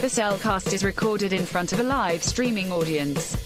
The 0.00 0.08
Cel 0.08 0.38
Cast 0.38 0.72
is 0.72 0.82
recorded 0.82 1.34
in 1.34 1.44
front 1.44 1.74
of 1.74 1.80
a 1.80 1.82
live 1.82 2.24
streaming 2.24 2.72
audience. 2.72 3.36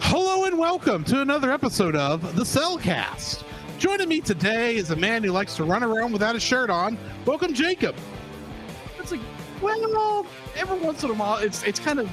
Hello 0.00 0.46
and 0.46 0.58
welcome 0.58 1.04
to 1.04 1.20
another 1.20 1.52
episode 1.52 1.94
of 1.94 2.34
the 2.36 2.46
Cel 2.46 2.78
Cast. 2.78 3.44
Joining 3.78 4.08
me 4.08 4.22
today 4.22 4.76
is 4.76 4.92
a 4.92 4.96
man 4.96 5.22
who 5.22 5.30
likes 5.30 5.56
to 5.56 5.64
run 5.64 5.82
around 5.82 6.14
without 6.14 6.36
a 6.36 6.40
shirt 6.40 6.70
on. 6.70 6.96
Welcome, 7.26 7.52
Jacob. 7.52 7.96
It's 8.98 9.12
like, 9.12 9.20
well, 9.60 10.26
every 10.56 10.78
once 10.78 11.04
in 11.04 11.10
a 11.10 11.14
while, 11.14 11.36
it's 11.36 11.62
it's 11.64 11.78
kind 11.78 12.00
of 12.00 12.10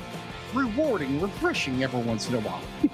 rewarding, 0.53 1.21
refreshing 1.21 1.83
every 1.83 2.01
once 2.01 2.27
in 2.29 2.35
a 2.35 2.39
while. 2.39 2.61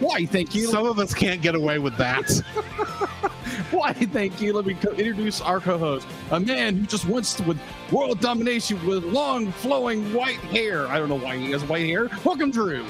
Why? 0.00 0.26
Thank 0.26 0.54
you. 0.54 0.66
Some 0.66 0.86
of 0.86 0.98
us 0.98 1.14
can't 1.14 1.40
get 1.40 1.54
away 1.54 1.78
with 1.78 1.96
that. 1.96 2.28
Why? 3.70 3.92
Thank 3.92 4.40
you. 4.40 4.52
Let 4.52 4.66
me 4.66 4.74
co- 4.74 4.92
introduce 4.92 5.40
our 5.40 5.60
co-host, 5.60 6.06
a 6.30 6.40
man 6.40 6.76
who 6.76 6.86
just 6.86 7.06
wants 7.06 7.34
to, 7.34 7.42
with 7.44 7.60
world 7.92 8.20
domination 8.20 8.84
with 8.86 9.04
long, 9.04 9.52
flowing 9.52 10.12
white 10.12 10.38
hair. 10.38 10.86
I 10.88 10.98
don't 10.98 11.08
know 11.08 11.18
why 11.18 11.36
he 11.36 11.50
has 11.52 11.62
white 11.64 11.86
hair. 11.86 12.08
Welcome, 12.24 12.50
Drew. 12.50 12.86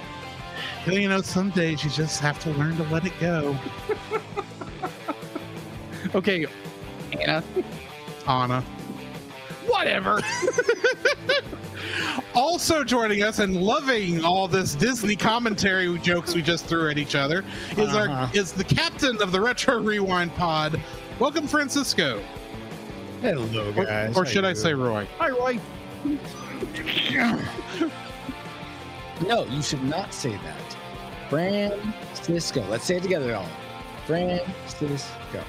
you 0.86 1.08
know, 1.08 1.20
some 1.20 1.50
days 1.50 1.84
you 1.84 1.90
just 1.90 2.20
have 2.20 2.38
to 2.40 2.50
learn 2.52 2.76
to 2.76 2.82
let 2.84 3.06
it 3.06 3.12
go. 3.20 3.56
Okay, 6.14 6.46
Anna. 7.12 7.44
Anna. 8.26 8.64
Whatever. 9.66 10.20
Also 12.34 12.84
joining 12.84 13.22
us 13.22 13.40
and 13.40 13.56
loving 13.60 14.24
all 14.24 14.46
this 14.46 14.74
Disney 14.74 15.16
commentary 15.16 15.98
jokes 15.98 16.34
we 16.34 16.40
just 16.42 16.66
threw 16.66 16.88
at 16.88 16.96
each 16.98 17.14
other 17.16 17.44
is 17.72 17.88
Uh-huh. 17.88 18.10
our 18.12 18.30
is 18.32 18.52
the 18.52 18.62
captain 18.64 19.20
of 19.20 19.32
the 19.32 19.40
Retro 19.40 19.80
Rewind 19.80 20.32
Pod. 20.36 20.80
Welcome, 21.18 21.46
Francisco. 21.48 22.22
Hello, 23.20 23.72
guys. 23.72 24.16
or 24.16 24.24
How 24.24 24.30
should 24.30 24.44
I 24.44 24.52
say? 24.52 24.72
Roy? 24.74 25.06
Hi, 25.18 25.28
Roy. 25.30 25.58
No, 29.26 29.44
you 29.46 29.60
should 29.62 29.82
not 29.84 30.14
say 30.14 30.30
that. 30.32 30.76
Francisco. 31.28 32.64
Let's 32.70 32.84
say 32.84 32.96
it 32.96 33.02
together, 33.02 33.34
all. 33.36 33.48
Francisco. 34.06 35.44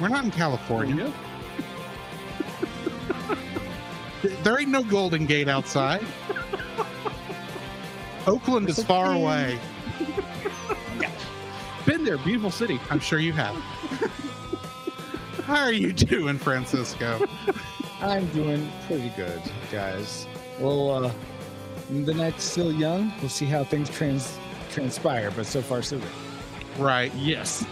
We're 0.00 0.08
not 0.08 0.24
in 0.24 0.30
California. 0.30 1.12
Yeah. 4.24 4.30
There 4.42 4.58
ain't 4.58 4.70
no 4.70 4.82
Golden 4.82 5.26
Gate 5.26 5.48
outside. 5.48 6.04
Oakland 8.26 8.68
is 8.68 8.82
far 8.82 9.12
away. 9.12 9.58
Been 11.84 12.04
there. 12.04 12.16
Beautiful 12.18 12.50
city. 12.50 12.80
I'm 12.90 13.00
sure 13.00 13.18
you 13.18 13.32
have. 13.32 13.54
How 15.44 15.60
are 15.60 15.72
you 15.72 15.92
doing, 15.92 16.38
Francisco? 16.38 17.26
I'm 18.00 18.26
doing 18.28 18.70
pretty 18.86 19.10
good, 19.10 19.42
guys. 19.70 20.26
Well, 20.58 21.04
uh, 21.04 21.12
the 21.90 22.14
night's 22.14 22.44
still 22.44 22.72
young. 22.72 23.12
We'll 23.20 23.28
see 23.28 23.44
how 23.44 23.62
things 23.64 23.90
trans 23.90 24.38
transpire, 24.70 25.30
but 25.30 25.44
so 25.44 25.60
far 25.60 25.82
so 25.82 25.98
good. 25.98 26.08
Right. 26.78 27.14
Yes. 27.14 27.66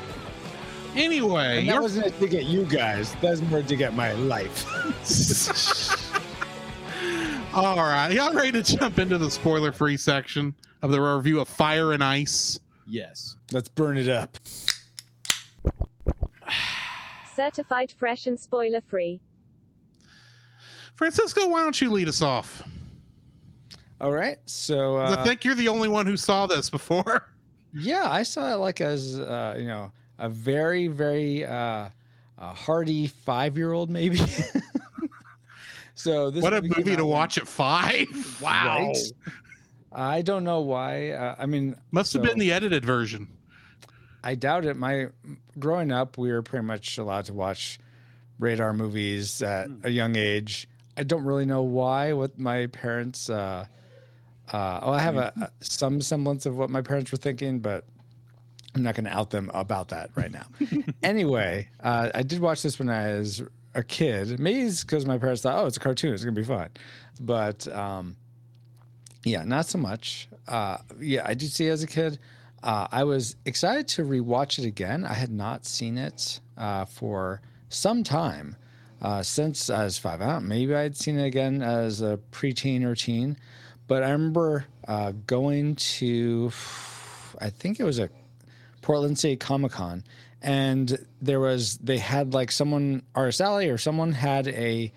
Anyway, 0.94 1.60
And 1.60 1.68
that 1.68 1.72
you're 1.72 1.82
wasn't 1.82 2.18
to 2.20 2.28
get 2.28 2.44
you 2.44 2.66
guys. 2.66 3.14
That's 3.22 3.40
was 3.40 3.50
more 3.50 3.62
to 3.62 3.76
get 3.76 3.94
my 3.94 4.12
life. 4.12 4.66
all 7.54 7.76
right. 7.76 8.10
Y'all 8.12 8.32
ready 8.32 8.52
to 8.52 8.62
jump 8.62 8.98
into 8.98 9.18
the 9.18 9.30
spoiler-free 9.30 9.96
section 9.96 10.54
of 10.82 10.90
the 10.90 11.00
review 11.00 11.40
of 11.40 11.48
Fire 11.48 11.92
and 11.92 12.02
Ice? 12.02 12.58
Yes. 12.86 13.36
Let's 13.52 13.68
burn 13.68 13.98
it 13.98 14.08
up. 14.08 14.38
Certified 17.34 17.92
fresh 17.92 18.26
and 18.26 18.38
spoiler 18.38 18.80
free. 18.80 19.20
Francisco, 20.96 21.48
why 21.48 21.62
don't 21.62 21.80
you 21.80 21.90
lead 21.90 22.08
us 22.08 22.22
off? 22.22 22.62
All 24.00 24.12
right. 24.12 24.38
So 24.46 24.96
uh, 24.96 25.16
I 25.18 25.24
think 25.24 25.44
you're 25.44 25.54
the 25.54 25.68
only 25.68 25.88
one 25.88 26.06
who 26.06 26.16
saw 26.16 26.46
this 26.46 26.70
before. 26.70 27.28
Yeah, 27.74 28.06
I 28.10 28.22
saw 28.22 28.52
it 28.52 28.56
like 28.56 28.82
as 28.82 29.18
uh, 29.18 29.56
you 29.58 29.64
know 29.64 29.92
a 30.18 30.28
very 30.28 30.88
very 30.88 31.42
uh, 31.42 31.88
a 32.36 32.54
hardy 32.54 33.06
five 33.06 33.56
year 33.56 33.72
old 33.72 33.88
maybe. 33.88 34.20
so 36.02 36.30
this 36.30 36.42
what 36.42 36.52
a 36.52 36.62
movie 36.62 36.96
to 36.96 37.06
watch 37.06 37.38
at 37.38 37.46
five! 37.48 38.06
Wow. 38.42 38.88
Right? 38.88 38.96
I 39.92 40.22
don't 40.22 40.42
know 40.44 40.60
why. 40.60 41.10
Uh, 41.10 41.34
I 41.38 41.46
mean, 41.46 41.76
Must 41.90 42.12
have 42.14 42.22
been 42.22 42.38
the 42.38 42.50
edited 42.52 42.84
version. 42.84 43.28
I 44.24 44.34
doubt 44.34 44.64
it. 44.64 44.76
My 44.76 45.08
growing 45.58 45.92
up, 45.92 46.16
we 46.18 46.32
were 46.32 46.42
pretty 46.42 46.64
much 46.64 46.96
allowed 46.98 47.26
to 47.26 47.34
watch 47.34 47.78
radar 48.38 48.72
movies 48.72 49.42
at 49.42 49.66
Hmm. 49.66 49.80
a 49.84 49.90
young 49.90 50.16
age. 50.16 50.66
I 50.96 51.02
don't 51.04 51.24
really 51.24 51.44
know 51.46 51.62
why. 51.62 52.12
What 52.12 52.38
my 52.38 52.66
parents. 52.68 53.28
Uh, 53.30 53.66
uh, 54.52 54.80
oh, 54.82 54.92
I 54.92 54.98
have 55.00 55.16
a, 55.16 55.32
a 55.40 55.50
some 55.64 56.00
semblance 56.00 56.46
of 56.46 56.56
what 56.56 56.68
my 56.70 56.82
parents 56.82 57.10
were 57.12 57.18
thinking, 57.18 57.60
but 57.60 57.84
I'm 58.74 58.82
not 58.82 58.94
going 58.94 59.04
to 59.04 59.12
out 59.16 59.30
them 59.30 59.50
about 59.54 59.88
that 59.88 60.10
right 60.14 60.30
now. 60.32 60.46
anyway, 61.02 61.68
uh, 61.82 62.10
I 62.14 62.22
did 62.22 62.40
watch 62.40 62.62
this 62.62 62.78
when 62.78 62.88
I 62.88 63.14
was 63.18 63.42
a 63.74 63.82
kid. 63.82 64.38
Maybe 64.38 64.62
it's 64.62 64.82
because 64.82 65.06
my 65.06 65.18
parents 65.18 65.42
thought, 65.42 65.62
"Oh, 65.62 65.66
it's 65.66 65.76
a 65.76 65.80
cartoon; 65.80 66.14
it's 66.14 66.24
to 66.24 66.32
be 66.32 66.44
fun," 66.44 66.70
but 67.20 67.66
um, 67.68 68.16
yeah, 69.24 69.44
not 69.44 69.66
so 69.66 69.78
much. 69.78 70.28
Uh, 70.48 70.78
yeah, 71.00 71.22
I 71.24 71.34
did 71.34 71.50
see 71.50 71.68
it 71.68 71.70
as 71.70 71.82
a 71.82 71.86
kid. 71.86 72.18
Uh, 72.62 72.86
I 72.92 73.04
was 73.04 73.36
excited 73.44 73.88
to 73.88 74.04
rewatch 74.04 74.58
it 74.58 74.66
again. 74.66 75.04
I 75.04 75.14
had 75.14 75.30
not 75.30 75.66
seen 75.66 75.98
it 75.98 76.40
uh, 76.56 76.84
for 76.84 77.40
some 77.68 78.04
time 78.04 78.56
uh, 79.00 79.22
since 79.22 79.68
I 79.68 79.84
was 79.84 79.98
five. 79.98 80.22
I 80.22 80.38
maybe 80.38 80.74
I'd 80.74 80.96
seen 80.96 81.18
it 81.18 81.26
again 81.26 81.62
as 81.62 82.02
a 82.02 82.18
preteen 82.30 82.84
or 82.84 82.94
teen, 82.94 83.36
but 83.88 84.02
I 84.02 84.10
remember 84.10 84.66
uh, 84.86 85.12
going 85.26 85.74
to, 85.76 86.52
I 87.40 87.50
think 87.50 87.80
it 87.80 87.84
was 87.84 87.98
a 87.98 88.08
Portland 88.80 89.18
City 89.18 89.36
Comic 89.36 89.72
Con, 89.72 90.04
and 90.42 90.98
there 91.20 91.40
was 91.40 91.78
they 91.78 91.98
had 91.98 92.34
like 92.34 92.50
someone 92.52 93.02
Artist 93.14 93.40
Alley 93.40 93.68
or 93.70 93.78
someone 93.78 94.12
had 94.12 94.48
a, 94.48 94.92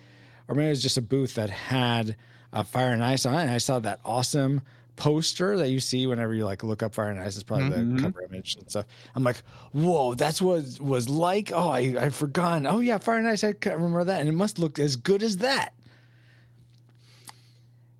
or 0.48 0.54
maybe 0.54 0.66
it 0.66 0.70
was 0.70 0.82
just 0.82 0.96
a 0.98 1.02
booth 1.02 1.34
that 1.36 1.50
had 1.50 2.16
a 2.52 2.64
Fire 2.64 2.92
and 2.92 3.02
Ice 3.04 3.24
on 3.26 3.34
it, 3.34 3.42
and 3.42 3.50
I 3.50 3.58
saw 3.58 3.78
that 3.80 4.00
awesome 4.04 4.62
poster 4.96 5.58
that 5.58 5.68
you 5.68 5.78
see 5.78 6.06
whenever 6.06 6.32
you 6.32 6.44
like 6.46 6.62
look 6.62 6.82
up 6.82 6.94
Fire 6.94 7.10
and 7.10 7.20
Ice. 7.20 7.34
It's 7.34 7.42
probably 7.42 7.68
Mhm. 7.68 7.96
the 7.96 8.02
cover 8.02 8.22
image 8.22 8.56
and 8.56 8.68
stuff. 8.70 8.86
I'm 9.14 9.22
like, 9.24 9.36
whoa, 9.72 10.14
that's 10.14 10.40
what 10.40 10.64
it 10.64 10.80
was 10.80 11.08
like. 11.08 11.52
Oh, 11.52 11.68
I 11.68 11.94
I 12.00 12.08
forgotten. 12.10 12.66
Oh 12.66 12.80
yeah, 12.80 12.96
Fire 12.98 13.18
and 13.18 13.28
Ice. 13.28 13.44
I 13.44 13.52
can't 13.52 13.76
remember 13.76 14.04
that, 14.04 14.20
and 14.20 14.28
it 14.28 14.32
must 14.32 14.58
look 14.58 14.78
as 14.78 14.96
good 14.96 15.22
as 15.22 15.36
that. 15.38 15.74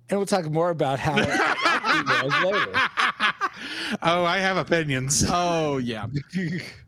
And 0.09 0.17
we'll 0.17 0.25
talk 0.25 0.49
more 0.49 0.69
about 0.69 0.99
how 0.99 1.15
it 1.17 1.27
later. 2.45 2.71
oh, 4.01 4.23
I 4.23 4.37
have 4.39 4.57
opinions. 4.57 5.23
Oh 5.27 5.77
yeah. 5.77 6.07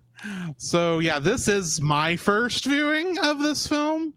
So 0.57 0.99
yeah, 0.99 1.19
this 1.19 1.47
is 1.47 1.81
my 1.81 2.15
first 2.15 2.65
viewing 2.65 3.17
of 3.19 3.39
this 3.39 3.65
film, 3.67 4.13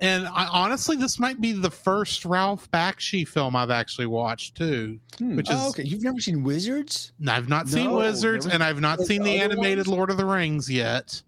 and 0.00 0.26
I, 0.28 0.46
honestly, 0.46 0.96
this 0.96 1.18
might 1.18 1.40
be 1.40 1.52
the 1.52 1.70
first 1.70 2.24
Ralph 2.24 2.70
Bakshi 2.70 3.26
film 3.26 3.56
I've 3.56 3.70
actually 3.70 4.06
watched 4.06 4.56
too. 4.56 4.98
Hmm. 5.18 5.36
Which 5.36 5.50
is 5.50 5.56
Oh, 5.58 5.68
okay, 5.70 5.82
you've 5.84 6.02
never 6.04 6.20
seen 6.20 6.42
Wizards? 6.42 7.12
I've 7.26 7.48
not 7.48 7.68
seen 7.68 7.86
No, 7.86 7.96
Wizards, 7.98 8.46
never 8.46 8.54
and 8.54 8.64
I've 8.64 8.80
not 8.80 8.98
seen 8.98 9.06
seen 9.06 9.22
the 9.24 9.32
the 9.38 9.42
animated 9.42 9.86
ones? 9.86 9.88
Lord 9.88 10.10
of 10.10 10.16
the 10.16 10.24
Rings 10.26 10.70
yet. 10.70 11.20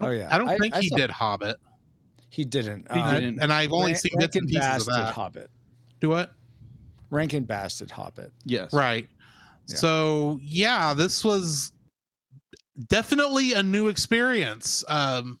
Oh 0.00 0.10
yeah, 0.10 0.28
I 0.34 0.38
don't 0.38 0.58
think 0.58 0.74
he 0.76 0.88
saw- 0.88 0.96
did 0.96 1.10
Hobbit, 1.10 1.56
He 2.30 2.44
didn't. 2.44 2.90
He 2.92 2.98
Uh, 3.00 3.12
didn't. 3.14 3.40
and 3.40 3.52
I've 3.52 3.72
only 3.72 3.92
Ran- 3.92 4.00
seen 4.00 4.12
bits 4.18 4.36
and 4.36 4.48
pieces 4.48 4.60
Bass 4.60 4.80
of 4.82 4.86
that. 4.94 5.14
Hobbit. 5.14 5.50
Do 6.00 6.08
what? 6.08 6.32
Rankin 7.10 7.44
Bass 7.44 7.78
did 7.78 7.90
Hobbit. 7.92 8.32
Yes. 8.44 8.72
Right. 8.72 9.08
Yeah. 9.68 9.76
So 9.76 10.40
yeah, 10.42 10.94
this 10.94 11.22
was 11.24 11.70
definitely 12.88 13.52
a 13.54 13.62
new 13.62 13.88
experience. 13.88 14.84
Um 14.88 15.38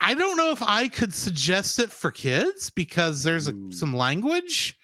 I 0.00 0.14
don't 0.14 0.36
know 0.36 0.52
if 0.52 0.62
I 0.62 0.88
could 0.88 1.12
suggest 1.12 1.78
it 1.80 1.90
for 1.90 2.10
kids 2.12 2.70
because 2.70 3.22
there's 3.24 3.48
a, 3.48 3.54
some 3.70 3.92
language 3.94 4.76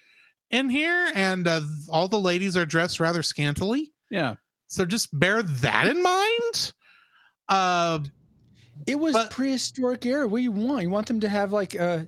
in 0.51 0.69
here 0.69 1.09
and 1.15 1.47
uh, 1.47 1.61
all 1.89 2.07
the 2.09 2.19
ladies 2.19 2.57
are 2.57 2.65
dressed 2.65 2.99
rather 2.99 3.23
scantily. 3.23 3.93
Yeah. 4.11 4.35
So 4.67 4.83
just 4.85 5.17
bear 5.17 5.41
that 5.41 5.87
in 5.87 6.03
mind. 6.03 6.73
Uh 7.47 7.99
It 8.85 8.99
was 8.99 9.13
But- 9.13 9.31
prehistoric 9.31 10.05
era. 10.05 10.27
What 10.27 10.39
do 10.39 10.43
you 10.43 10.51
want? 10.51 10.81
You 10.83 10.89
want 10.89 11.07
them 11.07 11.21
to 11.21 11.29
have 11.29 11.53
like 11.53 11.79
uh, 11.79 12.03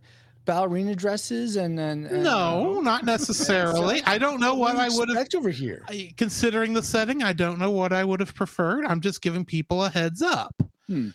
ballerina 0.48 0.96
dresses 0.96 1.58
and 1.58 1.78
then 1.78 2.06
and, 2.06 2.24
no, 2.24 2.80
not 2.80 3.06
necessarily. 3.06 4.02
I 4.06 4.18
don't 4.18 4.40
know 4.40 4.56
what 4.56 4.78
I 4.78 4.90
would 4.90 5.10
have 5.10 5.28
over 5.36 5.50
here. 5.50 5.86
Considering 6.18 6.74
the 6.74 6.82
setting, 6.82 7.22
I 7.22 7.34
don't 7.34 7.60
know 7.60 7.70
what 7.70 7.94
I 7.94 8.04
would 8.04 8.20
have 8.20 8.34
preferred. 8.34 8.86
I'm 8.86 9.02
just 9.02 9.22
giving 9.22 9.46
people 9.46 9.84
a 9.84 9.90
heads 9.92 10.24
up. 10.24 10.56
Hmm. 10.88 11.10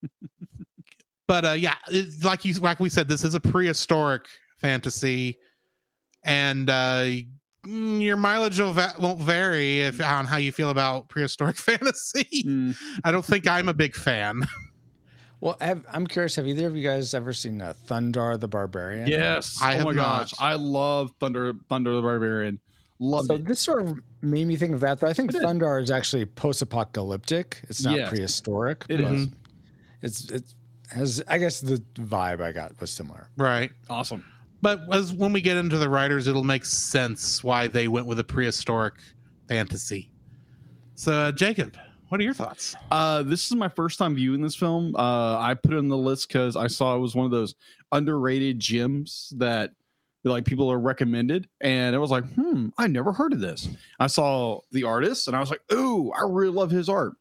but 1.28 1.44
uh, 1.44 1.50
yeah, 1.50 1.74
it, 1.88 2.24
like 2.24 2.46
you 2.46 2.54
like 2.54 2.80
we 2.80 2.88
said, 2.88 3.08
this 3.08 3.24
is 3.24 3.34
a 3.34 3.40
prehistoric 3.40 4.26
fantasy. 4.58 5.36
and 6.24 6.70
uh, 6.70 7.04
mm, 7.66 8.00
your 8.00 8.16
mileage 8.16 8.58
will 8.60 8.72
va- 8.72 8.94
won't 8.98 9.20
vary 9.20 9.80
if 9.80 10.00
on 10.00 10.24
how 10.24 10.36
you 10.36 10.52
feel 10.52 10.70
about 10.70 11.08
prehistoric 11.08 11.56
fantasy. 11.58 12.44
Mm. 12.44 12.76
I 13.04 13.10
don't 13.10 13.24
think 13.24 13.46
I'm 13.46 13.68
a 13.68 13.74
big 13.74 13.94
fan. 13.94 14.46
Well, 15.42 15.56
have, 15.60 15.84
I'm 15.92 16.06
curious. 16.06 16.36
Have 16.36 16.46
either 16.46 16.68
of 16.68 16.76
you 16.76 16.84
guys 16.88 17.14
ever 17.14 17.32
seen 17.32 17.60
uh, 17.60 17.74
Thundarr 17.88 18.38
the 18.38 18.46
Barbarian? 18.46 19.08
Yes. 19.08 19.58
I 19.60 19.74
oh 19.74 19.76
have 19.78 19.84
my 19.86 19.92
gosh. 19.92 20.32
I 20.38 20.54
love 20.54 21.10
Thundarr 21.18 21.52
Thundarr 21.68 21.96
the 21.96 22.00
Barbarian. 22.02 22.60
Love 23.00 23.26
So 23.26 23.34
it. 23.34 23.44
this 23.44 23.58
sort 23.58 23.82
of 23.82 23.98
made 24.20 24.46
me 24.46 24.54
think 24.54 24.72
of 24.72 24.78
that. 24.80 25.00
Though 25.00 25.08
I 25.08 25.12
think 25.12 25.30
It 25.30 25.38
is. 25.38 25.42
Thundarr 25.42 25.82
is 25.82 25.90
actually 25.90 26.26
post-apocalyptic. 26.26 27.60
It's 27.68 27.82
not 27.82 27.96
Yes. 27.96 28.08
prehistoric. 28.10 28.84
It 28.88 29.02
but 29.02 29.12
is. 29.14 29.28
It's 30.02 30.30
it 30.30 30.44
has. 30.92 31.20
I 31.26 31.38
guess 31.38 31.60
the 31.60 31.82
vibe 31.94 32.40
I 32.40 32.52
got 32.52 32.80
was 32.80 32.92
similar. 32.92 33.26
right. 33.36 33.72
Awesome. 33.90 34.24
But 34.60 34.82
as 34.92 35.12
when 35.12 35.32
we 35.32 35.40
get 35.40 35.56
into 35.56 35.76
the 35.76 35.88
writers, 35.88 36.28
it'll 36.28 36.44
make 36.44 36.64
sense 36.64 37.42
why 37.42 37.66
they 37.66 37.88
went 37.88 38.06
with 38.06 38.20
a 38.20 38.24
prehistoric 38.24 38.94
fantasy. 39.48 40.08
So, 40.94 41.12
uh, 41.12 41.32
Jacob, 41.32 41.76
what 42.12 42.20
are 42.20 42.24
your 42.24 42.34
thoughts? 42.34 42.76
Uh, 42.90 43.22
this 43.22 43.46
is 43.46 43.54
my 43.54 43.70
first 43.70 43.98
time 43.98 44.14
viewing 44.14 44.42
this 44.42 44.54
film. 44.54 44.94
Uh, 44.94 45.38
I 45.38 45.54
put 45.54 45.72
it 45.72 45.78
on 45.78 45.88
the 45.88 45.96
list 45.96 46.28
because 46.28 46.56
I 46.56 46.66
saw 46.66 46.94
it 46.94 46.98
was 46.98 47.14
one 47.14 47.24
of 47.24 47.30
those 47.30 47.54
underrated 47.90 48.60
gems 48.60 49.32
that 49.38 49.70
like 50.22 50.44
people 50.44 50.70
are 50.70 50.78
recommended, 50.78 51.48
and 51.62 51.96
I 51.96 51.98
was 51.98 52.10
like, 52.10 52.30
hmm, 52.34 52.68
I 52.76 52.86
never 52.86 53.12
heard 53.14 53.32
of 53.32 53.40
this. 53.40 53.66
I 53.98 54.08
saw 54.08 54.60
the 54.72 54.84
artist, 54.84 55.26
and 55.26 55.34
I 55.34 55.40
was 55.40 55.48
like, 55.48 55.62
ooh, 55.72 56.12
I 56.12 56.24
really 56.28 56.50
love 56.50 56.70
his 56.70 56.90
art. 56.90 57.14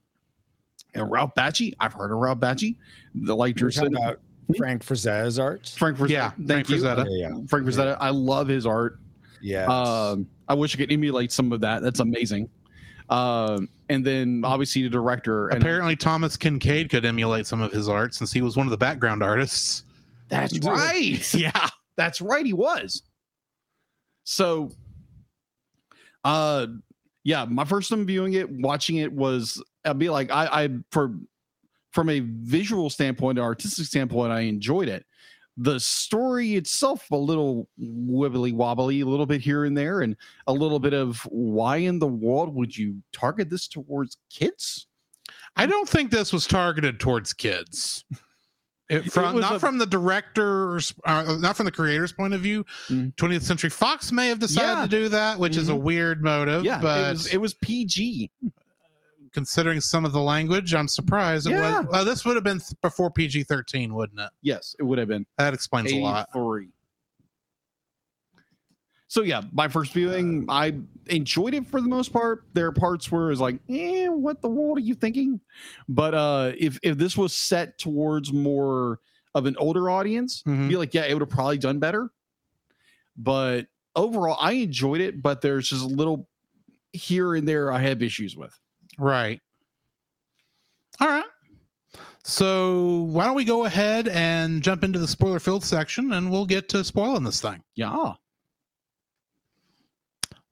And 0.93 1.09
Ralph 1.09 1.35
Bakshi, 1.35 1.73
I've 1.79 1.93
heard 1.93 2.11
of 2.11 2.17
Ralph 2.17 2.41
Bakshi. 2.41 2.75
The 3.15 3.33
like 3.33 3.57
You're 3.61 3.69
you're 3.69 3.89
talking 3.89 3.95
about 3.95 4.19
Frank 4.57 4.83
Frazetta's 4.83 5.39
art. 5.39 5.73
Frank 5.77 5.99
Frazetta. 5.99 6.09
Yeah, 6.09 6.31
thank 6.31 6.67
Frank 6.67 6.69
you. 6.69 6.75
Frazetta. 6.75 7.05
Yeah, 7.09 7.29
yeah, 7.29 7.35
Frank 7.47 7.65
Frazetta. 7.65 7.95
I 8.01 8.09
love 8.09 8.49
his 8.49 8.65
art. 8.65 8.99
yeah. 9.41 9.67
Um, 9.67 10.27
I 10.49 10.53
wish 10.53 10.75
I 10.75 10.79
could 10.79 10.91
emulate 10.91 11.31
some 11.31 11.53
of 11.53 11.61
that. 11.61 11.81
That's 11.81 12.01
amazing. 12.01 12.49
Um, 13.09 13.69
and 13.89 14.05
then 14.05 14.43
obviously 14.45 14.83
the 14.83 14.89
director. 14.89 15.49
And 15.49 15.61
Apparently, 15.61 15.95
Thomas 15.95 16.37
Kinkade 16.37 16.89
could 16.89 17.05
emulate 17.05 17.45
some 17.47 17.61
of 17.61 17.71
his 17.71 17.89
art 17.89 18.13
since 18.13 18.31
he 18.31 18.41
was 18.41 18.55
one 18.55 18.67
of 18.67 18.71
the 18.71 18.77
background 18.77 19.21
artists. 19.23 19.83
that's 20.29 20.57
right. 20.59 21.33
Yeah. 21.33 21.67
That's 21.97 22.21
right. 22.21 22.45
He 22.45 22.53
was. 22.53 23.03
So, 24.23 24.71
uh, 26.23 26.67
yeah, 27.23 27.45
my 27.45 27.65
first 27.65 27.89
time 27.89 28.05
viewing 28.05 28.33
it, 28.33 28.49
watching 28.49 28.97
it 28.97 29.11
was, 29.11 29.61
I'd 29.85 29.99
be 29.99 30.09
like, 30.09 30.31
I, 30.31 30.63
I, 30.63 30.69
for, 30.91 31.13
from 31.91 32.09
a 32.09 32.21
visual 32.21 32.89
standpoint, 32.89 33.39
artistic 33.39 33.85
standpoint, 33.85 34.31
I 34.31 34.41
enjoyed 34.41 34.87
it. 34.87 35.05
The 35.57 35.79
story 35.79 36.55
itself, 36.55 37.11
a 37.11 37.17
little 37.17 37.67
wibbly 37.79 38.53
wobbly, 38.53 39.01
a 39.01 39.05
little 39.05 39.25
bit 39.25 39.41
here 39.41 39.65
and 39.65 39.77
there, 39.77 40.01
and 40.01 40.15
a 40.47 40.53
little 40.53 40.79
bit 40.79 40.93
of 40.93 41.19
why 41.29 41.77
in 41.77 41.99
the 41.99 42.07
world 42.07 42.55
would 42.55 42.75
you 42.75 43.01
target 43.11 43.49
this 43.49 43.67
towards 43.67 44.17
kids? 44.29 44.87
I 45.57 45.65
don't 45.65 45.87
think 45.89 46.09
this 46.11 46.31
was 46.31 46.47
targeted 46.47 46.99
towards 46.99 47.33
kids. 47.33 48.05
It, 48.89 49.11
from, 49.11 49.35
was 49.35 49.41
not 49.41 49.55
a- 49.55 49.59
from 49.59 49.77
the 49.77 49.85
director's, 49.85 50.93
uh, 51.05 51.37
not 51.39 51.55
from 51.57 51.65
the 51.65 51.71
creator's 51.71 52.11
point 52.11 52.33
of 52.33 52.41
view. 52.41 52.65
Mm. 52.89 53.15
20th 53.15 53.43
Century 53.43 53.69
Fox 53.69 54.11
may 54.11 54.27
have 54.27 54.39
decided 54.39 54.67
Yeah. 54.67 54.81
to 54.83 54.87
do 54.89 55.09
that, 55.09 55.39
which 55.39 55.55
is 55.57 55.69
a 55.69 55.75
weird 55.75 56.23
motive. 56.23 56.65
Yeah, 56.65 56.81
but 56.81 56.99
it 57.07 57.11
was, 57.11 57.27
it 57.27 57.37
was 57.37 57.53
PG. 57.53 58.31
Considering 59.33 59.79
some 59.81 60.03
of 60.05 60.11
the 60.11 60.21
language, 60.21 60.73
I'm 60.73 60.87
surprised. 60.87 61.47
It 61.47 61.51
Yeah. 61.51 61.79
was, 61.81 61.87
well, 61.91 62.05
this 62.05 62.25
would 62.25 62.35
have 62.35 62.43
been 62.43 62.59
th- 62.59 62.73
before 62.81 63.09
PG 63.11 63.43
13, 63.43 63.93
wouldn't 63.93 64.19
it? 64.19 64.29
Yes, 64.41 64.75
it 64.79 64.83
would 64.83 64.97
have 64.99 65.07
been. 65.07 65.25
That 65.37 65.53
explains 65.53 65.91
a 65.91 65.99
lot. 65.99 66.27
83. 66.35 66.69
So 69.07 69.23
yeah, 69.23 69.41
my 69.51 69.67
first 69.67 69.91
viewing, 69.91 70.45
I 70.47 70.73
enjoyed 71.07 71.53
it 71.53 71.67
for 71.67 71.81
the 71.81 71.89
most 71.89 72.13
part. 72.13 72.45
There 72.53 72.65
are 72.67 72.71
parts 72.71 73.11
where 73.11 73.29
it's 73.29 73.41
like, 73.41 73.59
eh, 73.67 74.07
what 74.07 74.41
the 74.41 74.47
world 74.47 74.77
are 74.77 74.81
you 74.81 74.95
thinking? 74.95 75.41
But 75.89 76.13
uh 76.13 76.53
if 76.57 76.79
if 76.81 76.97
this 76.97 77.17
was 77.17 77.33
set 77.33 77.77
towards 77.77 78.31
more 78.31 78.99
of 79.35 79.45
an 79.47 79.57
older 79.57 79.89
audience, 79.89 80.43
Mhm. 80.43 80.69
be 80.69 80.77
like, 80.77 80.93
yeah, 80.93 81.03
it 81.05 81.13
would 81.13 81.21
have 81.21 81.29
probably 81.29 81.57
done 81.57 81.77
better. 81.79 82.09
But 83.17 83.67
overall, 83.97 84.37
I 84.39 84.53
enjoyed 84.53 85.01
it, 85.01 85.21
but 85.21 85.41
there's 85.41 85.67
just 85.67 85.83
a 85.83 85.87
little 85.87 86.29
here 86.93 87.35
and 87.35 87.45
there 87.45 87.69
I 87.71 87.79
have 87.79 88.01
issues 88.01 88.37
with. 88.37 88.57
Right. 89.01 89.41
All 90.99 91.07
right. 91.07 91.25
So 92.23 93.07
why 93.09 93.25
don't 93.25 93.35
we 93.35 93.43
go 93.43 93.65
ahead 93.65 94.07
and 94.09 94.61
jump 94.61 94.83
into 94.83 94.99
the 94.99 95.07
spoiler 95.07 95.39
filled 95.39 95.63
section 95.63 96.13
and 96.13 96.29
we'll 96.29 96.45
get 96.45 96.69
to 96.69 96.83
spoiling 96.83 97.23
this 97.23 97.41
thing. 97.41 97.63
Yeah. 97.73 98.13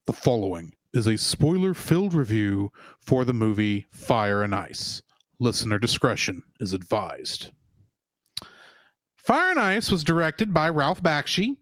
The 0.06 0.12
following 0.12 0.72
is 0.92 1.06
a 1.06 1.16
spoiler 1.16 1.74
filled 1.74 2.12
review 2.12 2.72
for 2.98 3.24
the 3.24 3.32
movie 3.32 3.86
Fire 3.92 4.42
and 4.42 4.52
Ice. 4.52 5.00
Listener 5.38 5.78
discretion 5.78 6.42
is 6.58 6.72
advised. 6.72 7.52
Fire 9.14 9.52
and 9.52 9.60
Ice 9.60 9.92
was 9.92 10.02
directed 10.02 10.52
by 10.52 10.70
Ralph 10.70 11.00
Bakshi, 11.00 11.56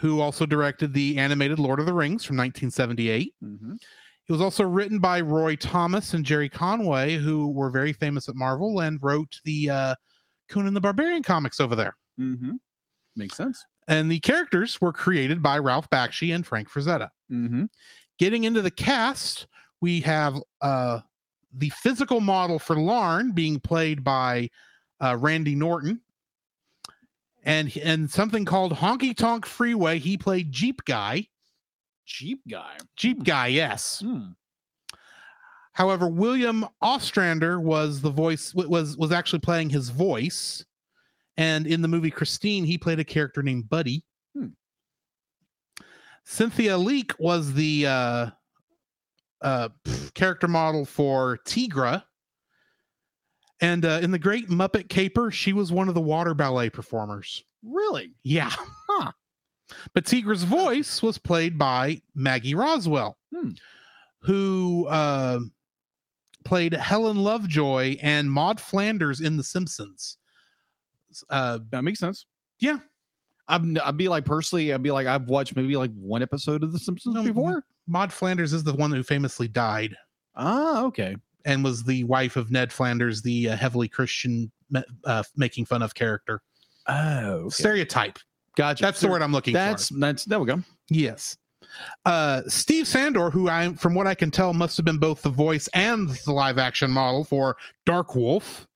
who 0.00 0.20
also 0.20 0.44
directed 0.44 0.92
the 0.92 1.16
animated 1.16 1.58
Lord 1.58 1.80
of 1.80 1.86
the 1.86 1.94
Rings 1.94 2.22
from 2.22 2.36
1978. 2.36 3.32
Mm-hmm. 3.42 3.76
It 4.26 4.32
was 4.32 4.40
also 4.40 4.64
written 4.64 4.98
by 4.98 5.20
Roy 5.20 5.54
Thomas 5.56 6.14
and 6.14 6.24
Gerry 6.24 6.48
Conway, 6.48 7.16
who 7.16 7.48
were 7.48 7.70
very 7.70 7.92
famous 7.92 8.28
at 8.28 8.34
Marvel 8.34 8.80
and 8.80 8.98
wrote 9.02 9.38
the 9.44 9.68
uh, 9.68 9.94
Conan 10.48 10.72
the 10.72 10.80
Barbarian 10.80 11.22
comics 11.22 11.60
over 11.60 11.76
there. 11.76 11.94
Mm-hmm. 12.18 12.52
Makes 13.16 13.36
sense. 13.36 13.64
And 13.86 14.10
the 14.10 14.20
characters 14.20 14.80
were 14.80 14.92
created 14.92 15.42
by 15.42 15.58
Ralph 15.58 15.90
Bakshi 15.90 16.34
and 16.34 16.46
Frank 16.46 16.70
Frazetta. 16.70 17.10
Mm-hmm. 17.30 17.64
Getting 18.18 18.44
into 18.44 18.62
the 18.62 18.70
cast, 18.70 19.46
we 19.82 20.00
have 20.00 20.36
uh, 20.62 21.00
the 21.52 21.70
physical 21.70 22.20
model 22.20 22.58
for 22.58 22.76
Larn 22.76 23.32
being 23.32 23.60
played 23.60 24.02
by 24.02 24.48
uh, 25.00 25.16
Randy 25.18 25.54
Norton. 25.54 26.00
And, 27.42 27.76
and 27.76 28.10
something 28.10 28.46
called 28.46 28.72
Honky 28.72 29.14
Tonk 29.14 29.44
Freeway, 29.44 29.98
he 29.98 30.16
played 30.16 30.50
Jeep 30.50 30.82
Guy. 30.86 31.28
Cheap 32.06 32.40
guy. 32.48 32.76
Jeep 32.96 33.24
Guy, 33.24 33.48
yes. 33.48 34.00
Hmm. 34.00 34.32
However, 35.72 36.06
William 36.06 36.66
Ostrander 36.80 37.58
was 37.58 38.00
the 38.00 38.10
voice 38.10 38.54
was 38.54 38.96
was 38.96 39.10
actually 39.10 39.40
playing 39.40 39.70
his 39.70 39.88
voice, 39.88 40.64
and 41.36 41.66
in 41.66 41.82
the 41.82 41.88
movie 41.88 42.10
Christine, 42.12 42.64
he 42.64 42.78
played 42.78 43.00
a 43.00 43.04
character 43.04 43.42
named 43.42 43.68
Buddy. 43.68 44.04
Hmm. 44.36 44.48
Cynthia 46.24 46.78
Leake 46.78 47.12
was 47.18 47.54
the 47.54 47.86
uh, 47.86 48.30
uh, 49.42 49.68
character 50.14 50.46
model 50.46 50.84
for 50.84 51.38
Tigra, 51.44 52.04
and 53.60 53.84
uh, 53.84 53.98
in 54.00 54.12
the 54.12 54.18
Great 54.18 54.48
Muppet 54.48 54.88
Caper, 54.88 55.32
she 55.32 55.52
was 55.52 55.72
one 55.72 55.88
of 55.88 55.94
the 55.94 56.00
water 56.00 56.34
ballet 56.34 56.70
performers. 56.70 57.42
Really? 57.64 58.14
Yeah, 58.22 58.52
Huh. 58.88 59.10
But 59.94 60.06
Tigra's 60.06 60.44
voice 60.44 61.02
was 61.02 61.18
played 61.18 61.58
by 61.58 62.00
Maggie 62.14 62.54
Roswell, 62.54 63.16
Hmm. 63.34 63.50
who 64.20 64.86
uh, 64.88 65.40
played 66.44 66.72
Helen 66.74 67.16
Lovejoy 67.18 67.96
and 68.02 68.30
Maude 68.30 68.60
Flanders 68.60 69.20
in 69.20 69.36
The 69.36 69.44
Simpsons. 69.44 70.18
Uh, 71.30 71.58
That 71.70 71.82
makes 71.84 72.00
sense. 72.00 72.26
Yeah. 72.58 72.78
I'd 73.46 73.96
be 73.98 74.08
like, 74.08 74.24
personally, 74.24 74.72
I'd 74.72 74.82
be 74.82 74.90
like, 74.90 75.06
I've 75.06 75.28
watched 75.28 75.54
maybe 75.54 75.76
like 75.76 75.92
one 75.94 76.22
episode 76.22 76.62
of 76.62 76.72
The 76.72 76.78
Simpsons 76.78 77.14
No, 77.14 77.22
before. 77.22 77.64
Maude 77.86 78.12
Flanders 78.12 78.54
is 78.54 78.64
the 78.64 78.72
one 78.74 78.90
who 78.90 79.02
famously 79.02 79.48
died 79.48 79.94
Ah, 80.34 80.82
okay. 80.84 81.14
and 81.44 81.62
was 81.62 81.84
the 81.84 82.04
wife 82.04 82.36
of 82.36 82.50
Ned 82.50 82.72
Flanders, 82.72 83.20
the 83.20 83.50
uh, 83.50 83.56
heavily 83.56 83.86
Christian, 83.86 84.50
uh, 85.04 85.22
making 85.36 85.66
fun 85.66 85.82
of 85.82 85.94
character. 85.94 86.40
Oh, 86.86 87.50
Stereotype. 87.50 88.18
Gotcha. 88.56 88.82
That's 88.82 89.00
the 89.00 89.08
word 89.08 89.22
I'm 89.22 89.32
looking 89.32 89.52
That's 89.52 89.88
for. 89.88 89.94
that's 89.98 90.24
there 90.24 90.38
we 90.38 90.46
go. 90.46 90.62
Yes. 90.90 91.36
Uh, 92.04 92.42
Steve 92.46 92.86
Sandor, 92.86 93.30
who 93.30 93.48
I, 93.48 93.72
from 93.74 93.94
what 93.94 94.06
I 94.06 94.14
can 94.14 94.30
tell, 94.30 94.52
must 94.52 94.76
have 94.76 94.86
been 94.86 94.98
both 94.98 95.22
the 95.22 95.30
voice 95.30 95.68
and 95.74 96.08
the 96.08 96.32
live 96.32 96.58
action 96.58 96.90
model 96.90 97.24
for 97.24 97.56
Dark 97.84 98.14
Wolf. 98.14 98.68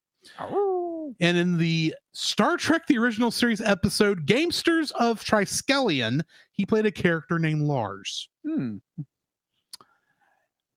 And 1.20 1.36
in 1.36 1.58
the 1.58 1.94
Star 2.12 2.56
Trek, 2.56 2.86
the 2.86 2.98
original 2.98 3.30
series 3.30 3.60
episode 3.60 4.26
Gamesters 4.26 4.90
of 4.92 5.24
Triskelion, 5.24 6.22
he 6.52 6.66
played 6.66 6.86
a 6.86 6.90
character 6.90 7.38
named 7.38 7.62
Lars. 7.62 8.28
Hmm. 8.46 8.78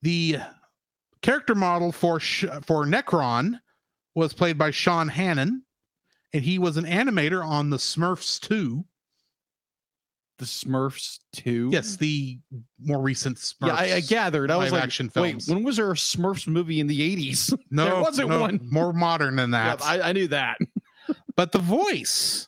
The 0.01 0.38
character 1.22 1.55
model 1.55 1.91
for 1.91 2.20
Sh- 2.20 2.46
for 2.63 2.86
Nekron 2.86 3.60
was 4.15 4.34
played 4.34 4.58
by 4.58 4.72
Sean 4.72 5.08
Hannon, 5.08 5.63
and 6.34 6.43
he 6.43 6.60
was 6.60 6.77
an 6.77 6.86
animator 6.86 7.46
on 7.46 7.70
the 7.70 7.77
Smurfs 7.77 8.39
2. 8.39 8.84
The 10.41 10.48
Smurfs 10.48 11.19
too. 11.33 11.69
Yes, 11.71 11.98
the 11.98 12.39
more 12.79 13.00
recent 13.00 13.38
Smurfs. 13.38 13.67
Yeah, 13.67 13.75
I, 13.75 13.93
I 13.98 14.00
gathered. 14.00 14.50
I 14.50 14.55
was 14.57 14.71
like, 14.71 14.81
action 14.81 15.12
wait, 15.15 15.43
when 15.45 15.62
was 15.62 15.77
there 15.77 15.91
a 15.91 15.93
Smurfs 15.93 16.48
movie 16.48 16.79
in 16.79 16.88
the 16.88 17.00
80s? 17.15 17.55
No, 17.69 17.86
there 17.86 18.01
wasn't 18.01 18.29
no, 18.29 18.39
one. 18.41 18.60
more 18.71 18.91
modern 18.91 19.36
than 19.36 19.51
that. 19.51 19.83
I, 19.83 20.01
I 20.01 20.13
knew 20.13 20.27
that. 20.29 20.57
but 21.36 21.51
the 21.51 21.60
voice 21.60 22.48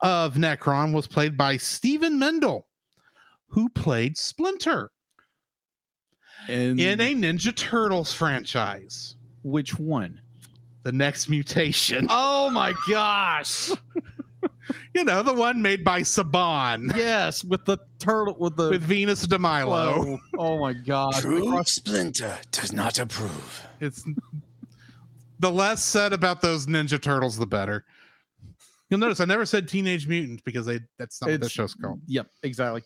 of 0.00 0.34
Nekron 0.34 0.92
was 0.92 1.08
played 1.08 1.36
by 1.36 1.56
Stephen 1.56 2.20
Mendel, 2.20 2.68
who 3.48 3.68
played 3.68 4.16
Splinter 4.16 4.92
And 6.46 6.78
in 6.78 7.00
a 7.00 7.14
Ninja 7.16 7.52
Turtles 7.52 8.12
franchise. 8.14 9.16
which 9.42 9.76
one? 9.76 10.20
The 10.84 10.92
next 10.92 11.28
mutation. 11.28 12.06
Oh 12.10 12.48
my 12.50 12.74
gosh! 12.88 13.72
You 14.94 15.04
know, 15.04 15.22
the 15.22 15.34
one 15.34 15.60
made 15.60 15.84
by 15.84 16.00
Saban 16.02 16.96
yes, 16.96 17.42
with 17.44 17.64
the 17.64 17.78
turtle 17.98 18.36
with 18.38 18.56
the 18.56 18.70
with 18.70 18.82
Venus 18.82 19.22
de 19.26 19.38
Milo. 19.38 19.94
Oh, 19.98 20.18
oh 20.38 20.58
my 20.58 20.72
God! 20.72 21.14
True 21.16 21.62
Splinter 21.64 22.38
does 22.52 22.72
not 22.72 22.98
approve. 22.98 23.62
It's 23.80 24.04
the 25.40 25.50
less 25.50 25.82
said 25.82 26.12
about 26.12 26.40
those 26.40 26.66
Ninja 26.66 27.00
Turtles, 27.02 27.36
the 27.36 27.46
better. 27.46 27.84
You'll 28.88 29.00
notice 29.00 29.20
I 29.20 29.24
never 29.26 29.44
said 29.44 29.68
Teenage 29.68 30.06
Mutant 30.06 30.42
because 30.44 30.64
they 30.64 30.80
that's 30.98 31.20
not 31.20 31.30
what 31.30 31.40
the 31.40 31.48
show's 31.48 31.74
called. 31.74 32.00
Yep, 32.06 32.28
exactly. 32.42 32.82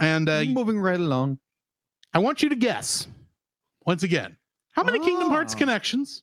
And 0.00 0.28
uh, 0.28 0.44
Moving 0.44 0.78
right 0.80 1.00
along. 1.00 1.38
I 2.14 2.20
want 2.20 2.42
you 2.42 2.48
to 2.48 2.56
guess 2.56 3.06
once 3.84 4.02
again 4.02 4.36
how 4.72 4.82
many 4.84 4.98
Kingdom 5.00 5.28
Hearts 5.28 5.54
Ah. 5.54 5.58
connections? 5.58 6.22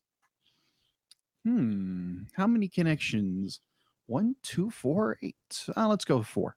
Hmm. 1.46 2.24
How 2.34 2.48
many 2.48 2.68
connections? 2.68 3.60
One, 4.08 4.36
two, 4.44 4.70
four, 4.70 5.18
eight. 5.24 5.36
Uh, 5.76 5.88
let's 5.88 6.06
go 6.06 6.18
with 6.18 6.28
four. 6.28 6.56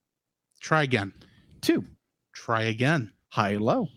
Try 0.60 0.82
again. 0.82 1.12
Two. 1.60 1.84
Try 2.34 2.62
again. 2.64 3.12
High, 3.30 3.56
low. 3.56 3.88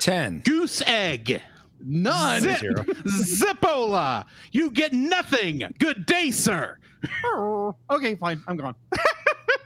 10. 0.00 0.40
Goose 0.40 0.82
egg. 0.86 1.42
None. 1.80 2.42
Zip. 2.42 2.58
Zero. 2.58 2.84
Zippola. 3.06 4.24
You 4.52 4.70
get 4.70 4.92
nothing. 4.92 5.62
Good 5.78 6.06
day, 6.06 6.30
sir. 6.30 6.78
okay, 7.90 8.14
fine. 8.16 8.42
I'm 8.46 8.56
gone. 8.56 8.74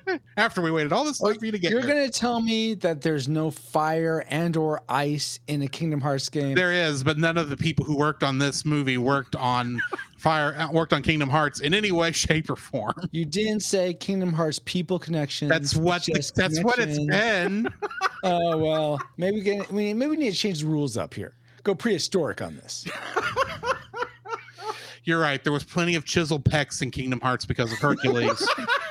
After 0.37 0.61
we 0.63 0.71
waited 0.71 0.93
all 0.93 1.05
this 1.05 1.19
time 1.19 1.35
for 1.39 1.47
you 1.47 1.53
to 1.53 1.59
get 1.59 1.71
You're 1.71 1.81
here. 1.81 1.95
going 1.95 2.11
to 2.11 2.19
tell 2.19 2.41
me 2.41 2.75
that 2.75 3.01
there's 3.01 3.29
no 3.29 3.51
fire 3.51 4.25
and 4.29 4.57
or 4.57 4.83
ice 4.89 5.39
in 5.49 5.63
a 5.63 5.69
Kingdom 5.69 6.01
Hearts 6.01 6.29
game? 6.29 6.55
There 6.55 6.73
is, 6.73 7.03
but 7.05 7.19
none 7.19 7.37
of 7.39 7.49
the 7.51 7.57
people 7.57 7.85
who 7.85 7.97
worked 7.97 8.23
on 8.23 8.39
this 8.39 8.65
movie 8.65 8.99
worked 8.99 9.37
on 9.37 9.81
Fire, 10.19 10.57
uh, 10.59 10.73
worked 10.73 10.95
on 10.95 11.03
Kingdom 11.03 11.29
Hearts 11.29 11.61
in 11.61 11.75
any 11.75 11.93
way, 11.93 12.11
shape, 12.13 12.49
or 12.49 12.57
form. 12.57 12.95
You 13.13 13.27
didn't 13.27 13.61
say 13.61 13.93
Kingdom 13.93 14.33
Hearts 14.33 14.59
people 14.65 14.99
connection. 14.99 15.49
That's 15.49 15.77
what 15.77 16.01
just 16.03 16.35
that's 16.35 16.63
what 16.63 16.79
it's 16.79 16.97
connection. 16.97 17.65
been. 17.65 17.73
Oh 18.23 18.57
well, 18.57 19.03
maybe 19.19 19.37
we 19.37 19.43
get, 19.43 19.71
we 19.71 19.93
maybe 19.93 20.13
we 20.13 20.17
need 20.17 20.31
to 20.31 20.37
change 20.37 20.61
the 20.61 20.67
rules 20.67 20.97
up 20.97 21.13
here. 21.13 21.35
Go 21.63 21.75
prehistoric 21.75 22.41
on 22.41 22.57
this. 22.57 22.87
You're 25.05 25.21
right. 25.21 25.45
There 25.45 25.53
was 25.53 25.65
plenty 25.65 25.95
of 25.95 26.07
chiseled 26.07 26.45
pecs 26.47 26.81
in 26.81 26.91
Kingdom 26.91 27.21
Hearts 27.21 27.45
because 27.45 27.71
of 27.71 27.79
Hercules. 27.79 28.49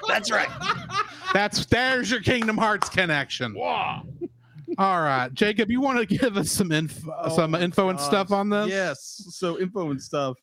That's 0.07 0.29
right. 0.31 0.49
That's 1.33 1.65
there's 1.65 2.11
your 2.11 2.21
Kingdom 2.21 2.57
Hearts 2.57 2.89
connection. 2.89 3.55
All 3.57 5.01
right, 5.01 5.31
Jacob, 5.33 5.69
you 5.69 5.81
want 5.81 5.99
to 5.99 6.05
give 6.17 6.35
us 6.37 6.51
some 6.51 6.71
info, 6.71 7.13
Oh 7.21 7.35
some 7.35 7.51
my 7.51 7.61
info 7.61 7.89
and 7.89 7.99
stuff 7.99 8.31
on 8.31 8.49
this? 8.49 8.69
Yes. 8.69 9.23
So 9.29 9.59
info 9.59 9.91
and 9.91 10.01
stuff. 10.01 10.37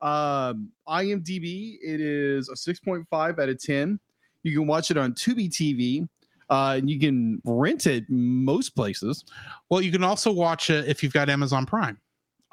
Um, 0.00 0.70
IMDb, 0.88 1.78
it 1.82 2.00
is 2.00 2.48
a 2.48 2.54
6.5 2.54 3.04
out 3.12 3.48
of 3.48 3.60
10. 3.62 3.98
You 4.42 4.52
can 4.58 4.66
watch 4.66 4.90
it 4.90 4.96
on 4.96 5.12
Tubi 5.14 5.48
TV. 5.48 6.06
Uh, 6.50 6.74
and 6.76 6.90
you 6.90 7.00
can 7.00 7.40
rent 7.44 7.86
it 7.86 8.04
most 8.10 8.70
places. 8.76 9.24
Well, 9.70 9.80
you 9.80 9.90
can 9.90 10.04
also 10.04 10.30
watch 10.30 10.68
it 10.70 10.86
if 10.86 11.02
you've 11.02 11.12
got 11.14 11.30
Amazon 11.30 11.64
Prime, 11.64 11.98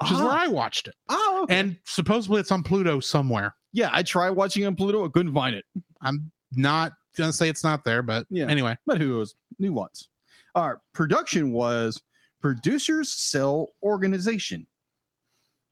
which 0.00 0.10
is 0.12 0.18
where 0.18 0.30
I 0.30 0.46
watched 0.46 0.88
it. 0.88 0.94
Oh, 1.10 1.44
And 1.50 1.76
supposedly 1.84 2.40
it's 2.40 2.50
on 2.50 2.62
Pluto 2.62 2.98
somewhere. 3.00 3.54
yeah, 3.72 3.90
I 3.92 4.02
tried 4.02 4.30
watching 4.30 4.64
on 4.64 4.74
Pluto. 4.74 5.04
I 5.04 5.08
couldn't 5.10 5.34
find 5.34 5.54
it. 5.54 5.64
I'm 6.00 6.30
not 6.52 6.92
gonna 7.16 7.32
say 7.32 7.48
it's 7.48 7.64
not 7.64 7.84
there, 7.84 8.02
but 8.02 8.26
Yeah. 8.30 8.46
anyway. 8.46 8.76
but 8.86 8.98
who 8.98 9.08
knows? 9.08 9.34
New 9.58 9.72
ones. 9.72 10.08
All 10.54 10.68
right. 10.68 10.78
Production 10.94 11.52
was 11.52 12.00
Producers 12.40 13.12
Cell 13.12 13.68
Organization. 13.82 14.66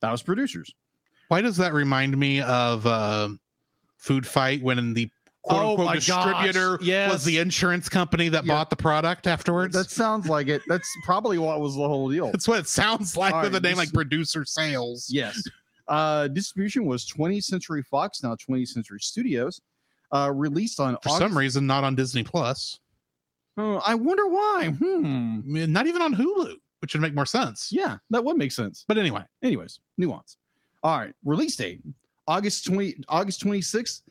That 0.00 0.12
was 0.12 0.22
producers. 0.22 0.72
Why 1.28 1.40
does 1.42 1.56
that 1.56 1.72
remind 1.72 2.16
me 2.16 2.40
of 2.42 2.86
uh, 2.86 3.30
Food 3.96 4.26
Fight 4.26 4.62
when 4.62 4.94
the 4.94 5.10
quote 5.42 5.62
Oh 5.62 5.70
unquote 5.70 5.94
distributor 5.94 6.78
yes. 6.82 7.10
was 7.12 7.24
the 7.24 7.38
insurance 7.38 7.88
company 7.88 8.28
that 8.28 8.44
Yeah. 8.44 8.54
bought 8.54 8.70
the 8.70 8.76
product 8.76 9.26
afterwards? 9.26 9.74
That 9.74 9.90
sounds 9.90 10.28
like 10.28 10.48
it. 10.48 10.62
That's 10.68 10.88
probably 11.04 11.38
what 11.38 11.60
was 11.60 11.74
the 11.74 11.86
whole 11.88 12.08
deal. 12.10 12.30
That's 12.30 12.46
what 12.46 12.60
it 12.60 12.68
sounds 12.68 13.16
like 13.16 13.34
All 13.34 13.42
with 13.42 13.52
right, 13.54 13.62
name 13.62 13.72
this- 13.72 13.78
like 13.78 13.92
producer 13.92 14.44
sales. 14.44 15.06
Yes. 15.10 15.42
Uh, 15.88 16.28
distribution 16.28 16.84
was 16.84 17.06
20th 17.06 17.44
Century 17.44 17.82
Fox, 17.82 18.22
now 18.22 18.36
20th 18.36 18.68
Century 18.68 19.00
Studios. 19.00 19.60
Uh, 20.10 20.30
released 20.34 20.80
on 20.80 20.94
For 21.02 21.10
August- 21.10 21.18
some 21.18 21.36
reason, 21.36 21.66
not 21.66 21.84
on 21.84 21.94
Disney 21.94 22.22
Plus. 22.22 22.80
Oh, 23.58 23.82
I 23.84 23.94
wonder 23.94 24.26
why. 24.28 24.70
Hmm. 24.78 25.04
I 25.04 25.42
mean, 25.44 25.72
not 25.72 25.86
even 25.86 26.00
on 26.00 26.14
Hulu, 26.14 26.54
which 26.80 26.94
would 26.94 27.02
make 27.02 27.14
more 27.14 27.26
sense. 27.26 27.68
Yeah, 27.72 27.98
that 28.10 28.24
would 28.24 28.36
make 28.36 28.52
sense. 28.52 28.84
But 28.88 28.96
anyway, 28.98 29.24
Anyways, 29.42 29.80
nuance. 29.98 30.36
All 30.82 30.96
right, 30.98 31.12
release 31.24 31.56
date 31.56 31.82
August 32.28 32.64
20 32.66 33.02
August 33.08 33.44
26th, 33.44 34.02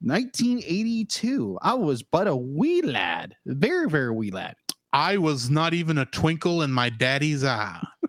1982. 0.00 1.58
I 1.60 1.74
was 1.74 2.02
but 2.02 2.26
a 2.28 2.36
wee 2.36 2.80
lad, 2.82 3.34
very 3.44 3.88
very 3.90 4.10
wee 4.12 4.30
lad. 4.30 4.54
I 4.92 5.16
was 5.18 5.50
not 5.50 5.74
even 5.74 5.98
a 5.98 6.06
twinkle 6.06 6.62
in 6.62 6.70
my 6.72 6.88
daddy's 6.90 7.42
eye. 7.44 7.84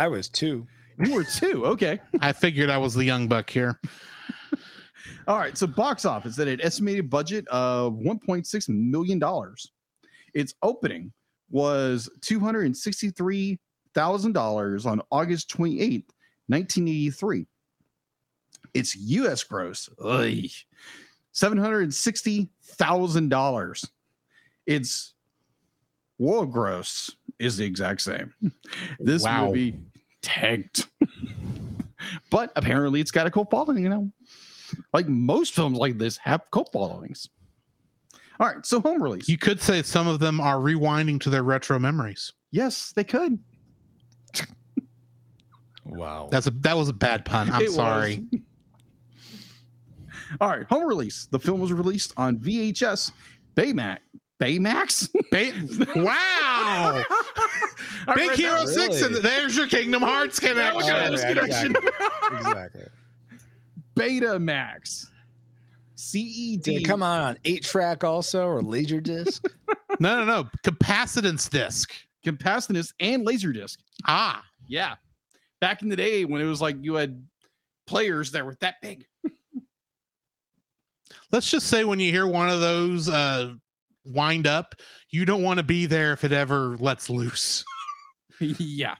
I 0.00 0.08
was 0.08 0.28
two. 0.30 0.66
You 1.04 1.14
were 1.14 1.24
two. 1.24 1.66
Okay. 1.66 2.00
I 2.20 2.32
figured 2.32 2.70
I 2.70 2.78
was 2.78 2.94
the 2.94 3.04
young 3.04 3.28
buck 3.28 3.48
here. 3.50 3.80
All 5.28 5.38
right. 5.38 5.56
So 5.56 5.66
box 5.66 6.04
office 6.04 6.38
at 6.38 6.48
an 6.48 6.60
estimated 6.60 7.08
budget 7.08 7.46
of 7.48 7.94
1.6 7.94 8.68
million 8.68 9.18
dollars. 9.18 9.70
Its 10.34 10.54
opening 10.62 11.12
was 11.50 12.08
263 12.22 13.58
thousand 13.94 14.32
dollars 14.32 14.86
on 14.86 15.02
August 15.10 15.50
28th, 15.50 16.04
1983. 16.46 17.46
Its 18.74 18.96
U.S. 18.96 19.44
gross, 19.44 19.88
seven 21.32 21.58
hundred 21.58 21.92
sixty 21.92 22.48
thousand 22.62 23.28
dollars. 23.28 23.86
Its 24.66 25.12
world 26.18 26.50
gross 26.52 27.10
is 27.38 27.58
the 27.58 27.64
exact 27.66 28.00
same. 28.00 28.32
This 28.98 29.24
Wow. 29.24 29.48
movie 29.48 29.78
tanked, 30.22 30.88
but 32.30 32.50
apparently 32.56 33.00
it's 33.00 33.10
got 33.10 33.26
a 33.26 33.30
cult 33.30 33.50
following. 33.50 33.82
You 33.82 33.88
know, 33.88 34.10
like 34.92 35.08
most 35.08 35.52
films 35.54 35.76
like 35.78 35.98
this 35.98 36.16
have 36.18 36.42
cult 36.50 36.70
followings. 36.72 37.28
All 38.40 38.46
right, 38.48 38.64
so 38.66 38.80
home 38.80 39.02
release. 39.02 39.28
You 39.28 39.38
could 39.38 39.60
say 39.60 39.82
some 39.82 40.08
of 40.08 40.18
them 40.18 40.40
are 40.40 40.56
rewinding 40.56 41.20
to 41.20 41.30
their 41.30 41.42
retro 41.42 41.78
memories. 41.78 42.32
yes, 42.50 42.92
they 42.96 43.04
could. 43.04 43.38
Wow. 45.84 46.28
That's 46.30 46.46
a 46.46 46.50
that 46.60 46.76
was 46.76 46.88
a 46.88 46.92
bad 46.92 47.24
pun. 47.24 47.50
I'm 47.50 47.60
It 47.60 47.66
was. 47.66 47.74
sorry. 47.74 48.24
All 50.40 50.48
right, 50.48 50.64
home 50.64 50.84
release. 50.86 51.26
The 51.30 51.38
film 51.38 51.60
was 51.60 51.72
released 51.72 52.14
on 52.16 52.38
VHS, 52.38 53.10
Baymax. 53.56 53.98
Baymax? 54.40 55.08
Ba- 55.30 56.00
wow. 56.02 57.04
I 58.08 58.14
Big 58.14 58.32
Hero 58.32 58.60
that. 58.64 58.68
Six, 58.68 59.02
and 59.02 59.14
there's 59.16 59.56
your 59.56 59.66
Kingdom 59.68 60.02
Hearts 60.02 60.40
connection. 60.40 60.74
Look 60.80 60.88
at 60.88 61.10
this 61.12 61.20
yeah, 61.22 61.34
connection. 61.34 61.76
exactly. 62.32 62.82
Betamax. 63.96 65.06
CED. 65.94 66.62
Did 66.62 66.82
it 66.82 66.84
come 66.84 67.02
out 67.02 67.20
on 67.20 67.38
eight 67.44 67.62
track 67.62 68.02
also 68.02 68.46
or 68.46 68.62
laser 68.62 69.00
disc? 69.00 69.44
No, 70.00 70.16
no, 70.16 70.24
no. 70.24 70.48
Capacitance 70.64 71.50
disc. 71.50 71.92
Capacitance 72.26 72.92
and 72.98 73.24
laser 73.26 73.52
disc. 73.52 73.78
Ah, 74.06 74.42
Yeah. 74.66 74.94
Back 75.60 75.82
in 75.82 75.90
the 75.90 75.96
day 75.96 76.24
when 76.24 76.40
it 76.40 76.46
was 76.46 76.60
like 76.62 76.76
you 76.80 76.94
had 76.94 77.22
players 77.86 78.32
that 78.32 78.44
were 78.44 78.56
that 78.62 78.76
big. 78.80 79.04
let's 81.30 81.48
just 81.50 81.66
say 81.68 81.84
when 81.84 82.00
you 82.00 82.10
hear 82.10 82.26
one 82.26 82.48
of 82.48 82.60
those 82.60 83.08
uh 83.10 83.52
wind 84.04 84.46
up, 84.46 84.74
you 85.10 85.24
don't 85.24 85.42
want 85.42 85.58
to 85.58 85.62
be 85.62 85.86
there 85.86 86.12
if 86.12 86.24
it 86.24 86.32
ever 86.32 86.76
lets 86.78 87.08
loose. 87.10 87.64
yeah. 88.40 88.96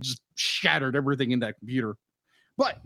Just 0.00 0.20
shattered 0.34 0.96
everything 0.96 1.30
in 1.30 1.40
that 1.40 1.58
computer. 1.58 1.96
But 2.56 2.80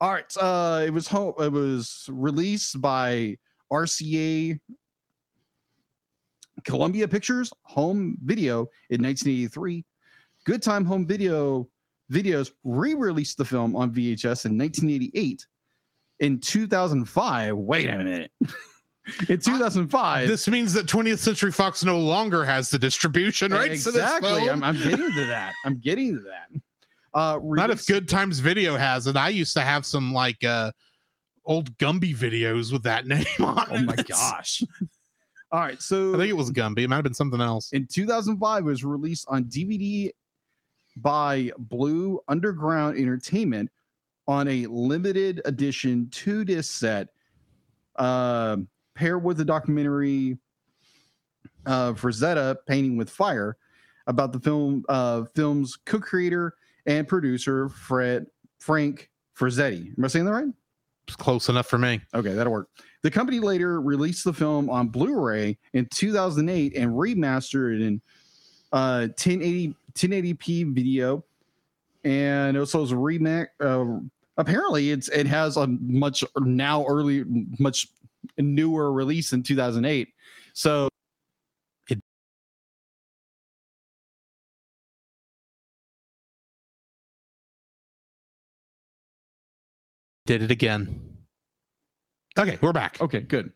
all 0.00 0.12
right, 0.12 0.36
uh 0.40 0.82
it 0.86 0.90
was 0.90 1.08
home 1.08 1.34
it 1.38 1.52
was 1.52 2.06
released 2.10 2.80
by 2.80 3.36
RCA 3.72 4.58
Columbia 6.64 7.08
Pictures 7.08 7.52
Home 7.62 8.16
Video 8.24 8.66
in 8.90 9.02
1983. 9.02 9.84
Good 10.44 10.62
Time 10.62 10.84
Home 10.84 11.06
Video 11.06 11.68
Videos 12.12 12.50
re-released 12.64 13.38
the 13.38 13.44
film 13.44 13.74
on 13.74 13.90
VHS 13.90 14.44
in 14.44 14.58
1988. 14.58 15.46
In 16.20 16.38
2005, 16.38 17.56
wait 17.56 17.88
a 17.88 17.96
minute. 17.96 18.30
in 19.28 19.38
2005, 19.38 20.28
This 20.28 20.48
means 20.48 20.72
that 20.72 20.86
20th 20.86 21.18
Century 21.18 21.52
Fox 21.52 21.84
no 21.84 21.98
longer 21.98 22.44
has 22.44 22.70
the 22.70 22.78
distribution 22.78 23.52
rights 23.52 23.86
Exactly. 23.86 24.48
I'm, 24.48 24.62
I'm 24.64 24.76
getting 24.76 25.12
to 25.12 25.24
that. 25.26 25.52
I'm 25.64 25.78
getting 25.78 26.14
to 26.16 26.22
that. 26.22 26.60
Uh, 27.12 27.38
Not 27.42 27.70
if 27.70 27.86
Good 27.86 28.08
Times 28.08 28.38
Video 28.40 28.76
has 28.76 29.06
it. 29.06 29.16
I 29.16 29.28
used 29.28 29.52
to 29.54 29.60
have 29.60 29.84
some 29.86 30.12
like 30.12 30.42
uh 30.42 30.72
old 31.44 31.76
Gumby 31.78 32.16
videos 32.16 32.72
with 32.72 32.82
that 32.84 33.06
name 33.08 33.24
on 33.40 33.66
Oh 33.70 33.78
my 33.82 33.94
it. 33.94 34.08
gosh. 34.08 34.62
All 35.52 35.60
right, 35.60 35.80
so 35.80 36.14
I 36.14 36.18
think 36.18 36.30
it 36.30 36.36
was 36.36 36.50
Gumby. 36.50 36.80
It 36.80 36.88
might 36.88 36.96
have 36.96 37.04
been 37.04 37.14
something 37.14 37.40
else. 37.40 37.70
in 37.72 37.86
2005 37.86 38.62
it 38.62 38.66
was 38.66 38.82
released 38.84 39.26
on 39.28 39.44
DVD 39.44 40.10
by 40.96 41.52
Blue 41.58 42.20
Underground 42.28 42.98
Entertainment 42.98 43.70
on 44.26 44.48
a 44.48 44.66
limited 44.66 45.42
edition 45.44 46.08
two 46.10 46.44
disc 46.44 46.72
set, 46.80 47.08
uh, 47.96 48.56
paired 48.94 49.22
with 49.22 49.36
the 49.36 49.44
documentary 49.44 50.38
uh, 51.66 51.92
Frazetta 51.92 52.56
Painting 52.66 52.96
with 52.96 53.10
Fire 53.10 53.56
about 54.06 54.32
the 54.32 54.40
film 54.40 54.84
uh, 54.88 55.24
film's 55.34 55.76
co-creator 55.86 56.54
and 56.86 57.08
producer 57.08 57.68
Fred 57.68 58.26
Frank 58.58 59.10
Frazzetti. 59.38 59.96
Am 59.96 60.04
I 60.04 60.08
saying 60.08 60.26
that 60.26 60.32
right? 60.32 60.46
It's 61.06 61.16
close 61.16 61.48
enough 61.48 61.66
for 61.66 61.78
me. 61.78 62.00
Okay, 62.14 62.32
that'll 62.32 62.52
work. 62.52 62.68
The 63.02 63.10
company 63.10 63.38
later 63.40 63.80
released 63.80 64.24
the 64.24 64.32
film 64.32 64.70
on 64.70 64.88
Blu-ray 64.88 65.58
in 65.74 65.86
2008 65.86 66.76
and 66.76 66.90
remastered 66.92 67.74
it 67.74 67.82
in 67.82 68.00
uh 68.72 69.08
1080 69.16 69.76
1080p 69.94 70.74
video, 70.74 71.24
and 72.04 72.56
also 72.56 72.82
as 72.82 72.92
a 72.92 72.96
remake. 72.96 73.48
Uh, 73.60 73.98
apparently, 74.36 74.90
it's 74.90 75.08
it 75.08 75.26
has 75.26 75.56
a 75.56 75.66
much 75.66 76.24
now 76.38 76.84
early, 76.86 77.24
much 77.58 77.88
newer 78.38 78.92
release 78.92 79.32
in 79.32 79.42
2008. 79.42 80.08
So 80.54 80.88
Did 90.26 90.42
it 90.42 90.50
again. 90.50 91.18
Okay, 92.38 92.58
we're 92.62 92.72
back. 92.72 92.96
okay, 93.00 93.20
good. 93.20 93.52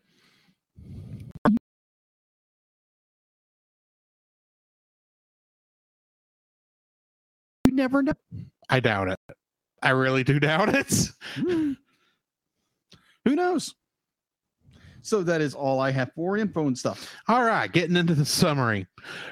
You 7.65 7.71
never 7.71 8.03
know. 8.03 8.13
I 8.69 8.79
doubt 8.79 9.09
it. 9.09 9.17
I 9.81 9.89
really 9.91 10.23
do 10.23 10.39
doubt 10.39 10.69
it. 10.69 11.09
Who 11.35 11.75
knows? 13.25 13.73
So 15.01 15.23
that 15.23 15.41
is 15.41 15.53
all 15.53 15.79
I 15.79 15.91
have 15.91 16.11
for 16.13 16.37
info 16.37 16.67
and 16.67 16.77
stuff. 16.77 17.13
All 17.27 17.43
right, 17.43 17.71
getting 17.71 17.95
into 17.95 18.15
the 18.15 18.25
summary. 18.25 18.87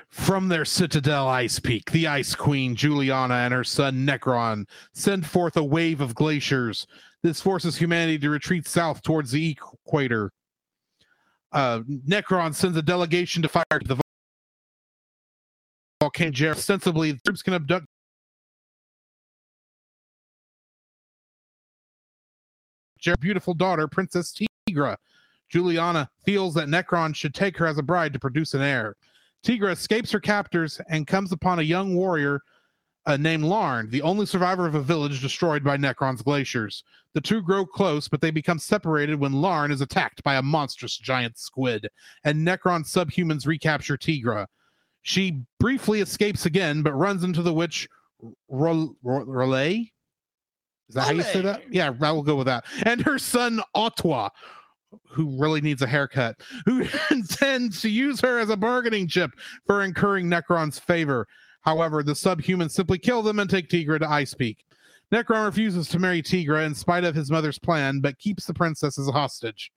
From 0.10 0.48
their 0.48 0.66
citadel 0.66 1.28
Ice 1.28 1.60
Peak, 1.60 1.92
the 1.92 2.08
Ice 2.08 2.36
Queen 2.36 2.76
Juliana 2.76 3.36
and 3.36 3.54
her 3.54 3.64
son 3.64 4.06
Nekron 4.06 4.66
send 4.94 5.26
forth 5.26 5.58
a 5.58 5.64
wave 5.64 6.02
of 6.02 6.16
glaciers. 6.16 6.88
This 7.24 7.42
forces 7.42 7.76
humanity 7.76 8.18
to 8.20 8.30
retreat 8.30 8.68
south 8.68 9.02
towards 9.02 9.32
the 9.32 9.50
equator. 9.52 10.32
Uh, 11.52 11.80
Nekron 12.08 12.54
sends 12.54 12.78
a 12.78 12.82
delegation 12.82 13.42
to 13.42 13.50
fire 13.50 13.64
to 13.72 13.88
the 13.88 14.02
volcano. 16.00 16.32
Jer- 16.32 16.52
Ostensibly, 16.52 17.12
the 17.12 17.20
troops 17.26 17.42
can 17.42 17.54
abduct 17.54 17.86
Jer's 23.00 23.18
beautiful 23.18 23.54
daughter, 23.54 23.88
Princess 23.88 24.34
Tigra. 24.70 24.98
Juliana 25.50 26.10
feels 26.26 26.54
that 26.56 26.68
Nekron 26.68 27.16
should 27.16 27.34
take 27.34 27.58
her 27.58 27.68
as 27.68 27.78
a 27.78 27.84
bride 27.84 28.14
to 28.14 28.20
produce 28.20 28.54
an 28.54 28.62
heir. 28.62 28.96
Tigra 29.44 29.72
escapes 29.72 30.12
her 30.12 30.20
captors 30.20 30.82
and 30.90 31.08
comes 31.08 31.32
upon 31.32 31.60
a 31.60 31.64
young 31.64 31.96
warrior 31.96 32.42
uh, 33.06 33.16
named 33.16 33.46
Larn, 33.46 33.90
the 33.90 34.02
only 34.02 34.26
survivor 34.26 34.68
of 34.68 34.76
a 34.76 34.82
village 34.82 35.22
destroyed 35.22 35.64
by 35.64 35.78
Nekron's 35.78 36.22
glaciers. 36.22 36.84
The 37.14 37.22
two 37.22 37.42
grow 37.42 37.66
close, 37.66 38.10
but 38.10 38.20
they 38.20 38.32
become 38.32 38.60
separated 38.60 39.18
when 39.20 39.32
Larn 39.32 39.72
is 39.72 39.80
attacked 39.80 40.22
by 40.24 40.36
a 40.36 40.42
monstrous 40.42 40.98
giant 40.98 41.38
squid, 41.38 41.88
and 42.26 42.46
Nekron 42.46 42.84
subhumans 42.84 43.48
recapture 43.48 43.98
Tigra. 43.98 44.48
She 45.04 45.42
briefly 45.60 46.02
escapes 46.02 46.46
again, 46.46 46.82
but 46.82 46.94
runs 46.94 47.24
into 47.24 47.42
the 47.42 47.54
witch 47.54 47.88
Relay. 48.50 49.92
Is 50.90 50.96
that 50.96 51.06
how 51.06 51.12
you 51.12 51.22
say 51.22 51.42
that? 51.42 51.74
Yeah, 51.74 51.94
I 52.02 52.12
will 52.12 52.24
go 52.24 52.36
with 52.36 52.48
that. 52.48 52.66
And 52.84 53.02
her 53.02 53.18
son 53.18 53.62
Otwa, 53.76 54.30
who 55.10 55.40
really 55.40 55.62
needs 55.62 55.82
a 55.82 55.88
haircut, 55.88 56.36
who 56.66 56.86
intends 57.12 57.82
to 57.82 57.90
use 57.90 58.20
her 58.22 58.40
as 58.40 58.50
a 58.50 58.58
bargaining 58.58 59.08
chip 59.08 59.32
for 59.66 59.84
incurring 59.84 60.28
Nekron's 60.28 60.80
favor. 60.80 61.28
However, 61.62 62.04
the 62.04 62.14
subhumans 62.14 62.72
simply 62.72 62.98
kill 62.98 63.22
them 63.22 63.40
and 63.40 63.50
take 63.50 63.70
Tigra 63.70 64.00
to 64.00 64.10
Ice 64.10 64.34
Peak. 64.34 64.64
Nekron 65.12 65.46
refuses 65.46 65.88
to 65.90 66.00
marry 66.00 66.22
Tigra 66.22 66.66
in 66.66 66.76
spite 66.76 67.04
of 67.04 67.16
his 67.16 67.32
mother's 67.32 67.60
plan, 67.60 68.00
but 68.02 68.20
keeps 68.20 68.46
the 68.46 68.54
princess 68.54 68.98
as 68.98 69.08
a 69.08 69.12
hostage. 69.12 69.72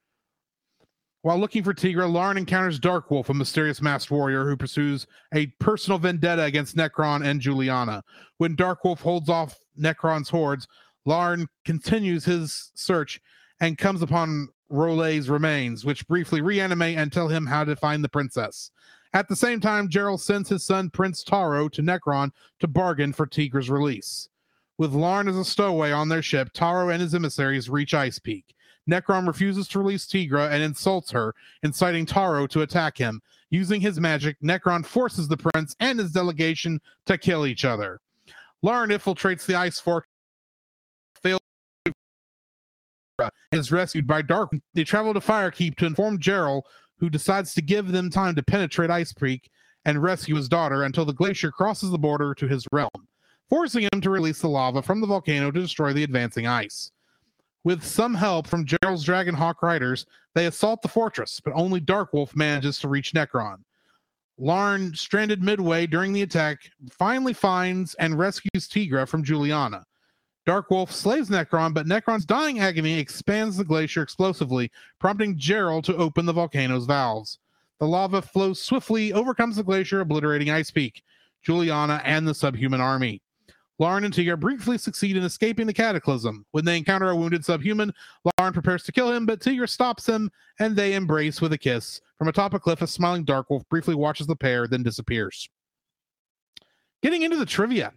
While 1.23 1.39
looking 1.39 1.63
for 1.63 1.75
Tigra, 1.75 2.11
Larn 2.11 2.39
encounters 2.39 2.81
Darkwolf, 2.81 3.29
a 3.29 3.35
mysterious 3.35 3.83
masked 3.83 4.11
warrior 4.11 4.49
who 4.49 4.57
pursues 4.57 5.07
a 5.35 5.49
personal 5.61 5.99
vendetta 5.99 6.45
against 6.45 6.77
Nekron 6.77 7.25
and 7.25 7.41
Juliana. 7.41 8.03
When 8.39 8.57
Darkwolf 8.57 9.01
holds 9.01 9.29
off 9.29 9.59
Nekron's 9.79 10.31
hordes, 10.31 10.67
Larn 11.05 11.47
continues 11.65 12.25
his 12.25 12.73
search 12.75 13.21
and 13.61 13.77
comes 13.77 14.01
upon 14.01 14.49
Rolay's 14.71 15.29
remains, 15.29 15.85
which 15.85 16.07
briefly 16.07 16.41
reanimate 16.41 16.97
and 16.97 17.13
tell 17.13 17.29
him 17.29 17.47
how 17.47 17.65
to 17.65 17.77
find 17.77 18.03
the 18.03 18.09
princess. 18.09 18.71
At 19.13 19.29
the 19.29 19.37
same 19.37 19.61
time, 19.61 19.89
Jarol 19.89 20.21
sends 20.21 20.49
his 20.49 20.65
son 20.65 20.89
Prince 20.89 21.25
Taro 21.25 21.69
to 21.69 21.83
Nekron 21.83 22.31
to 22.61 22.69
bargain 22.69 23.13
for 23.13 23.27
Tigra's 23.27 23.69
release. 23.69 24.29
With 24.79 24.93
Larn 24.93 25.29
as 25.29 25.37
a 25.37 25.45
stowaway 25.45 25.91
on 25.91 26.09
their 26.09 26.23
ship, 26.23 26.51
Taro 26.55 26.89
and 26.89 27.03
his 27.03 27.15
emissaries 27.15 27.69
reach 27.69 27.93
Ice 27.93 28.19
Peak. 28.19 28.55
Nekron 28.89 29.27
refuses 29.27 29.69
to 29.69 29.79
release 29.79 30.07
Tigra 30.07 30.51
and 30.51 30.63
insults 30.63 31.11
her, 31.11 31.35
inciting 31.63 32.07
Taro 32.07 32.47
to 32.47 32.63
attack 32.63 32.97
him. 32.97 33.21
Using 33.51 33.81
his 33.81 34.01
magic, 34.01 34.37
Nekron 34.41 34.87
forces 34.87 35.29
the 35.29 35.37
prince 35.37 35.75
and 35.81 35.99
his 35.99 36.13
delegation 36.13 36.81
to 37.07 37.19
kill 37.19 37.47
each 37.47 37.65
other. 37.65 38.01
Larn 38.63 38.91
infiltrates 38.91 39.45
the 39.45 39.57
ice 39.57 39.81
fortress 39.81 40.10
and 43.21 43.61
is 43.61 43.73
rescued 43.73 44.07
by 44.07 44.23
Dark. 44.23 44.51
They 44.75 44.85
travel 44.85 45.15
to 45.15 45.21
Firekeep 45.21 45.77
to 45.77 45.87
inform 45.87 46.19
Jarol, 46.19 46.63
who 46.99 47.11
decides 47.11 47.55
to 47.55 47.63
give 47.63 47.93
them 47.93 48.11
time 48.11 48.35
to 48.37 48.43
penetrate 48.43 48.91
Ice 48.91 49.13
Peak 49.13 49.51
and 49.85 50.03
rescue 50.03 50.37
his 50.37 50.49
daughter 50.49 50.85
until 50.85 51.05
the 51.05 51.13
glacier 51.13 51.51
crosses 51.51 51.91
the 51.91 51.99
border 51.99 52.35
to 52.35 52.47
his 52.47 52.67
realm, 52.73 52.91
forcing 53.49 53.89
him 53.93 54.01
to 54.01 54.11
release 54.11 54.41
the 54.41 54.49
lava 54.49 54.83
from 54.83 55.01
the 55.01 55.07
volcano 55.07 55.51
to 55.51 55.61
destroy 55.61 55.93
the 55.93 56.05
advancing 56.05 56.47
ice. 56.47 56.93
With 57.65 57.83
some 57.83 58.15
help 58.15 58.47
from 58.47 58.65
Jarol's 58.65 59.05
Dragonhawk 59.05 59.63
riders, 59.63 60.07
they 60.35 60.47
assault 60.47 60.83
the 60.83 60.89
fortress, 60.89 61.41
but 61.45 61.53
only 61.55 61.81
Darkwolf 61.81 62.35
manages 62.35 62.79
to 62.81 62.89
reach 62.89 63.13
Nekron. 63.13 63.59
Larn, 64.39 64.95
stranded 64.95 65.43
midway 65.43 65.87
during 65.87 66.15
the 66.15 66.23
attack, 66.23 66.71
finally 66.91 67.35
finds 67.35 67.95
and 67.97 68.19
rescues 68.19 68.69
Tigra 68.69 69.07
from 69.07 69.23
Juliana. 69.23 69.85
Darkwolf 70.47 70.91
slays 70.91 71.29
Nekron, 71.29 71.75
but 71.75 71.87
Nekron's 71.87 72.25
dying 72.25 72.61
agony 72.61 72.99
expands 72.99 73.57
the 73.57 73.65
glacier 73.65 74.03
explosively, 74.03 74.71
prompting 74.99 75.39
Jarol 75.39 75.83
to 75.85 75.97
open 75.97 76.27
the 76.27 76.33
volcano's 76.33 76.87
valves. 76.87 77.39
The 77.79 77.87
lava 77.87 78.23
flows 78.23 78.61
swiftly, 78.61 79.13
overcomes 79.13 79.57
the 79.57 79.63
glacier, 79.63 80.01
obliterating 80.01 80.51
Ice 80.51 80.71
Peak, 80.71 81.03
Juliana, 81.43 82.03
and 82.05 82.27
the 82.27 82.35
subhuman 82.35 82.81
army. 82.81 83.23
Larn 83.79 84.05
and 84.05 84.13
Tigra 84.13 84.39
briefly 84.39 84.77
succeed 84.77 85.17
in 85.17 85.25
escaping 85.25 85.67
the 85.67 85.73
cataclysm. 85.73 86.45
When 86.51 86.67
they 86.67 86.77
encounter 86.77 87.09
a 87.09 87.17
wounded 87.17 87.47
subhuman, 87.47 87.95
Larn 88.39 88.53
prepares 88.53 88.83
to 88.85 88.93
kill 88.93 89.11
him, 89.11 89.25
but 89.25 89.41
Tigra 89.41 89.69
stops 89.69 90.07
him, 90.07 90.31
and 90.59 90.77
they 90.77 90.93
embrace 90.93 91.41
with 91.41 91.55
a 91.55 91.59
kiss. 91.59 92.03
From 92.19 92.29
atop 92.29 92.53
a 92.53 92.61
cliff, 92.61 92.83
a 92.83 92.87
smiling 92.87 93.25
Dark 93.25 93.49
Wolf 93.49 93.67
briefly 93.71 93.95
watches 93.95 94.27
the 94.27 94.37
pair, 94.37 94.67
then 94.67 94.83
disappears. 94.83 95.49
Getting 97.03 97.23
into 97.23 97.39
the 97.39 97.47
trivia. 97.47 97.95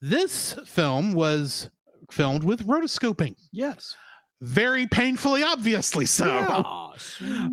This 0.00 0.54
film 0.64 1.12
was 1.12 1.68
filmed 2.10 2.44
with 2.44 2.66
rotoscoping. 2.66 3.36
Yes. 3.52 3.94
Very 4.40 4.86
painfully, 4.86 5.42
obviously 5.42 6.06
so. 6.06 6.66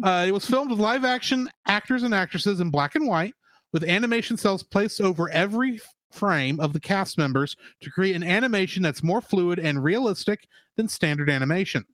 Uh, 0.04 0.26
it 0.28 0.32
was 0.32 0.46
filmed 0.46 0.70
with 0.70 0.80
live 0.80 1.06
action 1.06 1.50
actors 1.68 2.04
and 2.04 2.14
actresses 2.14 2.60
in 2.60 2.70
black 2.70 2.96
and 2.96 3.08
white, 3.08 3.34
with 3.72 3.84
animation 3.84 4.36
cells 4.36 4.62
placed 4.62 5.00
over 5.00 5.30
every 5.30 5.80
frame 6.12 6.60
of 6.60 6.74
the 6.74 6.80
cast 6.80 7.18
members 7.18 7.56
to 7.82 7.90
create 7.90 8.16
an 8.16 8.24
animation 8.24 8.84
that's 8.84 9.04
more 9.04 9.22
fluid 9.22 9.60
and 9.60 9.84
realistic 9.84 10.48
than 10.76 10.88
standard 10.88 11.30
animation. 11.30 11.86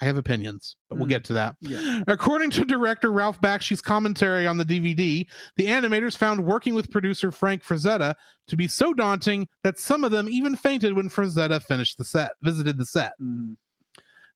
I 0.00 0.06
have 0.06 0.16
opinions, 0.16 0.76
but 0.88 0.98
we'll 0.98 1.08
get 1.08 1.24
to 1.24 1.34
that. 1.34 1.56
Yeah. 1.60 2.02
According 2.06 2.50
to 2.52 2.64
director 2.64 3.12
Ralph 3.12 3.40
Bakshi's 3.40 3.82
commentary 3.82 4.46
on 4.46 4.56
the 4.56 4.64
DVD, 4.64 5.26
the 5.56 5.66
animators 5.66 6.16
found 6.16 6.44
working 6.44 6.74
with 6.74 6.90
producer 6.90 7.30
Frank 7.30 7.62
Frazetta 7.62 8.14
to 8.48 8.56
be 8.56 8.66
so 8.66 8.94
daunting 8.94 9.46
that 9.62 9.78
some 9.78 10.02
of 10.02 10.10
them 10.10 10.28
even 10.28 10.56
fainted 10.56 10.94
when 10.94 11.10
Frazetta 11.10 11.62
finished 11.62 11.98
the 11.98 12.04
set, 12.04 12.30
visited 12.42 12.78
the 12.78 12.86
set. 12.86 13.12
Mhm. 13.20 13.56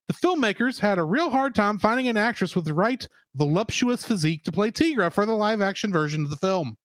The 0.07 0.15
filmmakers 0.15 0.79
had 0.79 0.99
a 0.99 1.05
real 1.05 1.31
hard 1.31 1.55
time 1.55 1.79
finding 1.79 2.09
an 2.09 2.19
actress 2.19 2.55
with 2.55 2.67
the 2.67 2.75
right 2.75 3.09
voluptuous 3.35 4.05
physique 4.05 4.45
to 4.45 4.53
play 4.53 4.71
Tigra 4.71 5.11
for 5.11 5.25
the 5.25 5.33
live 5.33 5.63
action 5.63 5.91
version 5.91 6.25
of 6.25 6.31
the 6.31 6.37
film. 6.37 6.77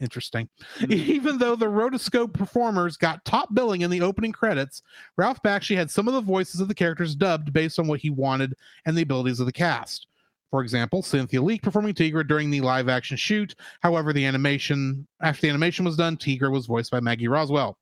Interesting. 0.00 0.48
Even 0.88 1.38
though 1.38 1.56
the 1.56 1.66
rotoscope 1.66 2.34
performers 2.34 2.96
got 2.96 3.24
top 3.24 3.54
billing 3.54 3.80
in 3.80 3.90
the 3.90 4.02
opening 4.02 4.32
credits, 4.32 4.82
Ralph 5.16 5.42
Bakshi 5.42 5.76
had 5.76 5.90
some 5.90 6.06
of 6.06 6.14
the 6.14 6.20
voices 6.20 6.60
of 6.60 6.68
the 6.68 6.74
characters 6.74 7.14
dubbed 7.14 7.52
based 7.52 7.78
on 7.78 7.86
what 7.86 8.00
he 8.00 8.10
wanted 8.10 8.54
and 8.84 8.96
the 8.96 9.02
abilities 9.02 9.40
of 9.40 9.46
the 9.46 9.52
cast. 9.52 10.06
For 10.50 10.62
example, 10.62 11.02
Cynthia 11.02 11.42
Leake 11.42 11.62
performing 11.62 11.94
Tigra 11.94 12.26
during 12.26 12.50
the 12.50 12.60
live 12.60 12.88
action 12.88 13.16
shoot. 13.16 13.54
However, 13.80 14.12
the 14.12 14.24
animation 14.24 15.06
after 15.20 15.42
the 15.42 15.50
animation 15.50 15.84
was 15.84 15.96
done, 15.96 16.16
Tigra 16.16 16.50
was 16.50 16.66
voiced 16.66 16.90
by 16.90 17.00
Maggie 17.00 17.28
Roswell. 17.28 17.78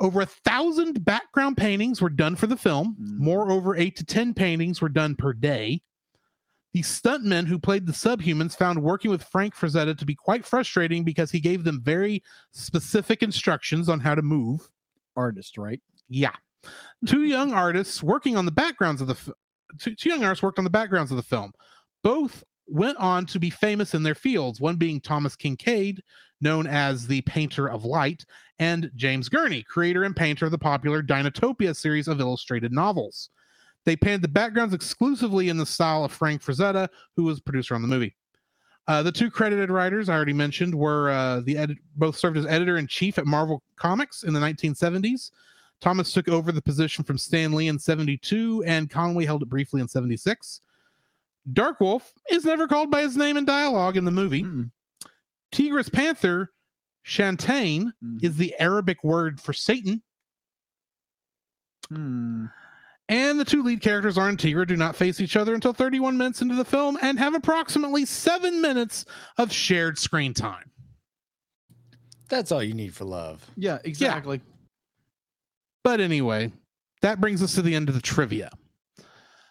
Over 0.00 0.22
a 0.22 0.26
thousand 0.26 1.04
background 1.04 1.56
paintings 1.56 2.00
were 2.00 2.10
done 2.10 2.34
for 2.34 2.48
the 2.48 2.56
film. 2.56 2.96
Mm. 3.00 3.18
Moreover, 3.18 3.76
eight 3.76 3.96
to 3.96 4.04
ten 4.04 4.34
paintings 4.34 4.80
were 4.80 4.88
done 4.88 5.14
per 5.14 5.32
day. 5.32 5.82
The 6.74 6.82
stuntmen 6.82 7.46
who 7.46 7.58
played 7.58 7.86
the 7.86 7.92
subhumans 7.92 8.56
found 8.56 8.82
working 8.82 9.10
with 9.10 9.24
Frank 9.24 9.54
Frazetta 9.54 9.96
to 9.98 10.06
be 10.06 10.14
quite 10.14 10.46
frustrating 10.46 11.04
because 11.04 11.30
he 11.30 11.38
gave 11.38 11.64
them 11.64 11.82
very 11.82 12.22
specific 12.52 13.22
instructions 13.22 13.88
on 13.90 14.00
how 14.00 14.14
to 14.14 14.22
move. 14.22 14.70
Artist, 15.14 15.58
right? 15.58 15.80
Yeah. 16.08 16.32
two 17.06 17.24
young 17.24 17.52
artists 17.52 18.02
working 18.02 18.36
on 18.36 18.46
the 18.46 18.52
backgrounds 18.52 19.00
of 19.02 19.08
the 19.08 19.14
f- 19.14 19.30
two, 19.78 19.94
two 19.94 20.08
young 20.08 20.24
artists 20.24 20.42
worked 20.42 20.58
on 20.58 20.64
the 20.64 20.70
backgrounds 20.70 21.10
of 21.10 21.16
the 21.16 21.22
film. 21.22 21.52
Both 22.02 22.42
went 22.66 22.96
on 22.98 23.26
to 23.26 23.38
be 23.38 23.50
famous 23.50 23.94
in 23.94 24.02
their 24.02 24.14
fields, 24.14 24.60
one 24.60 24.76
being 24.76 25.00
Thomas 25.00 25.36
Kinkade, 25.36 25.98
known 26.40 26.66
as 26.66 27.06
the 27.06 27.20
painter 27.22 27.68
of 27.68 27.84
light, 27.84 28.24
and 28.58 28.90
James 28.96 29.28
Gurney, 29.28 29.62
creator 29.62 30.04
and 30.04 30.16
painter 30.16 30.46
of 30.46 30.52
the 30.52 30.58
popular 30.58 31.02
Dinotopia 31.02 31.76
series 31.76 32.08
of 32.08 32.20
illustrated 32.20 32.72
novels. 32.72 33.30
They 33.84 33.96
painted 33.96 34.22
the 34.22 34.28
backgrounds 34.28 34.74
exclusively 34.74 35.48
in 35.48 35.56
the 35.56 35.66
style 35.66 36.04
of 36.04 36.12
Frank 36.12 36.42
Frazetta, 36.42 36.88
who 37.16 37.24
was 37.24 37.40
producer 37.40 37.74
on 37.74 37.82
the 37.82 37.88
movie. 37.88 38.14
Uh, 38.88 39.02
the 39.02 39.12
two 39.12 39.30
credited 39.30 39.70
writers 39.70 40.08
I 40.08 40.14
already 40.14 40.32
mentioned 40.32 40.74
were 40.74 41.10
uh, 41.10 41.40
the 41.40 41.56
edit- 41.56 41.78
both 41.96 42.16
served 42.16 42.36
as 42.36 42.46
editor 42.46 42.78
in 42.78 42.86
chief 42.86 43.18
at 43.18 43.26
Marvel 43.26 43.62
Comics 43.76 44.22
in 44.24 44.32
the 44.34 44.40
1970s. 44.40 45.30
Thomas 45.80 46.12
took 46.12 46.28
over 46.28 46.52
the 46.52 46.62
position 46.62 47.02
from 47.04 47.18
Stan 47.18 47.52
Lee 47.52 47.68
in 47.68 47.78
72, 47.78 48.62
and 48.66 48.88
Conway 48.90 49.24
held 49.24 49.42
it 49.42 49.48
briefly 49.48 49.80
in 49.80 49.88
76. 49.88 50.60
Dark 51.52 51.80
Wolf 51.80 52.12
is 52.30 52.44
never 52.44 52.68
called 52.68 52.90
by 52.90 53.02
his 53.02 53.16
name 53.16 53.36
in 53.36 53.44
dialogue 53.44 53.96
in 53.96 54.04
the 54.04 54.10
movie. 54.12 54.44
Mm. 54.44 54.70
Tigra's 55.50 55.88
Panther, 55.88 56.52
Shantain, 57.04 57.92
Mm. 58.04 58.22
is 58.22 58.36
the 58.36 58.54
Arabic 58.60 59.02
word 59.02 59.40
for 59.40 59.52
Satan. 59.52 60.02
Hmm. 61.88 62.46
And 63.12 63.38
the 63.38 63.44
two 63.44 63.62
lead 63.62 63.82
characters, 63.82 64.16
Arn 64.16 64.30
and 64.30 64.38
Tigra, 64.38 64.66
do 64.66 64.74
not 64.74 64.96
face 64.96 65.20
each 65.20 65.36
other 65.36 65.54
until 65.54 65.74
31 65.74 66.16
minutes 66.16 66.40
into 66.40 66.54
the 66.54 66.64
film 66.64 66.96
and 67.02 67.18
have 67.18 67.34
approximately 67.34 68.06
seven 68.06 68.62
minutes 68.62 69.04
of 69.36 69.52
shared 69.52 69.98
screen 69.98 70.32
time. 70.32 70.70
That's 72.30 72.50
all 72.50 72.62
you 72.62 72.72
need 72.72 72.94
for 72.94 73.04
love. 73.04 73.46
Yeah, 73.54 73.80
exactly. 73.84 74.40
But 75.84 76.00
anyway, 76.00 76.52
that 77.02 77.20
brings 77.20 77.42
us 77.42 77.54
to 77.56 77.60
the 77.60 77.74
end 77.74 77.90
of 77.90 77.94
the 77.94 78.00
trivia. 78.00 78.50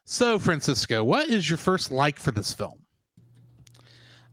So, 0.05 0.39
Francisco, 0.39 1.03
what 1.03 1.29
is 1.29 1.47
your 1.47 1.59
first 1.59 1.91
like 1.91 2.17
for 2.17 2.31
this 2.31 2.51
film? 2.53 2.79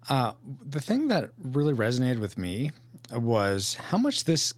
Uh, 0.09 0.33
the 0.71 0.81
thing 0.81 1.09
that 1.09 1.33
really 1.43 1.75
resonated 1.75 2.19
with 2.19 2.39
me 2.39 2.71
was 3.13 3.75
how 3.75 3.99
much 3.99 4.25
this, 4.25 4.55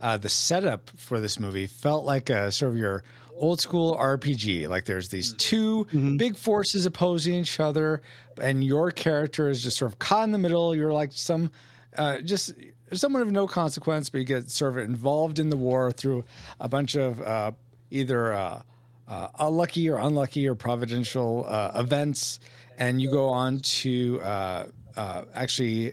uh, 0.00 0.16
the 0.16 0.30
setup 0.30 0.88
for 0.96 1.20
this 1.20 1.38
movie 1.38 1.66
felt 1.66 2.06
like 2.06 2.30
a 2.30 2.50
sort 2.50 2.72
of 2.72 2.78
your 2.78 3.04
old 3.38 3.60
school 3.60 3.96
RPG. 3.98 4.68
Like 4.68 4.84
there's 4.84 5.08
these 5.08 5.32
two 5.34 5.86
Mhm. 5.92 6.18
big 6.18 6.36
forces 6.36 6.86
opposing 6.86 7.34
each 7.34 7.60
other, 7.60 8.02
and 8.40 8.62
your 8.64 8.90
character 8.90 9.48
is 9.48 9.62
just 9.62 9.78
sort 9.78 9.92
of 9.92 9.98
caught 9.98 10.24
in 10.24 10.32
the 10.32 10.38
middle. 10.38 10.74
You're 10.74 10.92
like 10.92 11.10
some, 11.12 11.50
uh, 11.96 12.18
just 12.20 12.52
someone 12.92 13.22
of 13.22 13.30
no 13.30 13.46
consequence, 13.46 14.10
but 14.10 14.18
you 14.18 14.24
get 14.24 14.50
sort 14.50 14.72
of 14.72 14.84
involved 14.84 15.38
in 15.38 15.50
the 15.50 15.56
war 15.56 15.92
through 15.92 16.24
a 16.60 16.68
bunch 16.68 16.94
of 16.96 17.20
uh, 17.22 17.52
either 17.90 18.32
uh, 18.32 18.62
uh, 19.08 19.28
unlucky 19.38 19.88
or 19.88 19.98
unlucky 19.98 20.46
or 20.48 20.54
providential 20.54 21.44
uh, 21.48 21.72
events, 21.76 22.40
and 22.78 23.00
you 23.00 23.10
go 23.10 23.28
on 23.28 23.60
to 23.60 24.20
uh, 24.22 24.64
uh, 24.96 25.22
actually 25.34 25.92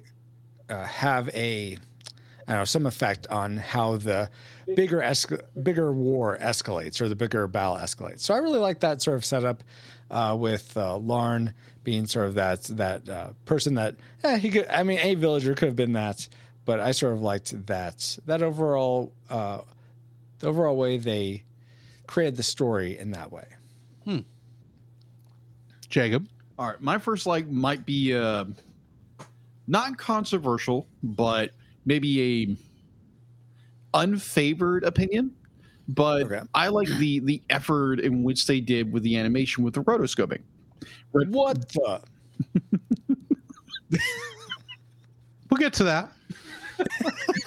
uh, 0.70 0.84
have 0.84 1.30
a 1.30 1.78
I 2.48 2.52
don't 2.52 2.60
know 2.62 2.66
some 2.66 2.86
effect 2.86 3.26
on 3.28 3.58
how 3.58 3.98
the 3.98 4.30
bigger 4.74 5.00
esca- 5.00 5.42
bigger 5.62 5.92
war 5.92 6.38
escalates 6.40 7.02
or 7.02 7.10
the 7.10 7.16
bigger 7.16 7.48
battle 7.48 7.78
escalates. 7.78 8.22
So 8.22 8.34
I 8.34 8.38
really 8.38 8.60
like 8.60 8.80
that 8.80 9.02
sort 9.02 9.18
of 9.18 9.26
setup 9.26 9.64
uh, 10.10 10.36
with 10.40 10.76
uh, 10.78 10.98
Larn 10.98 11.54
being 11.84 12.08
sort 12.08 12.28
of 12.28 12.36
that 12.36 12.64
that 12.64 13.08
uh, 13.08 13.30
person 13.46 13.76
that 13.76 13.96
eh, 14.24 14.38
he 14.38 14.50
could. 14.50 14.68
I 14.68 14.84
mean, 14.84 15.00
a 15.00 15.16
villager 15.16 15.54
could 15.54 15.68
have 15.68 15.76
been 15.76 15.94
that, 15.94 16.28
but 16.66 16.80
I 16.80 16.92
sort 16.92 17.14
of 17.14 17.22
liked 17.22 17.66
that 17.68 18.18
that 18.26 18.42
overall 18.42 19.14
uh, 19.30 19.60
the 20.40 20.48
overall 20.48 20.76
way 20.76 20.98
they 20.98 21.44
created 22.08 22.36
the 22.36 22.44
story 22.44 22.98
in 22.98 23.12
that 23.12 23.32
way. 23.32 23.46
Jacob. 25.90 26.28
All 26.58 26.68
right, 26.68 26.82
my 26.82 26.98
first 26.98 27.26
like 27.26 27.48
might 27.48 27.86
be 27.86 28.16
uh, 28.16 28.46
not 29.68 29.98
controversial, 29.98 30.88
but 31.04 31.52
maybe 31.86 32.22
a 32.22 32.58
unfavored 33.96 34.84
opinion. 34.84 35.32
But 35.88 36.24
Okay. 36.24 36.42
I 36.54 36.68
like 36.68 36.88
the 36.88 37.20
the 37.20 37.42
effort 37.50 38.00
in 38.00 38.24
which 38.24 38.46
they 38.48 38.60
did 38.60 38.92
with 38.92 39.04
the 39.04 39.18
animation 39.18 39.64
with 39.64 39.74
the 39.76 39.84
rotoscoping. 39.84 40.42
What 41.12 41.68
the? 41.74 42.02
We'll 45.50 45.60
get 45.60 45.74
to 45.74 45.84
that. 45.86 46.12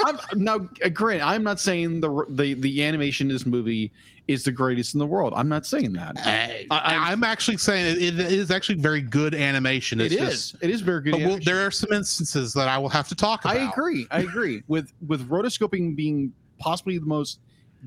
I'm, 0.05 0.19
now, 0.37 0.69
uh, 0.85 0.89
granted, 0.89 1.25
I'm 1.25 1.43
not 1.43 1.61
saying 1.61 2.01
the 2.01 2.25
the 2.31 2.55
the 2.55 2.85
animation 2.85 3.29
in 3.29 3.35
this 3.35 3.47
movie 3.47 3.93
is 4.27 4.45
the 4.45 4.53
greatest 4.53 4.95
in 4.95 4.99
the 5.01 5.07
world. 5.07 5.33
I'm 5.35 5.49
not 5.49 5.65
saying 5.65 5.95
that. 5.95 6.17
I, 6.19 6.67
I- 6.71 7.13
am 7.13 7.25
actually 7.25 7.57
saying 7.57 7.97
it, 7.97 8.21
it 8.21 8.33
is 8.33 8.51
actually 8.51 8.79
very 8.79 9.01
good 9.01 9.35
animation. 9.35 10.01
It 10.01 10.13
It's 10.13 10.23
is. 10.23 10.51
just- 10.51 10.63
It 10.63 10.69
is 10.71 10.83
very 10.83 11.01
good. 11.03 11.13
but 11.13 11.21
we'll, 11.21 11.39
there 11.39 11.67
are 11.67 11.71
some 11.71 11.93
instances 11.93 12.53
that 12.53 12.69
I 12.69 12.77
will 12.77 12.91
have 12.91 13.09
to 13.09 13.15
talk 13.15 13.45
about. 13.45 13.57
I 13.57 13.71
agree. 13.71 14.07
I 14.11 14.21
agree 14.21 14.63
with 14.69 14.93
with 15.07 15.29
rotoscoping 15.29 15.97
being 15.97 16.33
possibly 16.59 16.99
the 16.99 17.07
most 17.07 17.41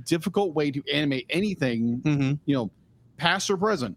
difficult 0.08 0.54
way 0.56 0.71
to 0.71 0.82
animate 0.91 1.25
anything. 1.30 2.01
Mhm. 2.04 2.39
You 2.45 2.56
know, 2.56 2.71
past 3.17 3.49
or 3.49 3.58
present. 3.58 3.95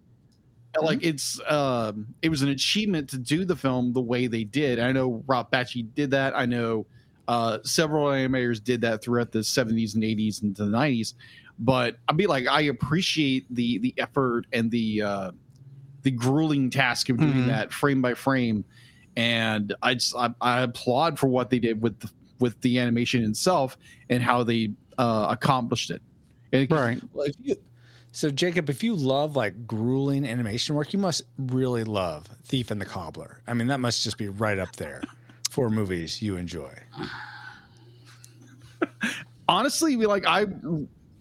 Like 0.82 1.04
it's 1.04 1.40
um, 1.48 2.08
it 2.20 2.28
was 2.30 2.42
an 2.42 2.48
achievement 2.48 3.08
to 3.10 3.16
do 3.18 3.44
the 3.44 3.54
film 3.54 3.92
the 3.92 4.00
way 4.02 4.26
they 4.26 4.42
did. 4.42 4.80
I 4.80 4.90
know 4.90 5.22
Rob 5.28 5.48
Batchy 5.52 5.86
did 5.94 6.10
that. 6.10 6.36
I 6.36 6.46
know 6.46 6.84
uh, 7.28 7.58
several 7.64 8.06
animators 8.06 8.62
did 8.62 8.80
that 8.82 9.02
throughout 9.02 9.32
the 9.32 9.38
70s 9.40 9.94
and 9.94 10.02
80s 10.04 10.42
and 10.42 10.54
the 10.56 10.64
90s. 10.64 11.14
But 11.58 11.96
I'd 12.08 12.16
be 12.16 12.26
like, 12.26 12.46
I 12.48 12.62
appreciate 12.62 13.46
the 13.54 13.78
the 13.78 13.94
effort 13.98 14.46
and 14.52 14.70
the 14.70 15.02
uh, 15.02 15.30
the 16.02 16.10
grueling 16.10 16.68
task 16.70 17.08
of 17.08 17.18
doing 17.18 17.44
Mhm. 17.44 17.46
that 17.46 17.72
frame 17.72 18.02
by 18.02 18.14
frame. 18.14 18.64
And 19.16 19.72
I 19.80 19.94
just 19.94 20.14
I, 20.16 20.30
I 20.40 20.60
applaud 20.62 21.18
for 21.18 21.28
what 21.28 21.50
they 21.50 21.58
did 21.60 21.80
with 21.80 21.98
the, 22.00 22.10
with 22.40 22.60
the 22.62 22.78
animation 22.80 23.22
itself 23.24 23.76
and 24.10 24.22
how 24.22 24.42
they 24.42 24.72
uh, 24.98 25.28
accomplished 25.30 25.90
it. 25.90 26.02
Right. 26.70 27.00
Well, 27.12 27.26
if 27.26 27.34
you, 27.42 27.56
so 28.12 28.30
Jacob, 28.30 28.68
if 28.68 28.82
you 28.82 28.94
love 28.94 29.34
like 29.36 29.66
grueling 29.66 30.24
animation 30.26 30.74
work, 30.74 30.92
you 30.92 30.98
must 30.98 31.22
really 31.38 31.84
love 31.84 32.26
Thief 32.44 32.70
and 32.72 32.80
the 32.80 32.84
Cobbler. 32.84 33.40
I 33.46 33.54
mean, 33.54 33.68
that 33.68 33.80
must 33.80 34.02
just 34.04 34.18
be 34.18 34.28
right 34.28 34.58
up 34.58 34.74
there 34.76 35.02
for 35.54 35.70
movies 35.70 36.20
you 36.20 36.36
enjoy. 36.36 36.68
honestly, 39.48 39.94
we 39.94 40.04
like 40.04 40.26
I 40.26 40.46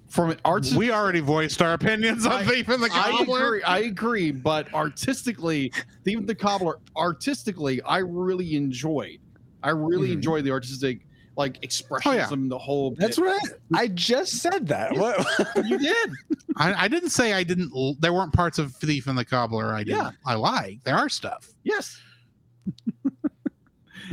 from 0.10 0.32
an 0.32 0.40
arts. 0.44 0.74
We 0.74 0.92
already 0.92 1.20
voiced 1.20 1.62
our 1.62 1.74
opinions 1.74 2.26
on 2.26 2.34
I- 2.34 2.44
Thief 2.46 2.68
and 2.70 2.82
the 2.82 2.90
I 2.92 3.12
Cobbler. 3.12 3.46
agree. 3.46 3.64
I 3.64 3.78
agree. 3.80 4.32
But 4.32 4.74
artistically, 4.74 5.72
Thief 6.04 6.18
and 6.18 6.28
the 6.28 6.34
Cobbler, 6.34 6.80
artistically, 6.98 7.80
I 7.84 8.00
really 8.00 8.56
enjoyed. 8.56 9.20
I 9.62 9.70
really 9.70 10.10
Mhm. 10.10 10.14
enjoyed 10.14 10.44
the 10.46 10.52
artistic 10.52 11.06
like 11.36 11.64
expressions 11.64 12.14
Oh, 12.16 12.18
yeah. 12.18 12.28
and 12.32 12.50
the 12.50 12.58
whole. 12.58 12.96
That's 12.98 13.20
right. 13.20 13.40
I 13.76 13.88
just 13.90 14.34
said 14.38 14.68
that. 14.68 14.96
What? 14.98 15.18
you 15.66 15.78
did. 15.78 16.10
I, 16.58 16.86
I 16.86 16.88
didn't 16.88 17.10
say 17.12 17.34
I 17.34 17.44
didn't. 17.44 17.72
There 18.02 18.14
weren't 18.14 18.34
parts 18.34 18.58
of 18.58 18.74
Thief 18.78 19.06
and 19.06 19.16
the 19.18 19.26
Cobbler 19.26 19.74
I 19.74 19.84
didn't. 19.84 20.00
Yeah. 20.02 20.12
I 20.26 20.34
like. 20.36 20.84
There 20.84 20.96
are 20.98 21.10
stuff. 21.10 21.50
Yes. 21.64 22.00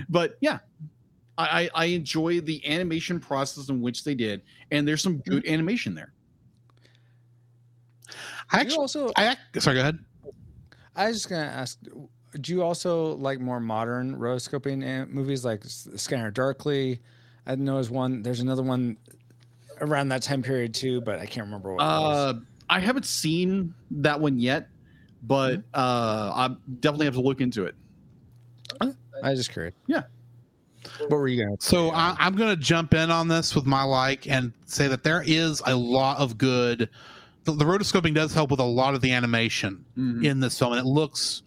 But 0.09 0.37
yeah, 0.41 0.59
I, 1.39 1.63
I 1.63 1.71
I 1.75 1.85
enjoy 1.87 2.41
the 2.41 2.65
animation 2.71 3.21
process 3.21 3.69
in 3.69 3.81
which 3.81 4.05
they 4.05 4.15
did, 4.15 4.43
and 4.71 4.87
there's 4.87 5.03
some 5.03 5.19
good 5.19 5.47
animation 5.47 5.95
there. 5.95 6.13
I 8.53 8.59
you 8.59 8.61
actually. 8.61 8.77
also, 8.77 9.13
I 9.17 9.37
sorry. 9.59 9.77
Go 9.77 9.81
ahead. 9.81 9.99
I 10.97 11.09
was 11.09 11.17
just 11.17 11.29
gonna 11.29 11.45
ask, 11.45 11.79
do 12.41 12.53
you 12.53 12.63
also 12.63 13.15
like 13.17 13.41
more 13.41 13.61
modern 13.61 14.17
rotoscoping 14.17 15.09
movies 15.09 15.45
like 15.45 15.65
S- 15.65 15.89
Scanner 15.97 16.31
Darkly? 16.31 17.01
I 17.47 17.55
know 17.55 17.75
there's 17.75 17.91
one. 17.91 18.23
There's 18.23 18.41
another 18.41 18.63
one 18.63 18.97
around 19.81 20.09
that 20.11 20.23
time 20.23 20.43
period 20.43 20.75
too, 20.75 21.01
but 21.01 21.21
I 21.21 21.27
can't 21.27 21.47
remember 21.47 21.73
what. 21.73 21.83
it 21.83 21.87
was. 21.87 22.35
Uh, 22.35 22.41
I 22.69 22.81
haven't 22.81 23.07
seen 23.07 23.75
that 23.91 24.21
one 24.21 24.39
yet, 24.39 24.69
but 25.23 25.63
uh, 25.75 26.33
I 26.35 26.55
definitely 26.81 27.07
have 27.07 27.15
to 27.15 27.21
look 27.21 27.41
into 27.41 27.65
it. 27.65 27.75
I 29.23 29.31
was 29.31 29.39
just 29.39 29.53
curious. 29.53 29.75
Yeah. 29.87 30.03
What 31.09 31.11
were 31.11 31.29
you 31.29 31.45
gonna? 31.45 31.57
So 31.61 31.91
say? 31.91 31.95
I, 31.95 32.17
I'm 32.19 32.35
going 32.37 32.51
to 32.55 32.61
jump 32.61 32.95
in 32.95 33.11
on 33.11 33.29
this 33.29 33.55
with 33.55 33.67
my 33.67 33.83
like 33.83 34.27
and 34.29 34.53
say 34.65 34.89
that 34.89 35.03
there 35.03 35.23
is 35.27 35.63
a 35.67 35.75
lot 35.75 36.19
of 36.19 36.39
good. 36.39 36.89
The, 37.45 37.53
the 37.53 37.65
rotoscoping 37.65 38.15
does 38.15 38.33
help 38.35 38.51
with 38.51 38.61
a 38.61 38.65
lot 38.65 38.95
of 38.95 39.01
the 39.01 39.13
animation 39.13 39.85
Mhm. 39.97 40.25
in 40.25 40.41
this 40.41 40.59
film, 40.59 40.73
and 40.73 40.81
it 40.81 40.87
looks 40.89 41.43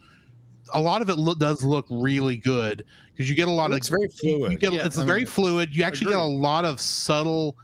a 0.74 0.82
lot 0.82 1.02
of 1.02 1.10
it 1.10 1.18
lo- 1.18 1.36
does 1.36 1.64
look 1.64 1.86
really 1.90 2.38
good 2.38 2.84
because 3.12 3.30
you 3.30 3.36
get 3.36 3.48
a 3.48 3.52
lot 3.52 3.70
It 3.70 3.74
of 3.74 3.78
it's 3.78 3.90
very 3.90 4.02
you- 4.24 4.30
you 4.32 4.38
fluid. 4.40 4.60
get- 4.60 4.74
Yeah, 4.74 4.86
it's 4.86 4.98
I 4.98 5.02
mean, 5.02 5.08
very 5.08 5.26
fluid. 5.26 5.76
You 5.76 5.84
actually 5.84 6.12
get 6.12 6.20
a 6.20 6.24
lot 6.24 6.66
of 6.66 6.80
subtle 6.82 7.56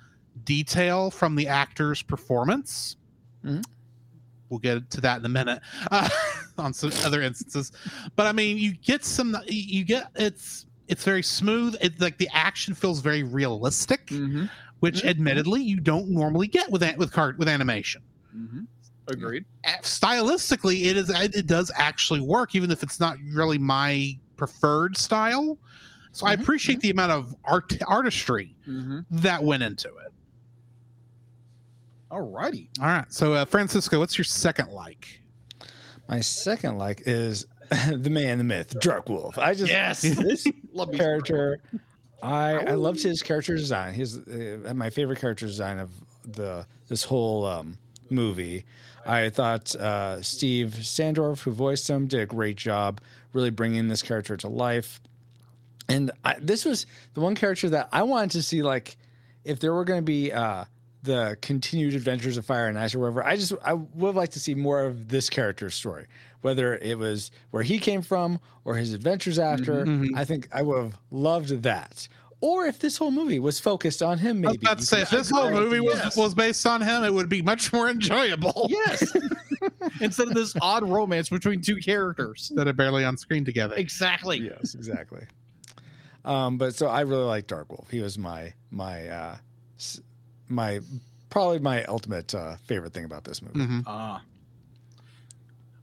detail 0.46 1.10
from 1.12 1.36
the 1.36 1.48
actor's 1.48 2.02
performance. 2.02 2.98
Mhm. 3.46 3.64
We'll 4.50 4.60
get 4.60 4.90
to 4.92 5.02
that 5.02 5.20
in 5.20 5.26
a 5.26 5.30
minute 5.30 5.62
uh, 5.92 6.10
on 6.60 6.74
some 6.74 6.92
other 7.04 7.22
instances, 7.22 7.72
but 8.16 8.28
I 8.28 8.32
mean, 8.32 8.58
you 8.58 8.74
get 8.74 9.04
some. 9.06 9.36
You 9.48 9.84
get 9.84 10.10
it's 10.16 10.66
it's 10.88 11.04
very 11.04 11.24
smooth. 11.24 11.76
It 11.82 12.00
like 12.02 12.18
the 12.18 12.30
action 12.34 12.74
feels 12.76 13.00
very 13.02 13.24
realistic, 13.24 14.08
Mhm. 14.08 14.50
which 14.80 15.02
Mhm. 15.04 15.10
admittedly 15.10 15.64
you 15.64 15.80
don't 15.80 16.10
normally 16.10 16.48
get 16.48 16.70
with 16.72 16.84
an- 16.84 16.98
with 16.98 17.12
card 17.12 17.38
with 17.40 17.48
animation. 17.48 18.02
Mhm. 18.36 18.68
Agreed. 19.08 19.46
Stylistically, 19.82 20.86
it 20.86 20.98
is 20.98 21.10
it 21.10 21.48
does 21.48 21.72
actually 21.76 22.20
work, 22.22 22.54
even 22.56 22.70
if 22.72 22.84
it's 22.84 23.00
not 23.00 23.18
really 23.34 23.58
my 23.58 24.18
preferred 24.38 24.96
style. 24.98 25.58
So 26.12 26.26
I 26.28 26.36
Mhm, 26.36 26.42
appreciate 26.42 26.80
the 26.82 26.90
amount 26.92 27.12
of 27.12 27.36
art 27.44 27.76
artistry 27.88 28.56
Mhm. 28.68 29.06
that 29.12 29.44
went 29.44 29.64
into 29.64 29.88
it. 29.88 30.12
All 32.12 32.22
righty. 32.22 32.70
All 32.80 32.88
right, 32.88 33.12
so 33.14 33.34
uh, 33.34 33.46
Francisco, 33.46 34.00
what's 34.00 34.18
your 34.18 34.26
second 34.26 34.70
like? 34.70 35.22
My 36.10 36.22
second 36.22 36.78
like 36.78 37.04
is 37.06 37.46
the 37.70 38.10
man, 38.10 38.40
the 38.40 38.44
myth, 38.44 38.78
Dark 38.80 39.08
Wolf. 39.08 39.38
I 39.38 39.54
just 39.54 39.72
Yes. 39.72 40.02
this 40.02 40.48
Love 40.74 40.92
character. 40.92 41.62
I 42.22 42.54
I 42.54 42.74
loved 42.74 43.02
his 43.02 43.24
character 43.24 43.56
design. 43.56 43.94
He's 43.94 44.18
uh, 44.18 44.74
my 44.76 44.90
favorite 44.90 45.20
character 45.20 45.46
design 45.46 45.80
of 45.80 45.90
the 46.26 46.66
this 46.88 47.04
whole 47.04 47.46
um, 47.46 47.78
movie. 48.10 48.66
I 49.06 49.30
thought 49.30 49.74
uh, 49.76 50.22
Steve 50.22 50.86
Sandor, 50.86 51.36
who 51.36 51.52
voiced 51.52 51.90
him, 51.90 52.08
did 52.08 52.20
a 52.20 52.26
great 52.26 52.58
job, 52.58 53.00
really 53.34 53.50
bringing 53.50 53.88
this 53.88 54.02
character 54.02 54.36
to 54.38 54.48
life. 54.50 55.00
And 55.88 56.12
I, 56.24 56.36
this 56.40 56.66
was 56.66 56.86
the 57.14 57.22
one 57.22 57.34
character 57.36 57.70
that 57.70 57.90
I 57.92 58.04
wanted 58.04 58.32
to 58.32 58.44
see, 58.44 58.62
like, 58.62 58.98
if 59.44 59.60
there 59.60 59.74
were 59.74 59.86
going 59.86 60.00
to 60.00 60.06
be 60.06 60.32
uh, 60.32 60.66
the 61.04 61.38
continued 61.42 61.94
adventures 61.96 62.38
of 62.38 62.46
Fire 62.46 62.68
and 62.68 62.78
Ice 62.78 62.94
or 62.96 63.00
whatever. 63.00 63.24
I 63.26 63.36
just 63.36 63.54
I 63.64 63.74
would 63.74 64.16
like 64.16 64.30
to 64.32 64.40
see 64.40 64.56
more 64.56 64.84
of 64.84 65.08
this 65.08 65.30
character's 65.30 65.76
story, 65.76 66.08
whether 66.42 66.76
it 66.78 66.98
was 66.98 67.32
where 67.52 67.64
he 67.64 67.80
came 67.80 68.02
from 68.02 68.40
or 68.66 68.76
his 68.76 68.94
adventures 68.94 69.40
after. 69.40 69.86
Mhm. 69.86 70.10
I 70.16 70.26
think 70.26 70.48
I 70.52 70.62
would 70.62 70.84
have 70.84 70.98
loved 71.12 71.50
that. 71.64 72.08
Or 72.42 72.66
if 72.68 72.80
this 72.80 72.96
whole 72.98 73.12
movie 73.12 73.40
was 73.40 73.60
focused 73.60 74.02
on 74.02 74.18
him, 74.18 74.46
I 74.46 74.48
was 74.50 74.54
maybe. 74.58 74.66
about 74.66 74.80
to 74.80 74.86
say, 74.86 75.02
if 75.02 75.10
this 75.10 75.30
whole 75.30 75.52
movie 75.52 75.82
was, 75.82 75.96
Yes. 75.96 76.16
was 76.16 76.34
based 76.34 76.66
on 76.66 76.82
him, 76.82 77.04
it 77.04 77.14
would 77.14 77.28
be 77.28 77.42
much 77.42 77.74
more 77.74 77.90
enjoyable. 77.90 78.68
Yes. 78.70 79.04
Instead 80.00 80.30
of 80.30 80.34
this 80.36 80.54
odd 80.62 80.88
romance 80.88 81.28
between 81.30 81.62
two 81.62 81.76
characters. 81.78 82.50
That 82.56 82.66
are 82.70 82.74
barely 82.74 83.04
on 83.04 83.18
screen 83.18 83.44
together. 83.44 83.76
Exactly. 83.76 84.38
yes, 84.40 84.74
exactly. 84.74 85.26
Um, 86.24 86.58
but 86.58 86.76
so 86.76 86.88
I 86.88 87.02
really 87.02 87.24
like 87.26 87.48
Dark 87.48 87.70
Wolf. 87.72 87.90
He 87.90 88.00
was 88.00 88.18
my 88.18 88.54
my 88.72 89.08
uh, 89.10 89.38
s- 89.78 90.00
my 90.50 90.80
probably 91.30 91.60
my 91.60 91.84
ultimate 91.86 92.34
uh, 92.36 92.56
favorite 92.66 92.92
thing 92.94 93.06
about 93.06 93.24
this 93.24 93.42
movie. 93.42 93.60
Mhm. 93.60 93.84
Uh, 93.86 94.20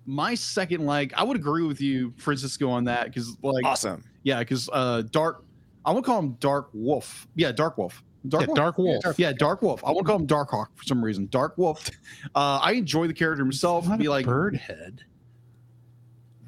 my 0.07 0.35
second 0.35 0.87
like, 0.87 1.13
I 1.17 1.23
would 1.25 1.37
agree 1.37 1.65
with 1.67 1.81
you, 1.81 2.13
Francisco, 2.17 2.69
on 2.71 2.85
that 2.85 3.07
because 3.07 3.37
like, 3.43 3.65
Awesome. 3.65 4.05
yeah, 4.23 4.39
because 4.41 4.69
uh, 4.73 5.03
Dark, 5.11 5.45
I 5.85 5.93
would 5.93 6.05
call 6.05 6.19
him 6.21 6.33
Dark 6.41 6.69
Wolf. 6.73 7.27
Yeah, 7.35 7.53
Dark 7.53 7.77
Wolf. 7.79 8.03
Dark 8.29 8.43
Yeah, 8.43 8.47
Wolf. 8.49 8.57
Dark 8.57 8.79
Wolf. 8.79 9.19
Yeah, 9.19 9.33
Dark 9.33 9.63
Wolf. 9.63 9.83
I 9.85 9.91
won't 9.93 10.07
call 10.07 10.17
him 10.17 10.27
Dark 10.27 10.51
Hawk 10.51 10.71
for 10.77 10.83
some 10.85 11.05
reason. 11.05 11.27
Dark 11.31 11.57
Wolf. 11.59 11.89
Uh, 12.35 12.59
I 12.63 12.73
enjoy 12.73 13.07
the 13.07 13.15
character 13.15 13.43
himself. 13.43 13.87
Not 13.89 13.99
Be 13.99 14.07
a 14.07 14.11
like, 14.11 14.27
bird 14.27 14.57
head. 14.57 15.03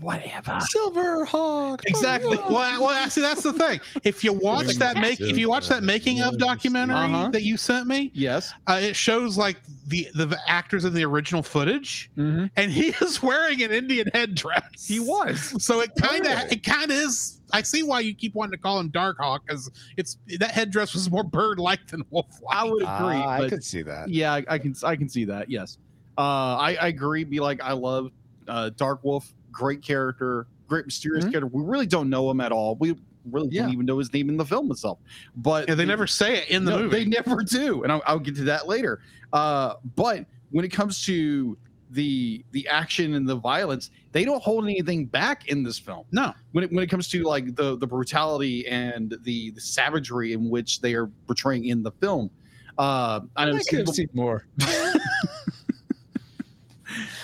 Whatever. 0.00 0.58
Silver 0.60 1.24
Hawk. 1.24 1.82
Exactly. 1.86 2.36
Well, 2.36 2.80
well, 2.80 2.90
actually, 2.90 3.22
that's 3.22 3.42
the 3.42 3.52
thing. 3.52 3.80
If 4.04 4.22
you 4.24 4.32
watch 4.32 4.74
that 4.76 4.96
make, 4.96 5.20
if 5.20 5.36
you 5.38 5.48
watch 5.48 5.68
that 5.68 5.82
making 5.82 6.20
of 6.22 6.38
documentary 6.38 6.94
Uh-huh. 6.96 7.28
that 7.30 7.42
you 7.42 7.56
sent 7.56 7.86
me, 7.86 8.10
Yes. 8.14 8.52
uh, 8.66 8.78
it 8.82 8.94
shows 8.96 9.36
like 9.36 9.58
the 9.88 10.08
the 10.14 10.38
actors 10.46 10.84
in 10.84 10.94
the 10.94 11.04
original 11.04 11.42
footage, 11.42 12.10
Mm-hmm. 12.16 12.46
and 12.56 12.70
he 12.70 12.88
is 13.00 13.22
wearing 13.22 13.62
an 13.62 13.72
Indian 13.72 14.08
headdress. 14.14 14.86
He 14.86 15.00
was. 15.00 15.62
So 15.64 15.80
it 15.80 15.90
kind 16.00 16.26
of 16.26 16.32
Really? 16.36 16.52
it 16.52 16.62
kind 16.62 16.90
of 16.90 16.96
is. 16.96 17.40
I 17.52 17.62
see 17.62 17.82
why 17.82 18.00
you 18.00 18.14
keep 18.14 18.34
wanting 18.34 18.52
to 18.52 18.58
call 18.58 18.78
him 18.78 18.88
Dark 18.90 19.16
Hawk 19.18 19.42
because 19.46 19.70
it's 19.96 20.18
that 20.38 20.50
headdress 20.50 20.92
was 20.94 21.10
more 21.10 21.24
bird-like 21.24 21.86
than 21.86 22.04
wolf-like. 22.10 22.54
I 22.54 22.64
would 22.64 22.82
agree. 22.82 22.86
Ah, 23.16 23.28
I 23.30 23.48
could 23.48 23.64
see 23.64 23.82
that. 23.82 24.10
yeah, 24.10 24.34
I, 24.34 24.44
I 24.48 24.58
can 24.58 24.74
I 24.84 24.96
can 24.96 25.08
see 25.08 25.24
that. 25.24 25.50
Yes. 25.50 25.78
Uh, 26.18 26.20
I, 26.56 26.76
I 26.80 26.86
agree. 26.88 27.24
Be 27.24 27.40
like, 27.40 27.62
I 27.62 27.72
love 27.72 28.10
uh, 28.48 28.70
Dark 28.76 29.02
Wolf. 29.04 29.32
Great 29.58 29.82
character. 29.82 30.46
Great 30.68 30.84
mysterious 30.86 31.24
Mhm. 31.24 31.32
character. 31.32 31.46
We 31.48 31.64
really 31.64 31.86
don't 31.86 32.08
know 32.08 32.30
him 32.30 32.40
at 32.40 32.52
all. 32.52 32.76
We 32.76 32.94
really 33.28 33.48
Yeah. 33.50 33.62
don't 33.62 33.72
even 33.72 33.86
know 33.86 33.98
his 33.98 34.12
name 34.12 34.28
in 34.28 34.36
the 34.36 34.44
film 34.44 34.70
itself. 34.70 35.00
But 35.36 35.66
Yeah, 35.68 35.74
they 35.74 35.84
never 35.84 36.06
say 36.06 36.38
it 36.42 36.48
in 36.48 36.64
the 36.64 36.70
No, 36.70 36.78
movie. 36.84 36.98
They 36.98 37.04
never 37.06 37.42
do, 37.42 37.82
and 37.82 37.90
I'll, 37.90 38.02
I'll 38.06 38.18
get 38.20 38.36
to 38.36 38.44
that 38.44 38.68
later. 38.68 39.00
Uh, 39.32 39.74
but 39.96 40.26
when 40.50 40.64
it 40.64 40.68
comes 40.68 41.04
to 41.06 41.58
the 41.90 42.44
the 42.52 42.68
action 42.68 43.14
and 43.14 43.28
the 43.28 43.34
violence, 43.34 43.90
they 44.12 44.24
don't 44.24 44.42
hold 44.42 44.62
anything 44.64 45.06
back 45.06 45.48
in 45.48 45.64
this 45.64 45.78
film. 45.78 46.04
no, 46.12 46.32
When 46.52 46.62
it 46.64 46.72
when 46.72 46.84
it 46.84 46.88
comes 46.88 47.08
to 47.08 47.24
like 47.24 47.56
the 47.56 47.76
the 47.78 47.86
brutality 47.86 48.64
and 48.68 49.16
the 49.22 49.50
the 49.50 49.60
savagery 49.60 50.34
in 50.34 50.48
which 50.50 50.80
they 50.82 50.94
are 50.94 51.06
portraying 51.26 51.64
in 51.64 51.82
the 51.82 51.90
film. 51.92 52.30
Uh, 52.78 53.20
I 53.36 53.42
I 53.42 53.44
know 53.46 53.52
could 53.52 53.58
have 53.58 53.66
people- 53.86 53.92
seen 53.94 54.08
more. 54.14 54.46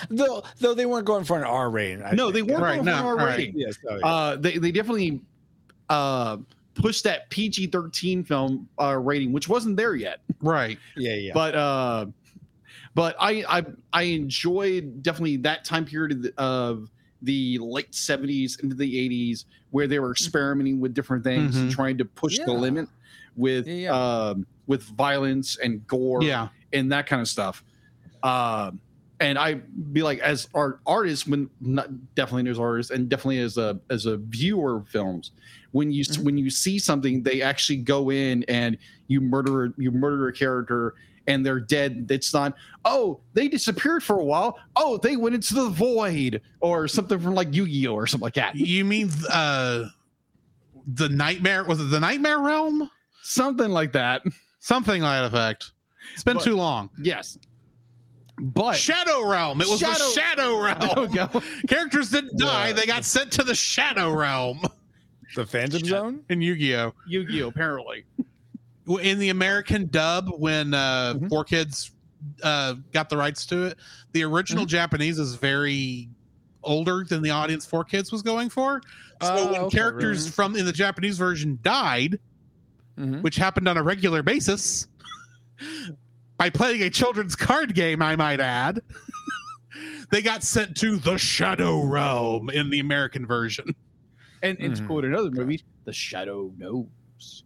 though, 0.09 0.43
though 0.59 0.73
they 0.73 0.85
weren't 0.85 1.05
going 1.05 1.23
for 1.23 1.37
an 1.37 1.43
R 1.43 1.69
rating. 1.69 2.03
I 2.03 2.11
no, 2.11 2.31
they 2.31 2.41
weren't 2.41 2.61
Right, 2.61 2.75
going 2.75 2.85
no, 2.85 3.01
for 3.01 3.13
a 3.13 3.15
right. 3.15 3.37
rating. 3.37 3.53
Yes. 3.57 3.77
oh, 3.89 3.95
yeah. 3.97 4.05
Uh, 4.05 4.35
they 4.37 4.57
they 4.57 4.71
definitely 4.71 5.21
uh 5.89 6.37
pushed 6.75 7.03
that 7.05 7.29
PG 7.29 7.67
thirteen 7.67 8.23
film 8.23 8.67
uh, 8.81 8.97
rating, 8.97 9.31
which 9.31 9.47
wasn't 9.47 9.77
there 9.77 9.95
yet. 9.95 10.19
right. 10.41 10.77
yeah, 10.97 11.13
yeah. 11.13 11.31
but 11.33 11.55
uh 11.55 12.05
but 12.93 13.15
I, 13.19 13.43
I 13.47 13.63
i 13.93 14.01
enjoyed 14.03 15.03
definitely 15.03 15.37
that 15.37 15.65
time 15.65 15.85
period 15.85 16.11
of 16.13 16.21
the, 16.23 16.33
of 16.37 16.89
the 17.21 17.57
late 17.59 17.91
70s 17.91 18.61
into 18.61 18.75
the 18.75 19.09
80s 19.09 19.45
where 19.71 19.87
they 19.87 19.99
were 19.99 20.11
experimenting 20.11 20.79
with 20.79 20.93
different 20.93 21.23
things 21.23 21.55
and 21.57 21.69
Mhm. 21.69 21.73
trying 21.73 21.97
to 21.97 22.05
push 22.05 22.37
the 22.37 22.45
Mm-hmm. 22.45 22.61
Limit 22.61 22.89
with 23.35 23.67
Yeah, 23.67 23.73
yeah. 23.75 24.29
um 24.29 24.47
with 24.67 24.83
violence 24.83 25.57
and 25.57 25.85
gore 25.87 26.23
Yeah. 26.23 26.49
and 26.73 26.91
that 26.91 27.05
kind 27.07 27.21
of 27.21 27.27
stuff 27.27 27.63
um 28.23 28.79
and 29.19 29.37
I 29.37 29.55
be 29.93 30.03
like, 30.03 30.19
as 30.19 30.47
art 30.53 30.79
artists, 30.85 31.25
when 31.27 31.49
not 31.61 31.87
definitely 32.15 32.49
as 32.51 32.59
artists, 32.59 32.91
and 32.91 33.07
definitely 33.09 33.39
as 33.39 33.57
a 33.57 33.79
as 33.89 34.05
a 34.05 34.17
viewer 34.17 34.77
of 34.77 34.87
films, 34.89 35.31
when 35.71 35.91
you 35.91 36.03
Mhm. 36.03 36.23
when 36.23 36.37
you 36.37 36.49
see 36.49 36.79
something, 36.79 37.23
they 37.23 37.41
actually 37.41 37.77
go 37.77 38.11
in 38.11 38.43
and 38.49 38.77
you 39.07 39.21
murder 39.21 39.73
you 39.77 39.91
murder 39.91 40.27
a 40.27 40.33
character 40.33 40.95
and 41.27 41.45
they're 41.45 41.59
dead. 41.59 42.07
It's 42.09 42.33
not 42.33 42.55
oh 42.83 43.19
they 43.33 43.47
disappeared 43.47 44.03
for 44.03 44.19
a 44.19 44.23
while. 44.23 44.59
Oh 44.75 44.97
they 44.97 45.15
went 45.15 45.33
into 45.35 45.53
the 45.55 45.69
void 45.69 46.41
or 46.59 46.87
something 46.87 47.17
from 47.19 47.35
like 47.35 47.53
Yu 47.53 47.65
Gi 47.67 47.87
Oh 47.87 47.93
or 47.95 48.07
something 48.07 48.25
like 48.25 48.33
that. 48.35 48.55
You 48.55 48.83
mean 48.85 49.09
uh 49.31 49.85
the 50.87 51.09
nightmare? 51.09 51.63
Was 51.63 51.79
it 51.79 51.85
the 51.85 51.99
nightmare 51.99 52.39
realm? 52.39 52.89
Something 53.23 53.69
like 53.71 53.93
that. 53.93 54.21
Something 54.59 55.01
like 55.01 55.21
that 55.21 55.25
effect. 55.33 55.71
It's 56.13 56.23
been 56.23 56.37
But- 56.37 56.43
too 56.43 56.55
long. 56.55 56.89
Yes, 57.01 57.37
but 58.37 58.73
Shadow 58.73 59.25
realm. 59.27 59.61
It 59.61 59.67
was 59.69 59.79
Shadow- 59.79 59.93
the 60.03 60.11
shadow 60.11 60.95
There 60.95 61.07
we 61.07 61.17
realm. 61.17 61.29
go. 61.33 61.41
Characters 61.67 62.09
didn't 62.09 62.37
die; 62.37 62.67
Yeah. 62.67 62.73
they 62.73 62.85
got 62.85 63.05
sent 63.05 63.31
to 63.33 63.43
the 63.43 63.55
shadow 63.55 64.11
realm 64.13 64.61
the 65.35 65.45
Phantom 65.45 65.83
Zone. 65.83 66.23
in 66.29 66.41
Yu-Gi-Oh. 66.41 66.93
Yu 67.07 67.25
Gi 67.27 67.43
Oh 67.43 67.47
apparently. 67.47 68.05
in 69.01 69.19
the 69.19 69.29
American 69.29 69.87
dub 69.87 70.29
when 70.37 70.73
uh 70.73 71.13
Mm-hmm. 71.15 71.25
Mhm. 71.25 71.29
Four 71.29 71.43
Kids 71.45 71.91
uh 72.43 72.75
got 72.93 73.09
the 73.09 73.17
rights 73.17 73.45
to 73.47 73.63
it, 73.65 73.77
the 74.13 74.23
original 74.23 74.63
Mm-hmm. 74.63 74.69
Japanese 74.69 75.19
is 75.19 75.35
very 75.35 76.09
older 76.63 77.05
than 77.07 77.21
the 77.21 77.29
audience 77.29 77.65
Four 77.65 77.83
Kids 77.83 78.11
was 78.11 78.21
going 78.21 78.49
for. 78.49 78.81
So 79.21 79.33
Oh, 79.35 79.51
when 79.51 79.61
okay, 79.63 79.77
characters 79.77 80.19
really? 80.23 80.31
from 80.31 80.55
in 80.57 80.65
the 80.65 80.73
Japanese 80.73 81.17
version 81.17 81.57
died, 81.63 82.19
Mhm. 82.99 83.21
which 83.21 83.35
happened 83.37 83.67
on 83.67 83.77
a 83.77 83.83
regular 83.83 84.23
basis, 84.23 84.87
by 86.37 86.49
playing 86.49 86.81
a 86.83 86.89
children's 86.89 87.35
card 87.35 87.73
game, 87.75 88.01
I 88.01 88.15
might 88.15 88.39
add, 88.39 88.81
they 90.11 90.21
got 90.21 90.43
sent 90.43 90.75
to 90.77 90.97
the 90.97 91.17
Shadow 91.17 91.81
Realm 91.83 92.49
in 92.49 92.69
the 92.69 92.79
American 92.79 93.25
version. 93.25 93.73
And, 94.43 94.57
and 94.59 94.75
to 94.75 94.81
Mhm. 94.83 94.87
quote 94.87 95.05
another 95.05 95.31
movie, 95.31 95.63
The 95.85 95.93
Shadow 95.93 96.51
Knows. 96.57 97.43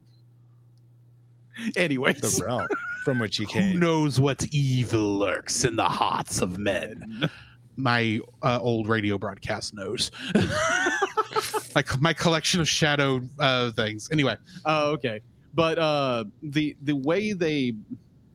Anyways, 1.75 2.21
The 2.21 2.45
realm 2.45 2.67
from 3.03 3.19
which 3.19 3.37
he 3.37 3.43
Who 3.43 3.49
came. 3.51 3.79
knows 3.79 4.19
what 4.19 4.45
evil 4.53 5.17
lurks 5.17 5.65
in 5.65 5.75
the 5.75 5.83
hearts 5.87 6.41
of 6.41 6.57
men? 6.57 7.29
My 7.75 8.19
uh, 8.41 8.59
old 8.61 8.87
radio 8.87 9.17
broadcast 9.17 9.73
knows. 9.73 10.11
like 10.35 11.75
like 11.75 12.01
my 12.01 12.13
collection 12.13 12.59
of 12.61 12.67
shadow 12.67 13.21
uh, 13.39 13.71
things. 13.71 14.09
Anyway, 14.11 14.35
Oh, 14.65 14.91
okay. 14.91 15.21
But 15.53 15.79
uh, 15.79 16.25
the 16.43 16.75
the 16.81 16.95
way 16.95 17.33
they 17.33 17.73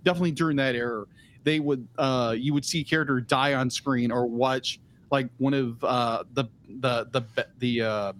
definitely 0.04 0.32
during 0.32 0.56
that 0.58 0.74
era, 0.74 1.04
they 1.42 1.60
would 1.60 1.86
uh, 1.98 2.34
you 2.38 2.54
would 2.54 2.64
see 2.64 2.80
a 2.80 2.84
character 2.84 3.20
die 3.20 3.54
on 3.54 3.70
screen 3.70 4.10
or 4.12 4.26
watch 4.26 4.78
like 5.10 5.28
one 5.38 5.54
of 5.54 5.82
uh, 5.84 6.24
the 6.34 6.44
the 6.80 7.04
the 7.12 7.46
the 7.58 7.80
uh, 7.82 8.12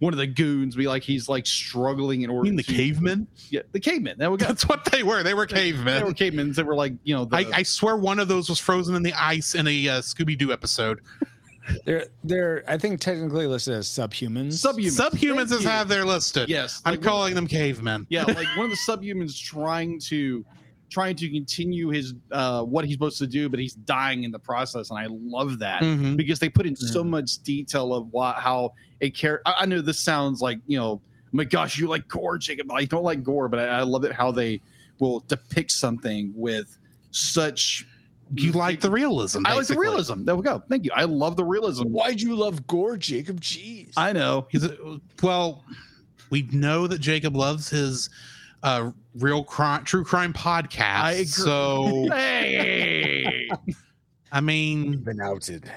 one 0.00 0.12
of 0.12 0.18
the 0.18 0.26
goons 0.26 0.76
be 0.76 0.86
like 0.86 1.02
he's 1.02 1.28
like 1.28 1.46
struggling 1.46 2.22
in 2.22 2.30
I 2.30 2.32
order. 2.34 2.44
mean 2.44 2.56
the 2.56 2.62
to- 2.62 2.72
cavemen. 2.74 3.26
Yeah, 3.50 3.62
the 3.72 3.80
cavemen. 3.80 4.18
That 4.18 4.30
we 4.30 4.36
got. 4.36 4.48
That's 4.48 4.68
what 4.68 4.84
they 4.86 5.02
were. 5.02 5.22
They 5.22 5.34
were 5.34 5.46
cavemen. 5.46 5.98
They 5.98 6.04
were 6.04 6.12
cavemen 6.12 6.52
that 6.52 6.66
were 6.66 6.74
like 6.74 6.92
you 7.04 7.14
know. 7.14 7.24
The, 7.24 7.36
I, 7.36 7.46
I 7.58 7.62
swear 7.62 7.96
one 7.96 8.18
of 8.18 8.28
those 8.28 8.48
was 8.48 8.58
frozen 8.58 8.94
in 8.94 9.02
the 9.02 9.14
ice 9.14 9.54
in 9.54 9.66
a 9.66 9.88
uh, 9.88 10.00
Scooby 10.00 10.36
Doo 10.36 10.52
episode. 10.52 11.00
They're 11.86 12.04
they're 12.22 12.62
I 12.68 12.76
think 12.76 13.00
technically 13.00 13.46
listed 13.46 13.72
as 13.72 13.88
subhumans. 13.88 14.48
subhumans. 14.62 15.00
Subhumans 15.00 15.48
Thank 15.48 15.52
is 15.52 15.62
you. 15.64 15.68
how 15.70 15.84
they're 15.84 16.04
listed. 16.04 16.50
Yes, 16.50 16.82
I'm 16.84 16.90
like 16.92 17.00
one- 17.00 17.08
calling 17.08 17.34
them 17.34 17.46
cavemen. 17.46 18.06
yeah 18.10 18.24
like 18.24 18.46
one 18.58 18.66
of 18.66 18.70
the 18.70 18.76
subhumans 18.86 19.40
trying 19.40 19.98
to 20.00 20.44
trying 20.94 21.16
to 21.16 21.28
continue 21.28 21.88
his 21.88 22.14
uh 22.30 22.62
what 22.62 22.84
he's 22.84 22.94
supposed 22.94 23.18
to 23.18 23.26
do 23.26 23.48
but 23.48 23.58
he's 23.58 23.74
dying 23.74 24.22
in 24.22 24.30
the 24.30 24.38
process 24.38 24.90
and 24.90 24.98
i 24.98 25.06
love 25.10 25.58
that 25.58 25.82
Mhm. 25.82 26.16
because 26.16 26.38
they 26.38 26.48
put 26.48 26.66
in 26.66 26.76
so 26.76 27.02
Mhm. 27.02 27.08
much 27.16 27.30
detail 27.42 27.92
of 27.92 28.06
what 28.12 28.36
how 28.36 28.72
a 29.00 29.10
character 29.10 29.42
I, 29.44 29.54
I 29.62 29.66
know 29.66 29.80
this 29.80 29.98
sounds 29.98 30.40
like 30.40 30.58
you 30.68 30.78
know 30.78 31.00
my 31.32 31.42
gosh 31.44 31.78
you 31.78 31.88
like 31.88 32.06
gore 32.06 32.38
jacob 32.38 32.70
i 32.70 32.84
don't 32.84 33.02
like 33.02 33.24
gore 33.24 33.48
but 33.48 33.58
i, 33.58 33.66
I 33.80 33.82
love 33.82 34.04
it 34.04 34.12
how 34.12 34.30
they 34.30 34.60
will 35.00 35.18
depict 35.26 35.72
something 35.72 36.32
with 36.36 36.78
such 37.10 37.84
You 38.36 38.52
like 38.52 38.80
the 38.80 38.90
realism. 38.90 39.40
i 39.46 39.54
like 39.56 39.66
the 39.66 39.76
realism 39.86 40.24
there 40.24 40.36
we 40.36 40.42
go 40.42 40.62
thank 40.68 40.84
you 40.84 40.92
i 40.94 41.04
love 41.04 41.34
the 41.36 41.44
realism 41.44 41.88
Why'd 41.88 42.20
you 42.20 42.36
love 42.36 42.66
gore, 42.68 42.96
Jacob? 42.96 43.40
Jeez. 43.40 43.92
i 43.96 44.12
know 44.12 44.46
He's 44.50 44.64
a, 44.64 44.76
well, 45.22 45.64
we 46.30 46.42
know 46.52 46.86
that 46.86 47.00
Jacob 47.00 47.34
loves 47.36 47.68
his 47.68 48.08
uh, 48.62 48.90
real 49.14 49.44
crime, 49.44 49.84
true 49.84 50.04
crime 50.04 50.32
podcast. 50.32 50.80
I 51.02 51.10
agree. 51.12 51.24
So, 51.26 52.08
hey 52.12 53.48
I 54.32 54.40
mean, 54.40 54.98
been 54.98 55.20
outed. 55.20 55.70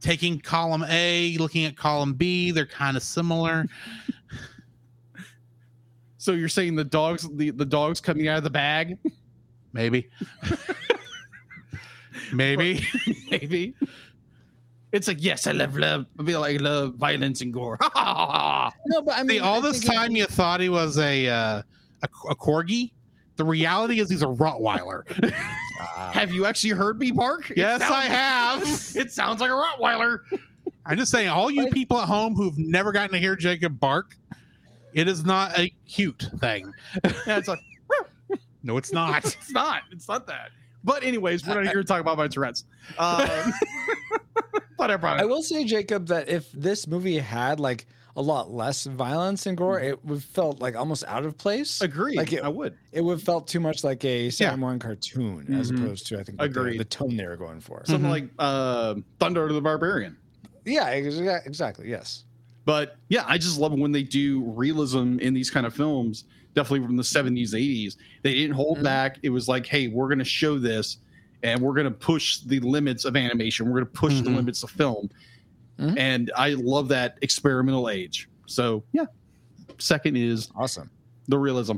taking 0.00 0.40
column 0.40 0.84
A, 0.88 1.36
looking 1.38 1.64
at 1.66 1.76
column 1.76 2.14
B, 2.14 2.50
they're 2.50 2.64
kind 2.66 2.96
of 2.96 3.02
similar. 3.02 3.66
so 6.18 6.32
you're 6.32 6.48
saying 6.48 6.74
the 6.76 6.84
dogs 6.84 7.28
the, 7.36 7.50
the 7.50 7.64
dogs 7.66 8.00
coming 8.00 8.28
out 8.28 8.38
of 8.38 8.44
the 8.44 8.50
bag 8.50 8.96
Maybe. 9.72 10.08
Maybe. 12.32 12.84
maybe. 13.30 13.74
It's 14.92 15.06
like 15.06 15.18
yes, 15.22 15.46
I 15.46 15.52
love 15.52 15.76
love. 15.76 16.06
I 16.18 16.24
feel 16.24 16.40
like 16.40 16.60
love 16.60 16.94
violence 16.96 17.40
and 17.40 17.52
gore. 17.52 17.78
No, 18.86 19.02
but 19.02 19.16
I 19.16 19.22
mean, 19.22 19.38
See, 19.38 19.38
all 19.40 19.58
I 19.58 19.60
this 19.60 19.80
think 19.80 19.92
it- 19.92 19.96
time 19.96 20.16
you 20.16 20.26
thought 20.26 20.60
he 20.60 20.68
was 20.68 20.98
a 20.98 21.28
uh, 21.28 21.62
a, 22.02 22.08
a 22.30 22.34
corgi. 22.36 22.92
The 23.36 23.44
reality 23.44 24.00
is 24.00 24.10
he's 24.10 24.22
a 24.22 24.26
Rottweiler. 24.26 25.02
Ah. 25.80 26.10
have 26.14 26.30
you 26.30 26.44
actually 26.44 26.70
heard 26.70 26.98
me 26.98 27.10
bark? 27.10 27.50
Yes, 27.56 27.80
sounds- 27.80 27.92
I 27.94 28.02
have. 28.02 28.62
It 28.96 29.12
sounds 29.12 29.40
like 29.40 29.50
a 29.50 29.54
Rottweiler. 29.54 30.18
I'm 30.84 30.98
just 30.98 31.10
saying, 31.10 31.28
all 31.28 31.50
you 31.50 31.68
people 31.70 31.98
at 31.98 32.08
home 32.08 32.34
who've 32.34 32.58
never 32.58 32.92
gotten 32.92 33.12
to 33.12 33.18
hear 33.18 33.36
Jacob 33.36 33.78
bark, 33.80 34.16
it 34.92 35.08
is 35.08 35.24
not 35.24 35.58
a 35.58 35.72
cute 35.88 36.28
thing. 36.38 36.72
Yeah, 37.04 37.38
it's 37.38 37.48
like 37.48 37.60
No, 38.62 38.76
it's 38.76 38.92
not. 38.92 39.24
it's 39.24 39.50
not. 39.52 39.82
It's 39.90 40.08
not 40.08 40.26
that. 40.26 40.50
But 40.84 41.02
anyways, 41.02 41.46
we're 41.46 41.54
not 41.62 41.64
here 41.72 41.82
to 41.82 41.84
talk 41.84 42.00
about 42.00 42.18
my 42.18 42.28
Tourette's. 42.28 42.64
Um, 42.98 43.28
but 44.78 44.90
I 44.90 44.96
brought 44.96 45.20
I 45.20 45.24
will 45.24 45.42
say, 45.42 45.64
Jacob, 45.64 46.06
that 46.08 46.28
if 46.28 46.50
this 46.52 46.86
movie 46.86 47.18
had 47.18 47.60
like 47.60 47.86
a 48.16 48.22
lot 48.22 48.50
less 48.50 48.84
violence 48.84 49.46
and 49.46 49.56
gore, 49.56 49.80
it 49.80 50.04
would 50.04 50.22
felt 50.22 50.60
like 50.60 50.74
almost 50.76 51.04
out 51.06 51.24
of 51.24 51.38
place. 51.38 51.80
Agree. 51.80 52.16
Like 52.16 52.32
it- 52.32 52.42
I 52.42 52.48
would. 52.48 52.74
It 52.92 53.02
would 53.02 53.12
have 53.12 53.22
felt 53.22 53.46
too 53.46 53.60
much 53.60 53.84
like 53.84 54.04
a 54.04 54.30
Saturday 54.30 54.60
Yeah. 54.62 54.78
cartoon 54.78 55.54
as 55.54 55.70
Mhm. 55.70 55.84
opposed 55.84 56.06
to 56.08 56.18
I 56.18 56.24
think 56.24 56.40
what 56.40 56.52
the, 56.52 56.78
the 56.78 56.84
tone 56.84 57.16
they 57.16 57.26
were 57.26 57.36
going 57.36 57.60
for. 57.60 57.82
Something 57.86 58.08
Mhm. 58.08 58.12
like 58.12 58.28
uh, 58.38 58.94
Thundarr 59.20 59.48
of 59.48 59.54
the 59.54 59.60
Barbarian. 59.60 60.16
yeah, 60.64 60.92
exa- 60.94 61.46
exactly. 61.46 61.88
Yes. 61.88 62.24
But 62.64 62.96
yeah, 63.08 63.24
I 63.26 63.38
just 63.38 63.58
love 63.58 63.72
when 63.72 63.92
they 63.92 64.02
do 64.02 64.42
realism 64.42 65.18
in 65.20 65.32
these 65.34 65.50
kind 65.50 65.66
of 65.66 65.74
films. 65.74 66.24
Definitely 66.54 66.84
from 66.86 66.96
the 66.96 67.04
70s, 67.04 67.54
80s. 67.54 67.96
They 68.22 68.34
didn't 68.34 68.56
hold 68.56 68.78
Mhm. 68.78 68.82
back. 68.82 69.18
It 69.22 69.30
was 69.30 69.46
like, 69.48 69.66
hey, 69.66 69.86
we're 69.88 70.08
going 70.08 70.18
to 70.18 70.24
show 70.24 70.58
this 70.58 70.98
and 71.44 71.60
we're 71.60 71.72
going 71.74 71.84
to 71.84 71.90
push 71.92 72.38
the 72.40 72.58
limits 72.60 73.04
of 73.04 73.16
animation. 73.16 73.66
We're 73.66 73.80
going 73.80 73.86
to 73.86 73.92
push 73.92 74.14
the 74.20 74.28
Mhm. 74.30 74.36
limits 74.36 74.62
of 74.64 74.70
film. 74.70 75.08
Mhm. 75.80 75.98
And 75.98 76.30
I 76.36 76.50
love 76.50 76.88
that 76.88 77.18
experimental 77.22 77.88
age. 77.88 78.28
So 78.46 78.84
yeah. 78.92 79.04
Second 79.78 80.16
is 80.16 80.50
Awesome. 80.54 80.90
the 81.28 81.38
realism. 81.38 81.76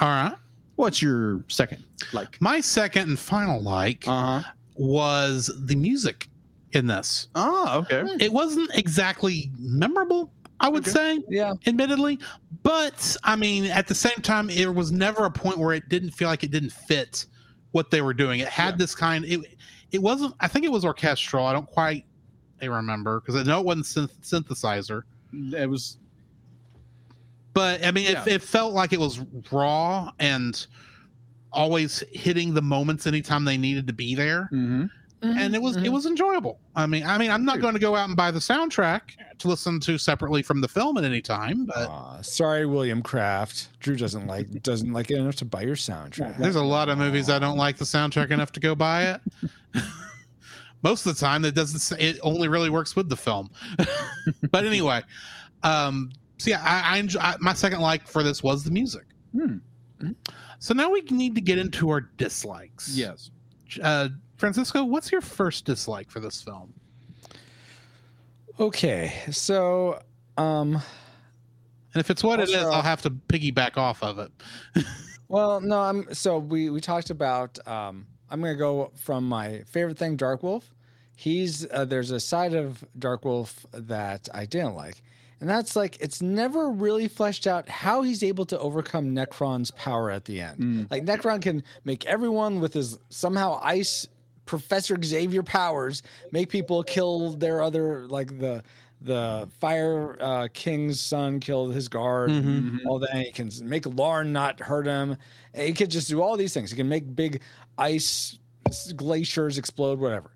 All 0.00 0.08
right. 0.08 0.34
What's 0.76 1.02
your 1.02 1.44
second? 1.48 1.84
Like, 2.12 2.40
My 2.40 2.60
second 2.60 3.08
and 3.10 3.18
final 3.18 3.60
like 3.60 4.06
uh 4.08 4.40
huh. 4.42 4.50
was 4.76 5.50
the 5.66 5.74
music 5.76 6.28
in 6.72 6.86
this. 6.86 7.28
Oh, 7.34 7.80
okay. 7.80 8.04
It 8.24 8.32
wasn't 8.32 8.70
exactly 8.74 9.50
memorable, 9.58 10.32
I 10.60 10.68
would 10.68 10.82
Okay. 10.88 10.90
say, 11.18 11.24
Yeah. 11.28 11.52
admittedly. 11.66 12.18
But 12.62 13.16
I 13.24 13.36
mean, 13.36 13.64
at 13.66 13.86
the 13.86 13.94
same 13.94 14.22
time, 14.22 14.48
it 14.48 14.72
was 14.74 14.90
never 14.92 15.24
a 15.26 15.30
point 15.30 15.58
where 15.58 15.74
it 15.74 15.88
didn't 15.88 16.12
feel 16.12 16.28
like 16.28 16.42
it 16.44 16.50
didn't 16.50 16.72
fit 16.72 17.26
what 17.72 17.90
they 17.90 18.00
were 18.02 18.14
doing. 18.14 18.40
It 18.40 18.48
had 18.48 18.74
Yeah. 18.74 18.76
this 18.78 18.94
kind. 18.94 19.24
It 19.24 19.40
it 19.90 20.00
wasn't. 20.00 20.34
I 20.40 20.48
think 20.48 20.64
it 20.64 20.72
was 20.72 20.84
orchestral. 20.86 21.44
I 21.44 21.52
don't 21.52 21.66
quite 21.66 22.06
I 22.62 22.66
remember 22.66 23.20
because 23.20 23.34
I 23.36 23.42
know 23.42 23.58
it 23.60 23.66
wasn't 23.66 23.86
synth- 24.10 24.20
synthesizer. 24.22 25.02
It 25.58 25.68
was, 25.68 25.98
But 27.54 27.84
I 27.84 27.90
mean, 27.90 28.10
Yeah. 28.10 28.22
it, 28.22 28.28
it 28.28 28.42
felt 28.42 28.72
like 28.72 28.92
it 28.92 29.00
was 29.00 29.20
raw 29.50 30.10
and 30.18 30.64
always 31.52 32.02
hitting 32.12 32.54
the 32.54 32.62
moments 32.62 33.06
anytime 33.06 33.44
they 33.44 33.56
needed 33.58 33.86
to 33.88 33.92
be 33.92 34.14
there. 34.14 34.48
mm-hmm. 34.52 34.86
and 35.22 35.54
it 35.54 35.60
was 35.62 35.76
it 35.76 35.88
was 35.90 36.06
enjoyable. 36.06 36.58
I 36.74 36.86
mean, 36.86 37.04
I 37.04 37.16
mean, 37.18 37.30
I'm 37.30 37.44
not 37.44 37.60
going 37.60 37.74
to 37.74 37.80
go 37.80 37.94
out 37.94 38.08
and 38.08 38.16
buy 38.16 38.30
the 38.30 38.38
soundtrack 38.40 39.02
to 39.38 39.48
listen 39.48 39.78
to 39.80 39.98
separately 39.98 40.42
from 40.42 40.60
the 40.60 40.68
film 40.68 40.96
at 40.98 41.04
any 41.04 41.20
time, 41.20 41.64
but 41.66 41.88
Aw, 41.88 42.20
sorry, 42.22 42.64
William 42.66 43.02
Kraft. 43.02 43.68
Drew 43.80 43.96
doesn't 43.96 44.26
like 44.26 44.62
doesn't 44.62 44.92
like 44.92 45.10
it 45.10 45.18
enough 45.18 45.36
to 45.36 45.44
buy 45.44 45.62
your 45.62 45.76
soundtrack. 45.76 46.38
there's 46.38 46.56
a 46.56 46.62
lot 46.64 46.88
of 46.88 46.98
movies 46.98 47.28
I 47.30 47.38
don't 47.38 47.56
like 47.58 47.76
the 47.76 47.84
soundtrack 47.84 48.30
enough 48.30 48.52
to 48.52 48.60
go 48.60 48.74
buy 48.74 49.12
it. 49.12 49.20
Most 50.82 51.06
of 51.06 51.14
the 51.14 51.20
time, 51.20 51.44
it 51.44 51.54
doesn't. 51.54 51.76
s- 51.76 52.00
It 52.00 52.18
only 52.22 52.48
really 52.48 52.70
works 52.70 52.96
with 52.96 53.08
the 53.08 53.16
film. 53.16 53.50
but 54.50 54.64
anyway, 54.66 55.02
um, 55.62 56.10
so 56.38 56.50
yeah, 56.50 56.62
I, 56.64 56.96
I, 56.96 56.98
enjoy, 56.98 57.20
I 57.20 57.36
my 57.40 57.52
second 57.54 57.80
like 57.80 58.06
for 58.06 58.22
this 58.22 58.42
was 58.42 58.64
the 58.64 58.70
music. 58.70 59.04
Hmm. 59.36 59.58
So 60.58 60.74
now 60.74 60.90
we 60.90 61.00
need 61.02 61.34
to 61.36 61.40
get 61.40 61.58
into 61.58 61.90
our 61.90 62.00
dislikes. 62.00 62.96
Yes. 62.96 63.30
uh, 63.82 64.08
Francisco, 64.36 64.82
what's 64.84 65.12
your 65.12 65.20
first 65.20 65.64
dislike 65.64 66.10
for 66.10 66.18
this 66.20 66.42
film? 66.42 66.72
Okay, 68.60 69.12
so 69.30 70.00
um, 70.36 70.74
And 70.74 70.82
if 72.00 72.10
it's 72.10 72.22
what 72.22 72.40
it 72.40 72.48
is, 72.48 72.56
I'll 72.56 72.82
have 72.82 73.02
to 73.02 73.10
piggyback 73.10 73.76
off 73.76 74.02
of 74.02 74.18
it. 74.18 74.30
well, 75.28 75.60
no, 75.60 75.80
I'm 75.80 76.12
so 76.14 76.38
we 76.38 76.70
we 76.70 76.80
talked 76.80 77.10
about 77.10 77.64
um, 77.66 78.06
I'm 78.32 78.40
gonna 78.40 78.54
go 78.56 78.90
from 78.96 79.28
my 79.28 79.62
favorite 79.66 79.98
thing, 79.98 80.16
Dark 80.16 80.42
Wolf. 80.42 80.74
He's 81.16 81.70
uh, 81.70 81.84
there's 81.84 82.10
a 82.10 82.18
side 82.18 82.54
of 82.54 82.82
Dark 82.98 83.24
Wolf 83.26 83.66
that 83.72 84.28
I 84.32 84.46
didn't 84.46 84.74
like, 84.74 85.02
and 85.40 85.48
that's 85.48 85.76
like 85.76 85.98
it's 86.00 86.22
never 86.22 86.70
really 86.70 87.08
fleshed 87.08 87.46
out 87.46 87.68
how 87.68 88.00
he's 88.00 88.22
able 88.22 88.46
to 88.46 88.58
overcome 88.58 89.14
Nekron's 89.14 89.70
power 89.72 90.10
at 90.10 90.24
the 90.24 90.40
end. 90.40 90.58
Mm. 90.58 90.90
Like 90.90 91.04
Nekron 91.04 91.42
can 91.42 91.62
make 91.84 92.06
everyone 92.06 92.58
with 92.60 92.72
his 92.72 92.98
somehow 93.10 93.60
ice 93.62 94.08
Professor 94.46 94.96
Xavier 95.02 95.42
powers 95.42 96.02
make 96.32 96.48
people 96.48 96.82
kill 96.82 97.32
their 97.34 97.62
other 97.62 98.06
like 98.08 98.38
the 98.38 98.62
the 99.04 99.48
Fire 99.60 100.16
uh, 100.20 100.48
King's 100.52 101.00
son 101.00 101.40
killed 101.40 101.74
his 101.74 101.88
guard. 101.88 102.30
Mhm. 102.30 102.44
Mhm. 102.44 102.78
All 102.86 102.98
that 103.00 103.14
he 103.14 103.32
can 103.32 103.50
make 103.62 103.84
Larn 103.86 104.32
not 104.32 104.60
hurt 104.60 104.86
him. 104.86 105.16
He 105.54 105.72
could 105.72 105.90
just 105.90 106.08
do 106.08 106.22
all 106.22 106.36
these 106.36 106.54
things. 106.54 106.70
He 106.70 106.76
can 106.76 106.88
make 106.88 107.14
big 107.14 107.42
ice 107.78 108.38
glaciers 108.96 109.58
explode, 109.58 109.98
whatever. 109.98 110.30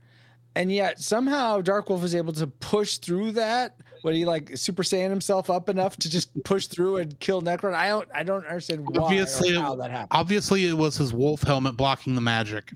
And 0.55 0.73
yet 0.73 0.99
somehow 1.01 1.61
Dark 1.61 1.91
Wolf 1.91 2.03
is 2.05 2.15
able 2.15 2.33
to 2.35 2.47
push 2.47 2.97
through 2.99 3.33
that. 3.33 3.77
What 4.03 4.15
he 4.15 4.25
like 4.25 4.57
Super 4.57 4.83
Saiyan 4.83 5.11
himself 5.11 5.51
up 5.51 5.69
enough 5.69 5.97
to 5.99 6.09
just 6.11 6.31
push 6.45 6.67
through 6.67 6.97
and 6.99 7.19
kill 7.21 7.43
Nekron? 7.43 7.75
I 7.75 7.89
don't 7.89 8.09
I 8.15 8.23
don't 8.23 8.45
understand 8.47 8.87
why 8.89 9.03
Obviously- 9.05 9.57
or 9.57 9.61
how 9.61 9.75
that 9.77 9.91
happened. 9.91 10.09
Obviously, 10.13 10.67
it 10.67 10.75
was 10.75 10.97
his 10.97 11.13
wolf 11.13 11.43
helmet 11.43 11.77
blocking 11.77 12.15
the 12.15 12.21
magic. 12.21 12.73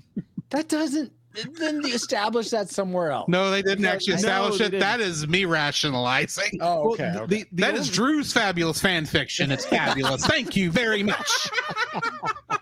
That 0.49 0.67
doesn't 0.67 1.11
then 1.53 1.81
they 1.81 1.91
establish 1.91 2.49
that 2.49 2.69
somewhere 2.69 3.11
else. 3.11 3.29
No, 3.29 3.49
they 3.51 3.61
didn't 3.61 3.77
Because 3.83 3.93
actually 3.95 4.13
establish 4.15 4.59
No, 4.59 4.65
it. 4.65 4.79
That 4.81 4.99
is 4.99 5.25
me 5.29 5.45
rationalizing. 5.45 6.57
Oh, 6.59 6.83
Well, 6.83 6.93
okay. 6.93 7.11
the- 7.13 7.21
okay. 7.21 7.35
the- 7.35 7.45
the 7.53 7.61
that 7.61 7.73
is 7.75 7.79
only- 7.87 7.91
Drew's 7.93 8.33
fabulous 8.33 8.81
fan 8.81 9.05
fiction. 9.05 9.49
It's 9.49 9.65
fabulous. 9.65 10.25
Thank 10.25 10.57
you 10.57 10.69
very 10.71 11.03
much. 11.03 11.49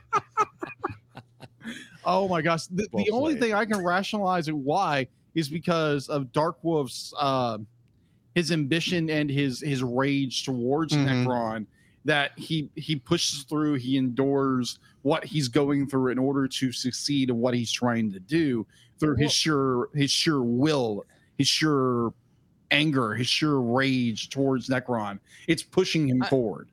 Oh 2.10 2.28
my 2.28 2.42
gosh. 2.42 2.66
The, 2.68 2.88
Well 2.92 3.04
the 3.06 3.12
only 3.12 3.34
played. 3.36 3.42
thing 3.42 3.54
I 3.54 3.66
can 3.66 3.84
rationalize 3.84 4.48
it 4.48 4.56
why 4.58 5.08
is 5.36 5.48
because 5.48 6.10
of 6.10 6.32
Dark 6.34 6.58
Wolf's 6.64 7.14
uh, 7.18 7.60
his 8.36 8.52
ambition 8.52 9.10
and 9.10 9.30
his 9.30 9.62
his 9.62 9.84
rage 9.84 10.44
towards 10.44 10.94
Mhm. 10.94 11.26
Nekron 11.26 11.66
that 12.06 12.32
he 12.38 12.70
he 12.76 12.96
pushes 12.96 13.44
through, 13.44 13.76
he 13.76 13.96
endures 13.98 14.80
what 15.04 15.24
he's 15.24 15.48
going 15.48 15.88
through 15.88 16.12
in 16.12 16.18
order 16.18 16.48
to 16.48 16.72
succeed 16.72 17.30
in 17.30 17.38
what 17.38 17.54
he's 17.54 17.72
trying 17.72 18.12
to 18.12 18.20
do 18.20 18.66
through 19.00 19.16
Well- 19.16 19.24
his 19.24 19.32
sure 19.34 19.90
his 19.94 20.10
sure 20.12 20.42
will, 20.42 21.06
his 21.38 21.48
sure 21.48 22.14
anger, 22.72 23.14
his 23.14 23.28
sure 23.28 23.62
rage 23.62 24.30
towards 24.30 24.68
Nekron. 24.68 25.20
It's 25.48 25.64
pushing 25.64 26.08
him 26.10 26.24
I- 26.24 26.30
forward. 26.30 26.70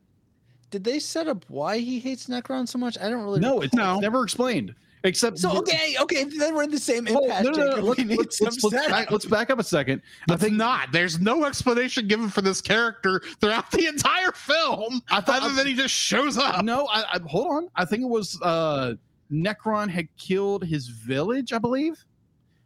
Did 0.71 0.83
they 0.85 0.99
set 0.99 1.29
up 1.29 1.45
why 1.49 1.79
he 1.79 2.01
hates 2.01 2.27
Nekron 2.27 2.67
so 2.69 2.79
much? 2.79 2.99
I 2.99 3.09
don't 3.09 3.23
really. 3.23 3.41
No, 3.41 3.61
it's 3.61 3.73
No. 3.75 3.99
never 4.01 4.23
explained. 4.25 4.75
Except 5.05 5.39
So 5.39 5.57
okay, 5.59 5.95
okay, 6.01 6.25
then 6.25 6.55
we're 6.55 6.65
in 6.65 6.71
the 6.71 6.79
same 6.79 7.05
Well, 7.05 7.23
impasse. 7.25 7.45
no, 7.45 7.51
no, 7.53 7.77
no, 7.77 7.83
Let's, 7.85 8.01
let's, 8.11 8.41
let's, 8.41 8.65
let's 8.65 8.87
back, 8.89 9.11
let's 9.11 9.25
back 9.27 9.51
up 9.51 9.59
a 9.59 9.63
second. 9.65 10.03
I 10.31 10.37
think 10.37 10.55
not. 10.55 10.91
There's 10.91 11.21
no 11.21 11.45
explanation 11.45 12.09
given 12.09 12.29
for 12.29 12.41
this 12.43 12.61
character 12.61 13.21
throughout 13.41 13.71
the 13.71 13.87
entire 13.87 14.33
film, 14.33 15.01
I 15.11 15.21
thought- 15.21 15.43
other 15.43 15.55
than 15.55 15.67
he 15.67 15.75
just 15.75 15.95
shows 15.95 16.39
up. 16.39 16.65
no. 16.65 16.87
I, 16.87 17.05
I 17.15 17.19
hold 17.27 17.47
on. 17.49 17.69
I 17.77 17.85
think 17.85 18.03
it 18.03 18.09
was 18.09 18.39
uh 18.43 18.95
Nekron 19.33 19.89
had 19.89 20.09
killed 20.17 20.65
his 20.65 20.89
village. 20.89 21.53
I 21.53 21.59
believe 21.59 22.05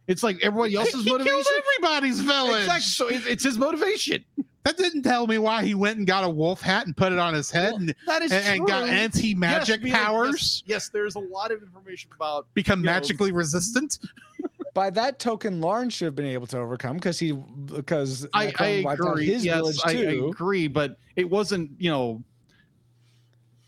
it's 0.07 0.23
like 0.23 0.37
everybody 0.41 0.75
else's 0.75 1.03
he 1.03 1.09
killed 1.09 1.21
motivation. 1.21 1.53
everybody's 1.57 2.19
village. 2.21 2.61
Exactly. 2.63 2.81
So 2.81 3.07
it- 3.09 3.27
it's 3.27 3.43
his 3.43 3.57
motivation. 3.57 4.23
That 4.63 4.77
didn't 4.77 5.01
tell 5.01 5.25
me 5.25 5.39
why 5.39 5.63
he 5.63 5.73
went 5.73 5.97
and 5.97 6.05
got 6.05 6.23
a 6.23 6.29
wolf 6.29 6.61
hat 6.61 6.85
and 6.85 6.95
put 6.95 7.11
it 7.11 7.17
on 7.17 7.33
his 7.33 7.49
head 7.49 7.73
and, 7.73 7.95
That 8.05 8.21
is 8.21 8.31
and, 8.31 8.45
and 8.45 8.67
got 8.67 8.87
anti 8.87 9.33
magic 9.33 9.81
Yes, 9.83 9.93
powers, 9.93 10.31
Yes, 10.31 10.63
yes, 10.65 10.89
there's 10.89 11.15
a 11.15 11.19
lot 11.19 11.51
of 11.51 11.63
information 11.63 12.11
about. 12.15 12.47
become 12.53 12.79
you 12.81 12.85
know, 12.85 12.91
magically 12.91 13.31
resistant. 13.31 13.97
By 14.73 14.89
that 14.91 15.19
token, 15.19 15.59
Larn 15.59 15.89
should 15.89 16.05
have 16.05 16.15
been 16.15 16.27
able 16.27 16.47
to 16.47 16.57
overcome 16.59 16.95
because 16.95 17.19
he 17.19 17.33
because 17.33 18.25
I, 18.33 18.53
I 18.57 18.81
wiped 18.85 19.01
agree. 19.01 19.25
his 19.25 19.43
yes, 19.43 19.55
village 19.55 19.79
I, 19.83 19.89
I 19.89 20.29
agree, 20.29 20.67
but 20.67 20.97
it 21.15 21.29
wasn't. 21.29 21.71
You 21.77 21.91
know. 21.91 22.23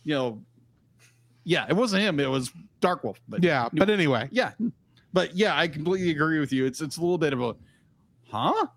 You 0.04 0.14
know. 0.14 0.44
Yeah, 1.44 1.66
it 1.68 1.74
wasn't 1.74 2.04
him. 2.04 2.22
It 2.22 2.30
was 2.30 2.52
Darkwolf. 2.80 3.18
But 3.28 3.44
Yeah, 3.44 3.68
but 3.74 3.90
anyway, 3.90 4.30
yeah, 4.32 4.52
but 5.12 5.36
yeah, 5.36 5.58
I 5.58 5.68
completely 5.68 6.12
agree 6.12 6.40
with 6.40 6.54
you. 6.54 6.66
It's 6.66 6.80
it's 6.80 6.96
a 6.96 7.02
little 7.02 7.18
bit 7.18 7.34
of 7.34 7.42
a, 7.42 7.56
huh? 8.30 8.68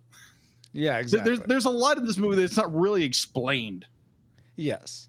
Yeah, 0.76 0.98
exactly. 0.98 1.34
There's 1.36 1.46
there's 1.48 1.64
a 1.64 1.70
lot 1.70 1.96
in 1.98 2.06
this 2.06 2.16
movie 2.18 2.36
that's 2.40 2.56
not 2.56 2.74
really 2.74 3.02
explained. 3.04 3.86
yes. 4.56 5.08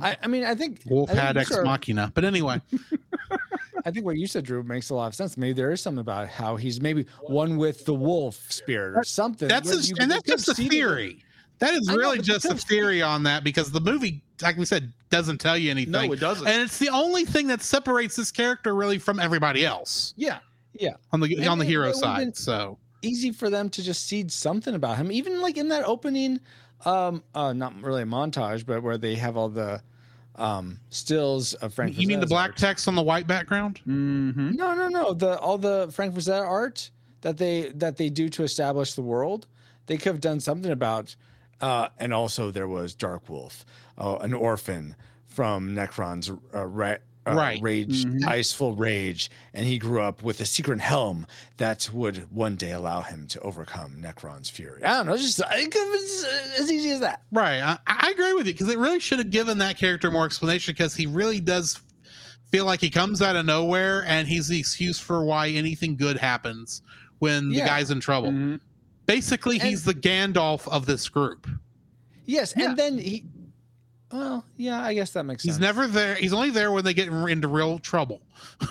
I, 0.00 0.16
I 0.22 0.28
mean, 0.28 0.44
I 0.44 0.54
think 0.54 0.80
wolf 0.86 1.10
I 1.10 1.12
think 1.12 1.22
hat 1.24 1.36
ex 1.36 1.48
sort 1.50 1.60
of- 1.60 1.66
machina. 1.66 2.10
But 2.14 2.24
anyway, 2.24 2.58
I 3.84 3.90
think 3.90 4.06
what 4.06 4.16
you 4.16 4.26
said, 4.26 4.44
Drew, 4.44 4.62
makes 4.62 4.88
a 4.90 4.94
lot 4.94 5.08
of 5.08 5.14
sense. 5.14 5.36
Maybe 5.36 5.52
there 5.52 5.72
is 5.72 5.82
something 5.82 6.00
about 6.00 6.28
how 6.28 6.56
he's 6.56 6.80
maybe 6.80 7.04
one 7.20 7.58
with 7.58 7.84
the 7.84 7.92
wolf 7.94 8.40
spirit 8.50 8.96
or 8.96 9.04
something. 9.04 9.46
that's 9.46 9.70
a, 9.70 9.76
you- 9.86 9.94
and 10.00 10.10
that's 10.10 10.22
just 10.26 10.48
a 10.48 10.54
theory. 10.54 11.22
That 11.58 11.74
is 11.74 11.88
I 11.88 11.92
know, 11.92 11.98
really 11.98 12.16
but 12.16 12.24
just 12.24 12.46
a 12.46 12.54
theory 12.54 13.02
on 13.02 13.22
that 13.24 13.44
because 13.44 13.70
the 13.70 13.80
movie, 13.80 14.22
like 14.42 14.56
we 14.56 14.64
said, 14.64 14.90
doesn't 15.10 15.38
tell 15.38 15.56
you 15.56 15.70
anything. 15.70 15.92
No, 15.92 16.12
it 16.12 16.18
doesn't. 16.18 16.46
and 16.48 16.62
it's 16.62 16.78
the 16.78 16.88
only 16.88 17.24
thing 17.26 17.46
that 17.48 17.62
separates 17.62 18.16
this 18.16 18.32
character 18.32 18.74
really 18.74 18.98
from 18.98 19.20
everybody 19.20 19.64
else 19.66 20.14
yeah, 20.16 20.38
yeah. 20.72 20.94
on 21.12 21.20
the 21.20 21.36
And 21.36 21.46
on 21.48 21.58
the 21.58 21.64
hero 21.66 21.92
side. 21.92 22.18
been- 22.20 22.34
So 22.34 22.78
easy 23.04 23.30
for 23.32 23.50
them 23.50 23.68
to 23.70 23.82
just 23.82 24.06
seed 24.06 24.30
something 24.30 24.74
about 24.74 24.96
him 24.96 25.12
even 25.12 25.40
like 25.40 25.56
in 25.56 25.68
that 25.68 25.84
opening 25.84 26.40
um 26.84 27.22
uh 27.34 27.52
not 27.52 27.74
really 27.82 28.02
a 28.02 28.06
montage 28.06 28.64
but 28.64 28.82
where 28.82 28.98
they 28.98 29.14
have 29.14 29.36
all 29.36 29.48
the 29.48 29.82
um 30.36 30.78
stills 30.90 31.54
of 31.54 31.72
frank 31.72 31.98
you 31.98 32.08
mean 32.08 32.20
the 32.20 32.26
black 32.26 32.50
art. 32.50 32.56
text 32.56 32.88
on 32.88 32.94
the 32.94 33.02
white 33.02 33.26
background? 33.26 33.80
mm-hmm. 33.86 34.52
no 34.52 34.74
no 34.74 34.88
no 34.88 35.12
the 35.14 35.38
all 35.38 35.58
the 35.58 35.88
frank 35.92 36.14
Frazetta 36.14 36.44
art 36.46 36.90
that 37.20 37.36
they 37.38 37.70
that 37.74 37.96
they 37.96 38.08
do 38.10 38.28
to 38.28 38.42
establish 38.42 38.94
the 38.94 39.02
world 39.02 39.46
they 39.86 39.96
could 39.96 40.06
have 40.06 40.20
done 40.20 40.40
something 40.40 40.72
about 40.72 41.14
uh 41.60 41.88
and 41.98 42.12
also 42.12 42.50
there 42.50 42.68
was 42.68 42.94
dark 42.94 43.28
wolf 43.28 43.64
uh, 43.98 44.16
an 44.16 44.34
orphan 44.34 44.96
from 45.26 45.70
nekron's 45.70 46.30
uh, 46.54 46.66
ra- 46.66 46.96
uh, 47.26 47.32
Right. 47.34 47.62
rage 47.62 48.04
Mhm. 48.04 48.24
iceful 48.26 48.74
rage 48.74 49.30
and 49.54 49.66
he 49.66 49.78
grew 49.78 50.00
up 50.02 50.22
with 50.22 50.40
a 50.40 50.46
secret 50.46 50.80
helm 50.80 51.26
that 51.56 51.88
would 51.92 52.30
one 52.30 52.56
day 52.56 52.72
allow 52.72 53.00
him 53.02 53.26
to 53.28 53.40
overcome 53.40 53.96
nekron's 54.00 54.50
fury 54.50 54.82
i 54.84 54.88
don't 54.94 55.06
know 55.06 55.14
it's 55.14 55.22
just 55.22 55.40
it's 55.52 56.24
uh, 56.24 56.60
as 56.62 56.70
easy 56.70 56.90
as 56.90 57.00
that 57.00 57.22
Right. 57.32 57.60
I, 57.62 57.78
I 57.86 58.10
agree 58.10 58.32
with 58.34 58.46
you 58.46 58.52
because 58.52 58.68
it 58.68 58.78
really 58.78 59.00
should 59.00 59.18
have 59.20 59.30
given 59.30 59.58
that 59.58 59.78
character 59.78 60.10
more 60.10 60.26
explanation 60.26 60.74
because 60.74 60.94
he 60.94 61.06
really 61.06 61.40
does 61.40 61.80
feel 62.52 62.66
like 62.66 62.80
he 62.80 62.90
comes 62.90 63.22
out 63.22 63.36
of 63.36 63.46
nowhere 63.46 64.04
and 64.04 64.28
he's 64.28 64.46
the 64.48 64.58
excuse 64.58 64.98
for 64.98 65.24
why 65.24 65.48
anything 65.48 65.96
good 65.96 66.18
happens 66.18 66.82
when 67.20 67.50
Yeah. 67.50 67.64
the 67.64 67.68
guy's 67.70 67.90
in 67.90 68.00
trouble. 68.00 68.28
Mm-hmm. 68.30 68.56
Basically, 69.06 69.58
And- 69.58 69.68
he's 69.70 69.82
the 69.84 69.94
Gandalf 69.94 70.68
of 70.68 70.86
this 70.86 71.08
group. 71.08 71.48
yes 72.26 72.52
Yeah. 72.56 72.66
and 72.70 72.76
then 72.78 72.98
he 72.98 73.24
well 74.14 74.44
yeah 74.56 74.80
i 74.82 74.94
guess 74.94 75.10
that 75.10 75.24
makes 75.24 75.42
sense 75.42 75.56
He's 75.56 75.60
never 75.60 75.86
there. 75.86 76.14
He's 76.14 76.32
only 76.32 76.50
there 76.50 76.70
when 76.72 76.84
they 76.84 76.94
get 76.94 77.08
into 77.08 77.48
real 77.48 77.78
trouble. 77.78 78.20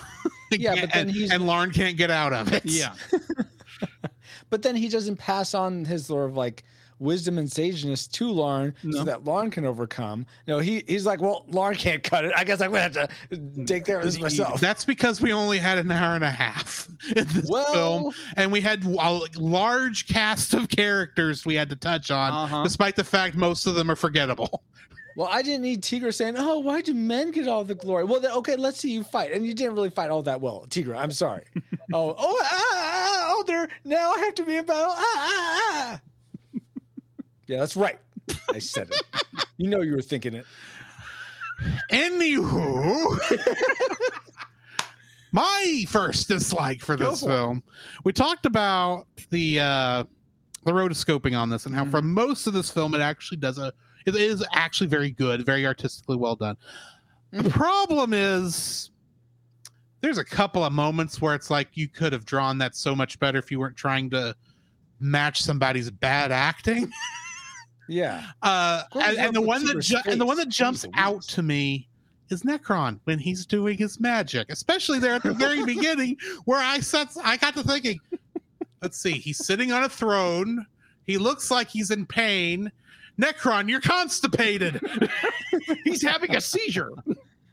Yeah, 0.50 0.74
but 0.80 0.92
then 0.92 1.08
and, 1.08 1.10
he's- 1.10 1.30
and 1.32 1.46
Larn 1.48 1.72
can't 1.72 1.96
get 1.96 2.12
out 2.12 2.32
of 2.32 2.52
it. 2.52 2.62
Yeah, 2.64 2.94
but 4.50 4.62
then 4.62 4.76
he 4.76 4.88
doesn't 4.88 5.16
pass 5.16 5.52
on 5.54 5.84
his 5.84 6.06
sort 6.06 6.30
of 6.30 6.36
like 6.36 6.62
wisdom 7.00 7.38
and 7.38 7.48
sageness 7.48 8.08
to 8.12 8.30
Larn 8.30 8.72
No. 8.84 8.98
so 8.98 9.04
that 9.04 9.24
Larn 9.24 9.50
can 9.50 9.64
overcome. 9.64 10.26
No, 10.46 10.60
he 10.60 10.84
he's 10.86 11.06
like, 11.06 11.20
well, 11.20 11.44
Larn 11.48 11.74
can't 11.74 12.04
cut 12.04 12.24
it. 12.24 12.32
I 12.36 12.44
guess 12.44 12.60
I'm 12.60 12.70
gonna 12.70 12.82
have 12.82 12.92
to 12.92 13.64
take 13.64 13.84
care 13.84 13.98
of 13.98 14.04
this 14.04 14.20
myself. 14.20 14.60
That's 14.60 14.84
because 14.84 15.20
we 15.20 15.32
only 15.32 15.58
had 15.58 15.78
an 15.78 15.90
hour 15.90 16.14
and 16.14 16.22
a 16.24 16.30
half 16.30 16.88
in 17.16 17.26
this 17.28 17.48
Well- 17.50 17.72
film, 17.72 18.14
and 18.36 18.52
we 18.52 18.60
had 18.60 18.84
a 18.84 19.20
large 19.36 20.06
cast 20.06 20.54
of 20.54 20.68
characters 20.68 21.44
we 21.44 21.56
had 21.56 21.68
to 21.70 21.76
touch 21.76 22.12
on, 22.12 22.32
Uh-huh. 22.32 22.62
despite 22.62 22.94
the 22.94 23.02
fact 23.04 23.34
most 23.34 23.66
of 23.66 23.74
them 23.74 23.90
are 23.90 23.96
forgettable. 23.96 24.62
Well, 25.16 25.28
I 25.30 25.42
didn't 25.42 25.62
need 25.62 25.82
Tigra 25.82 26.12
saying, 26.12 26.34
"Oh, 26.36 26.58
why 26.58 26.80
do 26.80 26.92
men 26.92 27.30
get 27.30 27.46
all 27.46 27.62
the 27.64 27.76
glory?" 27.76 28.04
Well, 28.04 28.20
then, 28.20 28.32
okay, 28.32 28.56
let's 28.56 28.80
see 28.80 28.90
you 28.90 29.04
fight, 29.04 29.32
and 29.32 29.46
you 29.46 29.54
didn't 29.54 29.74
really 29.74 29.90
fight 29.90 30.10
all 30.10 30.22
that 30.22 30.40
well, 30.40 30.66
Tigra. 30.68 30.98
I'm 30.98 31.12
sorry. 31.12 31.44
oh, 31.92 32.14
oh, 32.18 32.38
ah, 32.42 32.48
ah, 32.50 32.72
ah, 32.72 33.26
oh, 33.30 33.44
there. 33.46 33.68
Now 33.84 34.10
I 34.12 34.18
have 34.18 34.34
to 34.36 34.44
be 34.44 34.56
in 34.56 34.64
battle. 34.66 34.92
Ah, 34.96 35.16
ah, 35.16 35.60
ah. 35.94 36.00
Yeah, 37.46 37.60
that's 37.60 37.76
right. 37.76 37.98
I 38.52 38.58
said 38.58 38.88
it. 38.90 39.02
You 39.58 39.68
know 39.68 39.82
you 39.82 39.94
were 39.94 40.02
thinking 40.02 40.34
it. 40.34 40.46
Anywho, 41.92 43.18
my 45.32 45.84
first 45.88 46.28
dislike 46.28 46.80
for 46.80 46.96
this 46.96 47.20
for 47.20 47.26
it. 47.26 47.28
film, 47.28 47.62
we 48.04 48.12
talked 48.12 48.46
about 48.46 49.06
the 49.30 49.60
uh, 49.60 50.04
the 50.64 50.72
rotoscoping 50.72 51.38
on 51.38 51.50
this 51.50 51.66
and 51.66 51.74
how 51.74 51.84
for 51.84 51.98
Mm-hmm. 52.00 52.14
most 52.14 52.46
of 52.46 52.52
this 52.54 52.70
film 52.70 52.94
it 52.94 53.00
actually 53.00 53.38
does 53.38 53.58
a 53.58 53.72
it 54.06 54.14
is 54.16 54.44
actually 54.52 54.86
very 54.88 55.10
good, 55.10 55.44
very 55.46 55.66
artistically 55.66 56.16
well 56.16 56.36
done. 56.36 56.56
The 57.32 57.38
Mm-hmm. 57.42 57.48
problem 57.50 58.12
is 58.14 58.90
there's 60.00 60.18
a 60.18 60.24
couple 60.24 60.64
of 60.64 60.72
moments 60.72 61.20
where 61.20 61.34
it's 61.34 61.50
like 61.50 61.68
you 61.74 61.88
could 61.88 62.12
have 62.12 62.24
drawn 62.24 62.58
that 62.58 62.76
so 62.76 62.94
much 62.94 63.18
better 63.18 63.38
if 63.38 63.50
you 63.50 63.58
weren't 63.58 63.76
trying 63.76 64.10
to 64.10 64.36
match 65.00 65.42
somebody's 65.42 65.90
bad 65.90 66.30
acting. 66.32 66.90
Yeah. 67.86 68.24
Uh, 68.40 68.84
and, 68.94 69.18
and 69.18 69.36
the 69.36 69.42
one 69.42 69.62
that 69.66 69.80
ju- 69.80 69.98
and 70.06 70.18
the 70.18 70.24
one 70.24 70.38
that 70.38 70.48
jumps 70.48 70.86
out 70.94 71.20
to 71.24 71.42
me 71.42 71.86
is 72.30 72.42
Nekron 72.42 72.98
when 73.04 73.18
he's 73.18 73.44
doing 73.44 73.76
his 73.76 74.00
magic, 74.00 74.46
especially 74.50 74.98
there 74.98 75.12
at 75.16 75.22
the 75.22 75.34
very 75.34 75.62
beginning, 75.66 76.16
where 76.46 76.58
I 76.60 76.80
sat, 76.80 77.08
I 77.22 77.36
got 77.36 77.54
to 77.56 77.62
thinking, 77.62 78.00
let's 78.80 78.96
see, 78.98 79.12
he's 79.12 79.44
sitting 79.44 79.70
on 79.70 79.84
a 79.84 79.88
throne, 79.90 80.64
he 81.06 81.18
looks 81.18 81.50
like 81.50 81.68
he's 81.68 81.90
in 81.90 82.06
pain. 82.06 82.72
Nekron, 83.20 83.68
you're 83.68 83.80
constipated. 83.80 84.80
he's 85.84 86.02
having 86.02 86.34
a 86.34 86.40
seizure. 86.40 86.90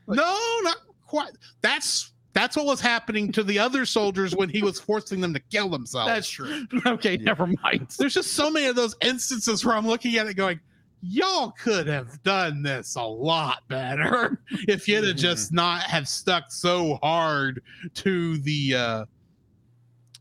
no, 0.08 0.58
not 0.62 0.78
quite. 1.06 1.32
That's 1.60 2.12
that's 2.32 2.56
what 2.56 2.66
was 2.66 2.80
happening 2.80 3.30
to 3.32 3.42
the 3.44 3.58
other 3.58 3.84
soldiers 3.84 4.34
when 4.34 4.48
he 4.48 4.62
was 4.62 4.80
forcing 4.80 5.20
them 5.20 5.34
to 5.34 5.40
kill 5.40 5.68
themselves. 5.68 6.08
That's 6.08 6.28
true. 6.28 6.66
Okay, 6.86 7.16
never 7.16 7.46
mind. 7.46 7.94
There's 7.98 8.14
just 8.14 8.32
so 8.32 8.50
many 8.50 8.66
of 8.66 8.76
those 8.76 8.96
instances 9.02 9.64
where 9.64 9.76
I'm 9.76 9.86
looking 9.86 10.16
at 10.16 10.26
it 10.26 10.34
going, 10.34 10.58
y'all 11.02 11.50
could 11.52 11.86
have 11.86 12.22
done 12.22 12.62
this 12.62 12.94
a 12.94 13.02
lot 13.02 13.62
better 13.68 14.40
if 14.68 14.88
you'd 14.88 15.04
have 15.04 15.16
just 15.16 15.52
not 15.52 15.82
have 15.82 16.08
stuck 16.08 16.50
so 16.50 16.98
hard 17.02 17.62
to 17.94 18.38
the 18.38 18.74
uh 18.74 19.04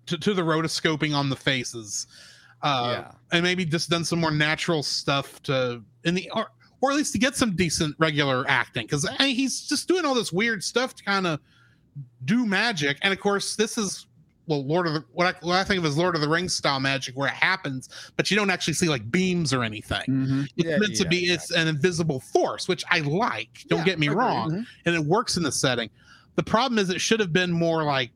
to, 0.08 0.18
to 0.18 0.34
the 0.34 0.42
rotoscoping 0.42 1.16
on 1.16 1.30
the 1.30 1.36
faces. 1.36 2.08
Uh 2.64 2.98
yeah. 3.04 3.12
and 3.32 3.44
maybe 3.44 3.66
just 3.66 3.90
done 3.90 4.04
some 4.06 4.20
more 4.20 4.32
natural 4.32 4.84
stuff 4.84 5.42
to 5.44 5.82
in 6.04 6.14
the 6.16 6.30
or 6.34 6.48
or 6.82 6.92
at 6.92 6.98
least 6.98 7.12
to 7.14 7.20
get 7.20 7.36
some 7.36 7.56
decent 7.56 7.96
regular 8.00 8.44
acting 8.48 8.86
because 8.86 9.08
he's 9.20 9.62
just 9.68 9.88
doing 9.88 10.06
all 10.06 10.14
this 10.16 10.32
weird 10.34 10.64
stuff 10.64 10.96
to 10.96 11.04
kind 11.04 11.28
of 11.28 11.40
do 12.26 12.46
magic 12.46 12.98
and 13.02 13.14
of 13.14 13.20
course 13.20 13.56
this 13.56 13.78
is 13.78 14.08
well 14.48 14.64
lord 14.66 14.88
of 14.88 14.94
the 14.94 15.04
what 15.14 15.28
I, 15.36 15.46
what 15.46 15.56
I 15.56 15.64
think 15.64 15.80
of 15.80 15.86
as 15.86 15.98
lord 15.98 16.16
of 16.16 16.22
the 16.22 16.30
rings 16.30 16.54
style 16.56 16.80
magic 16.80 17.16
where 17.16 17.28
it 17.28 17.34
happens 17.36 17.90
but 18.18 18.32
you 18.32 18.38
don't 18.38 18.50
actually 18.50 18.74
see 18.74 18.90
like 18.90 19.10
beams 19.12 19.54
or 19.54 19.64
anything 19.64 20.02
Mm-hmm. 20.08 20.42
it's 20.58 20.68
Yeah, 20.70 20.78
meant 20.78 20.96
to 20.96 21.04
yeah, 21.04 21.10
be 21.10 21.18
it's 21.26 21.52
an 21.52 21.68
invisible 21.68 22.20
force 22.20 22.68
which 22.68 22.84
i 22.90 23.00
like 23.00 23.50
don't 23.68 23.80
Yeah, 23.80 23.86
get 23.86 24.00
me 24.00 24.08
agreed. 24.08 24.18
wrong 24.20 24.52
Mhm. 24.52 24.66
and 24.86 24.96
it 24.96 25.04
works 25.06 25.38
in 25.38 25.44
the 25.44 25.52
setting 25.52 25.90
the 26.36 26.44
problem 26.44 26.80
is 26.80 26.90
it 26.90 27.02
should 27.02 27.20
have 27.20 27.34
been 27.34 27.52
more 27.52 27.84
like 27.84 28.12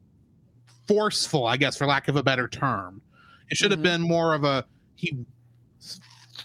forceful 0.88 1.46
i 1.46 1.58
guess 1.58 1.76
for 1.78 1.86
lack 1.86 2.08
of 2.08 2.16
a 2.16 2.24
better 2.24 2.48
term 2.48 3.02
it 3.50 3.58
should 3.58 3.72
have 3.72 3.80
Mhm. 3.82 3.84
been 3.84 4.02
more 4.02 4.34
of 4.34 4.44
a 4.44 4.66
he 4.96 5.18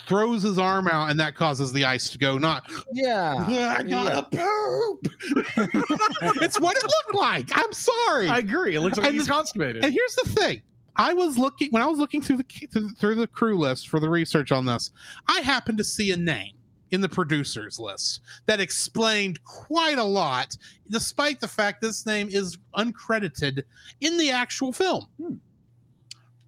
throws 0.07 0.43
his 0.43 0.59
arm 0.59 0.89
out, 0.89 1.11
and 1.11 1.21
that 1.21 1.35
causes 1.37 1.73
the 1.73 1.85
ice 1.85 2.11
to 2.11 2.19
go. 2.19 2.37
Not 2.37 2.69
Yeah. 2.93 3.77
I 3.79 3.83
gotta 3.85 4.23
poop. 4.25 5.07
it's 6.43 6.59
what 6.59 6.77
it 6.77 6.83
looked 6.83 7.15
like. 7.15 7.49
I'm 7.57 7.73
sorry. 7.73 8.29
I 8.29 8.39
agree. 8.39 8.75
It 8.75 8.81
looks 8.81 8.99
like 8.99 9.07
And 9.07 9.15
he's 9.15 9.27
the- 9.27 9.33
constipated. 9.33 9.85
And 9.85 9.93
here's 9.93 10.17
the 10.17 10.29
thing. 10.31 10.63
I 10.97 11.13
was 11.15 11.39
looking 11.39 11.71
when 11.71 11.83
I 11.83 11.87
was 11.87 11.99
looking 11.99 12.21
through 12.21 12.39
the 12.39 12.67
through- 12.73 12.91
through 12.91 13.15
the 13.15 13.27
crew 13.29 13.57
list 13.59 13.89
for 13.89 14.01
the 14.01 14.09
research 14.09 14.51
on 14.53 14.67
this. 14.67 14.91
I 15.29 15.41
happened 15.41 15.79
to 15.79 15.85
see 15.85 16.11
a 16.11 16.17
name 16.17 16.55
in 16.91 17.01
the 17.01 17.09
producers 17.09 17.79
list 17.79 18.21
that 18.47 18.59
explained 18.59 19.43
quite 19.45 19.99
a 19.99 20.05
lot, 20.05 20.57
despite 20.91 21.41
the 21.41 21.47
fact 21.47 21.81
this 21.81 22.05
name 22.05 22.29
is 22.29 22.59
uncredited 22.77 23.63
in 24.01 24.19
the 24.19 24.31
actual 24.33 24.73
film. 24.73 25.07
Hmm. 25.23 25.35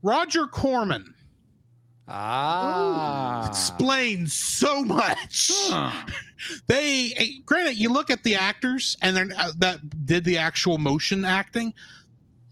Roger 0.02 0.46
Corman 0.46 1.14
Ah. 2.08 3.48
explains 3.48 4.32
so 4.34 4.84
much. 4.84 5.50
Huh. 5.54 5.92
They, 6.66 7.12
eh, 7.16 7.26
granted, 7.46 7.76
you 7.76 7.88
look 7.92 8.10
at 8.10 8.24
the 8.24 8.34
actors 8.34 8.96
and 9.00 9.16
they're 9.16 9.28
uh, 9.38 9.52
that 9.58 9.78
did 10.06 10.24
the 10.24 10.38
actual 10.38 10.76
motion 10.76 11.24
acting. 11.24 11.72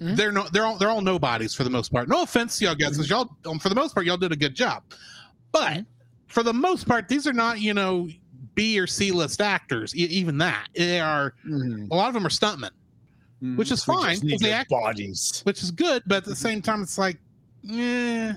Mhm. 0.00 0.14
They're 0.14 0.30
no, 0.30 0.46
they're 0.52 0.64
all 0.64 0.78
they're 0.78 0.90
all 0.90 1.00
nobodies 1.00 1.54
for 1.56 1.64
the 1.64 1.70
most 1.70 1.90
part. 1.92 2.08
No 2.08 2.22
offense 2.22 2.56
to 2.60 2.66
y'all 2.66 2.76
guys, 2.76 3.10
y'all 3.10 3.36
um, 3.46 3.58
for 3.58 3.68
the 3.68 3.74
most 3.74 3.92
part 3.92 4.06
y'all 4.06 4.16
did 4.16 4.30
a 4.30 4.36
good 4.36 4.54
job, 4.54 4.84
but 5.50 5.84
for 6.28 6.44
the 6.44 6.52
most 6.54 6.86
part 6.86 7.08
these 7.08 7.26
are 7.26 7.32
not 7.32 7.60
you 7.60 7.74
know 7.74 8.08
B 8.54 8.78
or 8.78 8.86
C 8.86 9.10
list 9.10 9.40
actors. 9.40 9.92
E- 9.96 10.04
even 10.04 10.38
that 10.38 10.68
they 10.76 11.00
are 11.00 11.34
Mhm. 11.44 11.90
a 11.90 11.94
lot 11.96 12.06
of 12.06 12.14
them 12.14 12.24
are 12.24 12.28
stuntmen, 12.30 12.70
Mm. 13.42 13.56
which 13.56 13.72
is 13.72 13.84
We 13.88 13.94
fine. 13.94 14.10
just 14.12 14.22
need 14.22 14.30
'cause 14.34 14.40
they 14.40 14.52
act, 14.52 14.70
bodies. 14.70 15.40
which 15.42 15.64
is 15.64 15.72
good, 15.72 16.04
but 16.06 16.18
at 16.18 16.24
the 16.26 16.36
same 16.36 16.62
time 16.62 16.80
it's 16.80 16.96
like, 16.96 17.18
yeah. 17.62 18.34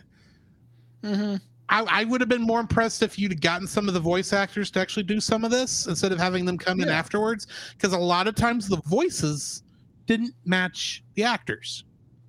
Mm-hmm. 1.04 1.36
I, 1.70 1.86
I 1.90 2.04
would 2.04 2.22
have 2.22 2.30
been 2.30 2.42
more 2.42 2.60
impressed 2.60 3.02
if 3.02 3.18
you'd 3.18 3.42
gotten 3.42 3.68
some 3.68 3.88
of 3.88 3.94
the 3.94 4.00
voice 4.00 4.34
actors 4.34 4.70
to 4.72 4.80
actually 4.80 5.04
do 5.04 5.20
some 5.20 5.44
of 5.44 5.52
this 5.52 5.88
instead 5.88 6.12
of 6.12 6.20
having 6.20 6.46
them 6.46 6.58
come 6.58 6.82
in 6.82 6.90
afterwards. 6.90 7.48
Because 7.74 7.94
a 7.94 7.98
lot 7.98 8.28
of 8.28 8.36
times 8.36 8.68
the 8.68 8.82
voices 8.86 9.64
didn't 10.06 10.34
match 10.46 11.04
the 11.16 11.24
actors. 11.24 11.86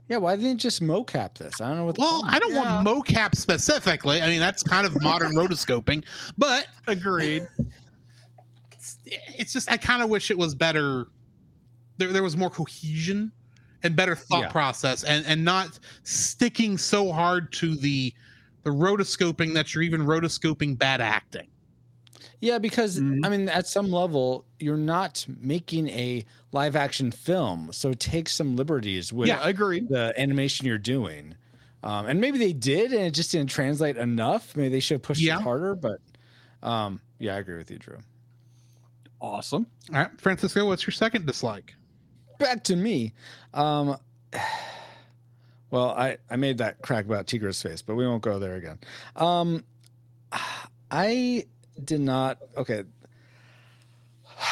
Yeah, 0.09 0.19
why 0.19 0.37
didn't 0.37 0.51
you 0.51 0.57
just 0.57 0.83
mocap 0.83 1.39
this? 1.39 1.61
I 1.61 1.69
don't 1.69 1.79
know 1.79 1.85
what. 1.87 1.99
Well, 1.99 2.23
I 2.27 2.39
don't 2.39 2.55
want 2.55 2.87
mocap 2.87 3.35
specifically. 3.37 4.21
I 4.21 4.29
mean, 4.29 4.41
that's 4.41 4.63
kind 4.63 4.87
of 4.87 5.01
modern 5.03 5.33
rotoscoping, 5.35 6.05
but 6.37 6.67
Agreed. 6.87 7.47
it's, 8.73 8.99
it's 9.05 9.53
just 9.53 9.71
I 9.71 9.79
kind 9.79 10.03
of 10.03 10.11
wish 10.11 10.31
it 10.31 10.37
was 10.37 10.55
better. 10.55 11.07
There, 11.97 12.13
there 12.13 12.23
was 12.23 12.37
more 12.37 12.51
cohesion 12.51 13.33
and 13.85 13.95
better 13.95 14.17
thought 14.17 14.45
Yeah. 14.45 14.49
process, 14.51 15.05
and 15.05 15.25
and 15.27 15.45
not 15.45 15.79
sticking 16.03 16.77
so 16.79 17.13
hard 17.13 17.53
to 17.55 17.77
the 17.77 18.13
the 18.65 18.71
rotoscoping 18.71 19.53
that 19.55 19.75
you're 19.75 19.83
even 19.85 20.01
rotoscoping 20.01 20.77
bad 20.79 21.01
acting. 21.03 21.47
Yeah, 22.41 22.59
because 22.59 22.99
Mhm. 22.99 23.21
I 23.25 23.29
mean, 23.29 23.49
at 23.51 23.67
some 23.67 23.91
level, 23.93 24.47
you're 24.59 24.77
not 24.79 25.25
making 25.41 25.89
a 25.91 26.25
live 26.53 26.75
action 26.75 27.11
film, 27.11 27.71
so 27.73 27.93
take 27.95 28.29
some 28.29 28.57
liberties 28.57 29.13
with 29.13 29.29
Yeah, 29.29 29.47
agreed. 29.47 29.89
the 29.89 30.15
animation 30.19 30.67
you're 30.67 30.79
doing. 30.79 31.35
Um, 31.83 32.07
and 32.07 32.19
maybe 32.21 32.39
they 32.39 32.55
did, 32.55 32.93
and 32.93 33.03
it 33.03 33.11
just 33.13 33.33
didn't 33.33 33.51
translate 33.51 33.99
enough. 33.99 34.57
Maybe 34.57 34.71
they 34.71 34.81
should 34.81 34.95
have 34.97 35.03
pushed 35.03 35.21
Yeah. 35.21 35.37
it 35.39 35.43
harder. 35.43 35.75
But 35.75 36.01
um, 36.63 37.01
yeah, 37.19 37.35
I 37.35 37.39
agree 37.41 37.59
with 37.59 37.71
you, 37.71 37.79
Drew. 37.79 37.99
Awesome. 39.21 39.67
All 39.91 39.97
right, 40.01 40.21
Francisco, 40.21 40.67
what's 40.67 40.87
your 40.87 40.93
second 40.93 41.27
dislike? 41.27 41.75
Back 42.39 42.65
to 42.65 42.77
me. 42.77 43.13
Um, 43.53 43.97
well, 45.71 45.91
I 45.91 46.19
I 46.31 46.37
made 46.37 46.59
that 46.59 46.83
crack 46.83 47.05
about 47.05 47.27
Tigra's 47.27 47.61
face, 47.63 47.83
but 47.83 47.95
we 47.95 48.07
won't 48.07 48.23
go 48.23 48.39
there 48.39 48.55
again. 48.57 48.79
Um, 49.17 49.65
I 50.91 51.45
did 51.85 52.01
not. 52.01 52.39
Okay. 52.57 52.85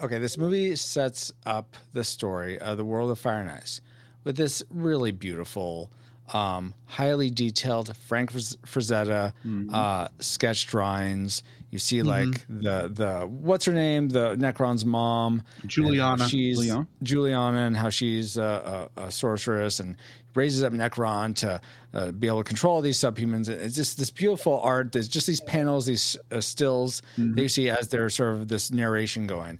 Okay, 0.00 0.18
this 0.18 0.36
movie 0.36 0.74
sets 0.74 1.32
up 1.46 1.76
the 1.92 2.02
story 2.02 2.58
of 2.58 2.76
the 2.76 2.84
world 2.84 3.12
of 3.12 3.20
Fire 3.20 3.40
and 3.40 3.48
Ice 3.48 3.80
with 4.24 4.36
this 4.36 4.60
really 4.68 5.12
beautiful, 5.12 5.92
um, 6.32 6.74
highly 6.86 7.30
detailed 7.30 7.96
Frank 8.08 8.32
Fraz- 8.32 8.56
Frazetta 8.66 9.32
Mhm. 9.46 9.72
uh, 9.72 10.08
sketch 10.18 10.66
drawings. 10.66 11.44
You 11.72 11.78
see, 11.78 12.00
Mhm. 12.00 12.04
like 12.06 12.46
the 12.48 12.90
the 12.92 13.26
what's 13.26 13.64
her 13.64 13.72
name, 13.72 14.10
the 14.10 14.36
Nekron's 14.36 14.84
mom, 14.84 15.42
Juliana. 15.66 16.28
She's 16.28 16.58
Juliana. 16.58 16.86
Juliana, 17.02 17.58
and 17.66 17.74
how 17.76 17.88
she's 17.88 18.36
a, 18.36 18.88
a, 18.96 19.04
a 19.06 19.10
sorceress 19.10 19.80
and 19.80 19.96
raises 20.34 20.62
up 20.62 20.72
Nekron 20.74 21.34
to 21.36 21.60
uh, 21.94 22.12
be 22.12 22.26
able 22.26 22.38
to 22.38 22.44
control 22.44 22.82
these 22.82 22.98
subhumans. 22.98 23.48
It's 23.48 23.74
just 23.74 23.98
this 23.98 24.10
beautiful 24.10 24.60
art. 24.60 24.92
There's 24.92 25.08
just 25.08 25.26
these 25.26 25.40
panels, 25.40 25.86
these 25.86 26.16
uh, 26.30 26.40
stills 26.42 27.00
Mhm. 27.18 27.36
that 27.36 27.42
you 27.42 27.48
see 27.48 27.70
as 27.70 27.88
there's 27.88 28.14
sort 28.16 28.34
of 28.34 28.48
this 28.48 28.70
narration 28.70 29.26
going, 29.26 29.58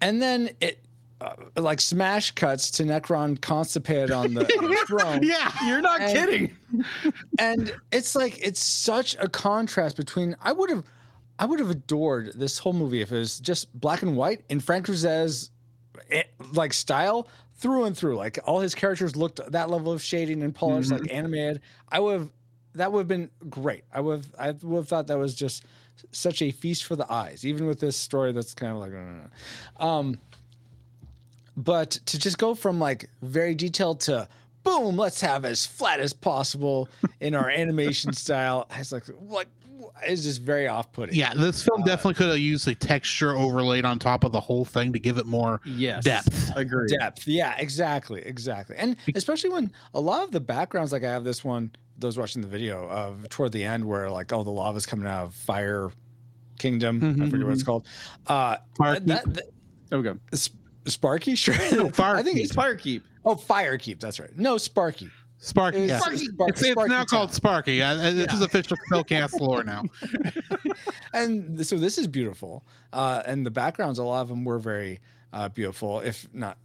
and 0.00 0.20
then 0.20 0.50
it. 0.60 0.80
Uh, 1.20 1.36
like 1.60 1.80
smash 1.80 2.32
cuts 2.32 2.68
to 2.68 2.82
Nekron 2.82 3.40
constipated 3.40 4.10
on 4.10 4.34
the, 4.34 4.40
on 4.58 4.68
the 4.68 4.76
throne, 4.88 5.20
Yeah. 5.22 5.52
You're 5.68 5.80
not 5.80 6.00
And- 6.00 6.12
kidding. 6.12 6.56
and 7.38 7.72
it's 7.92 8.16
like 8.16 8.44
it's 8.44 8.58
such 8.64 9.14
a 9.20 9.28
contrast 9.28 9.96
between 9.96 10.34
I 10.42 10.50
would 10.50 10.68
have 10.70 10.82
I 11.38 11.46
would 11.46 11.58
have 11.60 11.70
adored 11.70 12.32
this 12.34 12.58
whole 12.58 12.72
movie 12.72 13.00
if 13.00 13.10
it 13.10 13.18
was 13.18 13.40
just 13.40 13.72
black 13.78 14.02
and 14.02 14.16
white 14.16 14.44
in 14.48 14.60
Frank 14.60 14.86
Frazetta's 14.86 15.50
eh, 16.10 16.22
like 16.52 16.72
style 16.72 17.28
through 17.56 17.84
and 17.84 17.96
through. 17.96 18.16
Like 18.16 18.38
all 18.44 18.60
his 18.60 18.74
characters 18.74 19.16
looked 19.16 19.40
that 19.50 19.70
level 19.70 19.92
of 19.92 20.02
shading 20.02 20.42
and 20.42 20.54
polish, 20.54 20.90
like 20.90 21.12
animated. 21.12 21.60
I 21.90 22.00
would 22.00 22.20
have 22.20 22.30
that 22.74 22.92
would 22.92 23.00
have 23.00 23.08
been 23.08 23.30
great. 23.48 23.84
I 23.92 24.00
would 24.00 24.24
have, 24.24 24.34
I 24.38 24.66
would 24.66 24.78
have 24.78 24.88
thought 24.88 25.06
that 25.08 25.18
was 25.18 25.34
just 25.34 25.64
such 26.10 26.42
a 26.42 26.50
feast 26.50 26.84
for 26.84 26.96
the 26.96 27.10
eyes, 27.12 27.44
even 27.44 27.66
with 27.66 27.80
this 27.80 27.96
story 27.96 28.32
that's 28.32 28.54
kind 28.54 28.72
of 28.72 28.78
like 28.78 28.92
no, 28.92 29.02
no, 29.02 29.12
no. 29.80 29.86
um 29.86 30.18
but 31.56 31.90
to 32.06 32.18
just 32.18 32.38
go 32.38 32.54
from 32.54 32.78
like 32.78 33.08
very 33.20 33.54
detailed 33.54 34.00
to 34.00 34.26
boom, 34.64 34.96
let's 34.96 35.20
have 35.20 35.44
as 35.44 35.66
flat 35.66 36.00
as 36.00 36.12
possible 36.12 36.88
in 37.20 37.34
our 37.34 37.50
animation 37.50 38.12
style. 38.12 38.66
I 38.70 38.78
was 38.78 38.92
like, 38.92 39.04
what? 39.18 39.48
It's 40.04 40.22
just 40.22 40.42
very 40.42 40.68
off-putting. 40.68 41.14
Yeah, 41.14 41.34
this 41.34 41.62
film 41.62 41.82
definitely 41.82 42.14
could 42.14 42.28
have 42.28 42.38
used 42.38 42.66
a 42.68 42.74
texture 42.74 43.36
overlaid 43.36 43.84
on 43.84 43.98
top 43.98 44.24
of 44.24 44.32
the 44.32 44.40
whole 44.40 44.64
thing 44.64 44.92
to 44.92 44.98
give 44.98 45.18
it 45.18 45.26
more 45.26 45.60
Yes. 45.64 46.04
depth. 46.04 46.52
Agree. 46.56 46.88
depth. 46.88 47.26
Yeah, 47.26 47.54
exactly, 47.58 48.22
exactly. 48.22 48.76
And 48.78 48.96
especially 49.14 49.50
when 49.50 49.72
a 49.94 50.00
lot 50.00 50.22
of 50.24 50.30
the 50.32 50.40
backgrounds, 50.40 50.92
like 50.92 51.04
I 51.04 51.10
have 51.10 51.24
this 51.24 51.42
one, 51.44 51.70
those 51.98 52.18
watching 52.18 52.42
the 52.42 52.48
video 52.48 52.88
of 52.88 53.28
toward 53.28 53.52
the 53.52 53.64
end 53.64 53.84
where 53.84 54.10
like 54.10 54.32
all 54.32 54.44
the 54.44 54.50
lava's 54.50 54.86
coming 54.86 55.06
out 55.06 55.24
of 55.24 55.34
Fire 55.34 55.90
Kingdom. 56.58 57.00
I 57.02 57.06
Mhm, 57.26 57.30
forget 57.30 57.46
what 57.46 57.52
it's 57.54 57.62
called. 57.62 57.86
Uh, 58.26 58.56
Fire 58.76 59.00
that, 59.00 59.34
that 59.34 59.44
There 59.88 59.98
we 59.98 60.04
go. 60.04 60.18
Sp- 60.34 60.58
Sparky, 60.86 61.34
sure. 61.36 61.54
No, 61.72 61.90
Fire 61.90 62.16
I 62.16 62.22
think 62.22 62.36
Keep. 62.36 62.44
it's 62.46 62.54
Fire 62.54 62.74
keep. 62.74 63.04
oh 63.24 63.36
Fire 63.36 63.78
Keep. 63.78 64.00
That's 64.00 64.18
right. 64.18 64.36
No, 64.36 64.58
Sparky. 64.58 65.08
Sparky. 65.44 65.78
It 65.82 65.88
Yeah. 65.88 65.98
Sparky- 65.98 66.16
It's, 66.16 66.32
Sparky- 66.32 66.50
it's 66.50 66.70
Sparky 66.70 66.88
now 66.90 66.96
Town. 66.98 67.06
called 67.06 67.34
Sparky. 67.34 67.82
Uh, 67.82 67.94
This 67.96 68.14
Yeah. 68.28 68.34
is 68.34 68.40
official 68.42 68.76
Cel 68.88 69.02
Cast 69.04 69.40
lore 69.40 69.64
now. 69.64 69.82
and 71.12 71.66
so 71.66 71.76
this 71.76 71.98
is 71.98 72.06
beautiful 72.06 72.64
uh 72.92 73.22
and 73.26 73.44
the 73.44 73.50
backgrounds 73.50 73.98
a 73.98 74.04
lot 74.04 74.22
of 74.22 74.28
them 74.28 74.44
were 74.44 74.58
very 74.58 75.00
uh 75.32 75.48
beautiful 75.48 76.00
if 76.00 76.26
not 76.32 76.56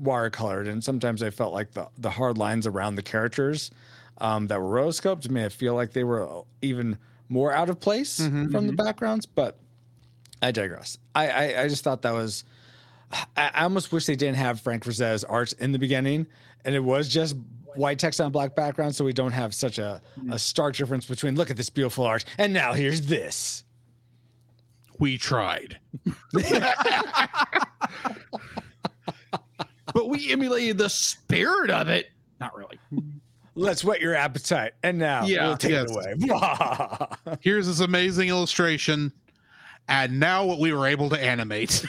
watercolored 0.00 0.68
and 0.68 0.82
sometimes 0.82 1.22
i 1.22 1.30
felt 1.30 1.52
like 1.52 1.72
the 1.72 1.86
the 1.98 2.10
hard 2.10 2.38
lines 2.38 2.66
around 2.66 2.94
the 2.94 3.02
characters 3.02 3.70
um 4.18 4.46
that 4.46 4.60
were 4.60 4.68
rotoscoped 4.82 5.28
made 5.28 5.44
it 5.44 5.52
feel 5.52 5.74
like 5.74 5.92
they 5.92 6.04
were 6.04 6.28
uh, 6.28 6.42
even 6.62 6.96
more 7.28 7.52
out 7.52 7.68
of 7.68 7.78
place 7.80 8.18
Mhm. 8.20 8.50
from 8.50 8.66
the 8.66 8.72
backgrounds 8.72 9.26
but 9.26 9.58
i 10.40 10.50
digress 10.50 10.96
i 11.14 11.28
i, 11.28 11.62
I 11.64 11.68
just 11.68 11.84
thought 11.84 12.02
that 12.02 12.12
was 12.14 12.44
I, 13.36 13.50
I 13.54 13.64
almost 13.64 13.92
wish 13.92 14.06
they 14.06 14.16
didn't 14.16 14.36
have 14.36 14.60
frank 14.60 14.84
Frazetta's 14.84 15.24
art 15.24 15.52
in 15.54 15.72
the 15.72 15.78
beginning 15.78 16.26
and 16.64 16.74
it 16.74 16.80
was 16.84 17.08
just 17.08 17.36
white 17.76 17.98
text 17.98 18.20
on 18.20 18.30
black 18.32 18.54
background 18.54 18.94
so 18.94 19.04
we 19.04 19.12
don't 19.12 19.32
have 19.32 19.54
such 19.54 19.78
a, 19.78 20.00
a 20.16 20.20
mm-hmm. 20.20 20.36
stark 20.36 20.76
difference 20.76 21.06
between 21.06 21.34
look 21.36 21.50
at 21.50 21.56
this 21.56 21.70
beautiful 21.70 22.04
art 22.04 22.24
and 22.38 22.52
now 22.52 22.72
here's 22.72 23.02
this 23.02 23.64
We 24.98 25.18
tried. 25.18 25.78
But 29.92 30.08
we 30.08 30.32
emulated 30.32 30.78
the 30.78 30.88
spirit 30.88 31.70
of 31.70 31.88
it. 31.88 32.10
Not 32.40 32.56
really. 32.56 32.78
Let's 33.54 33.84
whet 33.84 34.00
your 34.00 34.14
appetite. 34.14 34.72
And 34.82 34.98
now 34.98 35.24
Yeah, 35.24 35.48
we'll 35.48 35.56
take 35.58 35.72
yes. 35.72 35.90
it 35.90 36.18
away. 36.18 37.36
Here's 37.40 37.66
this 37.66 37.80
amazing 37.80 38.28
illustration. 38.28 39.12
And 39.88 40.18
now 40.18 40.44
what 40.44 40.58
we 40.58 40.72
were 40.72 40.86
able 40.86 41.10
to 41.10 41.22
animate. 41.22 41.84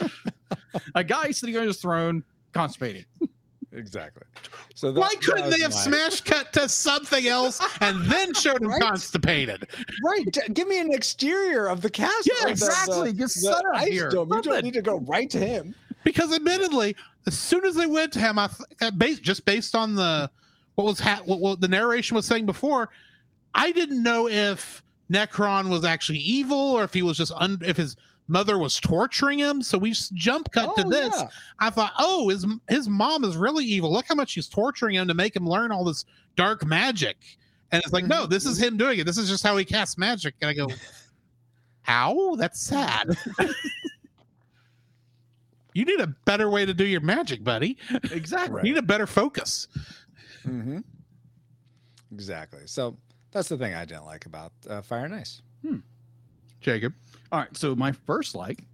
A 0.94 1.04
guy 1.04 1.30
sitting 1.32 1.56
on 1.56 1.66
his 1.66 1.78
throne, 1.78 2.24
constipated. 2.52 3.06
Exactly. 3.74 4.22
So 4.74 4.92
that, 4.92 5.00
Why 5.00 5.14
couldn't 5.22 5.50
they 5.50 5.60
have 5.60 5.72
my- 5.72 5.76
smash 5.80 6.20
cut 6.20 6.52
to 6.54 6.68
something 6.68 7.26
else 7.26 7.60
and 7.80 8.04
then 8.10 8.34
showed 8.34 8.60
him 8.60 8.68
Right? 8.68 8.82
constipated? 8.82 9.66
Right. 10.04 10.24
Give 10.52 10.68
me 10.68 10.78
an 10.80 10.92
exterior 10.92 11.66
of 11.68 11.80
the 11.80 11.90
castle. 11.90 12.32
Yeah, 12.38 12.44
the- 12.46 12.50
exactly. 12.50 13.10
The, 13.12 13.16
Get 13.16 13.22
the 13.24 13.28
set 13.28 13.64
up 13.74 13.80
here. 13.82 14.10
dome. 14.10 14.30
You 14.32 14.42
don't 14.42 14.64
need 14.64 14.74
to 14.74 14.82
go 14.82 15.00
right 15.00 15.30
to 15.30 15.38
him. 15.38 15.74
Because 16.04 16.34
admittedly, 16.34 16.96
as 17.26 17.38
soon 17.38 17.64
as 17.64 17.74
they 17.74 17.86
went 17.86 18.12
to 18.14 18.18
him, 18.18 18.38
I 18.38 18.48
th- 18.48 18.60
uh, 18.80 18.90
based 18.90 19.22
just 19.22 19.44
based 19.44 19.74
on 19.74 19.94
the 19.94 20.30
what 20.74 20.84
was 20.84 20.98
ha- 21.00 21.22
what, 21.24 21.38
what 21.40 21.60
the 21.60 21.68
narration 21.68 22.14
was 22.16 22.26
saying 22.26 22.44
before, 22.46 22.88
I 23.54 23.70
didn't 23.72 24.02
know 24.02 24.28
if 24.28 24.82
Nekron 25.12 25.68
was 25.68 25.84
actually 25.84 26.18
evil 26.18 26.58
or 26.58 26.82
if 26.84 26.92
he 26.92 27.02
was 27.02 27.16
just 27.16 27.30
un- 27.36 27.60
if 27.64 27.76
his 27.76 27.96
mother 28.28 28.58
was 28.58 28.78
torturing 28.80 29.38
him. 29.38 29.62
So 29.62 29.76
we 29.78 29.94
jump 30.14 30.50
cut 30.52 30.74
to 30.76 30.84
Oh, 30.86 30.90
this. 30.90 31.14
yeah. 31.16 31.28
I 31.58 31.70
thought, 31.70 31.92
oh, 31.98 32.28
his 32.28 32.46
his 32.68 32.88
mom 32.88 33.24
is 33.24 33.36
really 33.36 33.64
evil. 33.64 33.92
Look 33.92 34.06
how 34.08 34.14
much 34.14 34.30
she's 34.30 34.48
torturing 34.48 34.94
him 34.96 35.08
to 35.08 35.14
make 35.14 35.34
him 35.36 35.46
learn 35.46 35.72
all 35.72 35.84
this 35.84 36.04
dark 36.36 36.64
magic. 36.64 37.16
And 37.72 37.82
it's 37.82 37.92
like, 37.92 38.04
no, 38.06 38.26
this 38.26 38.44
is 38.46 38.58
him 38.62 38.76
doing 38.76 38.98
it. 38.98 39.04
This 39.06 39.16
is 39.18 39.28
just 39.28 39.42
how 39.42 39.56
he 39.56 39.64
casts 39.64 39.96
magic. 39.96 40.34
And 40.40 40.50
I 40.50 40.54
go, 40.54 40.68
how? 41.82 42.36
That's 42.36 42.60
sad. 42.60 43.16
you 45.74 45.84
need 45.84 46.00
a 46.00 46.06
better 46.26 46.50
way 46.50 46.66
to 46.66 46.74
do 46.74 46.84
your 46.84 47.00
magic, 47.00 47.42
buddy. 47.42 47.76
Exactly. 48.12 48.60
You 48.64 48.74
need 48.74 48.78
a 48.78 48.82
better 48.82 49.06
focus. 49.06 49.68
Mm-hmm. 50.46 50.80
Exactly. 52.12 52.60
So 52.66 52.96
that's 53.30 53.48
the 53.48 53.56
thing 53.56 53.74
I 53.74 53.84
didn't 53.86 54.04
like 54.04 54.26
about 54.26 54.52
uh, 54.68 54.82
Fire 54.82 55.06
and 55.06 55.14
Ice. 55.14 55.40
Jacob, 56.60 56.92
All 57.32 57.40
right. 57.40 57.56
So 57.56 57.74
my 57.74 57.92
first 57.92 58.34
like, 58.34 58.60
you 58.60 58.66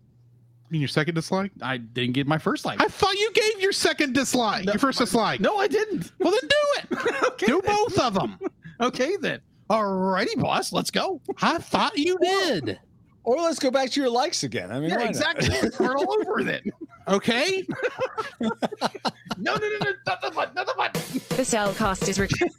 mean 0.73 0.81
your 0.83 0.89
second 0.89 1.15
dislike? 1.15 1.51
I 1.63 1.79
didn't 1.79 2.13
get 2.13 2.27
my 2.27 2.37
first 2.39 2.65
like. 2.67 2.83
I 2.83 2.87
thought 2.89 3.15
you 3.15 3.33
gave 3.33 3.61
your 3.61 3.73
second 3.73 4.13
dislike, 4.15 4.67
No, 4.67 4.73
your 4.73 4.79
first 4.81 4.99
my- 5.01 5.05
dislike. 5.07 5.41
no, 5.41 5.57
I 5.57 5.67
didn't. 5.69 6.13
Well, 6.19 6.33
then 6.33 6.41
do 6.51 6.97
it. 6.97 7.23
okay. 7.29 7.47
do 7.47 7.63
then. 7.65 7.75
both 7.77 7.99
of 7.99 8.15
them. 8.15 8.39
Okay 8.81 9.17
then. 9.17 9.41
Alrighty, 9.71 10.39
boss. 10.41 10.73
Let's 10.73 10.91
go. 10.91 11.21
I 11.41 11.59
thought 11.59 11.97
you 11.97 12.19
did. 12.19 12.79
Or 13.25 13.37
let's 13.37 13.59
go 13.59 13.71
back 13.71 13.91
to 13.91 14.01
your 14.01 14.09
likes 14.11 14.43
again. 14.43 14.71
I 14.73 14.81
mean, 14.81 14.91
Yeah, 14.91 15.03
exactly. 15.07 15.49
Let's 15.49 15.75
start 15.77 15.97
all 15.99 16.15
over 16.21 16.43
then. 16.43 16.63
Okay. 17.09 17.67
No, 18.39 18.51
no, 19.39 19.57
no, 19.57 19.79
no. 19.83 19.93
Not 20.07 20.21
the 20.21 20.31
button. 20.31 20.55
Not 20.55 20.67
the 20.67 20.75
button. 20.77 21.21
The 21.39 21.43
Cel 21.45 21.73
Cast 21.73 22.07
is 22.07 22.19
recorded. 22.19 22.55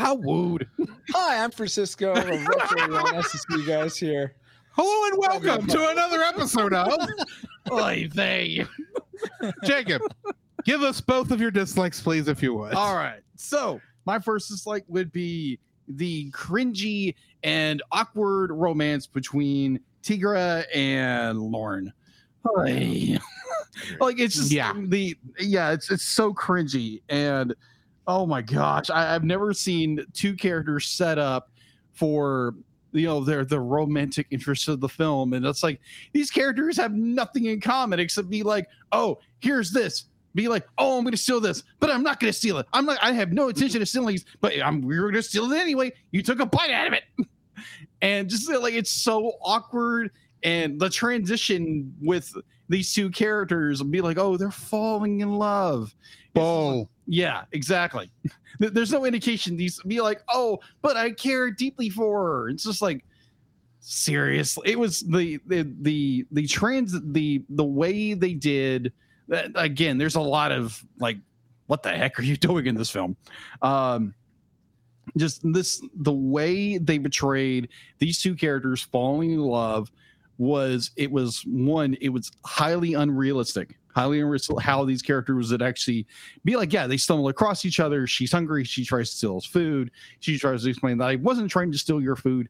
How 0.00 0.14
wooed. 0.14 0.66
Hi, 1.12 1.44
I'm 1.44 1.50
Francisco. 1.50 2.14
I'm 2.14 2.46
Retro 2.46 2.90
One. 3.02 3.12
Nice 3.14 3.32
to 3.32 3.38
see 3.38 3.44
you 3.58 3.66
guys 3.66 3.98
here. 3.98 4.34
Hello 4.72 5.08
and 5.10 5.18
welcome 5.18 5.66
to 5.66 5.88
another 5.90 6.22
episode 6.22 6.72
of 6.72 6.90
Oy 7.70 8.08
vey. 8.10 8.64
Jacob. 9.64 10.00
Give 10.64 10.80
us 10.80 11.02
both 11.02 11.30
of 11.30 11.38
your 11.38 11.50
dislikes, 11.50 12.00
please, 12.00 12.28
if 12.28 12.42
you 12.42 12.54
would. 12.54 12.72
All 12.72 12.94
right. 12.94 13.20
So 13.36 13.78
my 14.06 14.18
first 14.18 14.48
dislike 14.48 14.84
would 14.88 15.12
be 15.12 15.58
the 15.86 16.30
cringy 16.30 17.14
and 17.42 17.82
awkward 17.92 18.52
romance 18.52 19.06
between 19.06 19.80
Tigra 20.02 20.64
and 20.74 21.38
Larn. 21.42 21.92
Oy. 22.58 23.18
like 24.00 24.18
it's 24.18 24.36
just 24.36 24.50
Yeah. 24.50 24.72
the 24.74 25.14
yeah 25.38 25.72
it's 25.72 25.90
it's 25.90 26.04
so 26.04 26.32
cringy 26.32 27.02
and 27.10 27.54
oh 28.06 28.26
my 28.26 28.42
gosh. 28.42 28.90
I, 28.90 29.14
I've 29.14 29.24
never 29.24 29.52
seen 29.52 30.04
two 30.12 30.34
characters 30.34 30.86
set 30.86 31.18
up 31.18 31.50
for 31.92 32.54
you 32.92 33.06
know 33.06 33.20
their 33.22 33.44
the 33.44 33.60
romantic 33.60 34.26
interest 34.30 34.68
of 34.68 34.80
the 34.80 34.88
film. 34.88 35.32
And 35.32 35.44
it's 35.46 35.62
like 35.62 35.80
these 36.12 36.30
characters 36.30 36.76
have 36.76 36.92
nothing 36.92 37.44
in 37.44 37.60
common 37.60 38.00
except 38.00 38.28
be 38.28 38.42
like 38.42 38.66
oh 38.92 39.18
here's 39.40 39.70
this. 39.70 40.06
Be 40.34 40.46
like 40.48 40.66
oh 40.78 40.98
i'm 40.98 41.04
gonna 41.04 41.16
steal 41.16 41.40
this 41.40 41.64
but 41.80 41.90
i'm 41.90 42.02
not 42.02 42.20
gonna 42.20 42.32
steal 42.32 42.58
it. 42.58 42.66
I'm 42.72 42.86
not 42.86 42.98
i 43.02 43.12
have 43.12 43.32
no 43.32 43.48
intention 43.48 43.82
of 43.82 43.88
stealing 43.88 44.08
these 44.14 44.24
but 44.40 44.52
i'm 44.64 44.80
we 44.80 44.98
were 45.00 45.10
gonna 45.10 45.22
steal 45.22 45.50
it 45.52 45.58
anyway. 45.58 45.92
You 46.12 46.22
took 46.22 46.40
a 46.40 46.46
bite 46.46 46.70
out 46.70 46.86
of 46.88 46.92
it. 46.94 47.04
And 48.02 48.30
just 48.30 48.50
uh, 48.50 48.58
like 48.58 48.72
it's 48.72 48.90
so 48.90 49.32
awkward. 49.42 50.10
And 50.42 50.80
the 50.80 50.88
transition 50.88 51.94
with 52.00 52.32
these 52.70 52.94
two 52.94 53.10
characters 53.10 53.82
will 53.82 53.90
be 53.90 54.00
like 54.00 54.16
oh 54.18 54.36
they're 54.36 54.50
falling 54.50 55.20
in 55.20 55.34
love. 55.34 55.82
Like- 55.82 55.94
Bull. 56.34 56.88
Oh. 56.88 56.88
Yeah, 57.10 57.42
exactly. 57.50 58.08
There's 58.60 58.92
no 58.92 59.04
indication 59.04 59.56
these 59.56 59.82
be 59.82 60.00
like, 60.00 60.22
oh, 60.28 60.60
but 60.80 60.96
I 60.96 61.10
care 61.10 61.50
deeply 61.50 61.90
for 61.90 62.22
her. 62.22 62.48
It's 62.48 62.62
just 62.62 62.80
like 62.80 63.04
seriously. 63.80 64.70
It 64.70 64.78
was 64.78 65.00
the 65.00 65.40
the 65.48 65.68
the 65.80 66.24
the 66.30 66.46
trans 66.46 66.94
the 67.12 67.42
the 67.48 67.64
way 67.64 68.14
they 68.14 68.34
did 68.34 68.92
that 69.26 69.50
again, 69.56 69.98
there's 69.98 70.14
a 70.14 70.20
lot 70.20 70.52
of 70.52 70.80
like, 71.00 71.18
what 71.66 71.82
the 71.82 71.90
heck 71.90 72.16
are 72.20 72.22
you 72.22 72.36
doing 72.48 72.66
in 72.66 72.76
this 72.76 72.90
film? 72.90 73.16
Um 73.60 74.14
just 75.16 75.40
this 75.52 75.82
the 75.96 76.12
way 76.12 76.78
they 76.78 76.98
betrayed 76.98 77.70
these 77.98 78.22
two 78.22 78.36
characters 78.36 78.82
falling 78.82 79.32
in 79.32 79.40
love 79.40 79.90
was 80.38 80.92
it 80.96 81.10
was 81.10 81.42
one, 81.44 81.96
it 82.00 82.10
was 82.10 82.30
highly 82.44 82.94
unrealistic. 82.94 83.79
Highly 83.94 84.22
how 84.60 84.84
these 84.84 85.02
characters 85.02 85.50
would 85.50 85.62
actually 85.62 86.06
be 86.44 86.56
like, 86.56 86.72
yeah, 86.72 86.86
they 86.86 86.96
stumble 86.96 87.28
across 87.28 87.64
each 87.64 87.80
other. 87.80 88.06
She's 88.06 88.32
hungry. 88.32 88.64
She 88.64 88.84
tries 88.84 89.10
to 89.10 89.16
steal 89.16 89.34
his 89.34 89.46
food. 89.46 89.90
She 90.20 90.38
tries 90.38 90.62
to 90.62 90.70
explain 90.70 90.98
that 90.98 91.08
I 91.08 91.16
wasn't 91.16 91.50
trying 91.50 91.72
to 91.72 91.78
steal 91.78 92.00
your 92.00 92.16
food. 92.16 92.48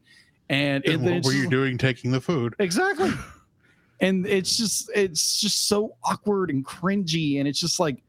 And, 0.49 0.85
and 0.85 1.03
what 1.03 1.23
were 1.23 1.31
you 1.31 1.49
doing 1.49 1.77
taking 1.77 2.11
the 2.11 2.21
food? 2.21 2.55
Exactly. 2.59 3.11
and 4.01 4.25
it's 4.25 4.57
just 4.57 4.89
it's 4.93 5.39
just 5.39 5.67
so 5.67 5.95
awkward 6.03 6.49
and 6.49 6.65
cringy, 6.65 7.39
and 7.39 7.47
it's 7.47 7.59
just 7.59 7.79
like 7.79 8.03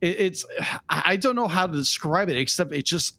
it, 0.00 0.20
it's 0.20 0.44
I 0.88 1.02
I 1.06 1.16
don't 1.16 1.36
know 1.36 1.48
how 1.48 1.66
to 1.66 1.72
describe 1.72 2.28
it 2.28 2.36
except 2.36 2.72
it's 2.74 2.90
just 2.90 3.16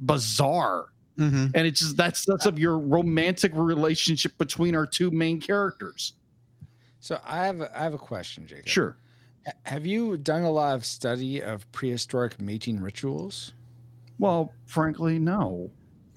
bizarre. 0.00 0.86
Mm-hmm. 1.18 1.48
And 1.54 1.66
it's 1.66 1.80
just 1.80 1.96
that's 1.96 2.24
that's 2.24 2.46
of 2.46 2.58
your 2.58 2.78
romantic 2.78 3.52
relationship 3.54 4.36
between 4.38 4.74
our 4.74 4.86
two 4.86 5.10
main 5.10 5.40
characters. 5.40 6.14
So 7.02 7.20
I 7.24 7.44
have 7.46 7.60
a, 7.60 7.78
I 7.78 7.82
have 7.82 7.94
a 7.94 7.98
question, 7.98 8.46
Jacob. 8.46 8.68
Sure. 8.68 8.96
H- 9.44 9.54
Have 9.64 9.84
you 9.84 10.16
done 10.16 10.42
a 10.42 10.50
lot 10.52 10.76
of 10.76 10.84
study 10.86 11.42
of 11.42 11.70
prehistoric 11.72 12.40
mating 12.40 12.80
rituals? 12.80 13.54
Well, 14.20 14.52
frankly, 14.66 15.18
no. 15.18 15.68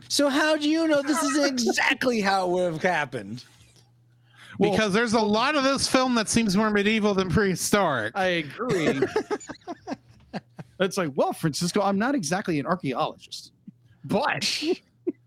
So 0.10 0.30
how 0.30 0.56
do 0.56 0.70
you 0.70 0.88
know 0.88 1.02
this 1.02 1.24
is 1.24 1.44
exactly 1.44 2.22
how 2.22 2.46
it 2.46 2.52
would 2.52 2.74
have 2.74 2.84
happened? 2.84 3.44
Well- 4.60 4.70
because 4.72 4.94
there's 4.94 5.14
a 5.14 5.20
lot 5.20 5.56
of 5.56 5.64
this 5.64 5.88
film 5.88 6.14
that 6.16 6.30
seems 6.30 6.56
more 6.56 6.70
medieval 6.70 7.16
than 7.16 7.30
prehistoric. 7.32 8.12
I 8.16 8.26
agree. 8.46 9.02
it's 10.80 10.98
like, 10.98 11.10
well, 11.16 11.34
Francisco, 11.34 11.82
I'm 11.82 11.98
not 11.98 12.14
exactly 12.14 12.60
an 12.60 12.68
archaeologist, 12.68 13.54
but 14.04 14.64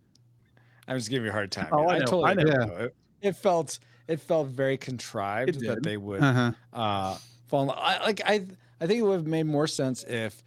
I 0.87 0.95
was 0.95 1.09
giving 1.09 1.25
you 1.25 1.31
a 1.31 1.33
hard 1.33 1.51
time. 1.51 1.69
Oh, 1.73 1.89
I 1.89 1.99
know, 1.99 2.05
totally 2.05 2.25
I 2.31 2.35
know. 2.35 2.43
agree, 2.43 2.53
Yeah. 2.77 2.85
It, 2.85 2.95
it 3.23 3.33
felt 3.37 3.81
it 4.09 4.21
felt 4.21 4.49
very 4.49 4.79
contrived 4.79 5.67
that 5.67 5.83
they 5.83 5.97
would 5.97 6.21
Uh-huh. 6.23 6.53
uh 6.73 7.19
fall 7.47 7.63
in 7.63 7.69
love. 7.69 7.79
I, 7.81 8.05
like 8.05 8.21
I 8.25 8.47
I 8.81 8.87
think 8.87 9.01
it 9.01 9.03
would 9.03 9.15
have 9.15 9.27
made 9.27 9.45
more 9.47 9.67
sense 9.69 10.05
if 10.05 10.43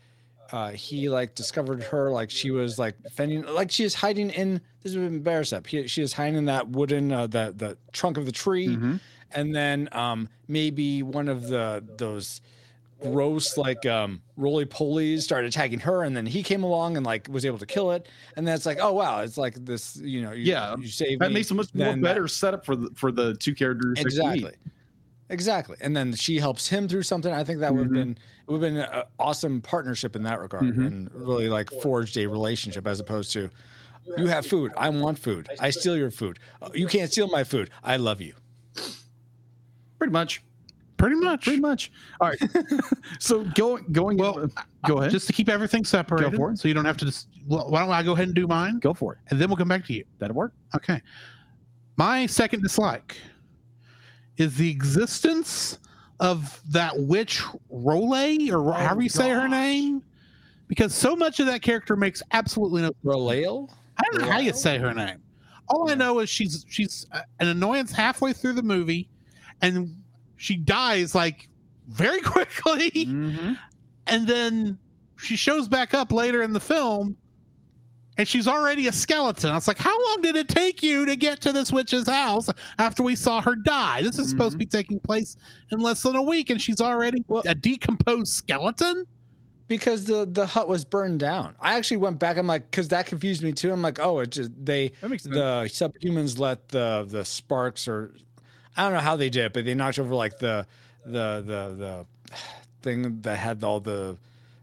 uh 0.52 0.72
he 0.72 1.10
like 1.10 1.36
discovered 1.36 1.84
her 1.84 2.12
like 2.12 2.30
she 2.32 2.52
was 2.52 2.78
like 2.80 2.96
fending 3.12 3.44
like 3.44 3.72
she 3.72 3.84
is 3.84 3.96
hiding 3.96 4.30
in 4.32 4.62
this 4.84 4.94
would 4.96 5.04
have 5.04 5.12
been 5.12 5.24
better 5.24 5.44
step. 5.46 5.68
He, 5.68 5.88
she 5.88 6.02
is 6.02 6.14
hiding 6.14 6.36
in 6.38 6.46
that 6.46 6.70
wooden 6.70 7.12
uh, 7.12 7.28
the 7.28 7.54
the 7.56 7.78
trunk 7.94 8.18
of 8.18 8.26
the 8.26 8.32
tree 8.34 8.78
Mhm. 8.78 9.00
and 9.32 9.56
then 9.56 9.90
um 9.94 10.30
maybe 10.48 11.04
one 11.04 11.28
of 11.30 11.48
the 11.48 11.84
those 11.98 12.42
gross 13.02 13.58
like 13.58 13.86
um 13.86 14.22
roly 14.38 14.66
polies 14.66 15.22
started 15.22 15.48
attacking 15.48 15.80
her 15.80 16.04
and 16.04 16.16
then 16.16 16.26
he 16.26 16.44
came 16.44 16.64
along 16.64 16.98
and 16.98 17.06
like 17.06 17.28
was 17.30 17.46
able 17.46 17.58
to 17.58 17.66
kill 17.66 17.92
it. 17.92 18.08
And 18.36 18.48
then 18.48 18.56
it's 18.56 18.66
like 18.66 18.78
oh 18.82 18.94
wow 18.94 19.22
it's 19.22 19.38
like 19.38 19.56
this 19.66 19.96
you 19.98 20.22
know 20.22 20.32
you, 20.32 20.44
Yeah, 20.44 20.76
you 20.78 20.88
save 20.88 21.20
that 21.20 21.30
me, 21.30 21.36
makes 21.36 21.52
a 21.52 21.56
much 21.56 21.74
more 21.74 21.88
then 21.88 22.02
that- 22.02 22.08
better 22.10 22.28
setup 22.28 22.66
for 22.66 22.76
the 22.76 22.90
for 22.96 23.12
the 23.12 23.34
two 23.36 23.56
characters. 23.56 24.00
exactly. 24.00 24.54
exactly. 25.30 25.78
And 25.82 25.96
then 25.96 26.14
she 26.14 26.38
helps 26.40 26.68
him 26.68 26.88
through 26.88 27.04
something. 27.04 27.32
I 27.34 27.44
think 27.44 27.60
that 27.60 27.74
would 27.74 27.84
have 27.84 27.92
Mhm. 27.92 27.94
been 27.94 28.12
it 28.48 28.52
would 28.52 28.62
have 28.64 28.74
been 28.74 28.82
an 28.82 29.04
awesome 29.20 29.62
partnership 29.62 30.16
in 30.16 30.24
that 30.24 30.40
regard 30.40 30.64
Mhm. 30.64 30.86
and 30.88 31.10
really 31.14 31.48
like 31.50 31.70
forged 31.82 32.18
a 32.18 32.28
relationship 32.28 32.86
as 32.88 33.00
opposed 33.00 33.32
to 33.34 33.50
you 34.18 34.28
have 34.28 34.46
food. 34.46 34.72
I 34.76 34.90
want 34.90 35.18
food. 35.20 35.48
I 35.60 35.70
steal 35.70 35.96
your 35.96 36.10
food. 36.12 36.40
"Uh, 36.62 36.70
you 36.74 36.88
can't 36.88 37.12
steal 37.12 37.28
my 37.28 37.44
food. 37.44 37.70
I 37.84 37.98
love 37.98 38.20
you. 38.20 38.34
Pretty 40.00 40.12
much. 40.12 40.42
Pretty 41.02 41.16
much. 41.16 41.44
Pretty 41.44 41.60
much. 41.60 41.92
All 42.20 42.30
right. 42.30 42.40
so 43.20 43.44
going 43.56 43.86
going 43.92 44.18
Well, 44.18 44.48
go 44.88 45.00
ahead. 45.00 45.12
Just 45.12 45.26
to 45.28 45.34
keep 45.34 45.50
everything 45.50 45.84
separated, 45.84 46.36
for 46.36 46.52
it. 46.52 46.60
so 46.60 46.68
you 46.68 46.74
don't 46.74 46.86
have 46.86 46.98
to. 46.98 47.06
Just, 47.06 47.28
well, 47.48 47.70
why 47.70 47.80
don't 47.80 47.90
I 47.90 48.04
go 48.04 48.14
ahead 48.14 48.28
and 48.28 48.36
do 48.36 48.46
mine, 48.48 48.80
go 48.80 48.94
for 48.94 49.14
it. 49.14 49.20
and 49.30 49.40
then 49.40 49.50
we'll 49.50 49.58
come 49.58 49.68
back 49.68 49.86
to 49.88 49.94
you. 49.94 50.06
That'll 50.20 50.36
work. 50.36 50.54
Okay. 50.76 51.02
My 51.98 52.26
second 52.28 52.62
dislike 52.62 53.18
is 54.38 54.56
the 54.56 54.70
existence 54.70 55.80
of 56.20 56.62
that 56.70 56.98
witch 56.98 57.42
Role, 57.70 58.14
or 58.14 58.70
oh, 58.70 58.72
however 58.72 59.02
you 59.02 59.10
say 59.10 59.30
her 59.30 59.48
name, 59.48 60.04
because 60.68 60.94
so 60.94 61.16
much 61.16 61.40
of 61.40 61.48
that 61.48 61.64
character 61.64 61.96
makes 61.96 62.22
absolutely 62.32 62.84
no. 62.84 62.92
Relail? 63.04 63.76
I 63.98 64.04
don't 64.12 64.22
know 64.22 64.32
how 64.32 64.40
you 64.40 64.54
say 64.54 64.78
her 64.78 64.94
name. 64.94 65.18
All 65.68 65.90
I 65.90 65.96
know 65.96 66.20
is 66.20 66.30
she's 66.30 66.64
she's 66.70 67.08
an 67.40 67.48
annoyance 67.48 67.92
halfway 67.92 68.34
through 68.34 68.54
the 68.54 68.64
movie, 68.64 69.10
and 69.62 69.96
she 70.42 70.56
dies 70.58 71.14
like 71.14 71.48
very 71.88 72.20
quickly, 72.34 72.90
Mm-hmm. 72.92 73.54
and 74.08 74.28
then 74.28 74.78
she 75.18 75.36
shows 75.36 75.68
back 75.68 75.94
up 75.94 76.12
later 76.12 76.42
in 76.42 76.52
the 76.52 76.60
film. 76.60 77.16
And 78.18 78.28
she's 78.28 78.48
already 78.48 78.88
a 78.88 78.92
skeleton. 78.92 79.50
I 79.52 79.56
was 79.56 79.68
like, 79.70 79.78
how 79.78 79.98
long 80.10 80.22
did 80.22 80.36
it 80.36 80.50
take 80.50 80.84
you 80.84 81.06
to 81.06 81.16
get 81.16 81.40
to 81.42 81.54
this 81.54 81.72
witch's 81.72 82.08
house 82.08 82.50
after 82.78 83.02
we 83.04 83.16
saw 83.16 83.40
her 83.42 83.56
die? 83.56 84.02
This 84.02 84.20
is 84.20 84.30
supposed 84.30 84.52
to 84.52 84.58
be 84.58 84.66
taking 84.66 85.00
place 85.00 85.38
in 85.72 85.80
less 85.80 86.04
than 86.04 86.16
a 86.18 86.22
week, 86.22 86.50
and 86.50 86.62
she's 86.62 86.82
already 86.82 87.24
Well- 87.28 87.44
a 87.46 87.56
decomposed 87.56 88.34
skeleton. 88.34 89.06
because 89.68 90.04
the 90.06 90.28
the 90.30 90.46
hut 90.46 90.68
was 90.68 90.84
burned 90.84 91.20
down. 91.22 91.56
I 91.62 91.76
actually 91.78 91.98
went 91.98 92.20
back. 92.20 92.36
I'm 92.38 92.46
like, 92.48 92.70
because 92.70 92.90
that 92.90 93.06
confused 93.06 93.42
me 93.44 93.54
too. 93.54 93.72
I'm 93.72 93.82
like, 93.82 94.00
oh, 94.00 94.20
it 94.20 94.32
just 94.32 94.52
they 94.60 94.90
the 95.02 95.70
subhumans 95.72 96.38
let 96.38 96.68
the 96.68 97.06
the 97.08 97.24
sparks 97.24 97.88
or 97.88 98.14
I 98.78 98.84
don't 98.84 98.94
know 98.94 99.00
how 99.00 99.16
they 99.16 99.30
did 99.30 99.46
it, 99.46 99.54
but 99.54 99.66
they 99.66 99.74
knocked 99.74 100.00
over 100.00 100.14
like 100.16 100.40
the 100.40 100.66
the 101.06 101.44
the 101.46 101.76
the 101.76 102.06
thing 102.82 103.22
that 103.22 103.38
had 103.38 103.64
all 103.64 103.80
the 103.80 104.18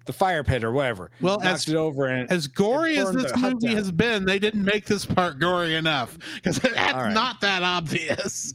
the 0.07 0.13
fire 0.13 0.43
pit 0.43 0.65
or 0.65 0.73
whatever. 0.73 1.11
Well, 1.21 1.39
knocked 1.39 1.47
as- 1.47 1.69
it 1.69 1.75
over 1.77 2.07
and 2.07 2.31
As 2.33 2.47
gory 2.47 2.97
as 2.97 3.13
this 3.13 3.37
movie 3.37 3.67
down. 3.67 3.77
has 3.77 3.93
been, 3.93 4.25
they 4.25 4.39
didn't 4.39 4.65
make 4.65 4.87
this 4.87 5.05
part 5.05 5.39
gory 5.39 5.75
enough 5.75 6.17
because 6.37 6.59
that's 6.61 6.95
All 6.95 7.03
right. 7.05 7.13
not 7.13 7.41
that 7.43 7.63
obvious. 7.63 8.55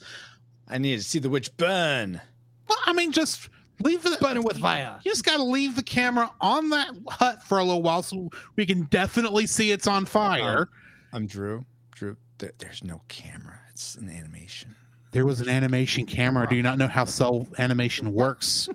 I 0.68 0.80
needed 0.80 1.04
to 1.04 1.08
see 1.08 1.20
the 1.20 1.30
witch 1.30 1.56
burn. 1.58 2.20
Well, 2.68 2.78
I 2.86 2.94
mean, 2.94 3.12
just 3.12 3.50
leave 3.82 4.02
the 4.02 4.18
Burn 4.20 4.42
with 4.44 4.58
fire. 4.58 4.98
You 5.04 5.12
just 5.12 5.26
got 5.26 5.38
to 5.38 5.44
leave 5.44 5.76
the 5.76 5.84
camera 5.84 6.32
on 6.42 6.70
that 6.70 6.90
hut 7.08 7.44
for 7.44 7.60
a 7.60 7.64
little 7.64 7.84
while 7.84 8.02
so 8.02 8.30
we 8.56 8.66
can 8.66 8.84
definitely 8.84 9.46
see 9.46 9.72
it's 9.72 9.86
on 9.86 10.06
fire. 10.06 10.70
I'm 11.12 11.28
Drew. 11.28 11.66
Drew, 11.92 12.16
there, 12.40 12.54
there's 12.58 12.84
no 12.84 13.02
camera. 13.10 13.60
It's 13.70 13.94
an 13.96 14.10
animation. 14.10 14.76
There 15.14 15.26
was 15.28 15.40
an 15.42 15.48
animation 15.48 16.06
camera. 16.08 16.48
Do 16.50 16.56
you 16.56 16.64
not 16.64 16.80
know 16.80 16.88
how 16.88 17.06
cel 17.06 17.48
animation 17.60 18.14
works? 18.14 18.68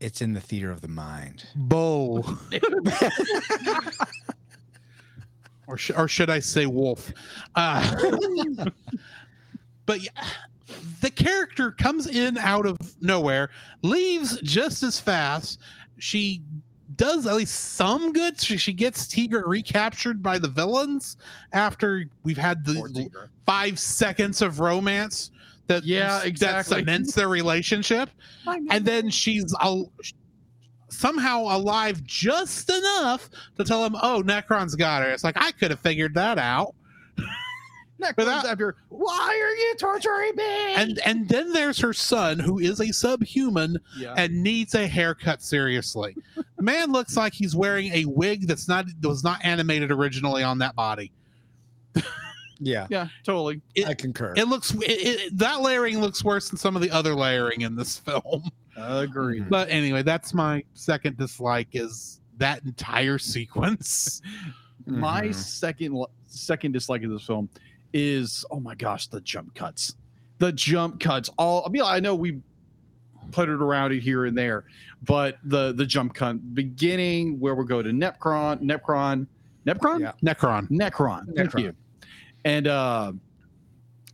It's 0.00 0.20
in 0.20 0.32
the 0.32 0.40
theater 0.40 0.72
of 0.72 0.80
the 0.80 0.88
mind. 0.88 1.46
Bull. 1.54 2.26
or, 5.68 5.78
sh- 5.78 5.92
or 5.96 6.08
should 6.08 6.28
I 6.28 6.40
say 6.40 6.66
wolf? 6.66 7.12
Uh, 7.54 7.96
but 9.86 10.02
yeah, 10.02 10.10
the 11.00 11.10
character 11.10 11.70
comes 11.70 12.08
in 12.08 12.36
out 12.36 12.66
of 12.66 12.76
nowhere, 13.00 13.50
leaves 13.82 14.40
just 14.40 14.82
as 14.82 14.98
fast. 14.98 15.60
She 15.98 16.42
does 16.96 17.28
at 17.28 17.36
least 17.36 17.74
some 17.76 18.12
good. 18.12 18.40
She, 18.40 18.56
she 18.56 18.72
gets 18.72 19.06
Tigra 19.06 19.44
recaptured 19.46 20.20
by 20.20 20.38
the 20.38 20.48
villains 20.48 21.16
after 21.52 22.06
we've 22.24 22.36
had 22.36 22.64
the 22.64 23.08
five 23.46 23.78
seconds 23.78 24.42
of 24.42 24.58
romance 24.58 25.30
that 25.70 25.84
Yeah, 25.84 26.18
that 26.18 26.26
exactly. 26.26 26.78
cements 26.78 27.14
their 27.14 27.28
relationship 27.28 28.10
and 28.46 28.84
then 28.84 29.08
she's 29.10 29.54
al- 29.60 29.90
somehow 30.88 31.42
alive 31.56 32.02
just 32.04 32.68
enough 32.68 33.30
to 33.56 33.64
tell 33.64 33.84
him, 33.84 33.94
"Oh, 34.02 34.22
Nekron's 34.24 34.74
got 34.74 35.02
her." 35.02 35.10
It's 35.10 35.24
like 35.24 35.36
I 35.40 35.52
could 35.52 35.70
have 35.70 35.80
figured 35.80 36.14
that 36.14 36.36
out. 36.38 36.74
Next 37.98 38.16
Without- 38.16 38.46
after, 38.46 38.76
why 38.88 39.28
are 39.28 39.54
you 39.56 39.74
torturing 39.78 40.32
me? 40.34 40.74
And 40.74 40.98
and 41.04 41.28
then 41.28 41.52
there's 41.52 41.78
her 41.80 41.92
son, 41.92 42.38
who 42.38 42.58
is 42.58 42.80
a 42.80 42.92
subhuman 42.92 43.76
yeah. 43.98 44.14
and 44.16 44.42
needs 44.42 44.74
a 44.74 44.86
haircut. 44.86 45.42
Seriously, 45.42 46.16
the 46.34 46.44
man 46.62 46.92
looks 46.92 47.16
like 47.16 47.34
he's 47.34 47.54
wearing 47.54 47.92
a 47.92 48.06
wig 48.06 48.46
that's 48.48 48.66
not 48.68 48.86
that 49.00 49.08
was 49.08 49.22
not 49.22 49.44
animated 49.44 49.92
originally 49.92 50.42
on 50.42 50.58
that 50.58 50.74
body. 50.74 51.12
Yeah, 52.60 52.86
yeah, 52.90 53.08
totally. 53.24 53.60
It- 53.74 53.86
I 53.88 53.94
concur. 53.94 54.34
It 54.36 54.46
looks 54.48 54.72
it, 54.74 54.82
it, 54.82 55.38
that 55.38 55.60
layering 55.62 56.00
looks 56.00 56.22
worse 56.22 56.48
than 56.50 56.58
some 56.58 56.76
of 56.76 56.82
the 56.82 56.90
other 56.90 57.14
layering 57.14 57.62
in 57.62 57.74
this 57.74 57.96
film. 58.06 58.50
Agreed. 58.76 59.48
But 59.48 59.68
anyway, 59.70 60.02
that's 60.02 60.32
my 60.34 60.62
second 60.74 61.16
dislike 61.16 61.68
is 61.72 62.20
that 62.38 62.62
entire 62.64 63.18
sequence. 63.34 64.20
My 64.86 65.24
Mhm. 65.28 65.34
second 65.34 66.04
second 66.26 66.72
dislike 66.72 67.02
of 67.02 67.10
this 67.10 67.24
film 67.24 67.48
is 67.92 68.44
oh 68.50 68.60
my 68.60 68.74
gosh, 68.74 69.06
the 69.08 69.20
jump 69.20 69.54
cuts. 69.54 69.94
The 70.38 70.52
jump 70.52 71.00
cuts. 71.00 71.28
All 71.38 71.64
I 71.66 71.70
mean, 71.70 71.82
I 71.84 72.00
know 72.00 72.14
we 72.14 72.40
put 73.32 73.48
it 73.48 73.60
around 73.60 73.92
it 73.92 74.00
here 74.00 74.24
and 74.26 74.36
there, 74.36 74.64
but 75.02 75.38
the 75.44 75.72
the 75.72 75.84
jump 75.86 76.14
cut 76.14 76.54
beginning 76.54 77.38
where 77.40 77.54
we 77.54 77.64
go 77.64 77.82
to 77.82 77.90
Nekron, 77.90 78.60
Nekron, 78.62 79.26
Nekron, 79.66 80.00
Yeah. 80.00 80.12
Nekron. 80.22 80.68
Nekron. 80.70 81.26
Thank 81.36 81.50
Nekron. 81.52 81.62
you. 81.62 81.74
And 82.44 82.66
uh, 82.66 83.12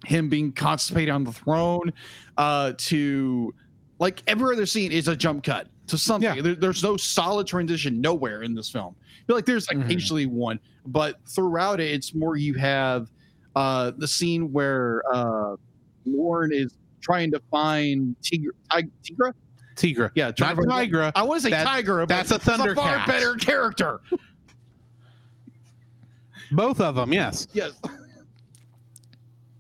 him 0.05 0.29
being 0.29 0.53
constipated 0.53 1.11
on 1.11 1.25
the 1.25 1.33
throne, 1.33 1.93
uh, 2.37 2.73
to 2.77 3.55
like 3.99 4.23
every 4.27 4.55
other 4.55 4.67
scene 4.67 4.93
is 4.93 5.09
a 5.09 5.17
jump 5.17 5.45
cut 5.45 5.69
to 5.87 5.97
something. 5.97 6.35
Yeah. 6.37 6.43
There, 6.43 6.55
there's 6.55 6.83
no 6.83 6.97
solid 6.97 7.47
transition 7.47 8.01
nowhere 8.01 8.43
in 8.43 8.55
this 8.55 8.69
film. 8.71 8.95
I 9.01 9.27
feel 9.27 9.37
like 9.37 9.47
there's 9.47 9.67
Mhm. 9.69 9.85
occasionally 9.85 10.27
one, 10.27 10.59
but 10.87 11.17
throughout 11.29 11.81
it, 11.81 11.91
it's 11.93 12.15
more 12.15 12.37
you 12.37 12.55
have 12.55 13.09
uh, 13.55 13.93
the 13.97 14.07
scene 14.07 14.53
where 14.53 15.03
uh, 15.13 15.57
Larn 16.05 16.53
is 16.53 16.77
trying 17.01 17.31
to 17.33 17.41
find 17.51 18.15
Tigra. 18.23 18.51
Tigra? 18.71 19.33
Tigra. 19.77 20.11
Yeah, 20.15 20.33
Not 20.39 20.57
Tigra. 20.57 21.13
I 21.15 21.23
want 21.23 21.39
to 21.41 21.45
say 21.45 21.51
That- 21.51 21.65
Tiger. 21.67 21.99
but 22.01 22.09
that's 22.09 22.33
a 22.33 22.35
it's 22.37 22.45
far 22.45 22.59
Thundercat. 22.59 23.07
better 23.07 23.35
character. 23.37 24.01
Both 26.53 26.81
of 26.81 26.95
them, 26.95 27.13
yes. 27.13 27.49
yes, 27.53 27.73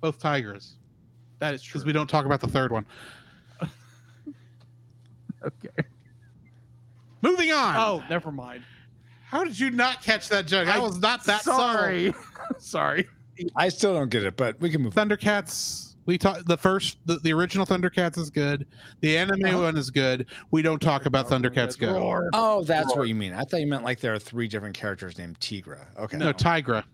Both 0.07 0.20
tigers. 0.20 0.74
that 1.40 1.52
is 1.52 1.62
true. 1.64 1.72
Because 1.80 1.84
we 1.84 1.92
don't 1.92 2.07
talk 2.09 2.26
about 2.26 2.40
the 2.40 2.46
third 2.46 2.70
one. 2.70 2.86
Okay. 5.44 5.68
Moving 7.22 7.50
on. 7.52 7.76
Oh, 7.76 8.04
never 8.09 8.30
mind. 8.30 8.62
How 9.24 9.42
did 9.44 9.59
you 9.59 9.70
not 9.70 10.02
catch 10.02 10.28
that 10.28 10.46
joke? 10.46 10.68
I, 10.68 10.76
I- 10.76 10.78
was 10.78 10.98
not 11.00 11.24
that 11.24 11.42
Sorry. 11.42 12.14
Sorry. 12.59 13.09
I 13.57 13.68
still 13.68 13.94
don't 13.94 14.09
get 14.11 14.22
it, 14.24 14.36
but 14.36 14.61
we 14.61 14.70
can 14.70 14.80
move. 14.82 14.94
subtle. 14.94 15.16
Thundercats. 15.16 15.94
We 16.07 16.18
talk 16.18 16.44
the 16.46 16.57
first 16.57 16.98
the, 17.04 17.16
the 17.18 17.32
original 17.32 17.66
Thundercats 17.66 18.16
is 18.16 18.30
good. 18.30 18.64
The 19.00 19.18
anime 19.18 19.44
Uh-huh. 19.44 19.59
one 19.62 19.76
is 19.76 19.90
good. 19.90 20.26
We 20.52 20.62
don't 20.62 20.80
talk 20.80 21.07
about 21.07 21.26
Thundercats 21.28 21.76
good. 21.76 21.90
Roar. 21.92 22.30
Oh, 22.32 22.62
that's 22.62 22.94
what 22.94 23.09
you 23.09 23.16
mean. 23.16 23.32
I 23.32 23.42
thought 23.42 23.61
you 23.61 23.66
meant 23.66 23.82
like 23.82 23.98
there 23.98 24.14
are 24.14 24.18
three 24.20 24.46
different 24.46 24.76
characters 24.76 25.18
named 25.18 25.38
Tigra. 25.40 25.80
Okay. 25.98 26.16
No, 26.16 26.32
Tigra. 26.32 26.84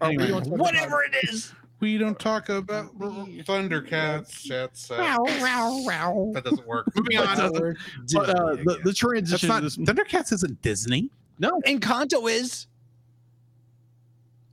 Are 0.00 0.08
Anyway. 0.10 0.32
Whatever 0.46 1.04
it 1.04 1.14
is. 1.28 1.52
We 1.82 1.98
don't 1.98 2.16
talk 2.16 2.48
about 2.48 2.96
Thundercats. 2.96 4.46
That's 4.46 4.88
uh, 4.88 4.98
that 4.98 6.42
doesn't 6.44 6.64
work. 6.64 6.86
Moving 6.96 7.18
on. 7.18 7.52
But, 7.52 7.76
But 8.14 8.28
uh, 8.28 8.54
the, 8.54 8.80
the 8.84 8.92
transition 8.92 9.48
not 9.48 9.58
to 9.58 9.62
this 9.64 9.76
Thundercats 9.76 10.32
isn't 10.32 10.62
Disney. 10.62 11.10
no 11.40 11.60
Encanto 11.66 12.30
is. 12.30 12.68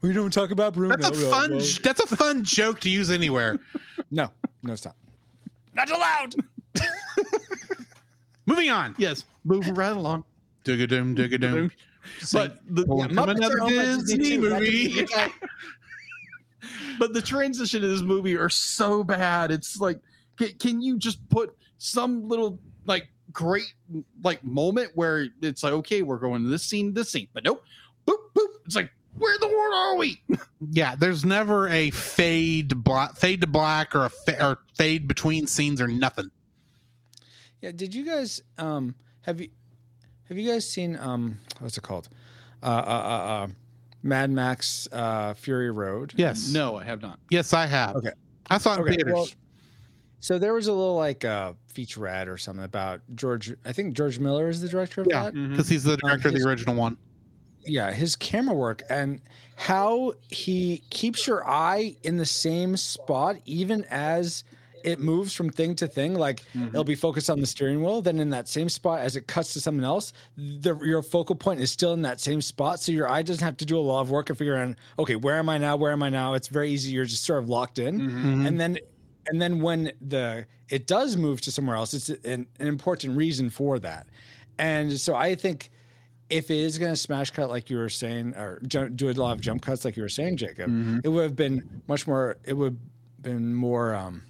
We 0.01 0.11
don't 0.11 0.33
talk 0.33 0.49
about 0.49 0.73
Bruno. 0.73 0.97
That's 0.97 1.21
a 1.21 1.29
fun. 1.29 1.51
That's 1.83 1.99
a 1.99 2.07
fun 2.07 2.43
joke 2.43 2.79
to 2.81 2.89
use 2.89 3.09
anywhere. 3.11 3.59
No, 4.11 4.31
no, 4.63 4.73
stop. 4.73 4.95
Not 5.75 5.91
allowed. 5.91 6.33
Moving 8.47 8.71
on. 8.71 8.95
yes 8.97 9.23
moving 9.43 9.75
right 9.75 9.91
along 9.95 10.23
Digadoom, 10.65 11.15
digadoom. 11.15 11.69
but 12.33 12.57
the, 12.67 12.85
Pulling 12.85 13.09
from 13.09 13.17
Muppets 13.17 13.35
another 13.37 13.61
are 13.61 13.69
Disney 13.69 14.17
Disney 14.17 14.37
movie. 14.39 15.07
Doesn't 16.99 17.13
count. 17.13 17.13
but 17.13 17.13
the 17.13 17.21
transition 17.25 17.83
in 17.83 17.89
this 17.89 18.01
movie 18.01 18.35
are 18.37 18.49
so 18.49 19.03
bad 19.03 19.51
it's 19.51 19.79
like 19.79 19.99
can, 20.37 20.49
can 20.59 20.81
you 20.81 20.97
just 20.97 21.27
put 21.29 21.55
some 21.77 22.27
little 22.27 22.59
like 22.85 23.09
great 23.31 23.73
like 24.23 24.43
moment 24.43 24.91
where 24.95 25.27
it's 25.41 25.63
like 25.63 25.73
okay 25.73 26.01
we're 26.01 26.17
going 26.17 26.43
to 26.43 26.49
this 26.49 26.63
scene 26.63 26.93
this 26.93 27.09
scene 27.09 27.27
but 27.33 27.43
nope 27.43 27.63
boop 28.07 28.17
boop 28.35 28.47
it's 28.65 28.75
like 28.75 28.91
where 29.17 29.33
in 29.35 29.39
the 29.41 29.47
world 29.47 29.73
are 29.73 29.95
we 29.97 30.21
Yeah, 30.71 30.95
there's 30.95 31.23
never 31.23 31.69
a 31.69 31.89
fade 31.91 32.83
black, 32.83 33.15
fade 33.15 33.39
to 33.41 33.47
black, 33.47 33.95
or 33.95 34.05
a 34.05 34.09
fa- 34.09 34.45
or 34.45 34.59
fade 34.75 35.07
between 35.07 35.47
scenes 35.47 35.79
or 35.79 35.87
nothing. 35.87 36.29
Yeah. 37.61 37.71
Did 37.71 37.95
you 37.95 38.03
guys 38.05 38.41
um 38.57 38.93
have 39.21 39.39
you 39.39 39.49
have 40.27 40.37
you 40.37 40.51
guys 40.51 40.69
seen 40.69 40.97
um 40.97 41.39
what's 41.59 41.77
it 41.77 41.81
called? 41.81 42.09
Uh 42.61 42.65
uh 42.65 42.69
uh, 42.69 43.33
uh 43.33 43.47
Mad 44.03 44.29
Max 44.31 44.87
uh 44.91 45.33
Fury 45.33 45.71
Road. 45.71 46.13
Yes, 46.15 46.49
no 46.51 46.77
i 46.77 46.83
have 46.83 47.01
not 47.01 47.19
yes, 47.29 47.53
I 47.53 47.65
have. 47.65 47.95
Okay. 47.97 48.11
I 48.49 48.57
saw 48.57 48.75
it 48.75 48.79
in 48.79 48.93
theaters. 48.93 49.13
well, 49.13 49.27
So 50.21 50.39
there 50.39 50.53
was 50.53 50.67
a 50.67 50.73
little 50.73 50.95
like 50.95 51.25
uh 51.25 51.53
featurette 51.73 52.27
or 52.27 52.37
something 52.37 52.63
about 52.65 53.01
George 53.15 53.53
I 53.65 53.73
think 53.73 53.95
George 53.95 54.19
Miller 54.19 54.49
is 54.49 54.61
the 54.61 54.69
director 54.69 55.01
of 55.01 55.07
Yeah. 55.09 55.23
that. 55.25 55.33
because 55.33 55.69
he's 55.69 55.83
the 55.83 55.97
director 55.97 56.29
of 56.29 56.33
his- 56.33 56.43
the 56.43 56.49
original 56.49 56.75
one. 56.75 56.97
yeah, 57.65 57.91
his 57.91 58.15
camera 58.15 58.55
work 58.55 58.83
and 58.89 59.21
how 59.57 60.13
he 60.29 60.81
keeps 60.89 61.27
your 61.27 61.45
eye 61.47 61.95
in 62.03 62.15
the 62.17 62.25
same 62.25 62.77
spot 62.77 63.35
even 63.45 63.83
as 63.89 64.45
it 64.83 64.99
moves 64.99 65.33
from 65.33 65.49
thing 65.49 65.75
to 65.75 65.87
thing. 65.87 66.13
Like 66.15 66.43
it'll 66.55 66.83
be 66.83 66.95
focused 66.95 67.29
on 67.29 67.39
the 67.39 67.47
steering 67.47 67.81
wheel, 67.83 68.01
then 68.01 68.19
in 68.19 68.29
that 68.31 68.47
same 68.47 68.69
spot 68.69 68.99
as 69.01 69.15
it 69.15 69.27
cuts 69.27 69.53
to 69.53 69.61
something 69.61 69.83
else, 69.83 70.13
the, 70.37 70.75
your 70.79 71.01
focal 71.01 71.35
point 71.35 71.59
is 71.61 71.71
still 71.71 71.93
in 71.93 72.01
that 72.03 72.19
same 72.19 72.41
spot. 72.41 72.79
So 72.79 72.91
your 72.91 73.09
eye 73.09 73.21
doesn't 73.21 73.43
have 73.43 73.57
to 73.57 73.65
do 73.65 73.77
a 73.77 73.81
lot 73.81 74.01
of 74.01 74.09
work 74.11 74.29
of 74.29 74.37
figuring, 74.37 74.75
okay, 74.97 75.15
where 75.15 75.37
am 75.37 75.49
I 75.49 75.57
now? 75.57 75.75
Where 75.75 75.91
am 75.91 76.03
I 76.03 76.09
now? 76.09 76.33
It's 76.33 76.47
very 76.47 76.69
easy. 76.71 76.91
You're 76.91 77.05
just 77.05 77.23
sort 77.25 77.39
of 77.43 77.49
locked 77.49 77.79
in 77.79 77.99
Mhm. 77.99 78.47
and 78.47 78.59
then 78.59 78.77
and 79.27 79.41
then 79.41 79.61
when 79.61 79.91
the 80.01 80.45
it 80.69 80.87
does 80.87 81.15
move 81.17 81.41
to 81.41 81.51
somewhere 81.51 81.75
else 81.75 81.93
it's 81.93 82.09
an, 82.09 82.47
an 82.59 82.67
important 82.67 83.15
reason 83.17 83.49
for 83.49 83.77
that 83.79 84.07
and 84.57 84.99
so 84.99 85.13
i 85.15 85.35
think 85.35 85.69
if 86.29 86.49
it 86.49 86.57
is 86.57 86.77
going 86.79 86.91
to 86.91 86.95
smash 86.95 87.29
cut 87.31 87.49
like 87.49 87.69
you 87.69 87.77
were 87.77 87.89
saying 87.89 88.33
or 88.35 88.59
ju- 88.65 88.89
do 88.89 89.09
a 89.09 89.13
lot 89.13 89.33
of 89.33 89.41
jump 89.41 89.61
cuts 89.61 89.83
like 89.85 89.95
you 89.97 90.01
were 90.03 90.09
saying 90.09 90.37
jacob 90.37 90.69
Mhm. 90.71 91.01
it 91.03 91.09
would 91.09 91.23
have 91.23 91.35
been 91.35 91.81
much 91.87 92.07
more 92.07 92.37
it 92.45 92.53
would 92.53 92.77
have 93.17 93.23
been 93.23 93.53
more 93.53 93.93
um 93.93 94.23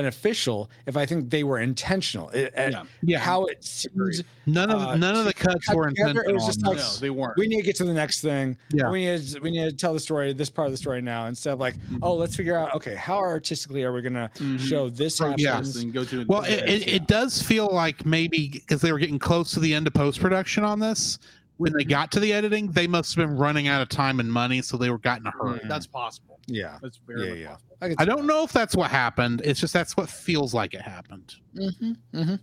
beneficial 0.00 0.70
if 0.86 0.96
I 0.96 1.06
think 1.06 1.30
they 1.30 1.42
were 1.42 1.58
intentional. 1.60 2.28
It, 2.30 2.52
Yeah. 2.56 2.82
Yeah. 3.02 3.18
How 3.18 3.46
it 3.46 3.64
seems 3.64 4.22
None 4.44 4.70
of 4.70 4.80
uh, 4.80 4.96
none 4.96 5.16
of 5.16 5.24
the 5.24 5.32
cuts 5.34 5.72
were 5.74 5.88
together. 5.88 6.10
intentional. 6.10 6.30
It 6.30 6.34
was 6.34 6.46
just 6.46 6.62
like, 6.64 6.76
no, 6.76 6.92
they 7.00 7.10
weren't. 7.10 7.36
we 7.38 7.48
need 7.48 7.56
to 7.56 7.62
get 7.62 7.76
to 7.76 7.84
the 7.84 7.94
next 7.94 8.20
thing. 8.20 8.56
Yeah. 8.70 8.90
We 8.90 9.06
need 9.06 9.26
to, 9.28 9.40
we 9.40 9.50
need 9.50 9.64
to 9.70 9.74
tell 9.74 9.94
the 9.94 9.98
story, 10.00 10.32
this 10.34 10.50
part 10.50 10.66
of 10.66 10.72
the 10.72 10.76
story 10.76 11.00
now, 11.00 11.26
instead 11.26 11.54
of 11.54 11.58
like, 11.60 11.74
oh, 12.02 12.14
let's 12.14 12.36
figure 12.36 12.56
out, 12.56 12.74
okay, 12.74 12.94
how 12.94 13.16
artistically 13.18 13.82
are 13.84 13.92
we 13.92 14.02
gonna 14.02 14.30
Mhm. 14.36 14.60
show 14.60 14.88
this 14.90 15.16
From 15.18 15.34
Yeah. 15.38 15.52
happens? 15.54 15.76
and 15.76 15.92
go 15.92 16.04
to 16.04 16.24
Well, 16.28 16.42
it, 16.44 16.68
it, 16.68 16.88
it 16.88 17.06
does 17.06 17.42
feel 17.42 17.68
like 17.72 18.04
maybe 18.06 18.48
because 18.48 18.80
they 18.82 18.92
were 18.92 18.98
getting 18.98 19.18
close 19.18 19.50
to 19.52 19.60
the 19.60 19.72
end 19.74 19.86
of 19.86 19.94
post 19.94 20.20
production 20.20 20.62
on 20.62 20.78
this, 20.78 21.18
when 21.58 21.72
they 21.72 21.84
got 21.84 22.10
to 22.12 22.20
the 22.20 22.32
editing, 22.32 22.70
they 22.72 22.86
must 22.86 23.14
have 23.16 23.26
been 23.26 23.36
running 23.36 23.66
out 23.68 23.80
of 23.82 23.88
time 23.88 24.20
and 24.20 24.30
money, 24.32 24.60
so 24.62 24.76
they 24.76 24.90
were 24.90 24.98
got 24.98 25.20
in 25.20 25.26
a 25.26 25.30
hurry. 25.30 25.58
Mm. 25.60 25.68
that's 25.68 25.86
possible. 25.86 26.38
Yeah. 26.46 26.78
That's 26.82 27.00
very 27.06 27.28
Yeah, 27.28 27.34
yeah. 27.34 27.48
possible. 27.48 27.76
I, 27.82 27.94
I 28.02 28.04
don't 28.04 28.26
know 28.26 28.42
if 28.44 28.52
that's 28.52 28.76
what 28.76 28.90
happened. 28.90 29.42
It's 29.44 29.58
just 29.60 29.72
that's 29.72 29.96
what 29.96 30.08
feels 30.08 30.52
like 30.54 30.74
it 30.74 30.82
happened. 30.82 31.34
Mm-hmm, 31.56 31.92
mm-hmm. 32.14 32.34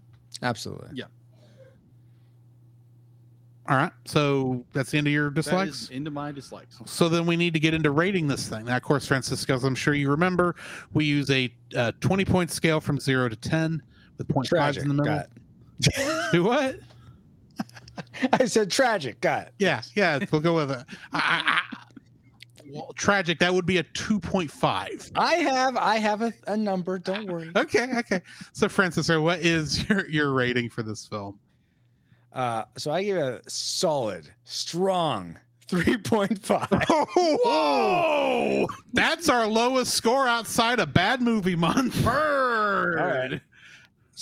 Absolutely. 0.42 0.90
Yeah. 0.94 1.06
All 3.70 3.78
right, 3.78 3.94
so 4.04 4.66
that's 4.74 4.92
the 4.92 4.98
end 4.98 5.08
of 5.08 5.14
your 5.14 5.30
That 5.30 5.38
is 5.40 5.46
dislikes. 5.46 5.90
into 5.90 6.12
my 6.12 6.34
dislikes. 6.34 6.80
So 6.86 7.08
then 7.08 7.26
we 7.26 7.38
need 7.38 7.54
to 7.54 7.62
get 7.62 7.74
into 7.74 7.92
rating 7.92 8.28
this 8.28 8.50
thing. 8.50 8.66
Now, 8.66 8.76
of 8.76 8.84
course, 8.84 9.08
Francisco, 9.08 9.54
as 9.56 9.64
I'm 9.64 9.74
sure 9.74 9.94
you 9.94 10.10
remember, 10.12 10.56
we 10.92 11.06
use 11.06 11.30
a 11.32 11.50
uh, 11.74 11.94
20 12.02 12.26
point 12.26 12.52
scale 12.52 12.82
from 12.82 13.00
zero 13.00 13.30
to 13.30 13.38
10 13.38 13.82
with 14.18 14.28
point 14.28 14.50
fives 14.50 14.76
Tragic. 14.76 14.84
in 14.84 14.90
the 14.90 14.94
middle. 14.96 15.16
Got 15.16 16.32
Do 16.34 16.44
what? 16.44 16.76
I 18.34 18.46
said 18.46 18.72
tragic. 18.72 19.22
Got 19.22 19.48
it. 19.48 19.54
Yeah, 19.60 19.82
yeah, 19.96 20.20
we'll 20.32 20.42
go 20.42 20.56
with 20.56 20.72
it. 20.72 20.86
I, 21.12 21.18
I, 21.18 21.42
I, 21.46 21.62
well, 22.74 22.94
tragic. 22.96 23.40
That 23.40 23.54
would 23.54 23.66
be 23.66 23.78
a 23.78 23.84
2.5. 23.84 25.12
I 25.16 25.34
have 25.36 25.78
I 25.78 25.98
have 25.98 26.22
a, 26.22 26.34
a 26.48 26.58
number. 26.58 26.98
Don't 26.98 27.28
worry. 27.28 27.52
Okay, 27.56 27.88
okay. 28.00 28.22
So, 28.54 28.68
Francisco, 28.68 29.22
what 29.22 29.40
is 29.40 29.88
your, 29.90 30.10
your 30.10 30.34
rating 30.34 30.70
for 30.70 30.84
this 30.84 31.06
film? 31.06 31.40
Uh, 32.34 32.64
so 32.78 32.92
I 32.92 33.04
give 33.04 33.18
a 33.18 33.42
solid, 33.48 34.28
strong 34.44 35.38
3.5. 35.68 37.08
Oh, 37.46 38.68
that's 38.94 39.30
our 39.30 39.46
lowest 39.48 39.94
score 39.94 40.28
outside 40.28 40.80
of 40.80 40.94
Bad 40.94 41.22
Movie 41.22 41.56
Month. 41.56 42.04
Bird. 42.04 43.00
All 43.00 43.08
right. 43.08 43.42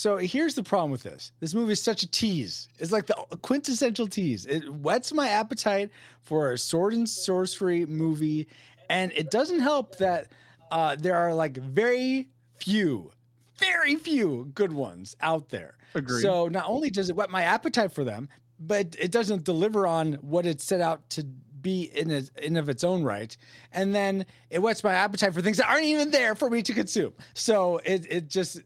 So 0.02 0.18
here's 0.18 0.56
the 0.56 0.64
problem 0.64 0.90
with 0.90 1.04
this. 1.04 1.32
This 1.42 1.54
movie 1.54 1.74
is 1.74 1.80
such 1.80 2.02
a 2.02 2.08
tease. 2.08 2.70
It's 2.80 2.92
like 2.92 3.06
the 3.06 3.14
quintessential 3.44 4.08
tease. 4.08 4.48
It 4.48 4.68
whets 4.68 5.14
my 5.14 5.30
appetite 5.30 5.92
for 6.24 6.54
a 6.54 6.58
sword 6.58 6.96
and 6.96 7.08
sorcery 7.08 7.86
movie, 7.86 8.48
and 8.90 9.12
it 9.12 9.30
doesn't 9.30 9.60
help 9.60 9.98
that 9.98 10.30
uh, 10.72 10.96
there 10.98 11.16
are 11.16 11.36
like 11.36 11.56
very 11.58 12.28
few, 12.58 13.12
very 13.60 13.96
few 13.96 14.50
good 14.56 14.74
ones 14.74 15.16
out 15.22 15.50
there. 15.50 15.76
Agreed. 15.94 16.24
So 16.24 16.48
not 16.48 16.66
only 16.68 16.90
does 16.90 17.12
it 17.12 17.16
whet 17.16 17.30
my 17.30 17.44
appetite 17.44 17.92
for 17.92 18.04
them, 18.04 18.28
but 18.60 18.96
it 18.98 19.12
doesn't 19.12 19.44
deliver 19.44 19.86
on 19.86 20.14
what 20.14 20.48
it 20.48 20.62
set 20.62 20.82
out 20.82 21.08
to 21.12 21.24
be 21.62 21.92
in 21.96 22.10
its, 22.10 22.32
in 22.42 22.58
of 22.58 22.70
its 22.70 22.84
own 22.84 23.04
right, 23.04 23.38
and 23.72 23.94
then 23.94 24.26
it 24.50 24.64
whets 24.64 24.84
my 24.84 24.94
appetite 24.94 25.32
for 25.32 25.44
things 25.44 25.58
that 25.58 25.70
aren't 25.70 25.86
even 25.86 26.10
there 26.10 26.34
for 26.34 26.50
me 26.50 26.64
to 26.64 26.74
consume. 26.74 27.14
So 27.36 27.80
it 27.86 28.08
it 28.10 28.28
just 28.28 28.62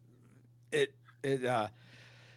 it 1.25 1.43
it 1.43 1.45
uh, 1.45 1.67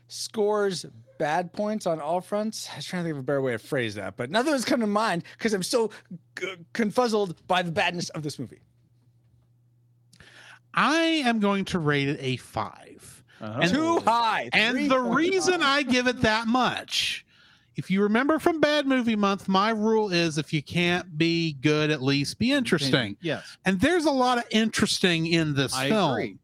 scores 0.09 0.87
bad 1.19 1.53
points 1.53 1.87
on 1.87 2.01
all 2.01 2.21
fronts. 2.21 2.69
I 2.73 2.77
was 2.77 2.87
trying 2.87 3.03
to 3.03 3.09
think 3.09 3.15
of 3.15 3.19
a 3.21 3.23
better 3.25 3.43
way 3.43 3.53
to 3.53 3.59
phrase 3.59 3.95
that, 3.97 4.17
but 4.17 4.31
nothing 4.31 4.53
was 4.53 4.65
coming 4.65 4.87
to 4.87 4.93
mind 4.93 5.25
because 5.37 5.53
I'm 5.53 5.63
so 5.65 5.91
g- 6.39 6.55
confuzzled 6.75 7.35
by 7.47 7.63
the 7.63 7.73
badness 7.73 8.09
of 8.11 8.23
this 8.23 8.39
movie. 8.39 8.61
I 10.75 11.23
am 11.25 11.41
going 11.41 11.65
to 11.67 11.79
rate 11.79 12.09
it 12.09 12.19
a 12.21 12.37
five. 12.37 13.25
Uh-huh. 13.41 13.61
And- 13.63 13.71
Too 13.73 13.99
high. 14.01 14.49
And 14.53 14.91
the 14.91 14.99
reason 15.01 15.63
I 15.63 15.83
give 15.83 16.07
it 16.07 16.21
that 16.23 16.47
much, 16.47 17.25
if 17.77 17.91
you 17.91 18.03
remember 18.03 18.39
from 18.39 18.61
Bad 18.61 18.87
Movie 18.87 19.17
Month, 19.17 19.49
my 19.49 19.71
rule 19.71 20.13
is 20.13 20.39
if 20.39 20.53
you 20.53 20.63
can't 20.63 21.17
be 21.17 21.55
good, 21.55 21.91
at 21.91 22.03
least 22.03 22.39
be 22.39 22.53
interesting. 22.53 23.17
Yes, 23.21 23.57
And 23.65 23.81
there's 23.81 24.05
a 24.05 24.11
lot 24.11 24.39
of 24.39 24.45
interesting 24.51 25.27
in 25.27 25.55
this 25.55 25.75
I 25.75 25.89
film. 25.89 26.11
agree. 26.13 26.37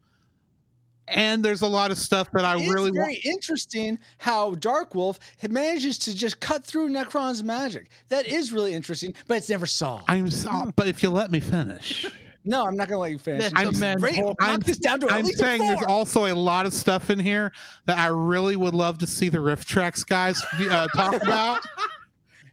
And 1.09 1.45
there's 1.45 1.63
a 1.63 1.67
lot 1.67 1.91
of 1.91 1.99
stuff 1.99 2.31
that 2.33 2.45
I 2.45 2.57
It's 2.59 2.73
really 2.73 2.91
very 2.91 3.15
want. 3.15 3.25
interesting 3.27 3.99
how 4.19 4.55
Dark 4.55 4.95
Wolf 4.95 5.19
manages 5.49 5.99
to 5.99 6.15
just 6.15 6.41
cut 6.41 6.65
through 6.65 6.89
Nekron's 6.89 7.43
magic. 7.43 7.91
That 8.09 8.27
is 8.27 8.53
really 8.53 8.73
interesting, 8.75 9.15
but 9.29 9.37
it's 9.37 9.49
never 9.51 9.67
solved. 9.67 10.05
I'm 10.09 10.31
so, 10.31 10.73
but 10.77 10.89
if 10.89 11.03
you 11.03 11.11
let 11.11 11.31
me 11.31 11.41
finish, 11.41 12.07
no, 12.47 12.65
I'm 12.67 12.75
not 12.77 12.89
gonna 12.89 13.01
let 13.01 13.11
you 13.11 13.19
finish. 13.19 13.53
I'm- 13.55 13.71
Just 13.71 13.83
I'm- 13.83 14.01
rate- 14.01 14.19
I'm- 14.41 14.61
this 14.61 14.79
down 14.79 15.01
to 15.01 15.09
I'm 15.13 15.27
saying 15.27 15.61
there's 15.61 15.83
also 15.85 16.27
a 16.27 16.35
lot 16.35 16.65
of 16.65 16.73
stuff 16.73 17.11
in 17.11 17.19
here 17.19 17.53
that 17.85 17.99
I 17.99 18.07
really 18.07 18.57
would 18.57 18.75
love 18.75 18.97
to 18.99 19.07
see 19.07 19.29
the 19.29 19.39
RiffTrax 19.39 20.07
guys 20.07 20.43
uh, 20.71 20.87
talk 20.89 21.21
about. 21.23 21.61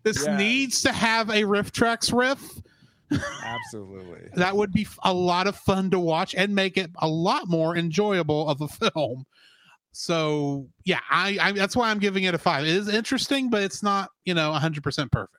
This 0.03 0.25
Yes. 0.25 0.39
needs 0.39 0.81
to 0.81 0.91
have 0.91 1.29
a 1.29 1.43
RiffTrax 1.43 2.11
riff. 2.11 2.41
Absolutely. 3.43 4.29
That 4.35 4.55
would 4.55 4.71
be 4.71 4.87
a 5.03 5.13
lot 5.13 5.47
of 5.47 5.55
fun 5.55 5.89
to 5.91 5.99
watch 5.99 6.35
and 6.35 6.55
make 6.55 6.77
it 6.77 6.89
a 6.99 7.07
lot 7.07 7.49
more 7.49 7.75
enjoyable 7.75 8.47
of 8.47 8.61
a 8.61 8.67
film. 8.67 9.25
So 9.91 10.67
yeah, 10.85 10.99
I, 11.09 11.37
I 11.41 11.51
that's 11.51 11.75
why 11.75 11.89
I'm 11.89 11.99
giving 11.99 12.23
it 12.23 12.33
a 12.33 12.37
five. 12.37 12.63
It 12.63 12.69
is 12.69 12.87
interesting, 12.87 13.49
but 13.49 13.61
it's 13.63 13.83
not 13.83 14.09
you 14.25 14.33
know 14.33 14.51
100 14.51 14.83
percent 14.83 15.11
perfect. 15.11 15.35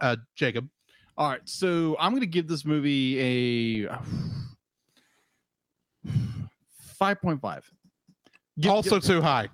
Uh, 0.00 0.16
Jacob, 0.34 0.68
All 1.16 1.30
right, 1.30 1.40
so 1.44 1.96
I'm 2.00 2.12
gonna 2.12 2.26
give 2.26 2.48
this 2.48 2.64
movie 2.64 3.86
a 3.86 3.98
five 6.98 7.20
point 7.22 7.40
five. 7.40 7.70
also 8.68 8.98
too 8.98 9.22
high. 9.22 9.48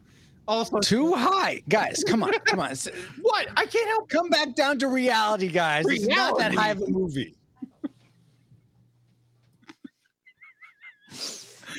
Also 0.52 0.80
Too 0.80 1.14
high, 1.14 1.62
guys. 1.68 2.04
Come 2.06 2.22
on, 2.22 2.32
come 2.44 2.60
on. 2.60 2.74
What? 3.22 3.48
I 3.56 3.66
can't 3.66 3.88
help. 3.88 4.08
Come 4.08 4.28
back 4.28 4.54
down 4.54 4.78
to 4.80 4.88
reality, 4.88 5.48
guys. 5.48 5.86
It's 5.88 6.06
not 6.06 6.38
that 6.38 6.54
high 6.54 6.70
of 6.70 6.82
a 6.82 6.86
movie. 6.88 7.34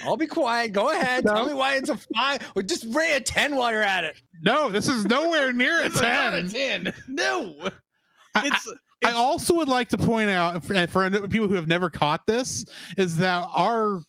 I'll 0.03 0.17
be 0.17 0.27
quiet. 0.27 0.73
Go 0.73 0.89
ahead. 0.91 1.23
Tell 1.23 1.45
me 1.45 1.53
why 1.53 1.75
it's 1.75 1.89
a 1.89 1.97
five. 2.15 2.41
Or 2.55 2.61
just 2.63 2.85
rate 2.93 3.15
a 3.15 3.21
10 3.21 3.55
while 3.55 3.71
you're 3.71 3.81
at 3.83 4.03
it. 4.03 4.15
No, 4.41 4.69
this 4.69 4.89
is 4.89 5.05
nowhere 5.05 5.53
near 5.53 5.81
a 5.81 5.85
It's 5.85 6.01
not 6.01 6.33
a 6.33 6.41
10. 6.41 6.49
ten. 6.83 6.93
No, 7.07 7.55
I- 8.35 8.47
it's 8.47 8.73
I 9.05 9.11
also 9.11 9.53
would 9.55 9.67
like 9.67 9.89
to 9.89 9.97
point 9.97 10.29
out 10.29 10.63
for, 10.63 10.87
for 10.87 11.09
people 11.27 11.47
who 11.49 11.55
have 11.55 11.67
never 11.67 11.89
caught 11.89 12.25
this 12.25 12.63
is 12.97 13.17
that 13.17 13.47
our 13.53 14.01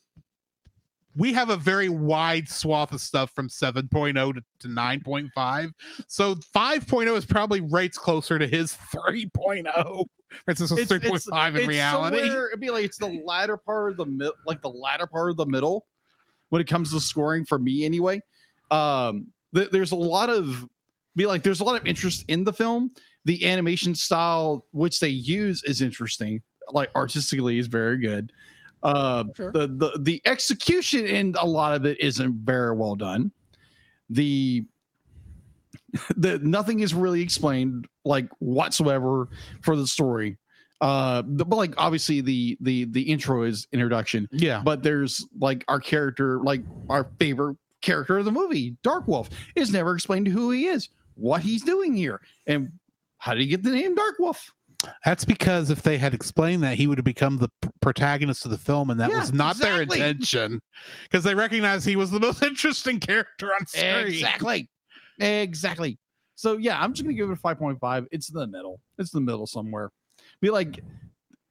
we 1.17 1.33
have 1.33 1.51
a 1.51 1.57
very 1.57 1.89
wide 1.89 2.49
swath 2.49 2.93
of 2.93 3.01
stuff 3.01 3.31
from 3.31 3.49
7.0 3.49 4.35
to, 4.35 4.45
to 4.61 4.69
9.5. 4.69 5.73
So 6.09 6.35
5.0 6.35 7.17
is 7.17 7.25
probably 7.25 7.61
rates 7.61 7.99
closer 7.99 8.39
to 8.39 8.47
his 8.47 8.77
3.0. 8.93 10.07
It's 10.49 10.61
just 10.61 10.73
a 10.73 10.77
it's, 10.77 10.91
3.5 10.91 11.49
in 11.49 11.57
it's 11.57 11.69
reality. 11.69 12.19
It'd 12.19 12.61
be 12.61 12.71
like 12.71 12.85
it's 12.85 12.99
the 12.99 13.23
latter 13.25 13.57
part 13.57 13.93
of 13.93 13.97
the 13.99 14.07
mid, 14.07 14.33
like 14.47 14.61
the 14.63 14.71
latter 14.71 15.07
part 15.07 15.31
of 15.31 15.37
the 15.37 15.47
middle, 15.47 15.87
when 16.49 16.61
it 16.61 16.67
comes 16.67 16.93
to 16.93 17.01
scoring 17.01 17.45
for 17.45 17.59
me 17.59 17.85
anyway. 17.85 18.21
Um, 18.71 19.29
th- 19.55 19.71
there's 19.71 19.93
a 19.93 19.97
lot 19.97 20.31
of 20.31 20.67
be 21.17 21.27
like 21.27 21.43
there's 21.43 21.61
a 21.61 21.65
lot 21.65 21.81
of 21.81 21.87
interest 21.87 22.25
in 22.29 22.45
the 22.45 22.53
film. 22.53 22.91
The 23.25 23.47
animation 23.47 23.95
style 23.95 24.67
which 24.73 25.01
they 25.01 25.09
use 25.09 25.63
is 25.65 25.81
interesting. 25.81 26.43
Like 26.73 26.91
artistically 26.97 27.59
is 27.59 27.69
very 27.69 27.99
good. 27.99 28.33
Uh, 28.85 29.25
Sure. 29.35 29.51
the 29.51 29.67
the 29.67 29.99
the 30.01 30.23
execution 30.27 31.07
in 31.07 31.35
a 31.41 31.47
lot 31.47 31.75
of 31.75 31.87
it 31.87 31.99
isn't 32.01 32.35
very 32.45 32.77
well 32.77 32.95
done. 32.95 33.33
The 34.11 34.65
the 36.17 36.39
nothing 36.41 36.81
is 36.81 36.93
really 36.95 37.23
explained 37.23 37.89
like 38.05 38.29
whatsoever 38.39 39.29
for 39.63 39.77
the 39.77 39.87
story. 39.87 40.37
Uh, 40.81 41.23
the, 41.27 41.45
but 41.45 41.57
like 41.57 41.73
obviously 41.79 42.21
the 42.21 42.59
the 42.61 42.85
the 42.87 43.01
intro 43.03 43.45
is 43.45 43.67
introduction, 43.73 44.29
yeah. 44.33 44.61
but 44.63 44.83
there's 44.83 45.27
like 45.39 45.65
our 45.69 45.81
character, 45.81 46.41
like 46.41 46.63
our 46.91 47.09
favorite 47.19 47.57
character 47.81 48.19
of 48.19 48.25
the 48.25 48.33
movie, 48.33 48.77
Dark 48.83 49.09
Wolf, 49.09 49.31
is 49.55 49.73
never 49.73 49.95
explained 49.95 50.27
who 50.27 50.51
he 50.51 50.67
is, 50.67 50.91
what 51.15 51.41
he's 51.43 51.63
doing 51.63 51.97
here, 51.97 52.21
and 52.47 52.71
how 53.19 53.33
did 53.33 53.41
he 53.41 53.47
get 53.47 53.63
the 53.63 53.71
name 53.71 53.95
Dark 53.95 54.17
Wolf? 54.19 54.53
That's 55.05 55.25
because 55.25 55.71
if 55.71 55.83
they 55.83 55.97
had 55.99 56.13
explained 56.15 56.63
that, 56.63 56.77
he 56.77 56.87
would 56.87 56.99
have 56.99 57.05
become 57.05 57.39
the 57.39 57.49
protagonist 57.81 58.45
of 58.45 58.51
the 58.51 58.59
film, 58.59 58.91
and 58.91 59.01
that 59.01 59.11
Yeah, 59.11 59.19
was 59.21 59.33
not 59.33 59.57
exactly. 59.57 59.99
their 59.99 60.09
intention. 60.11 60.61
Because 61.05 61.25
they 61.25 61.35
recognized 61.35 61.87
he 61.87 61.97
was 61.97 62.11
the 62.11 62.21
most 62.21 62.43
interesting 62.43 63.01
character 63.01 63.53
on 63.55 63.67
screen. 63.67 64.07
Exactly, 64.07 64.69
exactly. 65.19 65.99
So 66.35 66.57
yeah, 66.59 66.81
I'm 66.83 66.93
just 66.93 67.05
gonna 67.05 67.15
give 67.15 67.31
it 67.31 67.33
a 67.33 67.37
five 67.37 67.59
point 67.59 67.79
five. 67.81 68.07
It's 68.11 68.29
in 68.29 68.39
the 68.39 68.47
middle. 68.47 68.81
It's 68.99 69.15
in 69.15 69.25
the 69.25 69.31
middle 69.31 69.47
somewhere. 69.47 69.91
Be 70.41 70.51
like, 70.51 70.81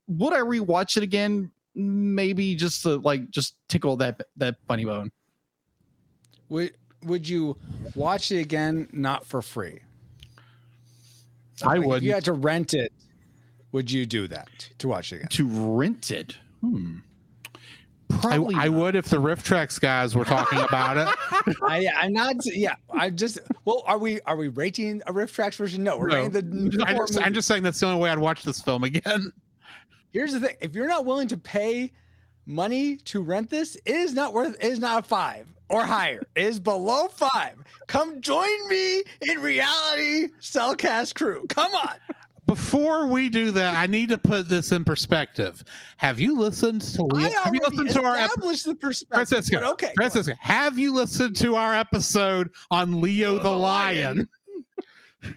would 0.08 0.34
I 0.34 0.40
rewatch 0.40 0.98
it 0.98 1.04
again? 1.04 1.50
Maybe 1.76 2.56
just 2.56 2.84
to 2.84 2.98
like 2.98 3.30
just 3.32 3.56
tickle 3.70 3.98
that 3.98 4.22
that 4.38 4.58
funny 4.68 4.86
bone. 4.86 5.12
Would, 6.50 6.74
would 7.04 7.28
you 7.28 7.58
watch 7.96 8.32
it 8.32 8.40
again, 8.40 8.88
not 8.92 9.26
for 9.26 9.42
free? 9.42 9.80
I 11.64 11.78
Like, 11.78 11.88
would. 11.88 12.04
You 12.04 12.14
had 12.14 12.26
to 12.26 12.34
rent 12.34 12.74
it, 12.74 12.92
would 13.74 13.92
you 13.92 14.06
do 14.06 14.28
that 14.30 14.70
to 14.78 14.88
watch 14.88 15.12
it 15.12 15.18
again? 15.18 15.28
To 15.30 15.48
rent 15.48 16.10
it. 16.12 16.38
Hmm. 16.62 16.98
I, 18.12 18.18
Probably 18.20 18.56
I 18.56 18.68
not. 18.68 18.74
would 18.78 18.96
if 18.96 19.06
the 19.06 19.18
RiffTrax 19.18 19.80
guys 19.82 20.16
were 20.16 20.24
talking 20.26 20.60
about 20.60 20.98
it. 20.98 21.56
I, 21.64 21.88
I'm 21.98 22.14
not. 22.14 22.36
Yeah, 22.46 22.76
I 22.92 23.10
just. 23.10 23.40
Well, 23.66 23.84
are 23.88 23.98
we 23.98 24.22
are 24.22 24.36
we 24.36 24.50
rating 24.50 25.02
a 25.08 25.14
RiffTrax 25.14 25.56
version? 25.56 25.84
No, 25.84 25.98
we're 25.98 26.10
No. 26.10 26.16
rating 26.28 26.70
the. 26.70 26.86
I 26.86 26.94
just, 26.94 27.20
I'm 27.20 27.34
just 27.34 27.48
saying 27.48 27.64
that's 27.64 27.80
the 27.80 27.88
only 27.88 28.00
way 28.02 28.10
I'd 28.12 28.20
watch 28.20 28.44
this 28.44 28.62
film 28.62 28.84
again. 28.84 29.32
Here's 30.12 30.34
the 30.34 30.40
thing: 30.42 30.56
if 30.62 30.76
you're 30.76 30.88
not 30.88 31.06
willing 31.06 31.28
to 31.30 31.38
pay 31.38 31.92
money 32.46 32.98
to 32.98 33.22
rent 33.22 33.50
this, 33.50 33.76
it 33.78 33.96
is 33.96 34.14
not 34.14 34.32
worth. 34.34 34.56
It 34.64 34.68
is 34.72 34.80
not 34.80 35.04
a 35.04 35.08
five 35.08 35.48
or 35.70 35.84
higher. 35.84 36.22
It 36.36 36.46
is 36.46 36.60
below 36.60 37.08
five. 37.08 37.56
Come 37.88 38.22
join 38.22 38.68
me 38.70 39.02
in 39.22 39.42
reality 39.42 40.28
Cel 40.40 40.76
Cast 40.76 41.16
crew. 41.16 41.46
Come 41.50 41.74
on. 41.74 41.96
Before 42.46 43.08
we 43.08 43.30
do 43.30 43.52
that, 43.52 43.76
I 43.76 43.88
need 43.88 44.10
to 44.10 44.18
put 44.18 44.50
this 44.50 44.72
in 44.74 44.84
perspective. 44.84 45.64
Have 45.98 46.20
you 46.20 46.38
listened 46.38 46.82
to 46.82 47.08
I 47.16 47.30
Have 47.30 47.54
you 47.56 47.62
listened 47.70 47.90
to 47.92 48.04
our 48.04 48.18
ep- 48.18 48.28
established 48.32 48.66
the 48.66 48.76
perspective. 48.76 49.16
Francisco? 49.30 49.60
but 49.62 49.70
okay. 49.72 49.92
Francisco, 49.96 50.34
have 50.40 50.78
you 50.78 50.94
listened 50.94 51.36
to 51.38 51.56
our 51.56 51.74
episode 51.74 52.50
on 52.70 53.00
Leo 53.00 53.40
the 53.40 53.50
Lion? 53.50 54.28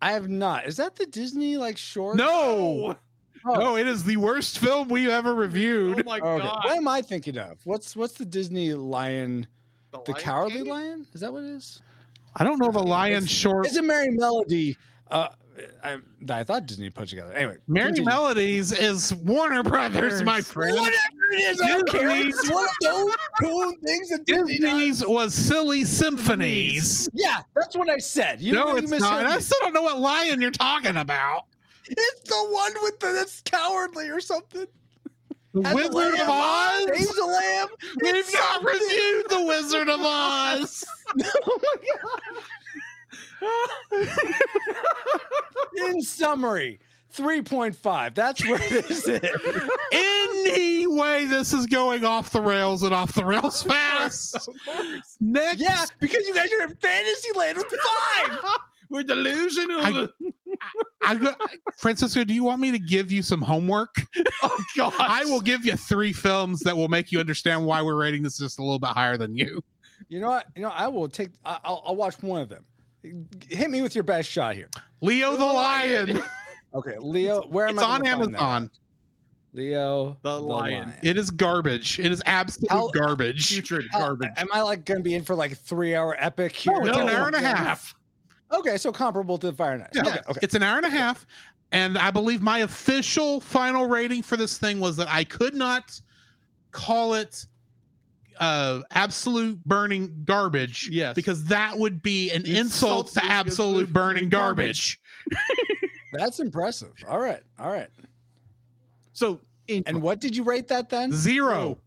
I 0.00 0.12
have 0.12 0.28
not. 0.28 0.66
Is 0.66 0.76
that 0.78 0.96
the 0.96 1.06
Disney 1.06 1.56
like 1.56 1.76
short? 1.76 2.16
No, 2.16 2.96
Oh. 3.44 3.54
no, 3.54 3.76
it 3.76 3.86
is 3.88 4.04
the 4.04 4.16
worst 4.16 4.58
film 4.58 4.88
we've 4.88 5.08
ever 5.08 5.34
reviewed. 5.34 6.00
Oh 6.00 6.02
my 6.06 6.18
Okay. 6.18 6.44
god. 6.46 6.64
What 6.64 6.76
am 6.76 6.88
I 6.88 7.02
thinking 7.02 7.38
of? 7.38 7.58
What's 7.64 7.94
what's 7.94 8.14
the 8.14 8.24
Disney 8.24 8.72
lion? 8.72 9.46
The 9.90 9.98
Lion 9.98 10.14
Cowardly 10.22 10.58
King? 10.62 10.68
Lion? 10.68 11.06
Is 11.12 11.20
that 11.20 11.32
what 11.32 11.42
it 11.44 11.50
is? 11.50 11.82
I 12.36 12.44
don't 12.44 12.58
know 12.58 12.70
the 12.70 12.78
Lion 12.82 13.26
short. 13.26 13.66
It's 13.66 13.76
a 13.76 13.82
Merry 13.82 14.10
Melody. 14.10 14.76
Uh, 15.10 15.28
I, 15.84 15.98
that 16.22 16.38
I 16.38 16.44
thought 16.44 16.66
Disney 16.66 16.88
put 16.90 17.08
together. 17.08 17.32
Anyway, 17.32 17.56
Merrie 17.68 17.86
continue. 17.86 18.04
Melodies 18.06 18.72
is 18.72 19.12
Warner 19.14 19.62
Brothers, 19.62 20.22
my 20.22 20.40
friend. 20.40 20.74
Whatever 20.76 21.32
it 21.32 21.36
is, 21.40 21.60
I 21.60 21.68
don't 21.68 21.88
care. 21.88 22.08
Disney's- 22.08 22.38
It's 22.38 22.50
one 22.50 22.64
of 22.64 22.70
those 22.82 23.14
cool 23.40 23.74
things 23.84 24.08
that 24.10 24.24
Disney 24.24 24.58
does. 24.58 24.70
Disney's 24.70 25.06
was 25.06 25.34
silly 25.34 25.84
symphonies. 25.84 27.08
Yeah, 27.12 27.40
that's 27.54 27.76
what 27.76 27.90
I 27.90 27.98
said. 27.98 28.40
You 28.40 28.52
know 28.54 28.66
no, 28.66 28.72
what 28.74 28.84
it's 28.84 28.92
not. 28.92 29.26
I 29.26 29.38
still 29.40 29.58
don't 29.60 29.74
know 29.74 29.82
what 29.82 29.98
lion 30.00 30.40
you're 30.40 30.50
talking 30.50 30.96
about. 30.96 31.44
It's 31.86 32.28
the 32.28 32.46
one 32.50 32.72
with 32.82 32.98
the 33.00 33.12
that's 33.12 33.42
cowardly 33.42 34.08
or 34.08 34.20
something. 34.20 34.66
The 35.54 35.62
Has 35.68 35.72
a 35.74 35.76
Wizard 35.76 35.94
lamb, 35.94 36.20
of 36.22 36.28
Oz. 36.30 36.86
Name's 36.86 37.18
a 37.18 37.24
lamb. 37.26 37.68
We've 38.02 38.32
not 38.32 38.64
reviewed 38.64 39.28
the 39.28 39.42
Wizard 39.46 39.88
of 39.90 40.00
Oz. 40.02 40.84
Oh 41.44 41.60
my 41.62 41.76
god. 42.00 42.44
In 45.76 46.02
summary, 46.02 46.80
3.5. 47.14 48.14
That's 48.14 48.46
where 48.48 48.58
this 48.58 49.06
is. 49.08 49.20
Anyway, 49.92 51.26
this 51.26 51.52
is 51.52 51.66
going 51.66 52.04
off 52.04 52.30
the 52.30 52.40
rails 52.40 52.82
and 52.82 52.94
off 52.94 53.12
the 53.14 53.24
rails 53.24 53.62
fast. 53.62 54.48
Next, 55.20 55.60
Yeah, 55.60 55.84
because 56.00 56.26
you 56.26 56.34
guys 56.34 56.50
are 56.52 56.62
in 56.64 56.74
Fantasyland 56.76 57.58
with 57.58 57.66
five. 57.68 58.38
We're 58.90 59.02
delusional. 59.04 59.80
I- 59.80 60.08
I 61.04 61.14
go, 61.16 61.34
Francisco, 61.78 62.22
do 62.24 62.32
you 62.34 62.44
want 62.44 62.60
me 62.60 62.70
to 62.70 62.78
give 62.78 63.10
you 63.10 63.22
some 63.22 63.40
homework? 63.42 63.96
oh 64.42 64.64
god. 64.76 64.92
I 64.98 65.24
will 65.24 65.40
give 65.40 65.64
you 65.64 65.76
three 65.76 66.12
films 66.12 66.60
that 66.60 66.76
will 66.76 66.88
make 66.88 67.10
you 67.10 67.18
understand 67.18 67.64
why 67.66 67.82
we're 67.82 67.96
rating 67.96 68.22
this 68.22 68.38
just 68.38 68.58
a 68.60 68.62
little 68.62 68.78
bit 68.78 68.90
higher 68.90 69.16
than 69.16 69.34
you. 69.34 69.60
You 70.08 70.20
know 70.20 70.28
what? 70.28 70.46
You 70.54 70.62
know, 70.62 70.68
I 70.68 70.86
will 70.88 71.08
take. 71.08 71.30
I- 71.44 71.58
I'll, 71.64 71.82
I'll 71.86 71.96
watch 71.96 72.22
one 72.22 72.42
of 72.42 72.48
them. 72.48 72.64
Hit 73.48 73.70
me 73.70 73.82
with 73.82 73.94
your 73.96 74.04
best 74.04 74.30
shot 74.30 74.54
here. 74.54 74.68
Leo 75.02 75.36
the 75.36 75.44
Lion. 75.44 76.22
Okay, 76.74 76.96
Leo. 76.98 77.42
Where 77.48 77.66
am 77.68 77.74
It's 77.74 77.82
I? 77.84 77.84
It's 77.84 77.92
on 77.92 78.00
gonna 78.00 78.16
find 78.24 78.34
that? 78.34 78.40
Amazon. 78.42 78.70
Leo 79.52 80.16
The 80.22 80.40
Lion. 80.40 80.94
It 81.02 81.18
is 81.18 81.30
garbage. 81.30 81.98
It 81.98 82.10
is 82.10 82.22
absolute 82.24 82.70
How- 82.70 82.88
garbage. 82.88 83.50
Putrid 83.50 83.90
garbage. 83.92 84.30
Am 84.38 84.48
I 84.54 84.62
like 84.62 84.86
going 84.86 85.00
to 85.00 85.04
be 85.04 85.14
in 85.14 85.22
for 85.22 85.34
like 85.34 85.52
a 85.52 85.54
three-hour 85.54 86.16
epic 86.18 86.52
here? 86.56 86.72
No, 86.72 86.86
it's 86.88 86.96
an 86.96 87.10
hour 87.10 87.26
and 87.26 87.36
a 87.36 87.40
half. 87.40 87.94
Okay, 88.50 88.78
so 88.78 88.90
comparable 88.90 89.36
to 89.36 89.50
the 89.50 89.52
Fire 89.56 89.76
Night. 89.76 89.90
Yeah, 89.94 90.00
Okay, 90.06 90.18
okay. 90.30 90.40
It's 90.42 90.54
an 90.54 90.62
hour 90.62 90.78
and 90.78 90.86
a 90.86 90.90
half. 90.90 91.26
And 91.72 91.98
I 91.98 92.10
believe 92.10 92.40
my 92.40 92.60
official 92.60 93.38
final 93.42 93.86
rating 93.86 94.22
for 94.22 94.38
this 94.38 94.56
thing 94.56 94.80
was 94.80 94.96
that 94.96 95.08
I 95.10 95.24
could 95.24 95.54
not 95.54 96.00
call 96.70 97.12
it 97.12 97.44
uh 98.40 98.80
absolute 98.90 99.62
burning 99.64 100.22
garbage. 100.24 100.88
Yes. 100.90 101.14
Because 101.14 101.44
that 101.44 101.78
would 101.78 102.02
be 102.02 102.30
an 102.30 102.42
Insult 102.46 102.56
insult 102.56 103.06
to 103.08 103.14
to 103.14 103.24
absolute 103.24 103.36
absolute 103.82 103.92
burning 103.92 104.28
garbage. 104.28 105.00
garbage. 105.30 105.60
That's 106.12 106.40
impressive. 106.40 106.92
All 107.08 107.18
right, 107.18 107.40
all 107.58 107.70
right. 107.70 107.88
so 109.12 109.40
in 109.68 109.82
And 109.86 110.02
what 110.02 110.20
did 110.20 110.36
you 110.36 110.42
rate 110.44 110.68
that 110.68 110.88
then? 110.90 111.12
Zero. 111.12 111.78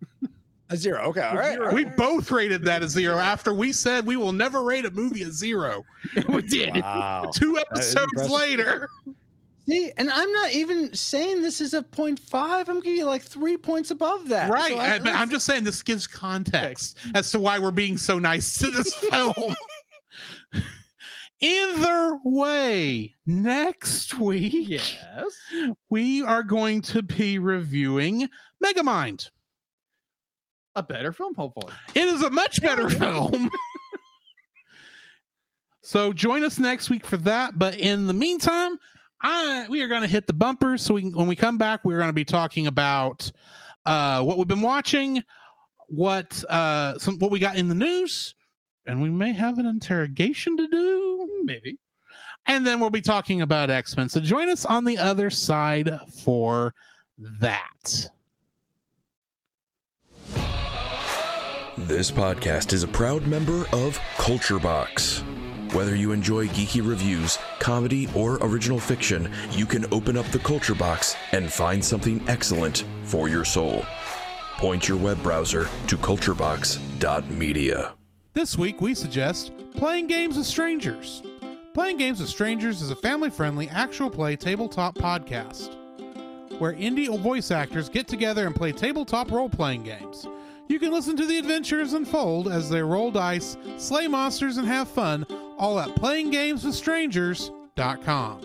A 0.71 0.75
zero. 0.77 1.01
Okay, 1.09 1.21
all 1.21 1.35
right. 1.35 1.53
Zero. 1.53 1.71
We 1.73 1.85
both 1.85 2.31
rated 2.31 2.63
that 2.63 2.81
a 2.81 2.87
zero 2.87 3.17
after 3.17 3.53
we 3.53 3.71
said 3.71 4.03
we 4.05 4.17
will 4.17 4.31
never 4.31 4.63
rate 4.63 4.85
a 4.85 4.89
movie 4.91 5.21
a 5.21 5.29
zero. 5.31 5.85
we 6.29 6.41
did. 6.41 6.73
Wow. 6.75 7.29
Two 7.33 7.59
episodes 7.59 8.29
later. 8.31 8.89
See, 9.67 9.91
and 9.97 10.11
I'm 10.11 10.31
not 10.31 10.51
even 10.51 10.93
saying 10.93 11.41
this 11.41 11.59
is 11.59 11.73
a 11.73 11.81
point 11.81 12.19
five. 12.19 12.69
I'm 12.69 12.81
giving 12.81 12.99
you 12.99 13.05
like 13.05 13.23
three 13.23 13.57
points 13.57 13.89
above 13.89 14.27
that. 14.29 14.51
Right. 14.51 14.71
So 14.73 14.77
I, 14.77 14.99
I, 15.03 15.21
I'm 15.21 15.29
just 15.29 15.45
saying 15.45 15.63
this 15.63 15.81
gives 15.81 16.05
context 16.05 16.97
as 17.15 17.31
to 17.31 17.39
why 17.39 17.57
we're 17.57 17.71
being 17.71 17.97
so 17.97 18.19
nice 18.19 18.59
to 18.59 18.69
this 18.69 18.93
film. 19.11 19.33
Either 21.41 22.17
way, 22.23 23.13
next 23.25 24.17
week 24.19 24.53
Yes. 24.69 24.95
we 25.89 26.21
are 26.23 26.43
going 26.43 26.81
to 26.81 27.01
be 27.03 27.39
reviewing 27.39 28.29
Megamind. 28.63 29.29
A 30.75 30.83
better 30.83 31.11
film, 31.11 31.33
hopefully. 31.35 31.73
It 31.93 32.07
is 32.07 32.21
a 32.21 32.29
much 32.29 32.61
better 32.61 32.89
film. 32.89 33.49
so 35.81 36.13
join 36.13 36.43
us 36.43 36.57
next 36.59 36.89
week 36.89 37.05
for 37.05 37.17
that. 37.17 37.57
But 37.59 37.79
in 37.79 38.07
the 38.07 38.13
meantime, 38.13 38.77
I 39.25 39.65
we 39.69 39.81
are 39.81 39.87
going 39.87 40.03
to 40.03 40.07
hit 40.07 40.27
the 40.27 40.33
bumpers. 40.33 40.83
So 40.83 40.93
we 40.93 41.09
when 41.09 41.27
we 41.27 41.35
come 41.35 41.57
back, 41.57 41.83
we're 41.83 41.97
going 41.97 42.09
to 42.09 42.13
be 42.13 42.25
talking 42.25 42.67
about 42.67 43.31
uh, 43.85 44.21
what 44.21 44.37
we've 44.37 44.47
been 44.47 44.61
watching, 44.61 45.23
what 45.87 46.43
uh, 46.47 46.99
some 46.99 47.17
what 47.17 47.31
we 47.31 47.39
got 47.39 47.57
in 47.57 47.67
the 47.67 47.75
news, 47.75 48.35
and 48.85 49.01
we 49.01 49.09
may 49.09 49.33
have 49.33 49.57
an 49.57 49.65
interrogation 49.65 50.55
to 50.57 50.67
do, 50.67 51.41
Maybe. 51.43 51.79
and 52.45 52.67
then 52.67 52.79
we'll 52.79 52.91
be 52.91 53.01
talking 53.01 53.41
about 53.41 53.71
X 53.71 53.97
Men. 53.97 54.09
So 54.09 54.19
join 54.19 54.47
us 54.47 54.63
on 54.63 54.85
the 54.85 54.99
other 54.99 55.31
side 55.31 55.99
for 56.23 56.75
that. 57.41 58.09
This 61.77 62.11
podcast 62.11 62.73
is 62.73 62.83
a 62.83 62.87
proud 62.87 63.25
member 63.27 63.65
of 63.73 63.99
Culture 64.17 64.59
Box. 64.59 65.23
Whether 65.73 65.95
you 65.95 66.11
enjoy 66.11 66.47
geeky 66.47 66.87
reviews, 66.87 67.37
comedy, 67.59 68.07
or 68.15 68.37
original 68.41 68.79
fiction, 68.79 69.31
you 69.51 69.65
can 69.65 69.85
open 69.93 70.17
up 70.17 70.25
the 70.27 70.39
Culture 70.39 70.75
Box 70.75 71.15
and 71.31 71.51
find 71.51 71.83
something 71.83 72.23
excellent 72.27 72.85
for 73.03 73.27
your 73.27 73.45
soul. 73.45 73.85
Point 74.57 74.87
your 74.87 74.97
web 74.97 75.21
browser 75.21 75.67
to 75.87 75.97
culturebox.media. 75.97 77.93
This 78.33 78.57
week, 78.57 78.81
we 78.81 78.93
suggest 78.93 79.51
Playing 79.75 80.07
Games 80.07 80.37
with 80.37 80.45
Strangers. 80.45 81.23
Playing 81.73 81.97
Games 81.97 82.19
with 82.19 82.29
Strangers 82.29 82.81
is 82.81 82.91
a 82.91 82.95
family 82.95 83.29
friendly 83.29 83.67
actual 83.69 84.09
play 84.09 84.35
tabletop 84.35 84.95
podcast 84.95 85.75
where 86.59 86.73
indie 86.73 87.07
voice 87.19 87.51
actors 87.51 87.89
get 87.89 88.07
together 88.07 88.45
and 88.45 88.55
play 88.55 88.71
tabletop 88.71 89.31
role 89.31 89.49
playing 89.49 89.83
games. 89.83 90.27
You 90.67 90.79
can 90.79 90.91
listen 90.91 91.15
to 91.17 91.25
the 91.25 91.37
adventures 91.37 91.93
unfold 91.93 92.47
as 92.47 92.69
they 92.69 92.81
roll 92.81 93.11
dice, 93.11 93.57
slay 93.77 94.07
monsters, 94.07 94.57
and 94.57 94.67
have 94.67 94.87
fun, 94.87 95.27
all 95.57 95.79
at 95.79 95.89
playinggameswithstrangers.com. 95.89 98.41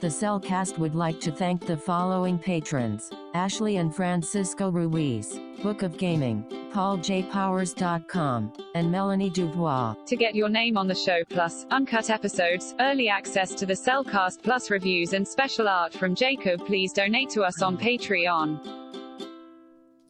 The 0.00 0.10
Cel 0.10 0.38
Cast 0.38 0.78
would 0.78 0.94
like 0.94 1.18
to 1.20 1.32
thank 1.32 1.66
the 1.66 1.78
following 1.78 2.38
patrons 2.38 3.10
Ashley 3.32 3.78
and 3.78 3.94
Francisco 3.94 4.70
Ruiz, 4.70 5.40
Book 5.62 5.82
of 5.82 5.96
Gaming, 5.96 6.44
PaulJPowers.com, 6.72 8.52
and 8.74 8.92
Melanie 8.92 9.30
Dubois. 9.30 9.94
To 10.06 10.16
get 10.16 10.34
your 10.34 10.50
name 10.50 10.76
on 10.76 10.88
the 10.88 10.94
show, 10.94 11.24
plus 11.30 11.64
uncut 11.70 12.10
episodes, 12.10 12.74
early 12.80 13.08
access 13.08 13.54
to 13.54 13.64
the 13.64 13.74
Cel 13.74 14.04
Cast 14.04 14.42
Plus 14.42 14.70
reviews, 14.70 15.14
and 15.14 15.26
special 15.26 15.68
art 15.68 15.94
from 15.94 16.14
Jacob, 16.14 16.66
please 16.66 16.92
donate 16.92 17.30
to 17.30 17.42
us 17.42 17.62
on 17.62 17.78
Patreon. 17.78 18.83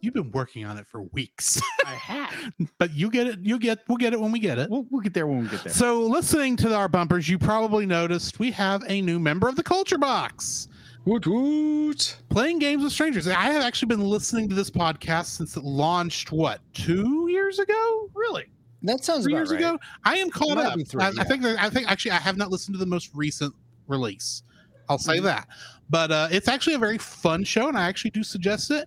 You've 0.05 0.15
been 0.15 0.31
working 0.33 0.65
on 0.65 0.77
it 0.79 0.87
for 0.87 1.03
weeks, 1.03 1.61
I 1.87 1.95
have. 1.95 2.35
but 2.79 2.93
you 2.95 3.11
get 3.11 3.27
it. 3.27 3.39
You 3.43 3.59
get. 3.59 3.81
We'll 3.89 3.97
get 3.99 4.13
it 4.13 4.21
when 4.21 4.31
we 4.33 4.39
get 4.39 4.59
it. 4.59 4.69
We'll, 4.71 4.87
we'll 4.91 5.01
get 5.01 5.15
there 5.15 5.27
when 5.27 5.43
we 5.45 5.49
get 5.49 5.65
there. 5.65 5.73
So, 5.73 6.03
listening 6.03 6.57
to 6.59 6.75
our 6.75 6.89
bumpers, 6.89 7.29
you 7.29 7.39
probably 7.39 7.87
noticed 7.87 8.39
we 8.39 8.51
have 8.53 8.85
a 8.87 9.01
new 9.01 9.19
member 9.19 9.49
of 9.49 9.57
the 9.57 9.63
Culture 9.63 9.99
Box. 9.99 10.69
Woot 11.07 11.27
woot. 11.27 12.17
Playing 12.31 12.59
games 12.59 12.83
with 12.83 12.93
strangers. 12.93 13.27
I 13.29 13.35
have 13.35 13.63
actually 13.63 13.89
been 13.89 14.01
listening 14.05 14.49
to 14.49 14.55
this 14.55 14.71
podcast 14.71 15.27
since 15.27 15.57
it 15.57 15.65
launched. 15.65 16.33
What 16.33 16.61
two 16.73 17.29
years 17.31 17.59
ago? 17.59 18.09
Really? 18.15 18.47
That 18.83 19.03
sounds 19.05 19.25
Three 19.25 19.33
about 19.33 19.39
years 19.41 19.51
right. 19.51 19.61
ago? 19.61 19.79
I 20.05 20.17
am 20.17 20.31
caught 20.31 20.59
up. 20.59 20.79
three, 20.87 21.03
I, 21.03 21.09
I 21.19 21.25
think. 21.25 21.43
That, 21.43 21.59
I 21.59 21.71
think 21.71 21.91
actually 21.91 22.11
I 22.13 22.19
have 22.19 22.37
not 22.37 22.51
listened 22.51 22.75
to 22.75 22.79
the 22.79 22.87
most 22.87 23.11
recent 23.15 23.55
release. 23.87 24.43
I'll 24.89 24.99
say 24.99 25.17
Mm-hmm. 25.17 25.25
that. 25.27 25.49
But 25.91 26.11
uh, 26.11 26.29
it's 26.31 26.49
actually 26.49 26.75
a 26.75 26.79
very 26.79 26.97
fun 26.99 27.45
show, 27.45 27.69
and 27.69 27.77
I 27.77 27.87
actually 27.87 28.11
do 28.11 28.23
suggest 28.23 28.71
it. 28.71 28.87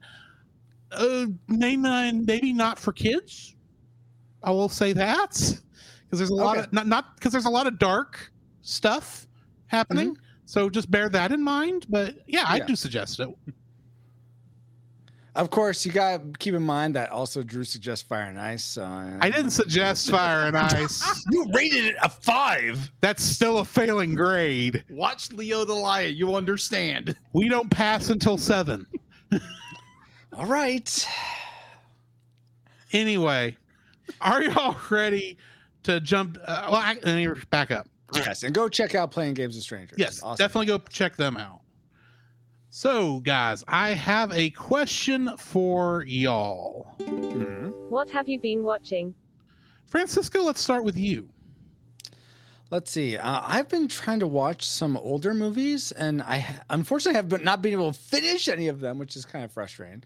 Uh, 0.91 1.25
maybe 1.47 1.77
not, 1.77 2.13
maybe 2.15 2.53
not 2.53 2.79
for 2.79 2.91
kids. 2.93 3.55
I 4.43 4.51
will 4.51 4.69
say 4.69 4.93
that 4.93 5.31
because 5.31 6.19
there's 6.19 6.29
a 6.29 6.33
lot 6.35 6.57
Okay. 6.57 6.65
of 6.67 6.73
not 6.73 6.87
not 6.87 7.15
because 7.15 7.31
there's 7.31 7.45
a 7.45 7.49
lot 7.49 7.67
of 7.67 7.79
dark 7.79 8.31
stuff 8.61 9.27
happening. 9.67 10.17
So 10.45 10.69
just 10.69 10.89
bear 10.89 11.09
that 11.09 11.31
in 11.31 11.43
mind. 11.43 11.85
But 11.89 12.15
yeah, 12.27 12.45
I 12.47 12.57
Yeah. 12.57 12.65
do 12.65 12.75
suggest 12.75 13.19
it. 13.19 13.27
Of 15.35 15.51
course, 15.51 15.85
you 15.85 15.91
got 15.91 16.17
to 16.17 16.39
keep 16.39 16.55
in 16.55 16.63
mind 16.63 16.95
that 16.95 17.11
also 17.11 17.43
Drew 17.43 17.63
suggests 17.63 18.03
Fire 18.07 18.23
and 18.23 18.39
Ice. 18.39 18.63
So 18.63 18.81
uh, 18.83 19.17
I 19.21 19.29
didn't 19.29 19.51
suggest 19.51 20.09
Fire 20.09 20.47
and 20.47 20.57
Ice. 20.57 21.03
You 21.31 21.45
rated 21.53 21.85
it 21.85 21.95
a 22.01 22.09
five. 22.09 22.89
That's 23.01 23.21
still 23.23 23.59
a 23.59 23.65
failing 23.65 24.15
grade. 24.15 24.83
Watch 24.89 25.31
Leo 25.33 25.63
the 25.63 25.73
Lion. 25.75 26.15
You'll 26.15 26.35
understand. 26.37 27.15
We 27.33 27.49
don't 27.49 27.69
pass 27.69 28.09
until 28.09 28.37
seven. 28.37 28.87
All 30.37 30.45
right. 30.45 31.07
Anyway, 32.93 33.57
are 34.21 34.43
y'all 34.43 34.77
ready 34.91 35.37
to 35.83 35.99
jump? 35.99 36.37
Uh, 36.45 36.67
well, 36.71 36.75
I, 36.81 36.97
let 37.03 37.15
me 37.15 37.27
back 37.49 37.71
up. 37.71 37.87
Yes, 38.13 38.43
and 38.43 38.53
go 38.53 38.69
check 38.69 38.93
out 38.95 39.09
Playing 39.11 39.33
Games 39.33 39.55
with 39.55 39.63
Strangers. 39.63 39.97
Yes, 39.97 40.21
Awesome. 40.23 40.37
definitely 40.41 40.67
go 40.67 40.77
check 40.89 41.15
them 41.17 41.37
out. 41.37 41.61
So, 42.69 43.19
guys, 43.21 43.63
I 43.67 43.89
have 43.89 44.31
a 44.31 44.51
question 44.51 45.35
for 45.37 46.03
y'all. 46.05 46.87
Mhm. 46.99 47.73
What 47.89 48.09
have 48.11 48.29
you 48.29 48.39
been 48.39 48.63
watching? 48.63 49.15
Francisco, 49.87 50.43
let's 50.43 50.61
start 50.61 50.83
with 50.83 50.97
you. 50.97 51.27
Let's 52.69 52.91
see. 52.91 53.15
Uh, 53.15 53.41
I've 53.45 53.69
been 53.69 53.87
trying 53.87 54.19
to 54.19 54.27
watch 54.27 54.67
some 54.67 54.97
older 54.97 55.33
movies, 55.33 55.93
and 55.93 56.21
I 56.21 56.45
unfortunately 56.69 57.15
have 57.15 57.43
not 57.43 57.61
been 57.61 57.71
able 57.71 57.93
to 57.93 57.97
finish 57.97 58.49
any 58.49 58.67
of 58.67 58.81
them, 58.81 58.99
which 58.99 59.15
is 59.15 59.23
kind 59.23 59.45
of 59.45 59.51
frustrating. 59.51 60.03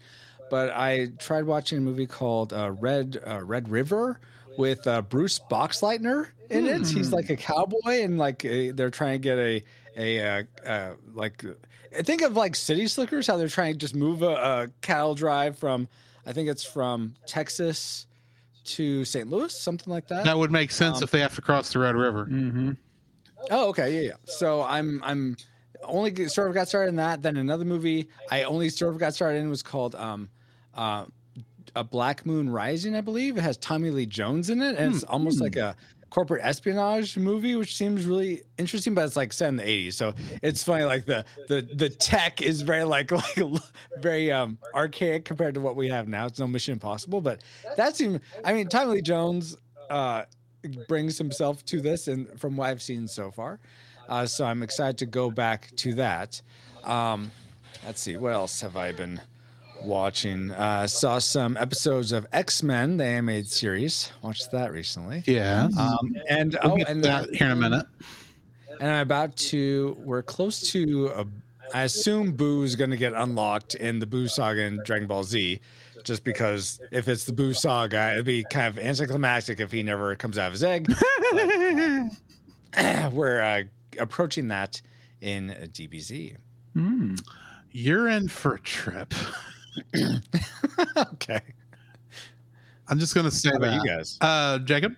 But 0.48 0.70
I 0.70 1.08
tried 1.18 1.44
watching 1.44 1.78
a 1.78 1.80
movie 1.80 2.06
called 2.06 2.52
uh, 2.52 2.70
Red 2.70 3.20
uh, 3.26 3.42
Red 3.42 3.68
River 3.68 4.20
with 4.58 4.86
uh, 4.86 5.02
Bruce 5.02 5.40
Boxleitner 5.50 6.28
in 6.50 6.66
it. 6.66 6.86
He's 6.86 7.12
like 7.12 7.30
a 7.30 7.36
cowboy, 7.36 8.02
and 8.02 8.18
like 8.18 8.44
uh, 8.44 8.72
they're 8.74 8.90
trying 8.90 9.20
to 9.20 9.22
get 9.22 9.38
a 9.38 9.64
a 9.96 10.20
uh, 10.20 10.42
uh, 10.64 10.90
like 11.14 11.44
think 11.94 12.22
of 12.22 12.36
like 12.36 12.54
City 12.54 12.86
Slickers, 12.86 13.26
how 13.26 13.36
they're 13.36 13.48
trying 13.48 13.72
to 13.72 13.78
just 13.78 13.96
move 13.96 14.22
a, 14.22 14.34
a 14.34 14.68
cattle 14.82 15.14
drive 15.14 15.58
from 15.58 15.88
I 16.26 16.32
think 16.32 16.48
it's 16.48 16.64
from 16.64 17.14
Texas 17.26 18.06
to 18.64 19.04
St. 19.04 19.28
Louis, 19.28 19.56
something 19.56 19.92
like 19.92 20.06
that. 20.08 20.24
That 20.24 20.36
would 20.38 20.50
make 20.50 20.70
sense 20.70 20.98
Um, 20.98 21.02
if 21.04 21.10
they 21.10 21.20
have 21.20 21.34
to 21.34 21.42
cross 21.42 21.72
the 21.72 21.78
Red 21.78 21.96
River. 21.96 22.26
Mm-hmm. 22.26 22.72
Oh, 23.50 23.68
okay, 23.70 23.94
yeah, 23.94 24.08
yeah. 24.10 24.16
So 24.24 24.62
I'm 24.62 25.00
I'm 25.04 25.36
only 25.82 26.28
sort 26.28 26.48
of 26.48 26.54
got 26.54 26.68
started 26.68 26.90
in 26.90 26.96
that. 26.96 27.22
Then 27.22 27.36
another 27.36 27.64
movie 27.64 28.08
I 28.30 28.44
only 28.44 28.68
sort 28.68 28.92
of 28.94 29.00
got 29.00 29.14
started 29.14 29.38
in 29.38 29.50
was 29.50 29.62
called 29.62 29.94
um 29.96 30.28
uh 30.74 31.06
a 31.74 31.82
Black 31.82 32.26
Moon 32.26 32.50
Rising, 32.50 32.94
I 32.94 33.00
believe. 33.00 33.36
It 33.38 33.40
has 33.42 33.56
Tommy 33.56 33.90
Lee 33.90 34.06
Jones 34.06 34.50
in 34.50 34.60
it, 34.62 34.76
and 34.76 34.94
it's 34.94 35.04
almost 35.04 35.40
like 35.40 35.56
a 35.56 35.74
corporate 36.12 36.42
espionage 36.44 37.16
movie, 37.16 37.56
which 37.56 37.74
seems 37.74 38.04
really 38.04 38.42
interesting. 38.58 38.94
But 38.94 39.06
it's 39.06 39.16
like 39.16 39.32
set 39.32 39.48
in 39.48 39.56
the 39.56 39.62
'80s, 39.62 39.94
so 39.94 40.12
it's 40.42 40.62
funny. 40.62 40.84
Like 40.84 41.06
the 41.06 41.24
the 41.48 41.62
the 41.74 41.88
tech 41.88 42.42
is 42.42 42.60
very 42.62 42.84
like 42.84 43.10
like 43.38 43.62
very 43.98 44.30
um 44.30 44.58
archaic 44.74 45.24
compared 45.24 45.54
to 45.54 45.60
what 45.60 45.74
we 45.74 45.88
have 45.88 46.08
now. 46.08 46.26
It's 46.26 46.38
no 46.38 46.46
Mission 46.46 46.72
Impossible, 46.72 47.20
but 47.20 47.40
that 47.76 47.96
seemed. 47.96 48.20
I 48.44 48.52
mean, 48.52 48.68
Tommy 48.68 48.92
Lee 48.96 49.02
Jones. 49.02 49.56
uh 49.90 50.24
brings 50.86 51.18
himself 51.18 51.64
to 51.64 51.80
this 51.80 52.06
and 52.08 52.28
from 52.38 52.56
what 52.56 52.70
I've 52.70 52.82
seen 52.82 53.08
so 53.08 53.30
far. 53.30 53.58
Uh, 54.08 54.26
so 54.26 54.44
I'm 54.44 54.62
excited 54.62 54.98
to 54.98 55.06
go 55.06 55.30
back 55.30 55.70
to 55.76 55.94
that. 55.94 56.40
Um, 56.84 57.30
let's 57.84 58.00
see, 58.00 58.16
what 58.16 58.32
else 58.32 58.60
have 58.60 58.76
I 58.76 58.92
been 58.92 59.20
watching? 59.84 60.50
Uh, 60.50 60.86
saw 60.86 61.18
some 61.18 61.56
episodes 61.56 62.12
of 62.12 62.26
X 62.32 62.62
Men, 62.62 62.96
the 62.96 63.04
animated 63.04 63.48
series. 63.48 64.10
Watched 64.22 64.50
that 64.52 64.72
recently. 64.72 65.22
Yeah. 65.26 65.68
Um, 65.78 66.16
and 66.28 66.58
we'll 66.62 66.72
oh, 66.72 66.76
get 66.76 66.88
and 66.88 67.04
that 67.04 67.34
here 67.34 67.46
in 67.46 67.52
a 67.52 67.56
minute. 67.56 67.86
and 68.80 68.90
I'm 68.90 69.02
about 69.02 69.36
to. 69.36 69.96
We're 70.00 70.22
close 70.22 70.70
to. 70.72 71.08
A, 71.08 71.26
I 71.74 71.82
assume 71.84 72.36
Buu 72.36 72.64
is 72.64 72.76
going 72.76 72.90
to 72.90 72.96
get 72.96 73.12
unlocked 73.14 73.74
in 73.74 73.98
the 73.98 74.06
Buu 74.06 74.28
saga 74.28 74.62
in 74.62 74.80
Dragon 74.84 75.08
Ball 75.08 75.24
Z, 75.24 75.60
just 76.04 76.24
because 76.24 76.80
if 76.90 77.08
it's 77.08 77.24
the 77.24 77.32
Buu 77.32 77.56
saga, 77.56 78.12
it'd 78.12 78.26
be 78.26 78.44
kind 78.44 78.66
of 78.66 78.78
anticlimactic 78.78 79.60
if 79.60 79.72
he 79.72 79.82
never 79.82 80.14
comes 80.16 80.38
out 80.38 80.48
of 80.48 80.52
his 80.52 80.62
egg. 80.62 80.92
We're 83.12 83.40
uh, 83.40 83.62
approaching 83.98 84.48
that 84.48 84.82
in 85.20 85.48
DBZ. 85.72 86.36
Mm. 86.76 87.22
You're 87.70 88.08
in 88.08 88.28
for 88.28 88.54
a 88.54 88.60
trip. 88.60 89.14
okay. 91.12 91.40
I'm 92.88 92.98
just 92.98 93.14
going 93.14 93.24
to 93.24 93.30
say 93.30 93.50
How 93.50 93.56
about 93.56 93.70
that. 93.78 93.84
you 93.84 93.88
guys? 93.88 94.18
Uh, 94.20 94.58
Jacob? 94.60 94.94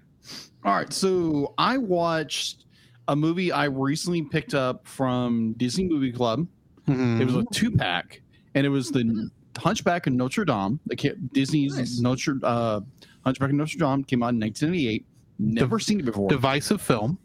All 0.64 0.74
right. 0.74 0.92
So 0.92 1.54
I 1.58 1.76
watched 1.78 2.64
a 3.08 3.14
movie 3.14 3.52
I 3.52 3.64
recently 3.66 4.22
picked 4.22 4.54
up 4.54 4.86
from 4.86 5.54
Disney 5.58 5.84
Movie 5.84 6.12
Club. 6.12 6.46
It 6.86 7.24
was 7.26 7.36
a 7.36 7.44
two 7.52 7.70
pack, 7.70 8.20
and 8.54 8.66
it 8.66 8.68
was 8.68 8.90
the 8.90 9.30
Hunchback 9.56 10.06
of 10.06 10.12
Notre 10.12 10.44
Dame. 10.44 10.78
The 10.86 10.96
ca- 10.96 11.14
Disney's 11.32 11.76
Nice. 11.78 11.98
Notre 12.00 12.38
uh, 12.42 12.80
Hunchback 13.24 13.48
of 13.50 13.56
Notre 13.56 13.78
Dame 13.78 14.04
came 14.04 14.22
out 14.22 14.34
in 14.34 14.40
1988. 14.40 15.06
Never 15.38 15.78
seen 15.78 16.00
it 16.00 16.04
before. 16.04 16.28
divisive 16.28 16.82
film. 16.82 17.18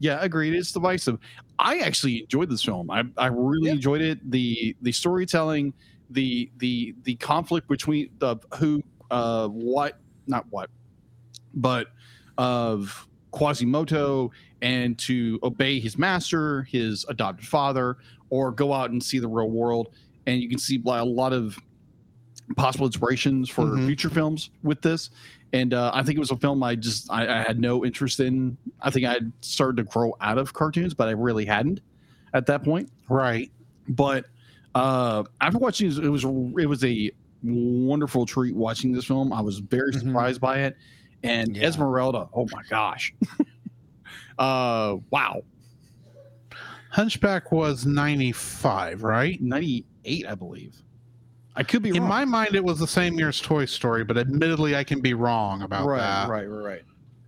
Yeah, 0.00 0.18
agreed. 0.20 0.54
It's 0.54 0.72
divisive. 0.72 1.18
I 1.60 1.78
actually 1.78 2.22
enjoyed 2.22 2.50
this 2.50 2.64
film. 2.64 2.90
I, 2.90 3.04
I 3.16 3.26
really 3.28 3.68
Yeah. 3.68 3.74
enjoyed 3.74 4.00
it. 4.02 4.30
The 4.32 4.74
the 4.82 4.90
storytelling, 4.90 5.72
the 6.14 6.50
the 6.58 6.94
the 7.02 7.14
conflict 7.16 7.68
between 7.68 8.08
the 8.18 8.36
who 8.56 8.82
uh 9.10 9.48
what 9.48 9.98
not 10.26 10.46
what, 10.50 10.70
but 11.54 11.88
of 12.38 13.06
Quasimodo 13.32 14.30
and 14.62 14.96
to 15.00 15.38
obey 15.42 15.78
his 15.78 15.98
master, 15.98 16.62
his 16.62 17.04
adopted 17.08 17.46
father, 17.46 17.98
or 18.30 18.50
go 18.50 18.72
out 18.72 18.90
and 18.90 19.02
see 19.02 19.18
the 19.18 19.28
real 19.28 19.50
world. 19.50 19.90
And 20.26 20.40
you 20.40 20.48
can 20.48 20.58
see 20.58 20.80
a 20.86 21.04
lot 21.04 21.32
of 21.32 21.58
possible 22.56 22.86
inspirations 22.86 23.50
for 23.50 23.64
Mhm. 23.64 23.86
future 23.86 24.08
films 24.08 24.50
with 24.62 24.80
this. 24.80 25.10
And 25.52 25.74
uh, 25.74 25.90
I 25.94 26.02
think 26.02 26.16
it 26.16 26.20
was 26.20 26.30
a 26.30 26.36
film 26.36 26.62
I 26.62 26.74
just 26.76 27.10
I, 27.10 27.40
I 27.40 27.42
had 27.42 27.60
no 27.60 27.84
interest 27.84 28.20
in. 28.20 28.56
I 28.80 28.90
think 28.90 29.04
I 29.06 29.12
had 29.12 29.32
started 29.40 29.76
to 29.76 29.84
grow 29.84 30.14
out 30.20 30.38
of 30.38 30.52
cartoons, 30.52 30.94
but 30.94 31.08
I 31.08 31.12
really 31.12 31.44
hadn't 31.44 31.80
at 32.32 32.46
that 32.46 32.64
point. 32.64 32.90
Right. 33.08 33.50
But 33.88 34.26
uh, 34.74 35.24
after 35.40 35.58
watching 35.58 35.86
it 35.90 36.08
was 36.08 36.24
it 36.24 36.66
was 36.66 36.84
a 36.84 37.10
wonderful 37.42 38.26
treat 38.26 38.54
watching 38.54 38.92
this 38.92 39.04
film. 39.04 39.32
I 39.32 39.40
was 39.40 39.58
very 39.58 39.92
Mhm. 39.92 40.00
surprised 40.00 40.40
by 40.40 40.60
it, 40.60 40.76
and 41.22 41.56
Yeah. 41.56 41.68
Esmeralda. 41.68 42.28
Oh 42.34 42.46
my 42.52 42.62
gosh! 42.68 43.14
uh, 44.38 44.96
wow, 45.10 45.42
Hunchback 46.90 47.50
was 47.52 47.86
95, 47.86 49.02
right? 49.02 49.40
ninety 49.40 49.84
eight, 50.04 50.26
I 50.28 50.34
believe. 50.34 50.76
I 51.56 51.62
could 51.62 51.82
be 51.82 51.90
In 51.90 52.00
wrong. 52.00 52.08
my 52.08 52.24
mind, 52.24 52.54
it 52.56 52.64
was 52.64 52.78
the 52.80 52.86
same 52.86 53.14
year 53.14 53.28
as 53.28 53.40
Toy 53.40 53.64
Story, 53.64 54.02
but 54.04 54.18
admittedly, 54.18 54.74
I 54.76 54.82
can 54.84 55.00
be 55.00 55.14
wrong 55.14 55.62
about 55.62 55.86
right, 55.86 55.98
that. 55.98 56.28
right, 56.28 56.46
right, 56.48 56.64
right. 56.64 56.82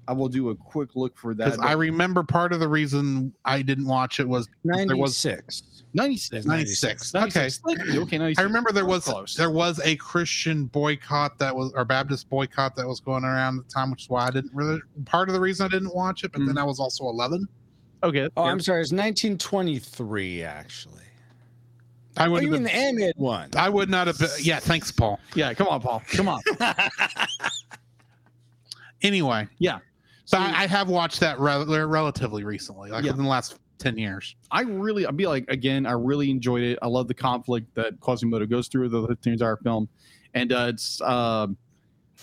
I 0.08 0.12
will 0.12 0.28
do 0.28 0.50
a 0.50 0.54
quick 0.54 0.90
look 0.94 1.16
for 1.16 1.34
that. 1.34 1.44
Because 1.52 1.58
I 1.60 1.72
remember 1.72 2.22
part 2.22 2.52
of 2.52 2.60
the 2.60 2.68
reason 2.68 3.32
I 3.44 3.62
didn't 3.62 3.86
watch 3.86 4.18
it 4.20 4.28
was 4.28 4.48
there 4.64 4.96
was 4.96 5.16
96. 5.96 6.44
96. 6.46 7.14
96. 7.14 7.62
96. 7.64 7.90
Okay. 7.90 7.98
Okay, 7.98 8.18
96. 8.18 8.38
I 8.38 8.42
remember 8.42 8.70
there 8.70 8.84
was 8.86 9.04
Close. 9.04 9.34
there 9.34 9.50
was 9.50 9.80
a 9.84 9.96
Christian 9.96 10.66
boycott 10.66 11.38
that 11.38 11.56
was 11.56 11.72
or 11.74 11.84
Baptist 11.84 12.28
boycott 12.28 12.76
that 12.76 12.86
was 12.86 13.00
going 13.00 13.24
around 13.24 13.58
at 13.58 13.66
the 13.68 13.72
time, 13.74 13.90
which 13.90 14.02
is 14.02 14.08
why 14.10 14.26
I 14.26 14.30
didn't 14.30 14.52
really 14.54 14.80
part 15.06 15.28
of 15.28 15.32
the 15.34 15.40
reason 15.40 15.64
I 15.66 15.68
didn't 15.70 15.94
watch 15.94 16.22
it. 16.22 16.32
But 16.32 16.42
Mm. 16.42 16.46
then 16.48 16.58
I 16.58 16.64
was 16.64 16.78
also 16.78 17.04
11. 17.08 17.48
Okay. 18.02 18.28
Oh, 18.36 18.44
yeah. 18.44 18.50
I'm 18.50 18.60
sorry. 18.60 18.82
It's 18.82 18.92
1923, 18.92 20.42
actually. 20.44 20.92
I 22.18 22.26
Oh, 22.26 22.30
would 22.30 22.42
you 22.42 22.52
have 22.52 22.60
mean 22.62 22.64
the 22.64 22.74
animated 22.74 23.16
one? 23.18 23.50
I 23.56 23.68
would 23.68 23.90
not 23.90 24.06
have 24.06 24.18
been. 24.18 24.28
Yeah, 24.40 24.58
thanks, 24.58 24.90
Paul. 24.92 25.18
yeah. 25.34 25.52
Come 25.54 25.66
on, 25.68 25.80
Paul. 25.80 26.02
Come 26.08 26.28
on. 26.28 26.40
Anyway, 29.02 29.46
Yeah. 29.58 29.78
So 30.26 30.36
I, 30.38 30.64
I 30.64 30.66
have 30.66 30.88
watched 30.90 31.20
that 31.20 31.38
rel- 31.40 31.64
relatively 31.86 32.44
recently, 32.44 32.90
like 32.90 33.04
Yeah. 33.04 33.12
within 33.12 33.24
the 33.24 33.30
last 33.30 33.58
10 33.78 33.96
years. 33.96 34.36
I 34.50 34.62
really, 34.62 35.06
I'd 35.06 35.16
be 35.16 35.26
like, 35.26 35.44
again, 35.48 35.86
I 35.86 35.92
really 35.92 36.30
enjoyed 36.30 36.62
it. 36.62 36.78
I 36.82 36.86
love 36.88 37.08
the 37.08 37.14
conflict 37.14 37.74
that 37.74 37.98
Quasimodo 38.00 38.44
goes 38.46 38.68
through 38.68 38.88
the, 38.90 39.16
the 39.22 39.30
entire 39.30 39.56
film, 39.56 39.88
and 40.34 40.52
uh, 40.52 40.66
it's 40.70 41.00
uh, 41.00 41.46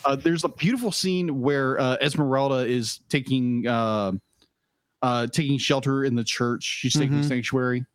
uh, 0.06 0.16
there's 0.16 0.44
a 0.44 0.50
beautiful 0.50 0.92
scene 0.92 1.42
where 1.42 1.80
uh, 1.80 1.98
Esmeralda 2.02 2.66
is 2.68 3.00
taking 3.10 3.66
uh, 3.68 4.12
uh, 5.02 5.28
taking 5.28 5.58
shelter 5.58 6.04
in 6.06 6.16
the 6.16 6.24
church. 6.24 6.64
She's 6.64 6.94
taking 6.94 7.20
Mhm. 7.20 7.28
sanctuary, 7.28 7.86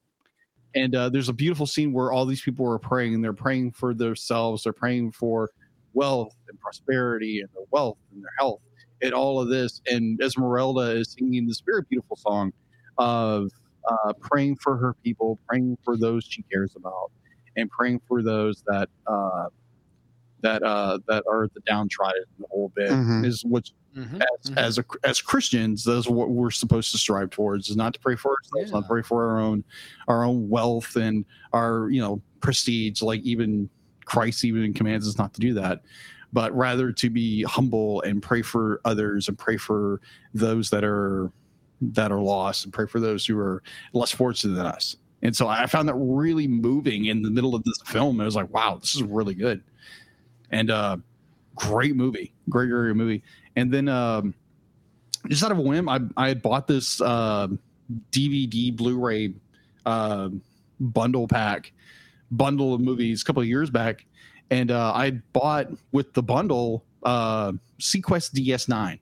and 0.74 0.94
uh, 0.94 1.08
there's 1.08 1.28
a 1.28 1.32
beautiful 1.32 1.66
scene 1.66 1.92
where 1.92 2.12
all 2.12 2.24
these 2.26 2.40
people 2.42 2.70
are 2.70 2.78
praying. 2.78 3.14
and 3.14 3.22
They're 3.24 3.32
praying 3.32 3.72
for 3.72 3.92
themselves. 3.94 4.62
They're 4.64 4.72
praying 4.72 5.12
for 5.12 5.50
wealth 5.94 6.34
and 6.48 6.58
prosperity 6.60 7.40
and 7.40 7.48
their 7.54 7.64
wealth 7.70 7.98
and 8.12 8.22
their 8.22 8.30
health 8.38 8.60
and 9.02 9.12
all 9.12 9.40
of 9.40 9.48
this. 9.48 9.80
And 9.90 10.20
Esmeralda 10.22 10.90
is 10.96 11.14
singing 11.18 11.46
this 11.46 11.62
very 11.64 11.82
beautiful 11.88 12.16
song 12.16 12.52
of 12.98 13.48
uh, 13.90 14.12
praying 14.20 14.56
for 14.62 14.76
her 14.76 14.94
people, 15.04 15.38
praying 15.48 15.76
for 15.84 15.96
those 15.96 16.24
she 16.28 16.42
cares 16.52 16.72
about, 16.76 17.10
and 17.56 17.70
praying 17.70 18.00
for 18.06 18.22
those 18.22 18.62
that 18.66 18.88
uh, 19.06 19.46
that 20.42 20.62
uh 20.62 20.98
that 21.08 21.24
are 21.28 21.48
the 21.54 21.60
downtrodden 21.66 22.22
a 22.38 22.42
little 22.54 22.72
bit 22.76 22.90
Mhm. 22.92 23.24
is 23.26 23.42
what 23.44 23.64
Mhm. 23.96 24.20
as, 24.20 24.52
as 24.56 24.78
a 24.78 24.84
as 25.04 25.20
Christians, 25.20 25.82
that's 25.84 26.08
what 26.08 26.30
we're 26.30 26.50
supposed 26.50 26.92
to 26.92 26.98
strive 26.98 27.30
towards 27.30 27.68
is 27.68 27.76
not 27.76 27.94
to 27.94 28.00
pray 28.00 28.14
for 28.14 28.36
ourselves, 28.36 28.72
not 28.72 28.80
to 28.82 28.86
pray 28.88 29.02
for 29.02 29.28
our 29.30 29.40
own 29.40 29.64
our 30.06 30.24
own 30.24 30.48
wealth 30.48 30.94
and 30.96 31.24
our 31.52 31.88
you 31.90 32.00
know 32.00 32.20
prestige. 32.40 33.02
Like 33.02 33.22
even 33.22 33.68
Christ 34.04 34.44
even 34.44 34.72
commands 34.74 35.08
us 35.08 35.18
not 35.18 35.34
to 35.34 35.40
do 35.40 35.54
that, 35.54 35.80
but 36.32 36.54
rather 36.56 36.92
to 36.92 37.10
be 37.10 37.42
humble 37.44 38.02
and 38.02 38.22
pray 38.22 38.42
for 38.42 38.80
others 38.84 39.28
and 39.28 39.38
pray 39.38 39.56
for 39.56 40.00
those 40.34 40.70
that 40.70 40.84
are 40.84 41.30
that 41.80 42.10
are 42.10 42.20
lost 42.20 42.64
and 42.64 42.72
pray 42.72 42.86
for 42.86 43.00
those 43.00 43.24
who 43.24 43.38
are 43.38 43.62
less 43.92 44.10
fortunate 44.10 44.54
than 44.54 44.66
us. 44.66 44.96
And 45.22 45.34
so 45.34 45.48
I 45.48 45.66
found 45.66 45.88
that 45.88 45.94
really 45.94 46.46
moving 46.48 47.06
in 47.06 47.22
the 47.22 47.30
middle 47.30 47.54
of 47.54 47.62
this 47.64 47.78
film. 47.86 48.20
I 48.20 48.24
was 48.24 48.36
like, 48.36 48.52
wow, 48.52 48.78
this 48.80 48.94
is 48.94 49.02
really 49.02 49.34
good. 49.34 49.62
And 50.50 50.70
uh 50.70 50.98
great 51.54 51.96
movie. 51.96 52.32
Great, 52.48 52.70
great 52.70 52.96
movie. 52.96 53.22
And 53.56 53.72
then 53.72 53.88
um 53.88 54.34
just 55.28 55.42
out 55.42 55.52
of 55.52 55.58
a 55.58 55.62
whim, 55.62 55.88
I 55.88 56.00
I 56.16 56.28
had 56.28 56.42
bought 56.42 56.66
this 56.66 57.00
uh, 57.00 57.48
DVD 58.12 58.74
Blu-ray 58.74 59.34
uh, 59.86 60.28
bundle 60.80 61.26
pack 61.26 61.72
bundle 62.30 62.74
of 62.74 62.80
movies 62.80 63.22
a 63.22 63.24
couple 63.24 63.42
of 63.42 63.48
years 63.48 63.70
back. 63.70 64.04
And 64.50 64.70
uh 64.70 64.92
I 64.94 65.10
bought 65.32 65.68
with 65.92 66.12
the 66.14 66.22
bundle 66.22 66.84
uh 67.02 67.52
seaQuest 67.80 68.32
DS9. 68.34 68.98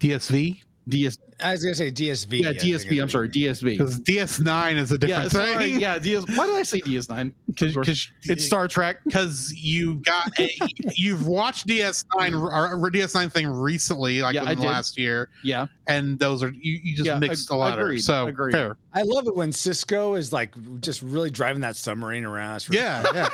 DSV 0.00 0.60
DS 0.88 1.18
I 1.42 1.52
was 1.52 1.62
gonna 1.62 1.74
say 1.74 1.90
DSV. 1.90 2.40
yeah, 2.40 2.48
I 2.50 2.52
DSV. 2.54 3.02
I'm 3.02 3.10
sorry, 3.10 3.28
DSV. 3.28 3.76
because 3.76 4.00
DS9 4.00 4.76
is 4.76 4.90
a 4.90 4.94
Yeah, 4.94 5.24
different 5.24 5.32
sorry, 5.32 5.56
thing. 5.72 5.80
yeah, 5.80 5.98
DS. 5.98 6.24
Why 6.34 6.46
did 6.46 6.54
I 6.54 6.62
say 6.62 6.80
DS9? 6.80 7.32
because 7.46 8.08
It's 8.22 8.44
Star 8.46 8.68
Trek. 8.68 8.98
because 9.04 9.52
you 9.52 9.96
got 9.96 10.30
a, 10.40 10.50
you've 10.94 11.26
watched 11.26 11.66
DS9 11.66 12.40
or, 12.40 12.50
or 12.72 12.90
DS9 12.90 13.30
thing 13.30 13.48
recently, 13.48 14.22
like 14.22 14.34
Yeah, 14.34 14.44
I 14.44 14.54
the 14.54 14.62
did. 14.62 14.66
last 14.66 14.96
year, 14.98 15.28
Yeah, 15.44 15.66
and 15.88 16.18
those 16.18 16.42
are 16.42 16.48
you, 16.50 16.80
you 16.82 16.96
just 16.96 17.06
Yeah, 17.06 17.18
mixed 17.18 17.50
ag- 17.50 17.54
a 17.54 17.56
lot 17.58 17.78
agreed, 17.78 17.98
of 17.98 18.04
so 18.04 18.28
agreed. 18.28 18.52
fair. 18.52 18.78
I 18.94 19.02
love 19.02 19.26
it 19.26 19.36
when 19.36 19.50
Sisko 19.50 20.16
is 20.18 20.32
like 20.32 20.54
just 20.80 21.02
really 21.02 21.30
driving 21.30 21.60
that 21.60 21.76
submarine 21.76 22.24
around. 22.24 22.56
It's 22.56 22.70
really- 22.70 22.82
Yeah, 22.82 23.02
yeah. 23.12 23.28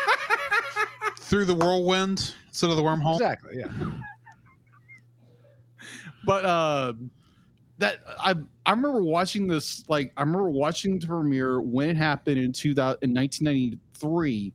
Through 1.33 1.47
the 1.47 1.55
whirlwind 1.55 2.35
instead 2.49 2.69
of 2.69 2.77
the 2.77 2.83
wormhole. 2.83 3.15
exactly. 3.15 3.57
Yeah. 3.57 3.69
but 6.27 6.45
uh, 6.45 6.93
that 7.79 8.01
I 8.19 8.35
I 8.67 8.71
remember 8.73 9.03
watching 9.03 9.47
this. 9.47 9.83
Like 9.89 10.13
I 10.19 10.21
remember 10.21 10.51
watching 10.51 10.99
the 10.99 11.07
premiere 11.07 11.63
when 11.63 11.89
it 11.89 11.97
happened 11.97 12.37
in 12.37 12.53
2000 12.53 12.99
in 13.01 13.15
1993. 13.15 14.53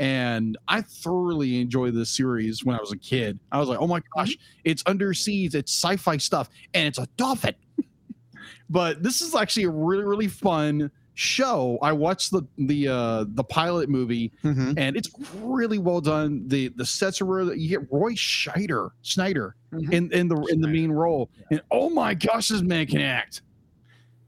And 0.00 0.58
I 0.66 0.80
thoroughly 0.80 1.60
enjoyed 1.60 1.94
this 1.94 2.10
series 2.10 2.64
when 2.64 2.74
I 2.74 2.80
was 2.80 2.90
a 2.90 2.98
kid. 2.98 3.38
I 3.52 3.60
was 3.60 3.68
like, 3.68 3.78
"Oh 3.78 3.86
my 3.86 4.02
gosh, 4.16 4.36
it's 4.64 4.82
underseas, 4.82 5.54
it's 5.54 5.72
sci-fi 5.72 6.16
stuff, 6.16 6.50
and 6.74 6.88
it's 6.88 6.98
a 6.98 7.06
dolphin." 7.16 7.54
but 8.68 9.04
this 9.04 9.22
is 9.22 9.36
actually 9.36 9.66
a 9.66 9.70
really, 9.70 10.02
really 10.02 10.26
fun 10.26 10.90
show. 11.18 11.78
I 11.82 11.90
watched 11.92 12.30
the 12.30 12.42
the 12.58 12.86
uh, 12.88 13.24
the 13.34 13.42
pilot 13.42 13.88
movie 13.88 14.30
Mhm. 14.44 14.74
and 14.78 14.96
it's 14.96 15.10
really 15.42 15.78
well 15.78 16.00
done. 16.00 16.46
The 16.46 16.68
the 16.68 16.86
sets 16.86 17.20
are 17.20 17.24
really 17.24 17.58
you 17.58 17.68
get 17.68 17.92
Roy 17.92 18.12
Scheider 18.14 18.90
Schneider 19.02 19.56
Mhm. 19.72 19.92
in 19.92 20.12
in 20.12 20.28
the 20.28 20.36
in 20.44 20.60
the 20.60 20.68
main 20.68 20.92
role, 20.92 21.28
and 21.50 21.60
oh 21.72 21.90
my 21.90 22.14
gosh, 22.14 22.48
this 22.48 22.62
man 22.62 22.86
can 22.86 23.00
act. 23.00 23.42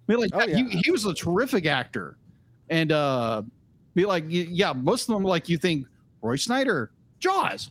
I 0.09 0.13
mean, 0.13 0.21
like 0.21 0.31
Oh, 0.35 0.41
that- 0.41 0.49
he, 0.49 0.65
he 0.85 0.91
was 0.91 1.05
a 1.07 1.15
terrific 1.15 1.65
actor, 1.65 2.17
and 2.69 2.91
uh, 2.91 3.43
be 3.95 4.05
like 4.05 4.25
yeah, 4.29 4.73
most 4.73 5.09
of 5.09 5.15
them 5.15 5.23
like 5.23 5.49
you 5.49 5.59
think 5.59 5.87
Roy 6.23 6.35
Schneider, 6.35 6.91
Jaws. 7.21 7.71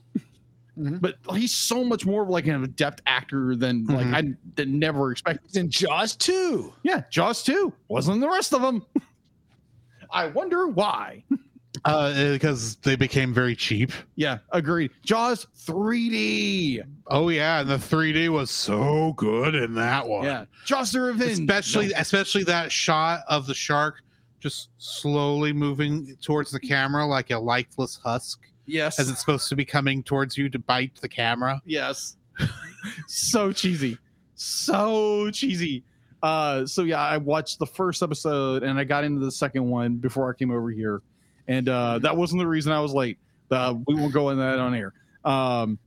Mhm. 0.77 1.01
But 1.01 1.17
he's 1.35 1.51
so 1.53 1.83
much 1.83 2.05
more 2.05 2.23
of 2.23 2.29
like 2.29 2.47
an 2.47 2.63
adept 2.63 3.01
actor 3.05 3.53
than 3.57 3.85
like 3.87 4.07
Mhm. 4.07 4.15
I 4.15 4.33
did 4.55 4.69
never 4.69 5.11
expect. 5.11 5.43
It's 5.43 5.57
in 5.57 5.69
Jaws 5.69 6.15
too. 6.15 6.73
Yeah, 6.83 7.03
Jaws 7.11 7.43
too 7.43 7.73
wasn't 7.89 8.21
the 8.21 8.29
rest 8.29 8.53
of 8.53 8.61
them. 8.61 8.85
I 10.11 10.27
wonder 10.27 10.67
why. 10.67 11.23
Uh, 11.85 12.31
because 12.31 12.75
they 12.77 12.95
became 12.95 13.33
very 13.33 13.55
cheap. 13.55 13.91
Yeah, 14.15 14.39
agreed. 14.51 14.91
Jaws 15.03 15.45
3D. 15.65 16.83
Oh 17.07 17.29
yeah, 17.29 17.61
and 17.61 17.69
the 17.69 17.77
3D 17.77 18.29
was 18.29 18.51
so 18.51 19.13
good 19.13 19.55
in 19.55 19.75
that 19.75 20.07
one. 20.07 20.25
Yeah, 20.25 20.45
Jaws 20.65 20.91
the 20.91 20.99
Revenge. 21.01 21.39
especially 21.39 21.87
No. 21.87 21.93
especially 21.97 22.43
that 22.45 22.71
shot 22.71 23.21
of 23.29 23.45
the 23.45 23.53
shark 23.53 24.01
just 24.39 24.69
slowly 24.77 25.53
moving 25.53 26.17
towards 26.21 26.51
the 26.51 26.59
camera 26.59 27.05
like 27.05 27.29
a 27.29 27.37
lifeless 27.37 27.99
husk 28.03 28.39
yes, 28.65 28.99
as 28.99 29.09
it's 29.09 29.19
supposed 29.19 29.47
to 29.49 29.55
be 29.55 29.65
coming 29.65 30.01
towards 30.01 30.37
you 30.37 30.49
to 30.49 30.59
bite 30.59 30.95
the 31.01 31.09
camera. 31.09 31.61
yes. 31.65 32.17
so 33.07 33.51
cheesy, 33.53 33.97
so 34.35 35.29
cheesy. 35.31 35.83
Uh, 36.21 36.65
so 36.65 36.83
yeah, 36.83 36.99
I 36.99 37.17
watched 37.17 37.59
the 37.59 37.65
first 37.65 38.03
episode 38.03 38.63
and 38.63 38.77
I 38.77 38.83
got 38.83 39.03
into 39.03 39.21
the 39.21 39.31
second 39.31 39.67
one 39.69 39.95
before 39.95 40.29
I 40.29 40.37
came 40.37 40.51
over 40.51 40.69
here, 40.69 41.01
and 41.47 41.69
uh, 41.69 41.99
that 41.99 42.15
wasn't 42.15 42.39
the 42.39 42.47
reason 42.47 42.71
I 42.71 42.81
was 42.81 42.93
late. 42.93 43.17
Uh, 43.49 43.75
we 43.87 43.95
won't 43.95 44.13
go 44.13 44.29
in 44.29 44.37
that 44.37 44.59
on 44.59 44.75
air. 44.75 44.93
Um, 45.23 45.79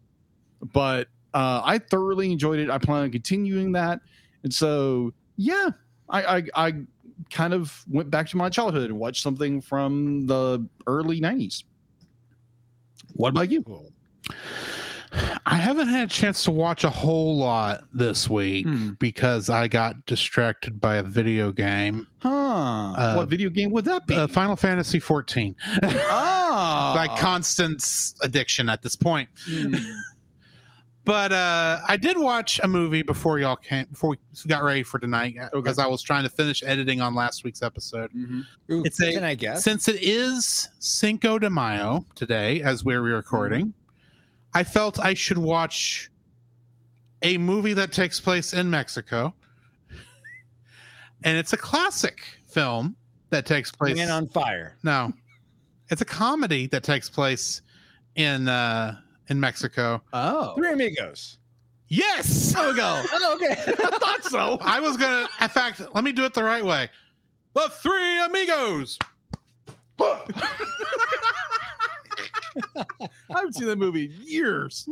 but 0.73 1.09
uh, 1.35 1.61
I 1.65 1.79
thoroughly 1.79 2.33
enjoyed 2.33 2.59
it. 2.59 2.71
I 2.71 2.79
plan 2.79 3.03
on 3.03 3.11
continuing 3.11 3.73
that, 3.73 4.01
and 4.43 4.53
so 4.53 5.13
yeah, 5.37 5.69
I, 6.09 6.37
I 6.39 6.43
I 6.55 6.75
kind 7.31 7.55
of 7.55 7.85
went 7.91 8.11
back 8.11 8.29
to 8.29 8.37
my 8.37 8.49
childhood 8.49 8.91
and 8.91 8.99
watched 8.99 9.23
something 9.23 9.61
from 9.61 10.27
the 10.27 10.67
early 10.87 11.21
'90s. 11.21 11.65
What 13.15 13.31
about 13.31 13.51
you? 13.51 13.65
I 15.45 15.57
haven't 15.57 15.89
had 15.89 16.05
a 16.09 16.11
chance 16.11 16.45
to 16.45 16.51
watch 16.51 16.85
a 16.85 16.91
whole 16.91 17.37
lot 17.37 17.85
this 17.93 18.31
week 18.31 18.67
Hmm. 18.67 18.91
because 18.99 19.51
I 19.51 19.69
got 19.69 20.07
distracted 20.07 20.81
by 20.81 20.97
a 20.97 21.03
video 21.03 21.53
game, 21.53 22.07
Huh? 22.21 22.31
Uh, 22.31 23.15
what 23.15 23.29
video 23.29 23.51
game 23.51 23.71
would 23.73 23.85
that 23.87 24.07
be? 24.07 24.15
uh, 24.15 24.27
Final 24.27 24.57
Fantasy 24.57 25.01
14. 25.01 25.55
ah, 25.83 26.93
By 26.97 27.09
Constance 27.19 28.15
addiction 28.23 28.69
at 28.69 28.83
this 28.83 28.97
point. 28.97 29.29
Hmm. 29.47 29.75
But 31.05 31.33
uh, 31.33 31.81
I 31.89 31.97
did 31.97 32.17
watch 32.17 32.61
a 32.63 32.69
movie 32.69 33.03
before 33.03 33.41
y'all 33.41 33.57
came 33.57 33.87
before 33.91 34.11
we 34.11 34.17
got 34.47 34.63
ready 34.63 34.85
for 34.85 35.01
tonight 35.01 35.35
because 35.53 35.81
I 35.81 35.87
was 35.89 36.01
trying 36.01 36.23
to 36.23 36.29
finish 36.31 36.63
editing 36.65 37.01
on 37.01 37.13
last 37.13 37.43
week's 37.43 37.61
episode. 37.61 38.13
Mhm. 38.13 38.45
Ooh, 38.71 38.85
It's 38.85 39.03
a- 39.03 39.27
I 39.27 39.35
guess? 39.35 39.65
Since 39.65 39.89
it 39.89 40.01
is 40.01 40.69
Cinco 40.79 41.41
de 41.41 41.51
Mayo 41.51 42.07
today, 42.15 42.63
as 42.63 42.85
we're 42.85 43.01
recording, 43.03 43.75
I 44.55 44.65
felt 44.65 44.99
I 44.99 45.15
should 45.15 45.39
watch 45.39 46.11
a 47.23 47.39
movie 47.39 47.73
that 47.75 47.93
takes 47.93 48.21
place 48.21 48.53
in 48.53 48.69
Mexico. 48.69 49.35
And 51.25 51.39
it's 51.39 51.53
a 51.53 51.57
classic 51.57 52.21
film 52.49 52.97
that 53.31 53.47
takes 53.47 53.71
place. 53.71 53.97
Man 53.97 54.11
on 54.11 54.29
fire. 54.29 54.77
no, 54.83 55.13
it's 55.89 56.03
a 56.03 56.05
comedy 56.05 56.67
that 56.69 56.83
takes 56.83 57.09
place 57.09 57.63
in 58.17 58.49
uh, 58.49 58.97
in 59.29 59.39
Mexico. 59.39 60.03
Oh, 60.13 60.55
Three 60.57 60.73
Amigos. 60.73 61.39
Yes, 61.89 62.53
there 62.53 62.69
we 62.71 62.77
go. 62.77 63.03
Oh, 63.13 63.35
okay. 63.37 63.53
I 63.67 63.99
thought 63.99 64.25
so. 64.25 64.59
I 64.63 64.81
was 64.81 64.97
gonna. 64.97 65.29
In 65.41 65.49
fact, 65.49 65.81
let 65.95 66.03
me 66.03 66.11
do 66.13 66.25
it 66.25 66.35
the 66.35 66.43
right 66.43 66.65
way. 66.65 66.91
The 67.55 67.69
Three 67.71 68.21
Amigos. 68.25 68.99
I 72.77 72.87
haven't 73.31 73.55
seen 73.55 73.67
that 73.69 73.79
movie 73.79 74.07
in 74.07 74.27
years. 74.27 74.89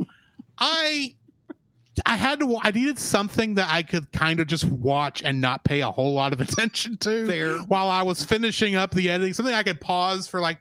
I 0.59 1.15
I 2.07 2.17
had 2.17 2.41
to 2.41 2.59
I 2.63 2.71
needed 2.71 2.99
something 2.99 3.55
that 3.55 3.69
I 3.71 3.83
could 3.83 4.11
kind 4.13 4.41
of 4.41 4.47
just 4.47 4.65
watch 4.65 5.23
and 5.23 5.41
not 5.41 5.65
pay 5.65 5.81
a 5.81 5.91
whole 5.91 6.15
lot 6.15 6.33
of 6.33 6.41
attention 6.41 6.97
to 6.99 7.27
Fair. 7.27 7.59
while 7.59 7.89
I 7.89 8.03
was 8.03 8.25
finishing 8.25 8.75
up 8.77 8.93
the 8.93 9.11
editing. 9.11 9.33
Something 9.35 9.55
I 9.55 9.63
could 9.63 9.81
pause 9.81 10.27
for 10.27 10.41
like 10.41 10.59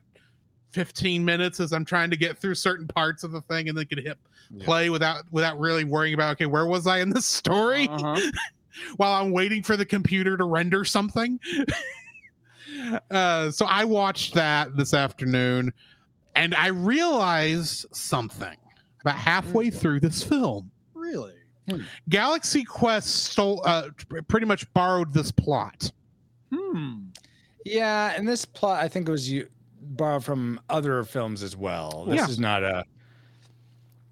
15 0.72 1.24
minutes 1.24 1.60
as 1.60 1.72
I'm 1.74 1.86
trying 1.86 2.10
to 2.12 2.18
get 2.18 2.38
through 2.38 2.56
certain 2.56 2.88
parts 2.88 3.24
of 3.24 3.32
the 3.32 3.42
thing 3.42 3.70
and 3.70 3.78
then 3.78 3.86
could 3.86 4.00
hit 4.00 4.18
Yeah. 4.52 4.66
play 4.66 4.90
without 4.90 5.24
without 5.32 5.60
really 5.60 5.84
worrying 5.84 6.14
about 6.14 6.32
okay, 6.34 6.46
where 6.48 6.66
was 6.66 6.88
I 6.88 7.00
in 7.00 7.10
this 7.10 7.26
story 7.26 7.88
Uh-huh. 7.90 8.20
while 8.98 9.14
I'm 9.22 9.32
waiting 9.32 9.62
for 9.64 9.76
the 9.78 9.86
computer 9.86 10.38
to 10.38 10.44
render 10.46 10.84
something. 10.86 11.40
uh, 13.12 13.52
so 13.52 13.66
I 13.66 13.84
watched 13.84 14.34
that 14.36 14.76
this 14.78 14.94
afternoon 14.94 15.74
and 16.36 16.54
I 16.56 16.68
realized 16.68 17.86
something 17.96 18.56
about 19.02 19.16
halfway 19.16 19.70
through 19.70 20.00
this 20.02 20.22
film. 20.24 20.72
Really? 20.94 21.34
Galaxy 22.10 22.64
Quest 22.64 23.08
stole, 23.26 23.62
uh, 23.66 23.90
pretty 24.28 24.46
much 24.48 24.72
borrowed 24.74 25.14
this 25.14 25.32
plot. 25.32 25.92
Hmm. 26.54 27.04
Yeah, 27.66 28.14
and 28.16 28.28
this 28.28 28.44
plot 28.46 28.84
I 28.84 28.88
think 28.88 29.08
it 29.08 29.12
was 29.12 29.30
you 29.30 29.48
borrowed 29.82 30.24
from 30.24 30.60
other 30.70 31.04
films 31.04 31.44
as 31.44 31.56
well. 31.56 32.06
This 32.08 32.16
Yeah. 32.18 32.28
is 32.28 32.40
not 32.40 32.64
a 32.64 32.86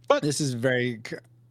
But- 0.07 0.21
this 0.21 0.39
is 0.39 0.53
very 0.53 1.01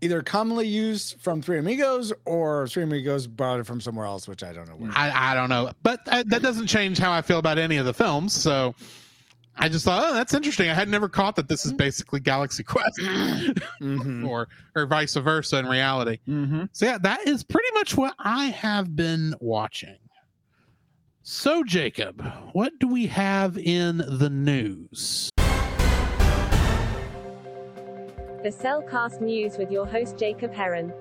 either 0.01 0.23
commonly 0.23 0.69
used 0.69 1.21
from 1.21 1.43
Three 1.43 1.59
Amigos 1.59 2.13
or 2.25 2.69
Three 2.69 2.85
Amigos 2.85 3.27
borrowed 3.27 3.61
it 3.61 3.65
from 3.67 3.81
somewhere 3.81 4.07
else, 4.07 4.29
which 4.29 4.43
I 4.45 4.53
don't 4.53 4.69
know 4.69 4.77
where. 4.77 4.93
I, 4.95 5.33
I 5.33 5.35
don't 5.35 5.49
know, 5.49 5.73
but 5.83 6.01
uh, 6.07 6.23
that 6.29 6.43
doesn't 6.43 6.67
change 6.69 6.99
how 6.99 7.11
I 7.13 7.23
feel 7.23 7.39
about 7.39 7.59
any 7.59 7.79
of 7.79 7.87
the 7.87 7.95
films. 7.95 8.33
So, 8.33 8.75
I 9.59 9.69
just 9.71 9.85
thought, 9.85 10.05
oh, 10.07 10.13
that's 10.15 10.35
interesting. 10.35 10.69
I 10.69 10.75
had 10.75 10.89
never 10.89 11.09
caught 11.09 11.35
that 11.37 11.49
this 11.49 11.63
Mm-hmm. 11.63 11.71
is 11.75 11.79
basically 11.79 12.21
Galaxy 12.21 12.63
Quest, 12.63 12.99
Mhm. 13.81 14.27
or 14.29 14.49
or 14.75 14.87
vice 14.87 15.15
versa 15.15 15.57
in 15.59 15.67
reality. 15.67 16.19
Mm-hmm. 16.29 16.65
So 16.73 16.87
yeah, 16.87 16.99
that 16.99 17.27
is 17.27 17.43
pretty 17.43 17.69
much 17.75 17.97
what 17.97 18.15
I 18.19 18.47
have 18.47 18.95
been 18.95 19.35
watching. 19.41 19.97
So 21.23 21.65
Jacob, 21.65 22.23
what 22.53 22.73
do 22.79 22.87
we 22.87 23.07
have 23.07 23.57
in 23.59 23.99
the 24.07 24.29
news? 24.31 25.31
The 28.45 28.53
Cel 28.53 28.83
Cast 28.83 29.21
News 29.21 29.57
with 29.59 29.73
your 29.73 29.87
host 29.87 30.17
Jacob 30.19 30.53
Heron. 30.55 30.93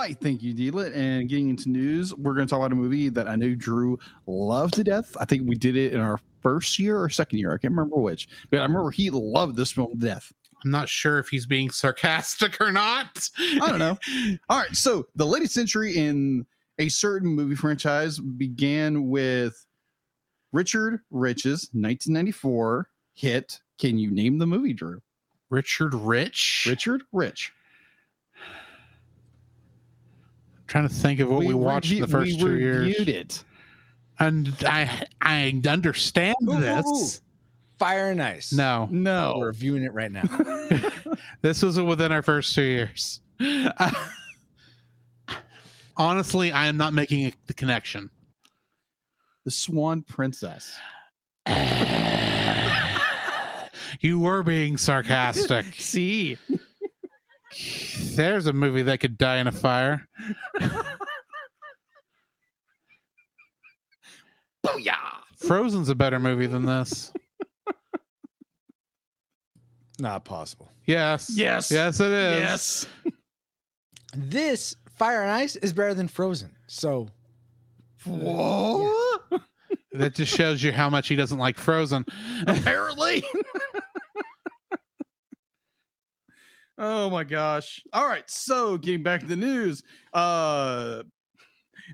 Why? 0.00 0.14
Thank 0.14 0.42
you, 0.42 0.54
Dealet. 0.54 0.96
And 0.96 1.28
getting 1.28 1.50
into 1.50 1.68
news, 1.68 2.14
we're 2.14 2.32
going 2.32 2.46
to 2.46 2.50
talk 2.50 2.60
about 2.60 2.72
a 2.72 2.74
movie 2.74 3.10
that 3.10 3.28
I 3.28 3.36
know 3.36 3.54
Drew 3.54 3.98
loved 4.26 4.72
to 4.74 4.82
death. 4.82 5.14
I 5.20 5.26
think 5.26 5.46
we 5.46 5.56
did 5.56 5.76
it 5.76 5.92
in 5.92 6.00
our 6.00 6.18
first 6.40 6.78
year 6.78 6.98
or 6.98 7.10
second 7.10 7.38
year. 7.38 7.52
I 7.52 7.58
can't 7.58 7.74
remember 7.74 7.96
which, 7.96 8.26
but 8.48 8.60
I 8.60 8.62
remember 8.62 8.90
he 8.92 9.10
loved 9.10 9.56
this 9.56 9.72
film 9.72 9.90
to 9.92 9.98
death. 9.98 10.32
I'm 10.64 10.70
not 10.70 10.88
sure 10.88 11.18
if 11.18 11.28
he's 11.28 11.44
being 11.44 11.68
sarcastic 11.68 12.58
or 12.62 12.72
not. 12.72 13.28
I 13.60 13.68
don't 13.68 13.78
know. 13.78 13.98
All 14.48 14.58
right. 14.58 14.74
So 14.74 15.06
the 15.16 15.26
latest 15.26 15.52
century 15.52 15.98
in 15.98 16.46
a 16.78 16.88
certain 16.88 17.28
movie 17.28 17.54
franchise 17.54 18.18
began 18.18 19.10
with 19.10 19.66
Richard 20.50 21.00
Rich's 21.10 21.68
1994 21.74 22.88
hit. 23.12 23.60
Can 23.78 23.98
you 23.98 24.10
name 24.10 24.38
the 24.38 24.46
movie, 24.46 24.72
Drew? 24.72 25.02
Richard 25.50 25.92
Rich. 25.92 26.64
Richard 26.70 27.02
Rich. 27.12 27.52
Trying 30.70 30.88
to 30.88 30.94
think 30.94 31.18
of 31.18 31.28
what 31.28 31.40
we, 31.40 31.52
watched 31.52 31.90
review- 31.90 32.06
the 32.06 32.10
first 32.12 32.32
we 32.36 32.38
two 32.38 32.56
years. 32.58 32.86
reviewed 32.86 33.08
it. 33.08 33.42
And 34.20 34.54
I 34.64 35.04
I 35.20 35.60
understand 35.66 36.36
Ooh, 36.44 36.52
ooh, 36.52 36.60
this. 36.60 36.86
ooh. 36.86 37.08
Fire 37.78 38.10
and 38.10 38.22
Ice. 38.22 38.52
No, 38.52 38.86
no, 38.90 39.32
We're 39.38 39.40
No. 39.40 39.46
reviewing 39.46 39.82
it 39.82 39.92
right 39.92 40.12
now. 40.12 40.22
this 41.42 41.62
was 41.62 41.80
within 41.80 42.12
our 42.12 42.22
first 42.22 42.54
two 42.54 42.62
years. 42.62 43.20
Honestly, 45.96 46.52
I 46.52 46.66
am 46.66 46.76
not 46.76 46.92
making 46.94 47.26
a, 47.26 47.32
the 47.46 47.54
connection. 47.54 48.10
The 49.44 49.50
Swan 49.50 50.02
Princess. 50.02 50.72
you 54.00 54.20
were 54.20 54.42
being 54.44 54.76
sarcastic. 54.76 55.66
See. 55.78 56.38
There's 58.14 58.46
a 58.46 58.52
movie 58.52 58.82
that 58.82 59.00
could 59.00 59.18
die 59.18 59.38
in 59.38 59.46
a 59.46 59.52
fire. 59.52 60.06
Booyah. 64.64 64.94
Frozen's 65.36 65.88
a 65.88 65.94
better 65.94 66.18
movie 66.20 66.46
than 66.46 66.66
this. 66.66 67.12
Not 69.98 70.24
possible. 70.24 70.70
Yes. 70.86 71.30
Yes. 71.30 71.70
Yes, 71.70 72.00
it 72.00 72.10
is. 72.10 72.40
Yes. 72.40 72.86
This 74.14 74.76
Fire 74.96 75.22
and 75.22 75.30
Ice 75.30 75.56
is 75.56 75.72
better 75.72 75.94
than 75.94 76.08
Frozen. 76.08 76.50
So 76.66 77.08
Whoa. 78.04 79.18
That 79.92 80.14
just 80.14 80.34
shows 80.34 80.62
you 80.62 80.72
how 80.72 80.88
much 80.88 81.08
he 81.08 81.16
doesn't 81.16 81.38
like 81.38 81.58
Frozen. 81.58 82.06
Apparently. 82.46 83.24
oh 86.80 87.10
my 87.10 87.22
gosh. 87.22 87.80
All 87.92 88.08
right. 88.08 88.28
So 88.28 88.76
getting 88.76 89.02
back 89.02 89.20
to 89.20 89.26
the 89.26 89.36
news. 89.36 89.82
Uh 90.12 91.02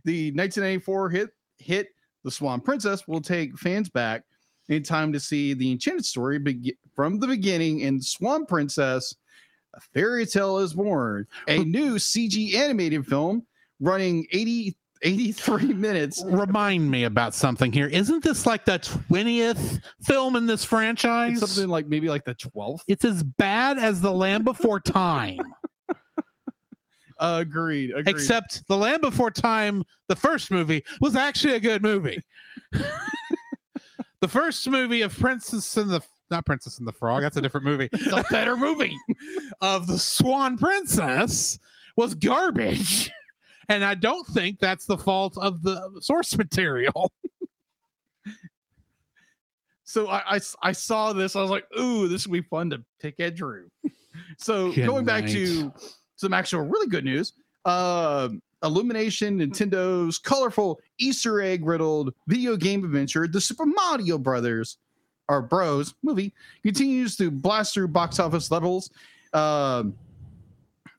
the 0.04 0.30
1994 0.32 1.10
hit 1.10 1.30
hit 1.58 1.88
The 2.24 2.30
Swan 2.30 2.60
Princess 2.60 3.06
will 3.08 3.20
take 3.20 3.58
fans 3.58 3.88
back 3.88 4.22
in 4.68 4.82
time 4.82 5.12
to 5.12 5.20
see 5.20 5.54
the 5.54 5.72
enchanted 5.72 6.04
story 6.04 6.38
begi- 6.38 6.76
from 6.94 7.18
the 7.18 7.26
beginning 7.26 7.80
in 7.80 8.00
Swan 8.00 8.46
Princess. 8.46 9.14
A 9.74 9.80
fairy 9.80 10.24
tale 10.24 10.58
is 10.58 10.74
born. 10.74 11.26
A 11.48 11.58
new 11.64 11.96
CG 11.96 12.54
animated 12.54 13.06
film 13.06 13.44
running 13.80 14.26
80 14.32 14.76
83 15.02 15.72
minutes 15.74 16.22
Remind 16.26 16.90
me 16.90 17.04
about 17.04 17.34
something 17.34 17.72
here. 17.72 17.86
Isn't 17.86 18.22
this 18.22 18.46
like 18.46 18.64
the 18.64 18.78
20th 18.78 19.82
film 20.02 20.36
in 20.36 20.46
this 20.46 20.64
franchise? 20.64 21.42
It's 21.42 21.52
something 21.52 21.70
like 21.70 21.86
maybe 21.86 22.08
like 22.08 22.24
the 22.24 22.34
12th. 22.34 22.80
It's 22.88 23.04
as 23.04 23.22
bad 23.22 23.78
as 23.78 24.00
The 24.00 24.12
Land 24.12 24.44
Before 24.44 24.80
Time. 24.80 25.38
agreed, 27.18 27.90
agreed. 27.90 28.08
Except 28.08 28.66
The 28.68 28.76
Land 28.76 29.02
Before 29.02 29.30
Time, 29.30 29.84
the 30.08 30.16
first 30.16 30.50
movie, 30.50 30.84
was 31.00 31.16
actually 31.16 31.54
a 31.54 31.60
good 31.60 31.82
movie. 31.82 32.22
the 34.20 34.28
first 34.28 34.68
movie 34.68 35.02
of 35.02 35.18
Princess 35.18 35.76
and 35.76 35.90
the 35.90 36.00
not 36.30 36.44
Princess 36.44 36.78
and 36.78 36.88
the 36.88 36.92
Frog, 36.92 37.22
that's 37.22 37.36
a 37.36 37.40
different 37.40 37.66
movie. 37.66 37.88
it's 37.92 38.06
a 38.12 38.24
better 38.30 38.56
movie. 38.56 38.96
of 39.60 39.86
the 39.86 39.98
Swan 39.98 40.58
Princess 40.58 41.58
was 41.96 42.14
garbage. 42.14 43.10
And 43.68 43.84
I 43.84 43.94
don't 43.94 44.26
think 44.28 44.58
that's 44.58 44.86
the 44.86 44.98
fault 44.98 45.36
of 45.38 45.62
the 45.62 45.98
source 46.00 46.36
material. 46.36 47.12
So 49.88 50.08
I 50.08 50.40
I 50.62 50.72
saw 50.72 51.12
this. 51.12 51.36
I 51.36 51.40
was 51.40 51.50
like, 51.50 51.64
ooh, 51.78 52.08
this 52.08 52.26
would 52.26 52.32
be 52.32 52.42
fun 52.42 52.70
to 52.70 52.84
pick 53.00 53.20
at 53.20 53.36
Drew. 53.36 53.70
So 54.38 54.72
Good 54.72 54.86
going 54.86 55.04
back 55.04 55.26
to 55.26 55.72
some 56.16 56.34
actual 56.34 56.62
really 56.62 56.88
good 56.88 57.04
news. 57.04 57.34
Um 57.64 58.42
Illumination, 58.62 59.38
Nintendo's 59.38 60.18
colorful 60.18 60.80
Easter 60.98 61.40
egg 61.40 61.64
riddled 61.64 62.14
video 62.26 62.56
game 62.56 62.84
adventure, 62.84 63.28
The 63.28 63.40
Super 63.40 63.66
Mario 63.66 64.18
Brothers, 64.18 64.78
or 65.28 65.42
Bros 65.42 65.94
movie, 66.02 66.32
continues 66.62 67.16
to 67.16 67.30
blast 67.30 67.74
through 67.74 67.88
box 67.88 68.18
office 68.18 68.50
levels. 68.50 68.90
Um, 69.32 69.94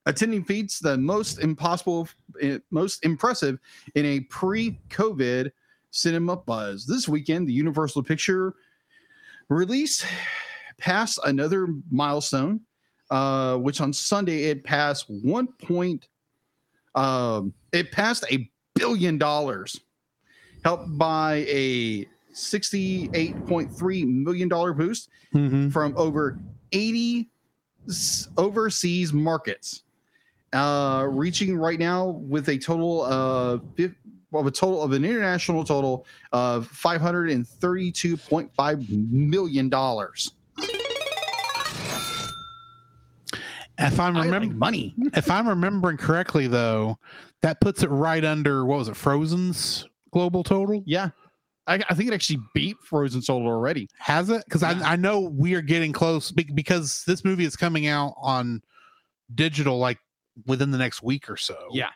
attending 0.08 0.44
feats 0.44 0.80
the 0.80 0.98
most 0.98 1.40
impossible, 1.40 2.08
eh, 2.42 2.60
most 2.72 3.04
impressive 3.06 3.60
in 3.96 4.06
a 4.06 4.22
pre-COVID 4.22 5.52
cinema 5.92 6.38
buzz. 6.38 6.86
This 6.86 7.08
weekend, 7.08 7.48
the 7.48 7.54
Universal 7.54 8.04
Picture 8.04 8.56
release 9.50 10.06
passed 10.78 11.20
another 11.26 11.68
milestone, 11.92 12.62
uh, 13.12 13.58
which 13.58 13.82
on 13.82 13.92
Sunday 13.92 14.46
it 14.46 14.64
passed 14.64 15.06
one 15.10 15.48
point. 15.48 16.08
Um, 16.96 17.54
it 17.74 17.92
passed 17.92 18.26
a 18.32 18.50
billion 18.76 19.18
dollars, 19.18 19.80
helped 20.64 20.98
by 20.98 21.46
a 21.50 22.08
sixty-eight 22.34 23.46
point 23.46 23.72
three 23.72 24.06
million 24.06 24.48
dollar 24.48 24.74
boost 24.74 25.10
from 25.72 25.94
over 25.98 26.40
80 26.72 27.30
overseas 28.38 29.14
markets, 29.14 29.84
uh, 30.54 31.06
reaching 31.10 31.58
right 31.58 31.80
now 31.80 32.08
with 32.08 32.50
a 32.50 32.58
total 32.58 33.06
of 33.06 33.62
of 34.34 34.46
a 34.46 34.52
total 34.52 34.84
of 34.84 34.92
an 34.92 35.06
international 35.06 35.64
total 35.64 36.06
of 36.32 36.70
532.5 36.72 39.12
million 39.12 39.70
dollars. 39.70 40.32
If 43.80 44.00
I'm 44.00 44.16
I 44.16 44.22
like 44.22 44.26
remembering 44.26 44.58
money. 44.58 44.96
if 45.14 45.30
I'm 45.30 45.48
remembering 45.48 45.98
correctly 45.98 46.48
though, 46.48 46.98
that 47.42 47.62
puts 47.62 47.84
it 47.84 47.90
right 47.90 48.26
under 48.26 48.66
what 48.66 48.80
was 48.80 48.90
it, 48.90 48.96
Frozen's 48.96 49.86
global 50.12 50.44
total? 50.44 50.84
Yeah. 50.86 51.10
I, 51.68 51.76
I 51.90 51.94
think 51.94 52.10
it 52.10 52.14
actually 52.14 52.40
beat 52.56 52.78
Frozen 52.82 53.22
total 53.22 53.48
already. 53.48 53.88
Has 54.00 54.30
it? 54.30 54.44
Because 54.46 54.64
Yeah. 54.64 54.80
I, 54.84 54.94
I 54.94 54.96
know 54.96 55.20
we 55.20 55.54
are 55.54 55.62
getting 55.62 55.92
close 55.92 56.32
be- 56.32 56.50
because 56.54 57.04
this 57.06 57.24
movie 57.24 57.46
is 57.46 57.56
coming 57.56 57.88
out 57.88 58.16
on 58.18 58.62
digital 59.36 59.78
like 59.78 60.00
within 60.46 60.72
the 60.72 60.78
next 60.78 61.02
week 61.04 61.30
or 61.30 61.38
so. 61.38 61.58
Yeah. 61.72 61.90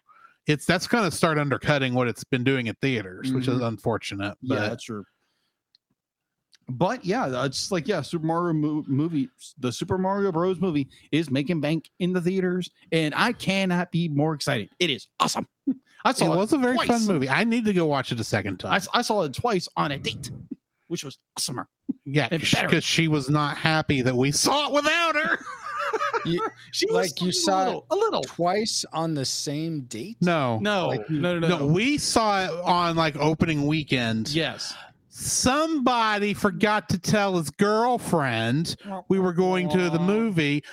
It's 0.47 0.65
that's 0.65 0.87
going 0.87 1.09
to 1.09 1.15
start 1.15 1.37
undercutting 1.37 1.93
what 1.93 2.07
it's 2.07 2.23
been 2.23 2.43
doing 2.43 2.67
at 2.67 2.77
theaters, 2.81 3.31
which 3.31 3.47
is 3.47 3.59
Mhm. 3.59 3.67
unfortunate. 3.67 4.35
Yeah, 4.41 4.55
But 4.55 4.69
that's 4.69 4.83
true. 4.83 5.05
But 6.69 7.03
yeah, 7.03 7.43
it's 7.45 7.71
like 7.71 7.87
yeah, 7.87 8.01
Super 8.01 8.25
Mario 8.25 8.53
mo- 8.53 8.85
movie, 8.87 9.29
the 9.59 9.71
Super 9.71 9.97
Mario 9.97 10.31
Bros. 10.31 10.59
movie 10.61 10.87
is 11.11 11.29
making 11.29 11.59
bank 11.59 11.89
in 11.99 12.13
the 12.13 12.21
theaters, 12.21 12.69
and 12.93 13.13
I 13.15 13.33
cannot 13.33 13.91
be 13.91 14.07
more 14.07 14.33
excited. 14.33 14.69
It 14.79 14.89
is 14.89 15.07
awesome. 15.19 15.47
I 16.05 16.13
saw 16.13 16.33
it, 16.33 16.37
was 16.37 16.53
a 16.53 16.57
very 16.57 16.75
twice. 16.75 16.87
fun 16.87 17.05
movie. 17.05 17.29
I 17.29 17.43
need 17.43 17.65
to 17.65 17.73
go 17.73 17.85
watch 17.85 18.11
it 18.11 18.19
a 18.19 18.23
second 18.23 18.57
time. 18.59 18.81
I 18.93 19.01
saw 19.01 19.23
it 19.23 19.33
twice 19.33 19.67
on 19.75 19.91
a 19.91 19.97
date, 19.97 20.31
which 20.87 21.03
was 21.03 21.19
awesomer. 21.37 21.65
yeah, 22.05 22.29
because 22.29 22.83
she 22.83 23.07
was 23.07 23.29
not 23.29 23.57
happy 23.57 24.01
that 24.01 24.15
we 24.15 24.31
saw 24.31 24.67
it 24.67 24.73
without 24.73 25.15
her. 25.15 25.39
You- 26.25 26.47
She 26.71 26.87
Like 26.89 27.21
you 27.21 27.31
saw 27.31 27.63
it 27.63 27.65
little, 27.65 27.85
a 27.91 27.95
little. 27.95 28.21
twice 28.21 28.85
on 28.93 29.13
the 29.13 29.25
same 29.25 29.81
date. 29.81 30.17
No, 30.21 30.59
No, 30.59 30.87
Like, 30.87 31.09
no, 31.09 31.39
no, 31.39 31.47
no, 31.47 31.57
no, 31.59 31.65
we 31.67 31.97
saw 31.97 32.43
it 32.45 32.51
on 32.63 32.95
like 32.95 33.15
opening 33.17 33.65
weekend. 33.67 34.29
Yes, 34.29 34.73
somebody 35.09 36.33
forgot 36.33 36.89
to 36.89 36.97
tell 36.99 37.37
his 37.37 37.49
girlfriend 37.51 38.75
we 39.09 39.19
were 39.19 39.33
going 39.33 39.69
to 39.69 39.89
the 39.89 39.99
movie, 39.99 40.63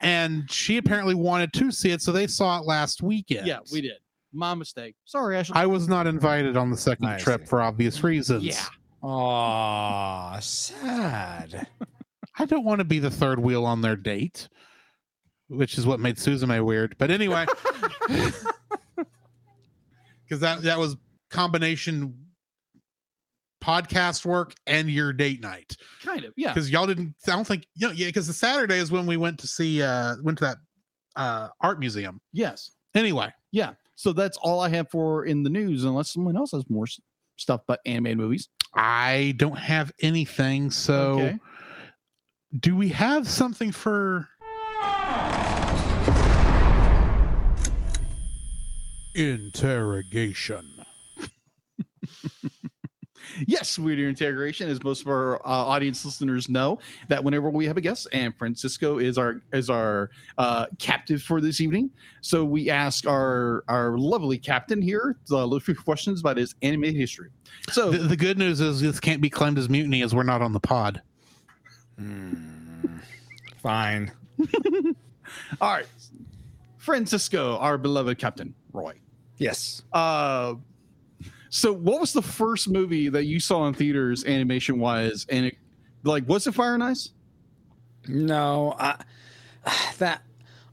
and 0.00 0.50
she 0.50 0.76
apparently 0.78 1.14
wanted 1.14 1.52
to 1.54 1.70
see 1.70 1.90
it, 1.90 2.02
so 2.02 2.12
they 2.12 2.26
saw 2.26 2.58
it 2.58 2.64
last 2.66 3.02
weekend. 3.02 3.46
Yeah, 3.46 3.58
we 3.72 3.80
did. 3.80 3.92
My 4.32 4.54
mistake. 4.54 4.94
Sorry, 5.04 5.36
Ashley. 5.36 5.56
I 5.56 5.66
was 5.66 5.88
not 5.88 6.06
invited 6.06 6.56
on 6.56 6.70
the 6.70 6.76
second 6.76 7.06
I 7.06 7.18
trip 7.18 7.42
see. 7.42 7.46
for 7.48 7.60
obvious 7.60 8.02
reasons. 8.02 8.44
Yeah. 8.44 8.64
Aw, 9.02 10.38
sad. 10.40 11.66
I 12.38 12.46
don't 12.46 12.64
want 12.64 12.78
to 12.78 12.84
be 12.84 12.98
the 12.98 13.10
third 13.10 13.38
wheel 13.38 13.66
on 13.66 13.82
their 13.82 13.96
date, 13.96 14.48
which 15.56 15.78
is 15.78 15.86
what 15.86 16.00
made 16.00 16.16
Suzume 16.16 16.64
weird. 16.64 16.96
But 16.98 17.10
anyway, 17.10 17.46
because 18.08 18.34
that 20.40 20.62
that 20.62 20.78
was 20.78 20.96
combination 21.30 22.14
podcast 23.62 24.24
work 24.24 24.54
and 24.66 24.90
your 24.90 25.12
date 25.12 25.40
night. 25.40 25.76
kind 26.04 26.24
of. 26.24 26.32
Yeah. 26.36 26.52
Because 26.52 26.70
y'all 26.70 26.86
didn't. 26.86 27.14
I 27.26 27.30
don't 27.32 27.46
think. 27.46 27.66
You 27.74 27.88
know, 27.88 27.92
yeah. 27.94 28.06
Because 28.06 28.26
the 28.26 28.32
Saturday 28.32 28.78
is 28.78 28.90
when 28.90 29.06
we 29.06 29.16
went 29.16 29.38
to 29.40 29.46
see. 29.46 29.82
uh 29.82 30.16
Went 30.22 30.38
to 30.38 30.44
that 30.44 30.56
uh 31.16 31.48
art 31.60 31.78
museum. 31.78 32.20
Yes. 32.32 32.72
Anyway, 32.94 33.32
Yeah. 33.52 33.72
So 33.94 34.12
that's 34.12 34.36
all 34.38 34.60
I 34.60 34.68
have 34.70 34.90
for 34.90 35.26
in 35.26 35.42
the 35.44 35.50
news, 35.50 35.84
unless 35.84 36.12
someone 36.12 36.36
else 36.36 36.50
has 36.52 36.68
more 36.68 36.86
stuff 37.36 37.62
about 37.62 37.78
animated 37.86 38.18
movies. 38.18 38.48
I 38.74 39.34
don't 39.36 39.58
have 39.58 39.92
anything. 40.00 40.70
So, 40.70 41.12
Okay. 41.20 41.38
do 42.58 42.74
we 42.74 42.88
have 42.88 43.28
something 43.28 43.70
for? 43.70 44.28
Interrogation. 49.14 50.84
Yes, 53.46 53.78
Weird 53.78 53.98
interrogation, 53.98 54.68
as 54.68 54.82
most 54.82 55.02
of 55.02 55.08
our 55.08 55.36
uh, 55.46 55.50
audience 55.50 56.04
listeners 56.04 56.48
know, 56.48 56.78
that 57.08 57.22
whenever 57.22 57.50
we 57.50 57.66
have 57.66 57.76
a 57.76 57.80
guest, 57.80 58.06
and 58.12 58.36
Francisco 58.36 58.98
is 58.98 59.18
our 59.18 59.40
is 59.52 59.70
our 59.70 60.10
uh, 60.38 60.66
captive 60.78 61.22
for 61.22 61.40
this 61.40 61.60
evening, 61.60 61.90
so 62.20 62.44
we 62.44 62.70
ask 62.70 63.06
our 63.06 63.64
our 63.68 63.96
lovely 63.98 64.38
captain 64.38 64.80
here 64.82 65.16
uh, 65.30 65.48
a 65.48 65.60
few 65.60 65.74
questions 65.74 66.20
about 66.20 66.36
his 66.36 66.54
animated 66.62 66.96
history. 66.96 67.30
So 67.70 67.90
The, 67.90 67.98
the 67.98 68.16
good 68.16 68.38
news 68.38 68.60
is 68.60 68.80
this 68.80 69.00
can't 69.00 69.22
be 69.22 69.30
claimed 69.30 69.58
as 69.58 69.68
mutiny 69.68 70.02
as 70.02 70.14
we're 70.14 70.22
not 70.22 70.42
on 70.42 70.52
the 70.52 70.60
pod. 70.60 71.02
Hmm. 71.98 72.98
Fine. 73.62 74.12
all 75.60 75.70
right, 75.70 75.86
Francisco, 76.78 77.56
our 77.58 77.78
beloved 77.78 78.18
captain 78.18 78.54
Roy. 78.72 78.94
Yes. 79.42 79.82
Uh, 79.92 80.54
so 81.50 81.72
what 81.72 82.00
was 82.00 82.12
the 82.12 82.22
first 82.22 82.68
movie 82.68 83.08
that 83.08 83.24
you 83.24 83.40
saw 83.40 83.66
in 83.66 83.74
theaters, 83.74 84.24
animation 84.24 84.78
wise, 84.78 85.26
and 85.28 85.46
it 85.46 85.56
like 86.02 86.28
was 86.28 86.46
it 86.46 86.54
Fire 86.54 86.74
and 86.74 86.82
Ice? 86.82 87.10
No, 88.08 88.74
I, 88.78 89.02
that 89.98 90.22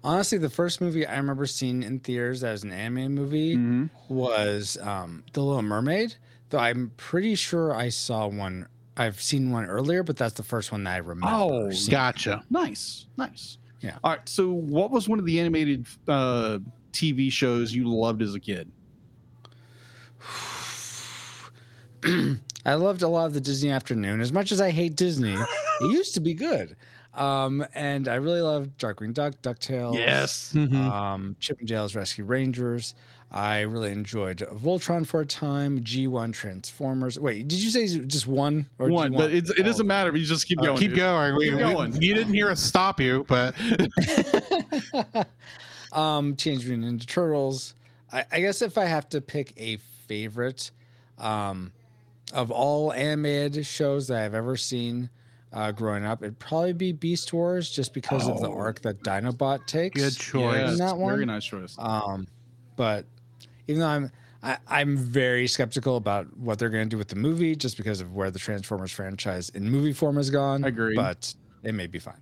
honestly, 0.03 0.37
the 0.37 0.49
first 0.49 0.81
movie 0.81 1.05
I 1.05 1.17
remember 1.17 1.45
seeing 1.45 1.83
in 1.83 1.99
theaters 1.99 2.41
that 2.41 2.51
was 2.51 2.63
an 2.63 2.71
anime 2.71 3.13
movie 3.13 3.89
was 4.07 4.77
um, 4.81 5.23
The 5.33 5.41
Little 5.41 5.61
Mermaid. 5.61 6.15
Though 6.49 6.59
I'm 6.59 6.91
pretty 6.97 7.35
sure 7.35 7.73
I 7.75 7.89
saw 7.89 8.27
one. 8.27 8.67
I've 8.97 9.21
seen 9.21 9.51
one 9.51 9.65
earlier, 9.65 10.03
but 10.03 10.17
that's 10.17 10.33
the 10.33 10.43
first 10.43 10.71
one 10.71 10.83
that 10.83 10.91
I 10.91 10.97
remember. 10.97 11.27
Oh, 11.29 11.71
seeing. 11.71 11.91
Gotcha. 11.91 12.43
Nice, 12.49 13.05
nice. 13.17 13.57
Yeah. 13.81 13.97
All 14.03 14.11
right. 14.11 14.27
So, 14.27 14.51
what 14.51 14.91
was 14.91 15.07
one 15.07 15.19
of 15.19 15.25
the 15.25 15.39
animated 15.39 15.87
uh, 16.07 16.59
TV 16.91 17.31
shows 17.31 17.73
you 17.73 17.87
loved 17.87 18.21
as 18.21 18.35
a 18.35 18.39
kid? 18.39 18.71
I 22.65 22.73
loved 22.75 23.01
a 23.01 23.07
lot 23.07 23.25
of 23.25 23.33
the 23.33 23.41
Disney 23.41 23.69
Afternoon. 23.71 24.21
As 24.21 24.31
much 24.31 24.51
as 24.51 24.61
I 24.61 24.71
hate 24.71 24.95
Disney, 24.95 25.33
it 25.33 25.47
used 25.81 26.13
to 26.13 26.19
be 26.19 26.33
good. 26.33 26.75
Um, 27.13 27.65
and 27.73 28.07
I 28.07 28.15
really 28.15 28.41
loved 28.41 28.77
Darkwing 28.77 29.13
Duck, 29.13 29.33
DuckTales. 29.41 30.53
Mhm. 30.53 30.75
um, 30.75 31.35
Chip 31.39 31.59
and 31.59 31.67
Dale's 31.67 31.95
Rescue 31.95 32.23
Rangers. 32.23 32.95
I 33.31 33.61
really 33.61 33.91
enjoyed 33.91 34.39
Voltron 34.53 35.05
for 35.05 35.21
a 35.21 35.25
time. 35.25 35.81
G1 35.81 36.33
Transformers. 36.33 37.19
Wait, 37.19 37.47
did 37.47 37.59
you 37.59 37.69
say 37.69 37.85
just 38.05 38.25
one 38.27 38.65
or 38.79 38.87
do 38.87 38.91
you 38.93 38.95
One, 38.95 39.11
but 39.11 39.31
it's, 39.31 39.49
it 39.51 39.63
doesn't 39.63 39.85
matter. 39.85 40.15
You 40.15 40.25
just 40.25 40.47
keep 40.47 40.59
Uh, 40.59 40.65
going. 40.67 40.77
Keep 40.77 40.91
dude. 40.91 40.97
going. 40.99 41.35
We, 41.35 41.45
Keep 41.45 41.53
we- 41.55 41.59
going. 41.59 42.01
you 42.01 42.15
didn't 42.15 42.33
hear 42.33 42.49
us 42.49 42.61
stop 42.61 42.99
you, 42.99 43.25
but 43.27 43.53
um, 45.93 46.35
Teenage 46.35 46.65
Mutant 46.67 47.01
Ninja 47.01 47.05
Turtles. 47.07 47.75
I, 48.11 48.25
I 48.31 48.39
guess 48.41 48.61
if 48.61 48.77
I 48.77 48.85
have 48.85 49.07
to 49.09 49.21
pick 49.21 49.53
a 49.57 49.77
favorite 50.07 50.71
um, 51.17 51.71
of 52.33 52.51
all 52.51 52.91
animated 52.93 53.65
shows 53.65 54.07
that 54.07 54.23
I've 54.23 54.33
ever 54.33 54.55
seen 54.57 55.09
uh, 55.53 55.71
growing 55.71 56.05
up, 56.05 56.21
it'd 56.21 56.39
probably 56.39 56.73
be 56.73 56.91
Beast 56.91 57.33
Wars, 57.33 57.69
just 57.71 57.93
because 57.93 58.27
of 58.27 58.39
the 58.41 58.49
Oh. 58.49 58.53
arc 58.57 58.81
that 58.81 59.01
Dinobot 59.03 59.65
takes. 59.65 59.99
good 59.99 60.15
choice. 60.15 60.55
Yes, 60.57 60.71
in 60.73 60.77
that 60.79 60.97
Very 60.97 61.25
nice 61.25 61.45
choice. 61.45 61.75
Um, 61.79 62.27
but 62.75 63.05
even 63.67 63.81
though 63.81 63.87
I'm 63.87 64.11
I, 64.41 64.57
I'm 64.69 64.95
very 64.95 65.47
skeptical 65.47 65.97
about 65.97 66.37
what 66.37 66.59
they're 66.59 66.69
going 66.69 66.85
to 66.85 66.89
do 66.89 66.97
with 66.97 67.09
the 67.09 67.15
movie, 67.17 67.55
just 67.57 67.75
because 67.75 67.99
of 67.99 68.13
where 68.13 68.31
the 68.31 68.39
Transformers 68.39 68.89
franchise 68.91 69.49
in 69.49 69.69
movie 69.69 69.91
form 69.91 70.15
has 70.15 70.29
gone. 70.29 70.63
I 70.63 70.69
agree. 70.69 70.95
But 70.95 71.33
it 71.61 71.73
may 71.73 71.87
be 71.87 71.99
fine. 71.99 72.21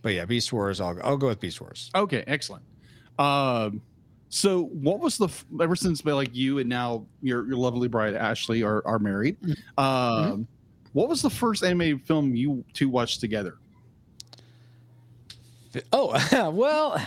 But 0.00 0.14
yeah, 0.14 0.24
Beast 0.24 0.50
Wars. 0.52 0.80
I'll 0.80 0.98
I'll 1.04 1.18
go 1.18 1.26
with 1.28 1.40
Beast 1.40 1.60
Wars. 1.60 1.90
Okay, 1.94 2.24
excellent. 2.26 2.64
Um, 3.18 3.80
so 4.28 4.64
what 4.64 5.00
was 5.00 5.18
the 5.18 5.28
ever 5.60 5.76
since 5.76 6.04
like 6.04 6.34
you 6.34 6.58
and 6.58 6.68
now 6.68 7.04
your 7.20 7.46
your 7.46 7.56
lovely 7.56 7.88
bride 7.88 8.14
Ashley 8.14 8.62
are 8.62 8.82
are 8.86 8.98
married? 8.98 9.40
Mm-hmm. 9.42 9.80
Um, 9.82 10.46
what 10.92 11.08
was 11.08 11.22
the 11.22 11.30
first 11.30 11.62
animated 11.64 12.02
film 12.02 12.34
you 12.34 12.64
two 12.72 12.88
watched 12.88 13.20
together? 13.20 13.56
Oh 15.92 16.50
well, 16.50 17.00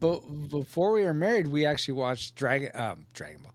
but 0.00 0.20
before 0.50 0.92
we 0.92 1.04
were 1.04 1.14
married, 1.14 1.46
we 1.48 1.64
actually 1.64 1.94
watched 1.94 2.34
Dragon 2.34 2.70
um, 2.74 3.06
Dragon 3.14 3.40
Ball, 3.42 3.54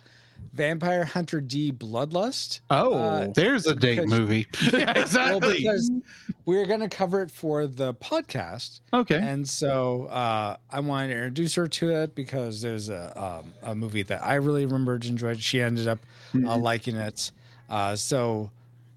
Vampire 0.53 1.05
Hunter 1.05 1.39
D 1.39 1.71
Bloodlust. 1.71 2.61
Uh, 2.69 3.27
There's 3.35 3.67
a 3.67 3.75
date 3.75 3.97
Because- 4.01 4.09
movie. 4.09 4.47
yeah, 4.71 5.05
well, 5.13 5.39
because 5.39 5.91
we 5.91 6.01
were 6.45 6.65
going 6.65 6.81
to 6.81 6.89
cover 6.89 7.21
it 7.21 7.31
for 7.31 7.67
the 7.67 7.93
podcast. 7.93 8.81
okay. 8.93 9.15
And 9.15 9.47
so 9.47 10.05
uh, 10.05 10.57
I 10.69 10.79
wanted 10.79 11.09
to 11.09 11.13
introduce 11.15 11.55
her 11.55 11.67
to 11.67 11.89
it 11.91 12.15
because 12.15 12.61
there's 12.61 12.89
a 12.89 13.13
um, 13.21 13.53
a 13.63 13.73
movie 13.73 14.03
that 14.03 14.25
I 14.25 14.35
really 14.35 14.65
remembered 14.65 15.05
enjoyed. 15.05 15.41
She 15.41 15.61
ended 15.61 15.87
up 15.87 15.99
uh, 16.35 16.57
liking 16.57 16.95
it. 16.95 17.31
Uh, 17.69 17.95
so 17.95 18.51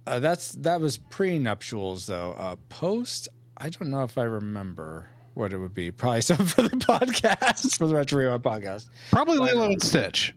uh, 0.07 0.19
that's 0.19 0.53
that 0.53 0.81
was 0.81 0.99
pre 0.99 1.39
nuptials 1.39 2.07
though. 2.07 2.35
Uh, 2.39 2.57
post, 2.69 3.29
I 3.57 3.69
don't 3.71 3.91
know 3.91 4.03
if 4.03 4.19
I 4.19 4.25
remember 4.25 5.09
what 5.35 5.53
it 5.53 5.59
would 5.59 5.75
be. 5.75 5.91
Probably 5.91 6.21
something 6.23 6.47
for 6.47 6.63
the 6.63 6.71
podcast 6.71 7.79
for 7.79 7.87
the 7.87 7.95
Retro 7.95 8.39
podcast. 8.39 8.87
Probably 9.11 9.39
Lilo 9.39 9.67
and 9.71 9.83
Stitch. 9.83 10.35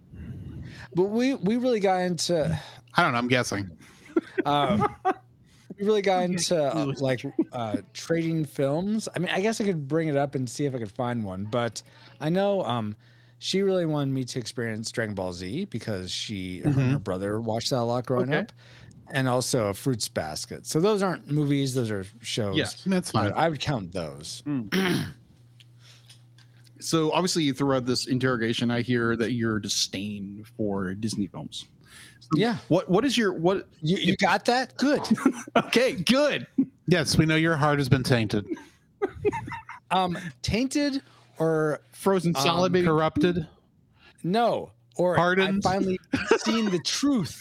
But 0.94 1.04
we 1.06 1.34
we 1.36 1.58
really 1.58 1.80
got 1.80 2.02
into 2.02 2.60
I 2.96 3.04
don't 3.04 3.14
know. 3.14 3.18
I'm 3.18 3.28
guessing. 3.28 3.70
um, 4.46 4.96
really 5.80 6.02
got 6.02 6.24
into 6.24 6.62
uh, 6.62 6.94
like 6.98 7.24
uh, 7.52 7.82
trading 7.94 8.46
films. 8.46 9.08
I 9.16 9.20
mean, 9.20 9.30
I 9.30 9.42
guess 9.42 9.60
I 9.62 9.64
could 9.66 9.88
bring 9.88 10.08
it 10.08 10.16
up 10.18 10.36
and 10.36 10.50
see 10.50 10.66
if 10.66 10.76
I 10.76 10.80
could 10.80 10.92
find 10.92 11.24
one, 11.24 11.46
but 11.46 11.82
I 12.20 12.30
know 12.30 12.64
um, 12.64 12.96
she 13.40 13.62
really 13.62 13.86
wanted 13.86 14.14
me 14.14 14.24
to 14.26 14.40
experience 14.40 14.92
Dragon 14.92 15.16
Ball 15.16 15.34
Z 15.34 15.66
because 15.66 16.12
she 16.12 16.60
her 16.60 16.70
and 16.70 16.92
her 16.92 17.00
brother 17.00 17.40
watched 17.42 17.70
that 17.72 17.80
a 17.80 17.84
lot 17.84 18.06
growing 18.06 18.30
Okay. 18.30 18.40
up, 18.40 18.52
and 19.12 19.28
also 19.28 19.74
Fruits 19.74 20.08
Basket. 20.10 20.66
So 20.66 20.80
those 20.80 21.02
aren't 21.02 21.30
movies; 21.32 21.74
those 21.74 21.90
are 21.92 22.06
shows. 22.22 22.58
Yes, 22.58 22.84
That's 22.86 23.12
fine. 23.12 23.32
I 23.36 23.50
would 23.50 23.60
count 23.60 23.92
those. 23.94 24.44
So 26.82 27.12
obviously 27.12 27.52
throughout 27.52 27.86
this 27.86 28.08
interrogation, 28.08 28.72
I 28.72 28.82
hear 28.82 29.18
that 29.18 29.34
you're 29.34 29.60
disdain 29.60 30.46
for 30.56 30.94
Disney 30.94 31.28
films. 31.28 31.66
Yeah, 32.36 32.58
What 32.68 32.90
what 32.90 33.06
is 33.06 33.18
your 33.18 33.34
what? 33.34 33.68
you, 33.82 33.98
you 33.98 34.16
got 34.18 34.46
that? 34.46 34.76
Good. 34.78 35.02
Okay, 35.56 35.94
good. 35.94 36.46
Yes, 36.88 37.18
we 37.18 37.26
know 37.26 37.36
your 37.36 37.56
heart 37.58 37.80
has 37.80 37.90
been 37.90 38.04
tainted, 38.04 38.46
Um, 39.92 40.18
tainted 40.42 41.02
or 41.38 41.82
Frozen 41.92 42.36
Um, 42.36 42.42
solid, 42.44 42.72
baby. 42.72 42.88
corrupted. 42.88 43.48
no, 44.24 44.72
or 44.96 45.16
Pardoned? 45.16 45.58
I've 45.58 45.64
finally 45.64 46.00
seen 46.40 46.70
the 46.70 46.80
truth. 46.80 47.40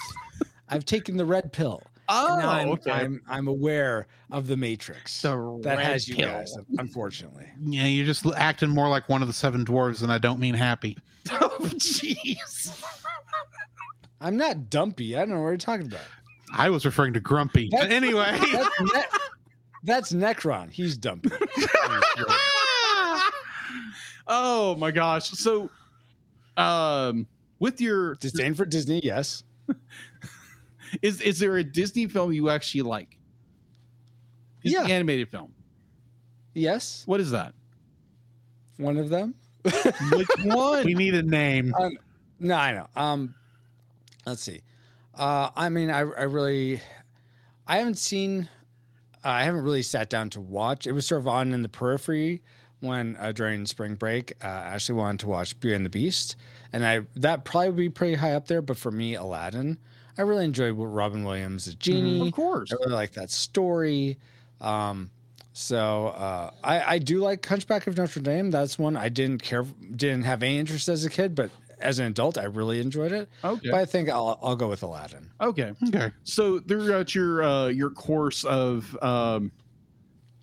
I've 0.69 0.85
taken 0.85 1.17
the 1.17 1.25
red 1.25 1.53
pill. 1.53 1.83
Oh, 2.11 2.39
I'm, 2.41 2.69
okay. 2.71 2.91
I'm 2.91 3.21
I'm 3.29 3.49
aware 3.49 4.07
of 4.31 4.47
the 4.47 4.57
Matrix 4.57 5.21
The 5.21 5.61
that 5.63 5.77
red 5.79 5.87
has 5.87 6.09
you 6.09 6.17
pill. 6.17 6.29
guys, 6.31 6.55
unfortunately. 6.79 7.47
Yeah, 7.63 7.85
you're 7.87 8.07
just 8.07 8.25
acting 8.37 8.71
more 8.71 8.89
like 8.89 9.09
one 9.11 9.21
of 9.21 9.29
the 9.29 9.35
seven 9.35 9.65
dwarves, 9.65 10.03
and 10.03 10.11
I 10.11 10.17
don't 10.19 10.41
mean 10.41 10.55
happy. 10.55 10.97
oh, 11.33 11.59
jeez. 11.61 12.73
I'm 14.21 14.37
not 14.37 14.69
dumpy. 14.71 15.17
I 15.17 15.21
don't 15.21 15.31
know 15.31 15.41
what 15.41 15.49
you're 15.49 15.57
talking 15.59 15.87
about. 15.87 16.01
I 16.53 16.71
was 16.71 16.85
referring 16.87 17.13
to 17.15 17.21
grumpy. 17.21 17.69
But 17.71 17.89
That's- 17.89 17.95
anyway, 18.03 18.39
That's, 18.53 18.81
ne- 18.95 19.19
that's 19.85 20.13
Nekron. 20.13 20.71
He's 20.73 20.97
dumpy. 20.97 21.31
oh 24.27 24.75
my 24.79 24.91
gosh. 24.91 25.31
So, 25.31 25.71
um, 26.57 27.27
with 27.59 27.81
your 27.81 28.15
Disdain 28.17 28.55
for 28.55 28.65
Disney, 28.65 29.01
yes. 29.05 29.45
is 31.03 31.21
is 31.21 31.39
there 31.39 31.57
a 31.57 31.65
Disney 31.65 32.07
film 32.07 32.33
you 32.33 32.51
actually 32.51 32.83
like? 32.83 33.17
Disney 34.63 34.79
Yeah. 34.89 34.95
animated 34.95 35.29
film. 35.29 35.53
Yes, 36.55 37.05
What 37.07 37.21
is 37.21 37.31
that? 37.31 37.55
one 38.79 38.97
of 38.97 39.09
them. 39.11 39.35
Which 40.13 40.29
one? 40.45 40.85
We 40.85 40.95
need 40.95 41.15
a 41.15 41.23
name. 41.23 41.73
No, 42.41 42.55
I 42.55 42.73
know. 42.73 42.87
Um, 42.97 43.35
let's 44.29 44.43
see. 44.43 44.61
Uh, 45.15 45.51
I 45.57 45.69
mean, 45.69 45.91
I, 45.91 45.99
I 46.01 46.23
really, 46.25 46.81
I 47.67 47.79
haven't 47.79 47.99
seen, 47.99 48.49
uh, 49.25 49.29
I 49.29 49.43
haven't 49.43 49.63
really 49.63 49.83
sat 49.83 50.09
down 50.09 50.31
to 50.31 50.41
watch. 50.41 50.87
It 50.87 50.93
was 50.93 51.07
sort 51.07 51.21
of 51.21 51.29
on 51.29 51.53
in 51.53 51.63
the 51.63 51.69
periphery 51.69 52.43
when 52.81 53.17
uh, 53.19 53.33
during 53.33 53.67
spring 53.67 53.95
break. 53.95 54.33
Uh, 54.43 54.47
Ashley 54.47 54.95
wanted 54.95 55.21
to 55.21 55.29
watch 55.29 55.59
Beauty 55.59 55.75
and 55.75 55.85
the 55.85 55.91
Beast, 55.91 56.37
and 56.73 56.87
I 56.87 57.01
that 57.17 57.45
probably 57.45 57.69
would 57.69 57.77
be 57.77 57.89
pretty 57.89 58.15
high 58.15 58.35
up 58.35 58.47
there. 58.47 58.63
But 58.63 58.77
for 58.77 58.93
me, 58.93 59.15
Aladdin, 59.15 59.79
I 60.17 60.23
really 60.23 60.45
enjoyed 60.45 60.75
what 60.75 60.87
Robin 60.87 61.25
Williams 61.25 61.67
as 61.67 61.75
Genie. 61.75 62.29
of 62.29 62.33
course. 62.33 62.73
I 62.73 62.77
really 62.77 62.95
like 62.95 63.13
that 63.15 63.31
story. 63.31 64.19
Um, 64.61 65.11
so 65.53 66.09
uh, 66.09 66.51
I, 66.63 66.95
I 66.95 66.99
do 66.99 67.19
like 67.19 67.45
Hunchback 67.45 67.89
of 67.89 67.97
Notre 67.97 68.21
Dame. 68.21 68.53
That's 68.53 68.79
one 68.79 68.97
I 68.97 69.09
didn't 69.09 69.43
care, 69.43 69.65
didn't 69.97 70.23
have 70.23 70.45
any 70.45 70.59
interest 70.59 70.89
as 70.89 71.05
a 71.05 71.11
kid, 71.11 71.35
but 71.35 71.51
as 71.81 71.99
an 71.99 72.07
adult, 72.07 72.39
I 72.39 72.45
really 72.45 72.81
enjoyed 72.81 73.13
it. 73.13 73.29
Okay. 73.45 73.71
But 73.71 73.81
I 73.81 73.85
think 73.85 74.09
I'll 74.09 74.39
I'll 74.43 74.57
go 74.57 74.69
with 74.69 74.83
Aladdin. 74.83 75.29
Okay. 75.41 75.73
Okay. 75.89 76.11
So 76.25 76.59
throughout 76.61 77.15
your 77.15 77.43
uh, 77.43 77.67
your 77.69 77.91
course 77.91 78.45
of 78.45 78.97
um, 79.03 79.53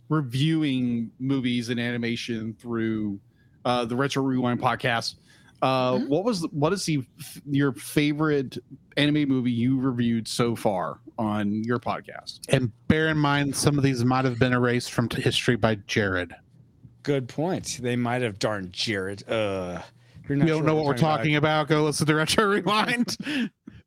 reviewing 0.10 1.12
movies 1.20 1.70
and 1.70 1.80
animation 1.80 2.56
through 2.60 3.20
uh, 3.66 3.86
the 3.86 3.96
Retro 3.96 4.24
Rewind 4.24 4.62
podcast, 4.62 5.16
uh, 5.62 5.94
Mhm. 5.94 6.08
what 6.10 6.24
was 6.24 6.42
what 6.52 6.74
is 6.74 6.86
the 6.86 7.04
your 7.50 7.72
favorite 7.74 8.58
anime 8.98 9.28
movie 9.28 9.52
you 9.52 9.80
reviewed 9.80 10.28
so 10.28 10.56
far 10.56 11.00
on 11.18 11.64
your 11.64 11.80
podcast? 11.80 12.42
And 12.50 12.72
bear 12.88 13.08
in 13.08 13.18
mind, 13.18 13.56
some 13.56 13.78
of 13.78 13.84
these 13.84 14.04
might 14.06 14.26
have 14.26 14.38
been 14.38 14.54
erased 14.54 14.92
from 14.92 15.10
history 15.10 15.56
by 15.56 15.76
Jared. 15.88 16.36
Good 17.04 17.28
point. 17.28 17.80
They 17.82 17.96
might 17.96 18.22
have 18.24 18.40
darn 18.40 18.70
Jared. 18.72 19.28
Uh, 19.30 19.74
you're 19.74 19.84
You 20.30 20.36
don't 20.38 20.48
sure 20.48 20.64
know 20.64 20.76
what 20.76 20.86
we're 20.86 20.98
talking 20.98 21.36
about? 21.36 21.68
Go 21.68 21.84
listen 21.84 22.06
to 22.08 22.12
the 22.14 22.18
Retro 22.18 22.46
Rewind. 22.50 23.18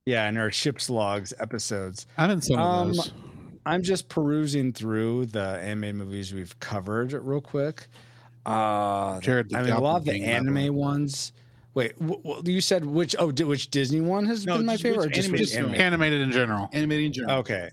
Yeah, 0.06 0.28
in 0.28 0.36
our 0.36 0.51
ships 0.51 0.89
logs 0.89 1.32
episodes. 1.40 2.06
I'm 2.16 2.31
in 2.31 2.40
some 2.40 2.59
Um, 2.59 2.90
of 2.90 2.97
those. 2.97 3.12
I'm 3.66 3.82
just 3.82 4.09
perusing 4.09 4.73
through 4.73 5.27
the 5.27 5.59
anime 5.60 5.98
movies 5.98 6.32
we've 6.32 6.59
covered 6.60 7.12
real 7.12 7.40
quick. 7.40 7.89
Uh, 8.47 9.20
Jared, 9.20 9.52
I 9.55 9.62
mean, 9.62 9.73
a 9.73 9.81
lot 9.81 9.97
of 9.98 10.05
the 10.05 10.12
Goblin 10.12 10.24
King, 10.24 10.39
by 10.39 10.44
the 10.44 10.52
way. 10.55 10.62
anime 10.66 10.74
ones. 10.74 11.32
Wait, 11.74 11.98
w- 12.01 12.23
w- 12.23 12.43
you 12.55 12.60
said 12.62 12.85
which? 12.85 13.15
Oh, 13.19 13.31
di- 13.31 13.44
which 13.44 13.70
Disney 13.70 14.01
one 14.01 14.24
has 14.24 14.47
No, 14.47 14.56
been 14.56 14.65
my 14.66 14.73
just 14.74 14.82
favorite? 14.85 15.06
which 15.09 15.19
or 15.19 15.23
just 15.23 15.28
animated 15.55 15.70
which 15.70 15.81
Animated 15.81 16.20
in 16.23 16.32
general. 16.32 16.69
Animated 16.73 17.05
in 17.06 17.12
general. 17.12 17.39
Okay. 17.40 17.70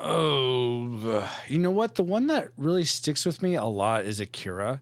Oh, 0.00 0.98
ugh. 1.22 1.28
you 1.48 1.58
know 1.58 1.70
what? 1.70 1.94
The 1.94 2.04
one 2.04 2.26
that 2.28 2.48
really 2.56 2.84
sticks 2.84 3.24
with 3.26 3.42
me 3.42 3.54
a 3.54 3.64
lot 3.64 4.04
is 4.04 4.20
Akira, 4.20 4.80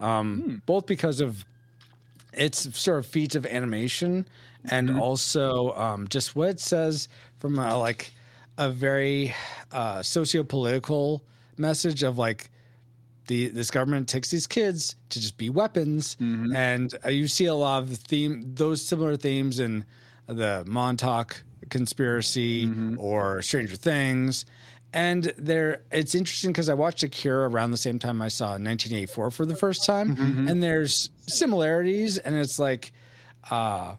um, 0.00 0.40
Hmm. 0.40 0.54
both 0.66 0.86
because 0.86 1.20
of 1.20 1.44
its 2.36 2.78
sort 2.78 2.98
of 2.98 3.06
feats 3.06 3.34
of 3.34 3.46
animation 3.46 4.26
and 4.70 4.90
Mhm. 4.90 5.00
also 5.00 5.72
um, 5.76 6.06
just 6.08 6.36
what 6.36 6.48
it 6.50 6.60
says 6.60 7.08
from 7.38 7.58
a, 7.58 7.76
like 7.78 8.12
a 8.58 8.70
very 8.70 9.34
uh, 9.72 10.02
socio-political 10.02 11.22
message 11.58 12.02
of 12.02 12.18
like 12.18 12.50
the 13.28 13.48
this 13.48 13.70
government 13.70 14.08
takes 14.08 14.30
these 14.30 14.46
kids 14.46 14.94
to 15.08 15.20
just 15.20 15.36
be 15.36 15.50
weapons 15.50 16.16
Mhm. 16.20 16.54
and 16.54 16.94
uh, 17.04 17.08
you 17.08 17.26
see 17.26 17.46
a 17.46 17.54
lot 17.54 17.82
of 17.82 17.90
the 17.90 17.96
theme 17.96 18.54
those 18.54 18.84
similar 18.84 19.16
themes 19.16 19.58
in 19.58 19.84
the 20.26 20.62
montauk 20.66 21.42
conspiracy 21.70 22.66
Mhm. 22.66 22.96
or 22.98 23.42
stranger 23.42 23.76
things 23.76 24.44
and 24.92 25.32
there 25.36 25.82
it's 25.90 26.14
interesting 26.14 26.50
because 26.52 26.68
i 26.68 26.74
watched 26.74 27.02
akira 27.02 27.48
around 27.48 27.70
the 27.70 27.76
same 27.76 27.98
time 27.98 28.22
i 28.22 28.28
saw 28.28 28.50
1984 28.50 29.30
for 29.30 29.44
the 29.46 29.56
first 29.56 29.84
time 29.84 30.16
Mhm. 30.16 30.50
and 30.50 30.62
there's 30.62 31.10
similarities 31.26 32.18
and 32.18 32.34
it's 32.36 32.58
like 32.58 32.92
uh, 33.50 33.94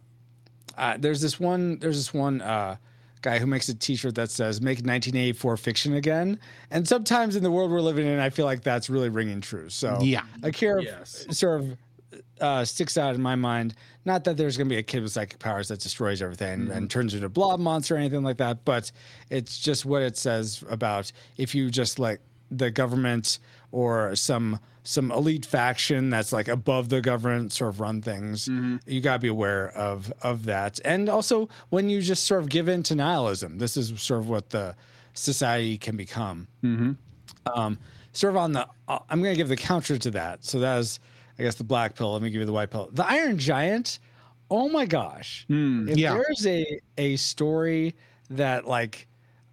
uh 0.76 0.96
there's 0.98 1.20
this 1.20 1.38
one 1.38 1.78
there's 1.78 1.96
this 1.96 2.12
one 2.14 2.40
uh 2.40 2.76
guy 3.20 3.38
who 3.38 3.46
makes 3.46 3.68
a 3.68 3.74
t-shirt 3.74 4.14
that 4.14 4.30
says 4.30 4.60
make 4.60 4.78
1984 4.78 5.56
fiction 5.56 5.94
again 5.94 6.38
and 6.70 6.86
sometimes 6.86 7.34
in 7.36 7.42
the 7.42 7.50
world 7.50 7.70
we're 7.70 7.80
living 7.80 8.06
in 8.06 8.18
i 8.20 8.30
feel 8.30 8.44
like 8.46 8.62
that's 8.62 8.88
really 8.88 9.08
ringing 9.08 9.40
true 9.40 9.68
so 9.68 9.98
Yeah. 10.02 10.22
akira 10.42 10.82
Yes. 10.82 11.26
sort 11.30 11.60
of 11.60 11.76
uh, 12.40 12.64
sticks 12.64 12.96
out 12.96 13.14
in 13.14 13.22
my 13.22 13.34
mind. 13.34 13.74
Not 14.04 14.24
that 14.24 14.36
there's 14.36 14.56
going 14.56 14.68
to 14.68 14.74
be 14.74 14.78
a 14.78 14.82
kid 14.82 15.02
with 15.02 15.12
psychic 15.12 15.38
powers 15.38 15.68
that 15.68 15.80
destroys 15.80 16.22
everything 16.22 16.70
and 16.70 16.90
turns 16.90 17.12
into 17.14 17.26
a 17.26 17.28
blob 17.28 17.60
monster 17.60 17.94
or 17.94 17.98
anything 17.98 18.22
like 18.22 18.38
that, 18.38 18.64
but 18.64 18.90
it's 19.30 19.58
just 19.58 19.84
what 19.84 20.02
it 20.02 20.16
says 20.16 20.64
about 20.70 21.12
if 21.36 21.54
you 21.54 21.70
just 21.70 21.98
let 21.98 22.20
the 22.50 22.70
government 22.70 23.38
or 23.72 24.14
some 24.16 24.58
some 24.84 25.10
elite 25.12 25.44
faction 25.44 26.08
that's 26.08 26.32
like 26.32 26.48
above 26.48 26.88
the 26.88 27.02
government 27.02 27.52
sort 27.52 27.68
of 27.68 27.78
run 27.80 28.00
things. 28.00 28.48
Mhm. 28.48 28.80
You 28.86 29.02
got 29.02 29.14
to 29.14 29.18
be 29.18 29.28
aware 29.28 29.68
of 29.76 30.10
of 30.22 30.46
that, 30.46 30.80
and 30.84 31.10
also 31.10 31.50
when 31.68 31.90
you 31.90 32.00
just 32.00 32.24
sort 32.24 32.42
of 32.42 32.48
give 32.48 32.68
in 32.68 32.82
to 32.84 32.94
nihilism. 32.94 33.58
This 33.58 33.76
is 33.76 34.00
sort 34.00 34.20
of 34.20 34.30
what 34.30 34.48
the 34.48 34.74
society 35.12 35.76
can 35.76 35.96
become 35.96 36.46
Mhm. 36.64 36.96
um, 37.54 37.76
sort 38.12 38.32
of 38.32 38.36
on 38.38 38.52
the 38.52 38.66
uh, 38.88 38.98
i'm 39.10 39.20
going 39.20 39.34
to 39.34 39.36
give 39.36 39.48
the 39.48 39.56
counter 39.56 39.98
to 39.98 40.10
that 40.12 40.44
so 40.44 40.60
that 40.60 40.78
is 40.78 41.00
i 41.38 41.42
guess 41.42 41.54
the 41.56 41.64
black 41.64 41.94
pill 41.94 42.12
let 42.12 42.22
me 42.22 42.30
give 42.30 42.40
you 42.40 42.46
the 42.46 42.52
white 42.52 42.70
pill 42.70 42.88
the 42.92 43.06
iron 43.06 43.38
giant 43.38 43.98
oh 44.50 44.68
my 44.68 44.86
gosh 44.86 45.44
Hmm. 45.48 45.88
if 45.88 45.96
Yeah. 45.98 46.14
there's 46.14 46.46
a 46.46 46.80
a 46.96 47.16
story 47.16 47.94
that 48.30 48.66
like 48.66 49.06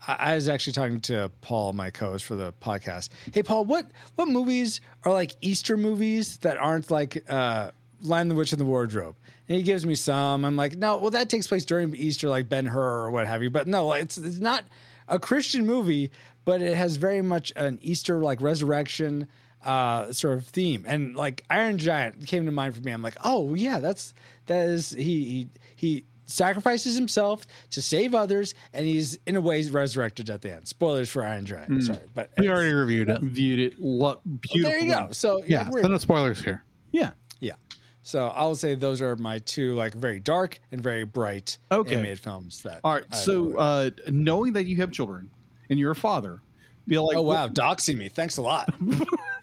I, 0.07 0.13
I 0.31 0.35
was 0.35 0.47
actually 0.49 0.73
talking 0.73 0.99
to 1.01 1.31
paul 1.41 1.73
my 1.73 1.89
co-host 1.89 2.25
for 2.25 2.35
the 2.35 2.53
podcast 2.61 3.09
hey 3.33 3.43
paul 3.43 3.65
what 3.65 3.87
what 4.15 4.27
movies 4.27 4.81
are 5.03 5.13
like 5.13 5.35
easter 5.41 5.77
movies 5.77 6.37
that 6.37 6.57
aren't 6.57 6.91
like 6.91 7.23
uh 7.29 7.71
Lion 8.01 8.27
the 8.27 8.35
Witch 8.35 8.51
in 8.53 8.59
the 8.59 8.65
Wardrobe. 8.65 9.15
And 9.47 9.57
he 9.57 9.63
gives 9.63 9.83
me 9.85 9.95
some. 9.95 10.43
I'm 10.45 10.55
like, 10.55 10.75
no, 10.75 10.97
well, 10.97 11.09
that 11.11 11.27
takes 11.29 11.47
place 11.47 11.65
during 11.65 11.95
Easter, 11.95 12.27
like 12.29 12.49
Ben 12.49 12.65
Hur 12.67 13.05
or 13.05 13.09
what 13.09 13.25
have 13.25 13.41
you. 13.41 13.49
But 13.49 13.67
no, 13.67 13.93
it's 13.93 14.17
it's 14.17 14.37
not 14.37 14.65
a 15.07 15.17
Christian 15.17 15.65
movie, 15.65 16.11
but 16.43 16.61
it 16.61 16.75
has 16.75 16.97
very 16.97 17.21
much 17.23 17.51
an 17.55 17.79
Easter 17.81 18.19
like 18.19 18.41
resurrection 18.41 19.27
uh 19.65 20.11
sort 20.13 20.37
of 20.37 20.45
theme. 20.47 20.85
And 20.87 21.15
like 21.15 21.43
Iron 21.49 21.77
Giant 21.77 22.27
came 22.27 22.45
to 22.45 22.51
mind 22.51 22.75
for 22.75 22.81
me. 22.81 22.91
I'm 22.91 23.01
like, 23.01 23.17
oh 23.23 23.53
yeah, 23.55 23.79
that's 23.79 24.13
that 24.45 24.67
is 24.69 24.91
he 24.91 25.03
he 25.03 25.47
he 25.75 26.05
sacrifices 26.27 26.95
himself 26.95 27.45
to 27.71 27.81
save 27.81 28.15
others, 28.15 28.55
and 28.73 28.85
he's 28.85 29.17
in 29.27 29.35
a 29.35 29.41
way 29.41 29.63
resurrected 29.69 30.29
at 30.29 30.41
the 30.41 30.51
end. 30.53 30.67
Spoilers 30.67 31.09
for 31.09 31.23
Iron 31.23 31.45
Giant. 31.45 31.69
Mm. 31.69 31.83
Sorry, 31.83 31.99
but 32.15 32.31
We 32.37 32.49
already 32.49 32.73
reviewed 32.73 33.09
it. 33.09 33.21
Viewed 33.21 33.59
it. 33.59 33.79
Lo- 33.79 34.19
beautiful. 34.41 34.71
there 34.71 34.79
you 34.79 34.91
go. 34.91 35.09
So 35.11 35.43
Yeah. 35.47 35.69
we're- 35.69 35.83
So 35.83 35.87
no 35.89 35.97
spoilers 35.99 36.43
here. 36.43 36.63
Yeah. 36.91 37.11
Yeah. 37.39 37.53
So 38.01 38.27
I'll 38.29 38.55
say 38.55 38.73
those 38.75 39.01
are 39.01 39.15
my 39.17 39.37
two 39.39 39.75
like 39.75 39.93
very 39.93 40.19
dark 40.19 40.59
and 40.71 40.81
very 40.81 41.03
bright 41.05 41.57
Okay. 41.71 41.93
animated 41.93 42.19
films 42.19 42.61
that. 42.63 42.79
All 42.83 42.93
right. 42.93 43.03
I 43.11 43.15
So, 43.15 43.55
uh, 43.57 43.89
knowing 44.09 44.53
that 44.53 44.65
you 44.65 44.77
have 44.77 44.91
children 44.91 45.29
and 45.69 45.77
you're 45.79 45.91
a 45.91 45.95
father, 45.95 46.41
be 46.87 46.97
like, 46.97 47.17
oh 47.17 47.21
wow, 47.21 47.47
doxing 47.47 47.97
me. 47.97 48.09
Thanks 48.09 48.37
a 48.37 48.41
lot. 48.41 48.73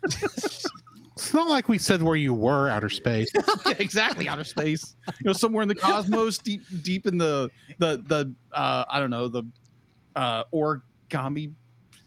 It's 1.23 1.35
not 1.35 1.49
like 1.49 1.69
we 1.69 1.79
said 1.79 2.03
where 2.03 2.17
you 2.17 2.35
were 2.35 2.69
outer 2.69 2.89
space. 2.89 3.31
yeah, 3.67 3.75
exactly 3.79 4.29
outer 4.29 4.45
space 4.45 4.97
you 5.07 5.25
know 5.25 5.33
somewhere 5.33 5.63
in 5.63 5.69
the 5.69 5.75
cosmos 5.75 6.39
deep 6.39 6.63
deep 6.83 7.07
in 7.07 7.17
the 7.17 7.51
the 7.79 8.03
the 8.07 8.35
uh 8.53 8.85
i 8.91 8.99
don't 8.99 9.11
know 9.11 9.29
the 9.29 9.45
uh 10.17 10.45
origami 10.53 11.53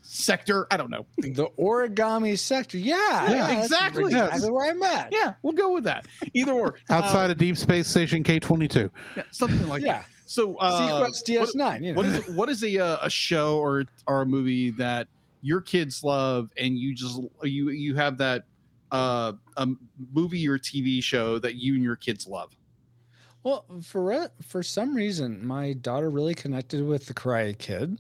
sector 0.02 0.68
i 0.72 0.78
don't 0.78 0.90
know 0.90 1.06
the 1.18 1.50
origami 1.58 2.38
sector. 2.38 2.78
Yeah, 2.78 2.96
Yeah, 3.30 3.48
that's 3.48 3.66
exactly. 3.66 4.06
Exactly 4.06 4.52
where 4.52 4.70
I'm 4.70 4.84
at. 4.84 5.14
yeah 5.14 5.34
we'll 5.44 5.54
go 5.54 5.74
with 5.74 5.86
that 5.86 6.08
either 6.34 6.52
or 6.52 6.76
Outside 6.90 7.32
of 7.32 7.38
Deep 7.38 7.58
Space 7.58 7.88
Station 7.88 8.24
K22. 8.24 8.86
uh, 8.86 8.90
yeah, 9.16 9.24
something 9.32 9.68
like 9.68 9.82
yeah. 9.82 10.00
that 10.00 10.06
so 10.26 10.56
uh 10.58 11.08
seaQuest 11.10 11.54
DS9. 11.56 11.84
you 11.84 11.94
know. 11.94 11.98
what 11.98 12.06
is 12.06 12.30
what 12.30 12.50
is 12.50 12.64
a 12.64 12.80
uh, 12.80 12.98
a 13.02 13.10
show 13.10 13.60
or 13.60 13.86
or 14.08 14.24
a 14.24 14.26
movie 14.26 14.72
that 14.72 15.08
your 15.46 15.62
kids 15.62 16.04
love 16.04 16.50
and 16.58 16.78
you 16.78 16.96
just 16.96 17.20
you 17.44 17.70
you 17.70 17.96
have 17.96 18.18
that 18.18 18.46
uh 18.92 19.34
a 19.58 19.68
movie 20.14 20.48
or 20.48 20.58
tv 20.58 21.04
show 21.04 21.40
that 21.40 21.56
you 21.56 21.76
and 21.76 21.84
your 21.84 21.96
kids 21.96 22.28
love 22.28 22.56
Well, 23.44 23.66
for 23.84 24.30
for 24.42 24.64
some 24.64 24.96
reason, 24.96 25.46
my 25.46 25.74
daughter 25.74 26.10
really 26.10 26.34
connected 26.34 26.84
with 26.84 27.06
the 27.06 27.14
Karate 27.14 27.58
Kid, 27.58 28.00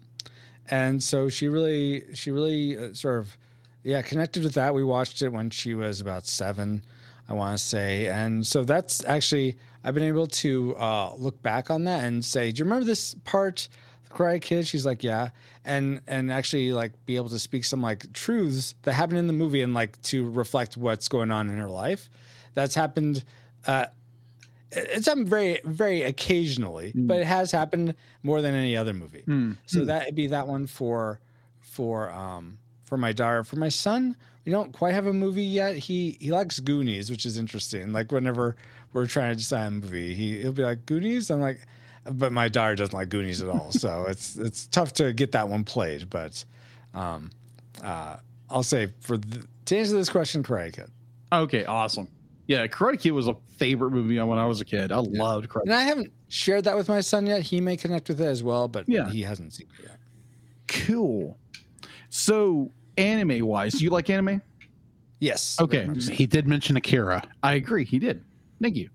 and 0.69 1.01
so 1.03 1.29
she 1.29 1.47
really 1.47 2.03
she 2.15 2.31
really 2.31 2.77
uh, 2.77 2.93
sort 2.93 3.19
of 3.19 3.37
yeah 3.83 4.01
connected 4.01 4.43
with 4.43 4.53
that. 4.55 4.73
We 4.73 4.83
watched 4.83 5.21
it 5.21 5.29
when 5.29 5.49
she 5.51 5.75
was 5.75 6.01
about 6.01 6.25
seven, 6.27 6.83
I 7.29 7.33
want 7.33 7.57
to 7.59 7.63
say, 7.63 8.07
and 8.07 8.45
so 8.45 8.63
that's 8.63 9.05
actually 9.05 9.57
I've 9.83 9.93
been 9.93 10.03
able 10.03 10.27
to 10.27 10.75
uh, 10.77 11.13
look 11.15 11.41
back 11.43 11.69
on 11.69 11.83
that 11.85 12.03
and 12.05 12.25
say, 12.25 12.51
do 12.51 12.59
you 12.59 12.65
remember 12.65 12.85
this 12.85 13.15
part? 13.23 13.67
Karate 14.15 14.41
Kid. 14.41 14.65
She's 14.67 14.85
like, 14.85 15.03
yeah, 15.03 15.29
and 15.65 16.01
and 16.07 16.31
actually 16.31 16.71
like 16.71 16.93
be 17.05 17.15
able 17.17 17.29
to 17.29 17.39
speak 17.39 17.65
some 17.65 17.81
like 17.81 18.11
truths 18.13 18.73
that 18.83 18.93
happened 18.93 19.19
in 19.19 19.27
the 19.27 19.33
movie 19.33 19.61
and 19.61 19.73
like 19.73 20.01
to 20.03 20.29
reflect 20.31 20.77
what's 20.77 21.07
going 21.07 21.31
on 21.31 21.49
in 21.49 21.57
her 21.57 21.67
life. 21.69 22.09
That's 22.55 22.73
happened. 22.73 23.23
Uh, 23.67 23.87
it's 24.71 25.05
happened 25.07 25.29
very 25.29 25.59
very 25.63 26.01
occasionally, 26.03 26.91
Mm. 26.93 27.07
but 27.07 27.19
it 27.19 27.27
has 27.27 27.51
happened 27.51 27.93
more 28.23 28.41
than 28.41 28.55
any 28.55 28.75
other 28.75 28.93
movie. 28.93 29.21
Hmm. 29.21 29.53
So 29.67 29.85
that'd 29.85 30.15
be 30.15 30.27
that 30.27 30.47
one 30.47 30.65
for 30.67 31.19
for 31.61 32.09
um 32.11 32.57
for 32.85 32.97
my 32.97 33.11
daughter. 33.13 33.43
For 33.43 33.55
my 33.57 33.69
son, 33.69 34.15
we 34.45 34.51
don't 34.51 34.71
quite 34.73 34.93
have 34.93 35.07
a 35.07 35.13
movie 35.13 35.43
yet. 35.43 35.75
He 35.77 36.17
he 36.19 36.31
likes 36.31 36.59
Goonies, 36.59 37.09
which 37.11 37.25
is 37.25 37.37
interesting. 37.37 37.91
Like 37.93 38.11
whenever 38.11 38.55
we're 38.93 39.07
trying 39.07 39.31
to 39.31 39.35
decide 39.35 39.67
a 39.67 39.71
movie, 39.71 40.13
he 40.15 40.41
he'll 40.41 40.51
be 40.53 40.63
like 40.63 40.85
Goonies. 40.85 41.29
I'm 41.29 41.41
like, 41.41 41.59
but 42.11 42.31
my 42.31 42.47
daughter 42.47 42.75
doesn't 42.75 42.93
like 42.93 43.09
Goonies 43.09 43.41
at 43.41 43.49
all. 43.49 43.71
so 43.71 44.05
it's 44.09 44.35
it's 44.37 44.67
tough 44.67 44.93
to 44.93 45.13
get 45.13 45.31
that 45.33 45.47
one 45.49 45.63
played. 45.63 46.09
But 46.09 46.43
um 46.93 47.31
uh 47.83 48.17
I'll 48.49 48.63
say 48.63 48.89
for 49.01 49.17
the, 49.17 49.45
to 49.65 49.77
answer 49.77 49.93
this 49.95 50.09
question, 50.09 50.43
Karate 50.43 50.73
Kid. 50.73 50.91
Okay, 51.33 51.65
awesome. 51.65 52.07
Yeah, 52.47 52.67
Karate 52.67 52.99
Kid 52.99 53.11
was 53.11 53.27
a 53.27 53.35
favorite 53.57 53.89
movie 53.91 54.19
when 54.21 54.37
I 54.37 54.45
was 54.45 54.61
a 54.61 54.65
kid. 54.65 54.91
I 54.91 54.97
loved 54.97 55.49
Karate. 55.49 55.63
And 55.63 55.73
I 55.73 55.81
haven't 55.81 56.11
shared 56.29 56.63
that 56.65 56.75
with 56.77 56.87
my 56.87 57.01
son 57.01 57.25
yet. 57.25 57.41
He 57.41 57.59
may 57.59 57.75
connect 57.75 58.07
with 58.07 58.21
it 58.21 58.25
as 58.27 58.43
well, 58.43 58.67
but 58.67 58.87
Yeah. 58.87 59.09
he 59.09 59.23
hasn't 59.23 59.53
seen 59.53 59.67
it 59.79 59.85
yet. 59.85 59.97
Cool. 60.67 61.37
So, 62.09 62.71
anime 62.97 63.45
wise, 63.47 63.73
do 63.73 63.83
you 63.83 63.89
like 63.89 64.09
anime? 64.11 64.41
Yes. 65.19 65.57
Okay. 65.59 65.89
so. 65.97 66.11
He 66.13 66.27
did 66.27 66.47
mention 66.47 66.77
Akira. 66.77 67.23
I 67.41 67.53
agree. 67.53 67.83
He 67.83 67.97
did. 67.97 68.23
Thank 68.61 68.75
you. 68.75 68.89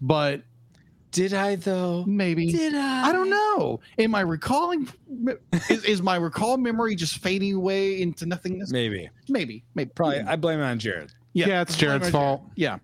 But 0.00 0.42
Did 1.10 1.32
I 1.32 1.56
though? 1.56 2.04
maybe 2.06 2.52
Did 2.52 2.74
I? 2.74 3.08
I 3.08 3.12
don't 3.12 3.30
know. 3.30 3.80
Am 3.98 4.14
I 4.14 4.20
recalling? 4.20 4.88
is, 5.70 5.84
is 5.84 6.02
my 6.02 6.16
recall 6.16 6.56
memory 6.58 6.94
just 6.94 7.18
fading 7.18 7.54
away 7.54 8.02
into 8.02 8.26
nothingness? 8.26 8.70
Maybe. 8.70 9.08
Maybe. 9.28 9.64
Maybe. 9.74 9.90
Probably. 9.94 10.20
I 10.20 10.36
blame 10.36 10.60
it 10.60 10.64
on 10.64 10.78
Jared. 10.78 11.12
Yeah. 11.32 11.48
Yeah, 11.48 11.62
it's 11.62 11.76
Jared's 11.76 12.02
Jared. 12.02 12.12
fault. 12.12 12.42
Yeah. 12.56 12.78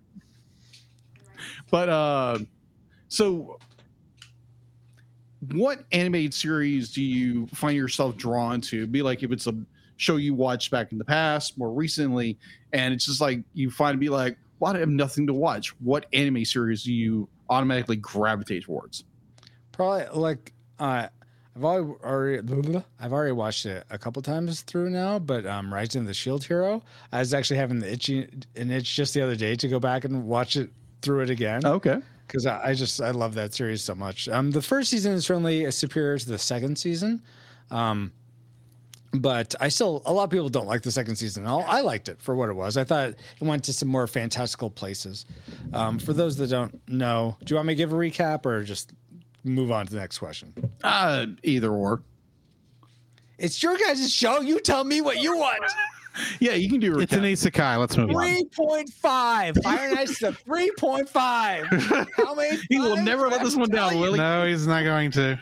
But 1.69 1.89
uh 1.89 2.39
so 3.09 3.59
what 5.51 5.85
animated 5.91 6.33
series 6.33 6.91
do 6.91 7.03
you 7.03 7.47
find 7.47 7.77
yourself 7.77 8.17
drawn 8.17 8.61
to? 8.61 8.87
Be 8.87 9.01
like 9.01 9.21
if 9.21 9.31
it's 9.31 9.47
a 9.47 9.55
show 9.97 10.15
you 10.17 10.33
watched 10.33 10.71
back 10.71 10.91
in 10.91 10.97
the 10.97 11.05
past, 11.05 11.57
more 11.57 11.71
recently, 11.71 12.37
and 12.73 12.93
it's 12.93 13.05
just 13.05 13.21
like 13.21 13.41
you 13.53 13.69
find 13.69 13.93
to 13.93 13.99
be 13.99 14.09
like, 14.09 14.37
well, 14.59 14.75
I 14.75 14.79
have 14.79 14.89
nothing 14.89 15.27
to 15.27 15.33
watch. 15.33 15.69
What 15.79 16.07
anime 16.13 16.45
series 16.45 16.83
do 16.83 16.93
you 16.93 17.27
automatically 17.49 17.95
gravitate 17.97 18.63
towards? 18.63 19.03
Probably 19.71 20.05
like 20.19 20.53
uh, 20.79 21.07
I've 21.55 21.63
already, 21.63 22.81
I've 22.99 23.13
already 23.13 23.31
watched 23.31 23.65
it 23.65 23.85
a 23.89 23.97
couple 23.97 24.21
times 24.21 24.61
through 24.61 24.89
now, 24.89 25.19
but 25.19 25.45
um, 25.45 25.73
Rising 25.73 26.01
of 26.01 26.07
the 26.07 26.13
Shield 26.13 26.43
Hero. 26.43 26.81
I 27.11 27.19
was 27.19 27.33
actually 27.33 27.57
having 27.57 27.79
the 27.79 27.91
itchy 27.91 28.27
an 28.55 28.71
itch 28.71 28.95
just 28.95 29.13
the 29.13 29.21
other 29.21 29.35
day 29.35 29.55
to 29.55 29.67
go 29.67 29.79
back 29.79 30.03
and 30.05 30.25
watch 30.25 30.57
it 30.57 30.69
through 31.01 31.21
it 31.21 31.29
again 31.29 31.65
Okay. 31.65 31.99
because 32.27 32.45
I, 32.45 32.69
I 32.69 32.73
just 32.73 32.99
I 33.01 33.11
love 33.11 33.35
that 33.35 33.53
series 33.53 33.83
so 33.83 33.95
much. 33.95 34.27
Um, 34.27 34.51
the 34.51 34.61
first 34.61 34.89
season 34.89 35.13
is 35.13 35.25
certainly 35.25 35.69
superior 35.71 36.17
to 36.17 36.27
the 36.27 36.37
second 36.37 36.77
season. 36.77 37.21
Um, 37.71 38.11
but 39.21 39.55
I 39.59 39.69
still 39.69 40.01
a 40.05 40.13
lot 40.13 40.23
of 40.25 40.29
people 40.29 40.49
don't 40.49 40.67
like 40.67 40.81
the 40.81 40.91
second 40.91 41.15
season. 41.15 41.45
I'll, 41.47 41.65
I 41.67 41.81
liked 41.81 42.09
it 42.09 42.21
for 42.21 42.35
what 42.35 42.49
it 42.49 42.53
was. 42.53 42.77
I 42.77 42.83
thought 42.83 43.09
it 43.09 43.17
went 43.41 43.63
to 43.65 43.73
some 43.73 43.87
more 43.89 44.07
fantastical 44.07 44.69
places. 44.69 45.25
Um, 45.73 45.99
for 45.99 46.13
those 46.13 46.37
that 46.37 46.49
don't 46.49 46.79
know, 46.87 47.37
do 47.43 47.53
you 47.53 47.55
want 47.55 47.67
me 47.67 47.73
to 47.73 47.77
give 47.77 47.91
a 47.93 47.95
recap 47.95 48.45
or 48.45 48.63
just 48.63 48.93
move 49.43 49.71
on 49.71 49.85
to 49.87 49.93
the 49.93 49.99
next 49.99 50.17
question? 50.19 50.53
Uh 50.83 51.27
either 51.43 51.71
or. 51.71 52.01
It's 53.37 53.61
your 53.61 53.77
guys' 53.77 54.11
show. 54.13 54.39
You 54.41 54.59
tell 54.61 54.83
me 54.83 55.01
what 55.01 55.17
you 55.21 55.37
want. 55.37 55.63
Yeah, 56.39 56.53
you 56.53 56.69
can 56.69 56.79
do 56.79 56.95
a 56.97 56.99
It's 57.01 57.11
an 57.11 57.23
recap. 57.23 57.51
isekai. 57.51 57.77
Let's 57.77 57.97
move 57.97 58.09
on. 58.11 58.15
Three 58.23 58.45
point 58.55 58.89
five. 58.89 59.57
Fire 59.61 59.89
and 59.89 59.99
Ice 59.99 60.17
the 60.19 60.31
three 60.31 60.71
point 60.79 61.09
five. 61.09 61.65
How 62.15 62.33
many? 62.33 62.57
He 62.69 62.79
will 62.79 62.95
never 62.95 63.27
let 63.27 63.43
this 63.43 63.53
one 63.57 63.69
down, 63.69 63.91
tell 63.91 63.99
will 63.99 64.13
he? 64.13 64.17
No, 64.17 64.47
he's 64.47 64.65
not 64.65 64.85
going 64.85 65.11
to. 65.11 65.37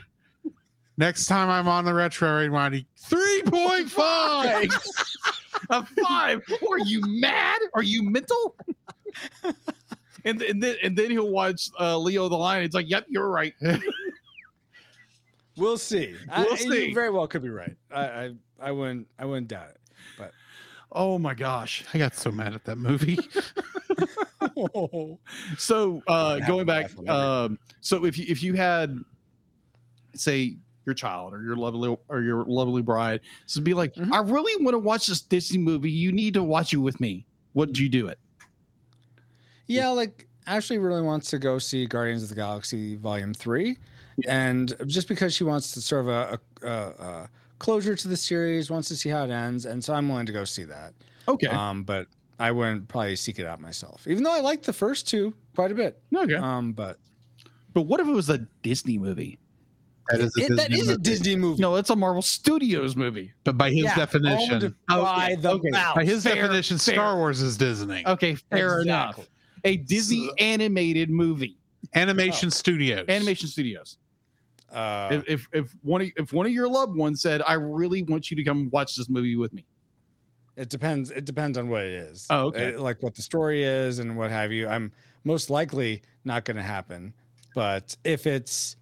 Next 0.97 1.25
time 1.25 1.49
I'm 1.49 1.67
on 1.67 1.85
the 1.85 1.93
retro 1.93 2.39
rewind, 2.39 2.85
three 2.97 3.43
point 3.45 3.89
five. 3.89 4.69
a 5.69 5.85
five. 6.03 6.41
Are 6.69 6.79
you 6.79 7.01
mad? 7.05 7.61
Are 7.73 7.83
you 7.83 8.03
mental? 8.03 8.55
and, 10.23 10.41
and 10.41 10.61
then 10.61 10.75
and 10.83 10.95
then 10.95 11.09
he'll 11.09 11.31
watch 11.31 11.69
uh, 11.79 11.97
Leo 11.97 12.29
the 12.29 12.35
Lion. 12.35 12.63
It's 12.63 12.75
like, 12.75 12.89
yep, 12.89 13.05
you're 13.09 13.29
right. 13.29 13.53
We'll 15.55 15.77
see. 15.77 16.15
We'll 16.35 16.53
I, 16.53 16.55
see. 16.55 16.87
You 16.87 16.95
very 16.95 17.11
well 17.11 17.27
could 17.27 17.43
be 17.43 17.49
right. 17.49 17.75
I, 17.91 18.01
I, 18.01 18.31
I 18.59 18.71
wouldn't. 18.71 19.07
I 19.19 19.25
wouldn't 19.25 19.47
doubt 19.47 19.69
it. 19.69 19.77
But 20.17 20.31
oh 20.91 21.19
my 21.19 21.33
gosh. 21.33 21.83
I 21.93 21.97
got 21.97 22.15
so 22.15 22.31
mad 22.31 22.53
at 22.53 22.65
that 22.65 22.77
movie. 22.77 23.19
So 25.57 26.03
uh, 26.07 26.39
going 26.39 26.65
back, 26.65 26.91
um, 27.09 27.57
so 27.81 28.05
if 28.05 28.17
you 28.17 28.25
if 28.27 28.43
you 28.43 28.53
had, 28.53 28.97
say, 30.13 30.57
your 30.85 30.95
child 30.95 31.33
or 31.33 31.41
your 31.41 31.55
lovely 31.55 31.95
or 32.09 32.21
your 32.21 32.43
lovely 32.45 32.81
bride, 32.81 33.21
so 33.45 33.61
be 33.61 33.73
like, 33.73 33.93
Mhm. 33.95 34.11
I 34.11 34.19
really 34.19 34.63
want 34.63 34.73
to 34.73 34.79
watch 34.79 35.07
this 35.07 35.21
Disney 35.21 35.57
movie. 35.57 35.91
You 35.91 36.11
need 36.11 36.33
to 36.35 36.43
watch 36.43 36.73
it 36.73 36.77
with 36.77 36.99
me. 36.99 37.25
what'd 37.53 37.77
you 37.77 37.87
do 37.87 38.07
it? 38.07 38.17
Yeah, 39.67 39.89
like 39.89 40.27
Ashley 40.47 40.79
really 40.79 41.03
wants 41.03 41.29
to 41.29 41.37
go 41.37 41.59
see 41.59 41.85
Guardians 41.85 42.23
of 42.23 42.29
the 42.29 42.35
Galaxy 42.35 42.95
Volume 42.95 43.33
Three, 43.33 43.77
and 44.27 44.73
just 44.87 45.07
because 45.07 45.35
she 45.35 45.43
wants 45.43 45.71
to 45.73 45.81
sort 45.81 46.01
of 46.01 46.07
a, 46.09 46.39
a, 46.63 46.69
a, 46.69 47.29
closure 47.59 47.95
to 47.95 48.07
the 48.07 48.17
series, 48.17 48.69
wants 48.71 48.87
to 48.89 48.95
see 48.95 49.09
how 49.09 49.23
it 49.23 49.29
ends, 49.29 49.65
and 49.65 49.83
so 49.83 49.93
I'm 49.93 50.09
willing 50.09 50.25
to 50.25 50.31
go 50.31 50.43
see 50.43 50.63
that. 50.63 50.93
Okay. 51.27 51.47
Um, 51.47 51.83
but 51.83 52.07
I 52.39 52.51
wouldn't 52.51 52.87
probably 52.87 53.15
seek 53.15 53.39
it 53.39 53.45
out 53.45 53.61
myself, 53.61 54.07
even 54.07 54.23
though 54.23 54.33
I 54.33 54.41
like 54.41 54.63
the 54.63 54.73
first 54.73 55.07
two 55.07 55.33
quite 55.55 55.71
a 55.71 55.75
bit. 55.75 56.01
okay. 56.15 56.35
Um, 56.35 56.73
but 56.73 56.97
but 57.73 57.83
what 57.83 57.99
if 57.99 58.07
it 58.07 58.11
was 58.11 58.29
a 58.29 58.39
Disney 58.63 58.97
movie? 58.97 59.39
That 60.09 60.19
is, 60.19 60.35
it, 60.35 60.55
that 60.57 60.71
is 60.71 60.89
a 60.89 60.97
Disney 60.97 61.35
movie. 61.35 61.61
No, 61.61 61.75
it's 61.75 61.89
a 61.89 61.95
Marvel 61.95 62.21
Studios 62.21 62.95
movie. 62.95 63.31
But 63.45 63.57
by 63.57 63.69
his 63.69 63.83
Yeah, 63.83 63.95
definition, 63.95 64.75
by 64.87 64.97
Okay, 64.97 65.35
the 65.35 65.51
okay. 65.51 65.69
mouse. 65.69 65.95
by 65.95 66.03
his 66.03 66.23
Fair, 66.23 66.35
definition, 66.35 66.77
fair. 66.77 66.95
Star 66.95 67.15
Wars 67.15 67.41
is 67.41 67.55
Disney. 67.55 68.03
Okay, 68.05 68.35
fair 68.51 68.81
enough. 68.81 69.19
A 69.63 69.77
Disney 69.77 70.29
animated 70.39 71.09
movie, 71.09 71.57
Animation 71.95 72.51
Studios. 72.51 73.05
Animation 73.07 73.47
Studios. 73.47 73.97
Uh, 74.71 75.09
if, 75.11 75.29
if 75.29 75.47
if 75.53 75.75
one 75.83 76.01
of, 76.01 76.09
if 76.17 76.33
one 76.33 76.45
of 76.45 76.51
your 76.51 76.67
loved 76.67 76.97
ones 76.97 77.21
said, 77.21 77.41
"I 77.45 77.53
really 77.53 78.03
want 78.03 78.29
you 78.29 78.35
to 78.35 78.43
come 78.43 78.69
watch 78.71 78.95
this 78.95 79.07
movie 79.07 79.35
with 79.37 79.53
me," 79.53 79.65
It 80.57 80.69
depends. 80.69 81.11
It 81.11 81.25
depends 81.25 81.57
on 81.57 81.69
what 81.69 81.83
it 81.83 81.93
is. 81.93 82.27
Oh, 82.29 82.47
okay. 82.47 82.75
Uh, 82.75 82.81
like 82.81 83.01
what 83.01 83.15
the 83.15 83.21
story 83.21 83.63
is 83.63 83.99
and 83.99 84.17
what 84.17 84.31
have 84.31 84.51
you. 84.51 84.67
I'm 84.67 84.91
most 85.23 85.49
likely 85.49 86.01
not 86.25 86.43
going 86.45 86.57
to 86.57 86.63
happen. 86.63 87.13
But 87.55 87.95
if 88.03 88.27
it's 88.27 88.75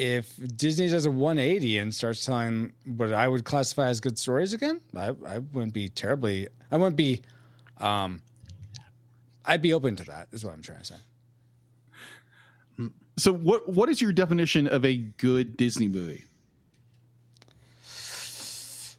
if 0.00 0.34
Disney 0.56 0.88
does 0.88 1.04
a 1.04 1.10
180 1.10 1.76
and 1.78 1.94
starts 1.94 2.24
telling 2.24 2.72
what 2.96 3.12
I 3.12 3.28
would 3.28 3.44
classify 3.44 3.88
as 3.88 4.00
good 4.00 4.18
stories 4.18 4.54
again, 4.54 4.80
I, 4.96 5.08
I 5.26 5.38
wouldn't 5.52 5.74
be 5.74 5.90
terribly. 5.90 6.48
I 6.72 6.76
wouldn't 6.78 6.96
be. 6.96 7.20
Um, 7.78 8.22
I'd 9.44 9.60
be 9.60 9.74
open 9.74 9.96
to 9.96 10.04
that. 10.04 10.28
Is 10.32 10.42
what 10.44 10.54
I'm 10.54 10.62
trying 10.62 10.78
to 10.80 10.84
say. 10.84 10.94
so 13.18 13.32
what 13.32 13.68
what 13.68 13.88
is 13.90 14.00
your 14.00 14.12
definition 14.12 14.66
of 14.68 14.84
a 14.86 14.96
good 14.96 15.56
Disney 15.58 15.88
movie? 15.88 16.24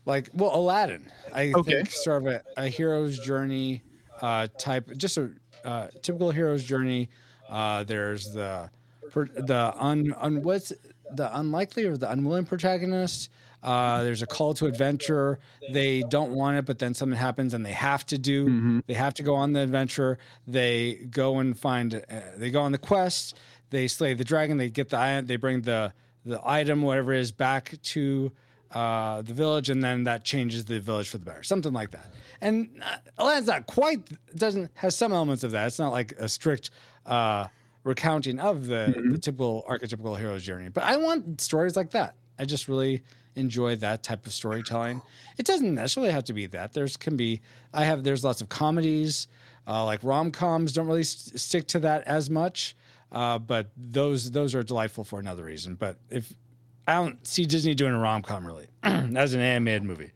like 0.05 0.29
well 0.33 0.55
aladdin 0.55 1.05
i 1.33 1.51
Okay. 1.53 1.73
think 1.73 1.91
sort 1.91 2.23
of 2.23 2.27
a, 2.27 2.41
a 2.57 2.67
hero's 2.67 3.19
journey 3.19 3.83
uh 4.21 4.47
type 4.57 4.89
just 4.97 5.17
a 5.17 5.29
uh, 5.63 5.87
typical 6.01 6.31
hero's 6.31 6.63
journey 6.63 7.07
uh 7.49 7.83
there's 7.83 8.31
the 8.33 8.67
per- 9.11 9.27
the 9.27 9.73
un, 9.77 10.13
un 10.19 10.41
what's 10.41 10.71
the 11.13 11.37
unlikely 11.37 11.85
or 11.85 11.97
the 11.97 12.09
unwilling 12.11 12.45
protagonist? 12.45 13.29
Uh 13.63 14.01
there's 14.03 14.23
a 14.23 14.25
call 14.25 14.55
to 14.55 14.65
adventure. 14.65 15.37
They 15.71 16.01
don't 16.09 16.31
want 16.31 16.57
it 16.57 16.65
but 16.65 16.79
then 16.79 16.93
something 16.95 17.17
happens 17.17 17.53
and 17.53 17.63
they 17.65 17.73
have 17.73 18.05
to 18.07 18.17
do 18.17 18.45
Mm-hmm. 18.47 18.79
they 18.87 18.95
have 18.95 19.13
to 19.15 19.23
go 19.23 19.35
on 19.35 19.53
the 19.53 19.59
adventure. 19.61 20.17
They 20.47 20.95
go 21.11 21.37
and 21.39 21.57
find 21.57 21.93
uh, 21.95 22.21
they 22.37 22.49
go 22.49 22.61
on 22.61 22.71
the 22.71 22.79
quest. 22.79 23.37
They 23.69 23.87
slay 23.87 24.13
the 24.15 24.23
dragon. 24.23 24.57
They 24.57 24.69
get 24.69 24.89
the 24.89 24.97
item 24.97 25.27
they 25.27 25.35
bring 25.35 25.61
the 25.61 25.93
the 26.25 26.39
item 26.43 26.81
whatever 26.81 27.13
it 27.13 27.19
is 27.19 27.31
back 27.31 27.75
to 27.83 28.31
uh, 28.71 29.21
the 29.21 29.33
village 29.33 29.69
and 29.69 29.83
then 29.83 30.05
that 30.05 30.23
changes 30.23 30.65
the 30.65 30.79
village 30.79 31.09
for 31.09 31.17
the 31.19 31.25
better. 31.25 31.43
Something 31.43 31.73
like 31.73 31.91
that. 31.91 32.07
And 32.41 32.81
uh, 32.83 32.95
Aladdin's 33.19 33.47
not 33.47 33.67
quite 33.67 33.99
doesn't 34.35 34.71
has 34.75 34.95
some 34.95 35.11
elements 35.13 35.43
of 35.43 35.51
that. 35.51 35.67
It's 35.67 35.77
not 35.77 35.91
like 35.91 36.13
a 36.17 36.27
strict 36.27 36.71
uh 37.05 37.45
recounting 37.83 38.39
of 38.39 38.67
the, 38.67 38.93
the 39.11 39.17
typical 39.17 39.65
archetypical 39.69 40.17
hero's 40.17 40.43
journey 40.43 40.69
but 40.69 40.83
i 40.83 40.95
want 40.97 41.41
stories 41.41 41.75
like 41.75 41.91
that. 41.91 42.15
I 42.39 42.45
just 42.45 42.67
really 42.67 43.03
enjoy 43.35 43.75
that 43.77 44.03
type 44.03 44.25
of 44.25 44.33
storytelling. 44.33 45.01
It 45.37 45.45
doesn't 45.45 45.75
necessarily 45.75 46.11
have 46.11 46.23
to 46.25 46.33
be 46.33 46.47
that. 46.47 46.73
There's 46.73 46.97
can 46.97 47.15
be 47.15 47.41
i 47.73 47.83
have 47.85 48.03
there's 48.03 48.23
lots 48.23 48.41
of 48.41 48.49
comedies 48.49 49.27
uh, 49.67 49.85
like 49.85 49.99
rom-coms 50.03 50.73
don't 50.73 50.87
really 50.87 51.03
st- 51.03 51.39
stick 51.39 51.67
to 51.67 51.79
that 51.79 52.03
as 52.07 52.29
much 52.29 52.75
uh, 53.11 53.37
but 53.37 53.67
those 53.77 54.31
those 54.31 54.55
are 54.55 54.63
delightful 54.63 55.03
for 55.03 55.19
another 55.19 55.43
reason. 55.43 55.75
But 55.75 55.97
if 56.09 56.33
i 56.87 56.93
don't 56.95 57.25
see 57.25 57.45
disney 57.45 57.75
doing 57.75 57.93
a 57.93 57.99
rom-com 57.99 58.45
really 58.45 58.67
as 58.83 59.33
an 59.33 59.39
animated 59.39 59.83
movie. 59.83 60.11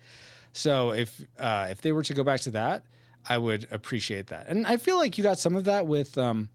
So 0.53 0.91
if 0.91 1.21
uh, 1.37 1.67
if 1.69 1.81
they 1.81 1.91
were 1.91 2.03
to 2.03 2.13
go 2.13 2.23
back 2.23 2.41
to 2.41 2.51
that 2.51 2.83
i 3.27 3.37
would 3.37 3.67
appreciate 3.71 4.27
that. 4.27 4.47
And 4.47 4.65
i 4.65 4.77
feel 4.77 4.97
like 4.97 5.17
you 5.17 5.23
got 5.23 5.39
some 5.39 5.55
of 5.55 5.65
that 5.65 5.85
with 5.85 6.17
um, 6.17 6.49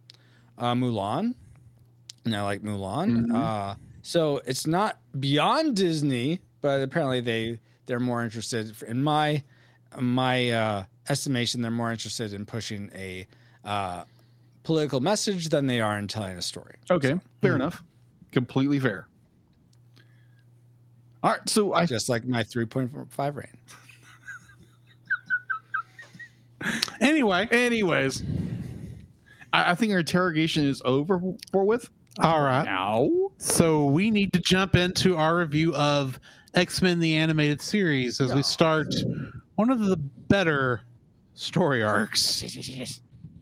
uh, 0.60 0.74
Mulan, 0.74 1.34
and 2.24 2.36
I 2.36 2.42
like 2.42 2.62
Mulan. 2.62 3.26
Mhm. 3.26 3.34
Uh, 3.34 3.74
so 4.02 4.40
it's 4.46 4.66
not 4.66 4.98
beyond 5.18 5.74
Disney, 5.76 6.40
but 6.60 6.80
apparently 6.82 7.20
they 7.20 7.58
they're 7.86 7.98
more 8.00 8.22
interested 8.22 8.80
in 8.86 9.02
my 9.02 9.42
my 9.98 10.50
uh, 10.50 10.84
estimation. 11.08 11.62
They're 11.62 11.70
more 11.72 11.90
interested 11.90 12.32
in 12.32 12.46
pushing 12.46 12.90
a 12.94 13.26
uh, 13.64 14.04
political 14.62 15.00
message 15.00 15.48
than 15.48 15.66
they 15.66 15.80
are 15.80 15.98
in 15.98 16.06
telling 16.06 16.36
a 16.38 16.42
story. 16.42 16.76
Okay, 16.90 17.18
fair 17.42 17.56
enough. 17.56 17.82
Completely 18.30 18.78
fair. 18.78 19.08
All 21.22 21.32
right, 21.32 21.48
so 21.48 21.74
I 21.74 21.84
Just 21.84 22.08
like 22.08 22.24
my 22.24 22.42
3.5 22.44 23.34
rating. 23.36 23.58
Anyway, 27.00 27.48
anyways, 27.50 28.22
I, 29.52 29.72
I 29.72 29.74
think 29.74 29.92
our 29.92 30.00
interrogation 30.00 30.66
is 30.66 30.82
over 30.84 31.20
for 31.52 31.64
with 31.64 31.90
all 32.18 32.42
right. 32.42 32.64
now. 32.64 33.08
So 33.38 33.86
we 33.86 34.10
need 34.10 34.32
to 34.32 34.40
jump 34.40 34.76
into 34.76 35.16
our 35.16 35.36
review 35.36 35.74
of 35.74 36.18
X 36.54 36.82
Men 36.82 36.98
the 36.98 37.16
Animated 37.16 37.60
Series 37.60 38.20
as 38.20 38.34
we 38.34 38.42
start 38.42 38.94
one 39.54 39.70
of 39.70 39.80
the 39.80 39.96
better 39.96 40.82
story 41.34 41.82
arcs. 41.82 42.42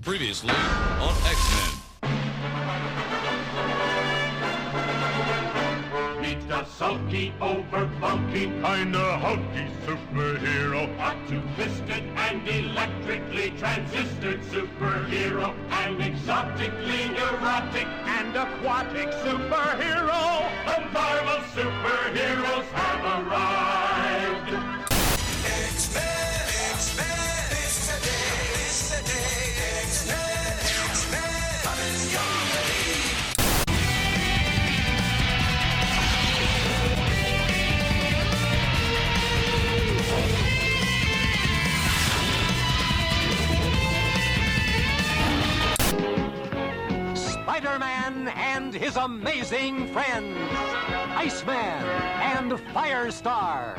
Previously 0.02 0.50
on 0.50 1.14
X-Men. 1.26 1.70
Meet 1.70 1.77
sulky, 6.78 7.32
over 7.40 7.86
bulky, 8.00 8.46
kinda 8.62 9.18
hulky 9.18 9.66
superhero. 9.84 10.96
Hot 10.98 11.16
to 11.28 11.40
twisted 11.56 12.04
and 12.24 12.46
electrically 12.48 13.50
transistored 13.58 14.40
superhero. 14.42 15.54
An 15.82 16.00
exotically 16.00 17.08
neurotic 17.16 17.88
and 18.16 18.36
aquatic 18.44 19.10
superhero. 19.24 20.22
The 20.68 20.78
Marvel 20.94 21.42
superheroes 21.56 22.68
have 22.78 23.26
arrived. 23.26 23.57
Spider-Man 47.58 48.28
and 48.36 48.72
his 48.72 48.96
amazing 48.96 49.88
friends, 49.88 50.38
Iceman 51.16 51.82
and 52.22 52.52
Firestar. 52.72 53.74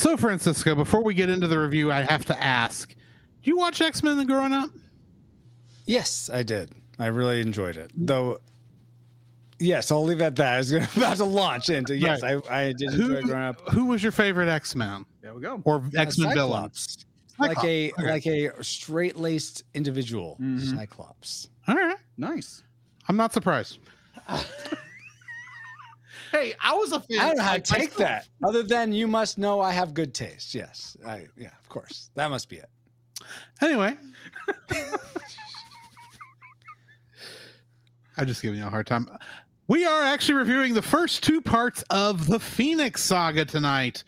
So, 0.00 0.16
Francisco, 0.16 0.74
before 0.74 1.02
we 1.04 1.12
get 1.12 1.28
into 1.28 1.46
the 1.46 1.58
review, 1.58 1.92
I 1.92 2.00
have 2.00 2.24
to 2.24 2.42
ask: 2.42 2.88
Do 2.88 3.50
you 3.50 3.58
watch 3.58 3.82
X 3.82 4.02
Men 4.02 4.26
growing 4.26 4.54
up? 4.54 4.70
Yes, 5.84 6.30
I 6.32 6.42
did. 6.42 6.70
I 6.98 7.08
really 7.08 7.42
enjoyed 7.42 7.76
it. 7.76 7.90
Though, 7.94 8.38
yes, 9.58 9.90
I'll 9.90 10.02
leave 10.02 10.22
it 10.22 10.24
at 10.24 10.36
that. 10.36 10.54
I 10.54 10.56
was 10.58 10.72
about 10.72 11.16
to 11.18 11.24
launch 11.24 11.68
into 11.68 11.94
yes, 11.94 12.22
I, 12.22 12.40
I 12.48 12.72
did 12.72 12.94
enjoy 12.94 13.14
it 13.16 13.24
growing 13.24 13.42
up. 13.44 13.60
Who 13.72 13.84
was 13.84 14.02
your 14.02 14.10
favorite 14.12 14.48
X 14.48 14.74
Men 14.74 15.04
There 15.20 15.34
we 15.34 15.42
go. 15.42 15.60
or 15.64 15.84
X 15.94 16.16
Men 16.16 16.32
villain? 16.32 16.70
Cyclops. 16.72 17.04
Like 17.38 17.62
a 17.64 17.92
okay. 17.92 18.02
like 18.10 18.26
a 18.26 18.64
straight 18.64 19.16
laced 19.18 19.64
individual, 19.74 20.38
Mhm. 20.40 20.76
Cyclops. 20.78 21.48
All 21.68 21.74
right, 21.74 21.96
Nice. 22.16 22.62
I'm 23.06 23.16
not 23.18 23.34
surprised. 23.34 23.78
Hey, 26.32 26.54
I 26.60 26.74
was 26.74 26.92
a 26.92 27.00
fan. 27.00 27.18
I 27.18 27.26
don't 27.28 27.36
know 27.38 27.42
how 27.42 27.54
to 27.54 27.60
take 27.60 27.98
myself. 27.98 27.98
that. 27.98 28.28
Other 28.46 28.62
than 28.62 28.92
you 28.92 29.06
must 29.08 29.36
know 29.38 29.60
I 29.60 29.72
have 29.72 29.94
good 29.94 30.14
taste. 30.14 30.54
Yes, 30.54 30.96
I 31.06 31.26
yeah, 31.36 31.50
of 31.60 31.68
course. 31.68 32.10
That 32.14 32.30
must 32.30 32.48
be 32.48 32.56
it. 32.56 32.68
Anyway, 33.60 33.96
I'm 38.16 38.26
just 38.26 38.42
giving 38.42 38.58
you 38.58 38.66
a 38.66 38.70
hard 38.70 38.86
time. 38.86 39.08
We 39.68 39.84
are 39.86 40.02
actually 40.02 40.34
reviewing 40.34 40.74
the 40.74 40.82
first 40.82 41.22
two 41.22 41.40
parts 41.40 41.82
of 41.90 42.26
the 42.26 42.40
Phoenix 42.40 43.02
Saga 43.02 43.44
tonight. 43.44 44.04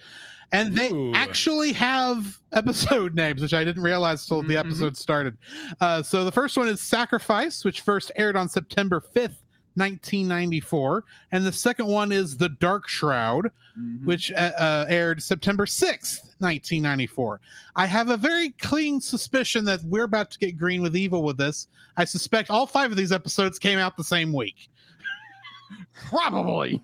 And 0.54 0.76
they 0.76 0.90
Ooh. 0.90 1.12
actually 1.14 1.72
have 1.72 2.38
episode 2.52 3.14
names, 3.16 3.40
which 3.40 3.54
I 3.54 3.64
didn't 3.64 3.82
realize 3.82 4.26
till 4.26 4.42
the 4.42 4.54
Mhm. 4.56 4.58
episode 4.58 4.96
started. 4.98 5.38
Uh, 5.80 6.02
so 6.02 6.24
the 6.26 6.32
first 6.32 6.58
one 6.58 6.68
is 6.68 6.80
Sacrifice, 6.82 7.64
which 7.64 7.80
first 7.80 8.12
aired 8.16 8.36
on 8.36 8.50
September 8.50 9.00
5th, 9.16 9.36
1994. 9.74 11.04
And 11.32 11.44
the 11.44 11.52
second 11.52 11.86
one 11.86 12.12
is 12.12 12.36
The 12.36 12.48
Dark 12.48 12.88
Shroud, 12.88 13.50
Mhm. 13.78 14.04
which 14.04 14.30
uh, 14.32 14.52
uh, 14.58 14.86
aired 14.88 15.22
September 15.22 15.64
6th, 15.64 16.34
1994. 16.40 17.40
I 17.74 17.86
have 17.86 18.10
a 18.10 18.16
very 18.18 18.50
clean 18.50 19.00
suspicion 19.00 19.64
that 19.64 19.82
we're 19.84 20.04
about 20.04 20.30
to 20.32 20.38
get 20.38 20.58
green 20.58 20.82
with 20.82 20.94
evil 20.96 21.22
with 21.22 21.38
this. 21.38 21.68
I 21.96 22.04
suspect 22.04 22.50
all 22.50 22.66
five 22.66 22.90
of 22.90 22.96
these 22.98 23.12
episodes 23.12 23.58
came 23.58 23.78
out 23.78 23.96
the 23.96 24.04
same 24.04 24.32
week. 24.32 24.68
Probably. 26.08 26.82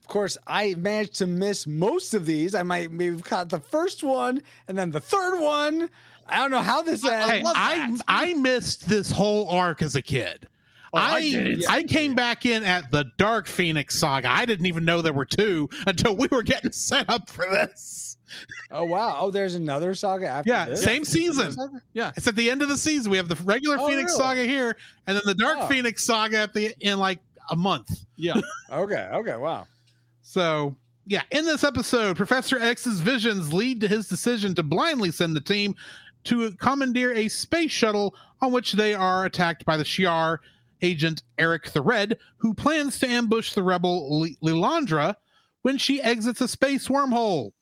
Of 0.00 0.06
course, 0.08 0.36
I 0.46 0.74
managed 0.74 1.14
to 1.16 1.26
miss 1.26 1.66
most 1.66 2.14
of 2.14 2.26
these. 2.26 2.54
I 2.54 2.62
might 2.62 2.92
maybe 2.92 3.14
have 3.16 3.24
caught 3.24 3.48
the 3.48 3.60
first 3.60 4.02
one 4.02 4.42
and 4.68 4.76
then 4.78 4.90
the 4.90 5.00
third 5.00 5.40
one. 5.40 5.88
I 6.28 6.36
don't 6.38 6.50
know 6.50 6.62
how 6.62 6.82
this 6.82 7.04
ends. 7.04 7.30
Hey, 7.30 7.42
I, 7.44 7.96
I 8.06 8.34
missed 8.34 8.88
this 8.88 9.10
whole 9.10 9.48
arc 9.48 9.82
as 9.82 9.96
a 9.96 10.02
kid. 10.02 10.46
Oh, 10.94 10.98
I 10.98 11.56
I. 11.68 11.76
I 11.78 11.82
came 11.84 12.14
back 12.14 12.44
in 12.44 12.64
at 12.64 12.90
the 12.90 13.06
Dark 13.16 13.46
Phoenix 13.46 13.94
saga. 13.98 14.30
I 14.30 14.44
didn't 14.44 14.66
even 14.66 14.84
know 14.84 15.00
there 15.02 15.12
were 15.12 15.24
two 15.24 15.68
until 15.86 16.16
we 16.16 16.28
were 16.30 16.42
getting 16.42 16.72
set 16.72 17.08
up 17.08 17.30
for 17.30 17.46
this. 17.50 18.16
oh 18.70 18.84
wow! 18.84 19.16
Oh, 19.20 19.30
there's 19.30 19.54
another 19.54 19.94
saga 19.94 20.26
after 20.28 20.50
Yeah, 20.50 20.66
this? 20.66 20.82
same 20.82 21.04
season. 21.04 21.80
Yeah. 21.94 22.12
It's 22.16 22.26
at 22.26 22.36
the 22.36 22.50
end 22.50 22.62
of 22.62 22.68
the 22.68 22.76
season. 22.78 23.10
We 23.10 23.16
have 23.16 23.28
the 23.28 23.36
regular 23.44 23.76
Oh, 23.78 23.86
Phoenix 23.88 24.12
really? 24.12 24.22
saga 24.22 24.44
here, 24.44 24.76
and 25.06 25.16
then 25.16 25.22
the 25.26 25.34
Dark 25.34 25.58
Oh. 25.60 25.66
Phoenix 25.66 26.04
saga 26.04 26.38
at 26.38 26.52
the 26.54 26.74
in 26.80 26.98
like 26.98 27.20
a 27.50 27.56
month. 27.56 27.90
Yeah. 28.16 28.34
Okay. 28.72 29.08
Okay. 29.12 29.36
Wow. 29.36 29.66
So, 30.22 30.74
yeah, 31.06 31.22
in 31.30 31.44
this 31.44 31.62
episode, 31.64 32.16
Professor 32.16 32.58
X's 32.58 33.00
visions 33.00 33.52
lead 33.52 33.80
to 33.82 33.88
his 33.88 34.08
decision 34.08 34.54
to 34.54 34.62
blindly 34.62 35.10
send 35.10 35.36
the 35.36 35.40
team 35.42 35.74
to 36.24 36.52
commandeer 36.52 37.12
a 37.12 37.28
space 37.28 37.70
shuttle 37.70 38.14
on 38.40 38.50
which 38.52 38.72
they 38.72 38.94
are 38.94 39.26
attacked 39.26 39.66
by 39.66 39.76
the 39.76 39.84
Shi'ar 39.84 40.38
agent 40.82 41.22
Eric 41.38 41.72
the 41.72 41.82
Red, 41.82 42.18
who 42.36 42.54
plans 42.54 42.98
to 42.98 43.08
ambush 43.08 43.52
the 43.52 43.62
rebel 43.62 44.20
Li- 44.20 44.36
Lilandra 44.42 45.14
when 45.62 45.78
she 45.78 46.02
exits 46.02 46.40
a 46.40 46.48
space 46.48 46.88
wormhole, 46.88 47.52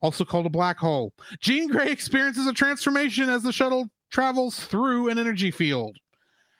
also 0.00 0.24
called 0.24 0.46
a 0.46 0.50
black 0.50 0.78
hole. 0.78 1.12
Jean 1.40 1.68
Grey 1.68 1.90
experiences 1.90 2.46
a 2.46 2.52
transformation 2.52 3.28
as 3.28 3.42
the 3.42 3.52
shuttle 3.52 3.90
travels 4.10 4.58
through 4.58 5.08
an 5.08 5.18
energy 5.18 5.50
field. 5.50 5.96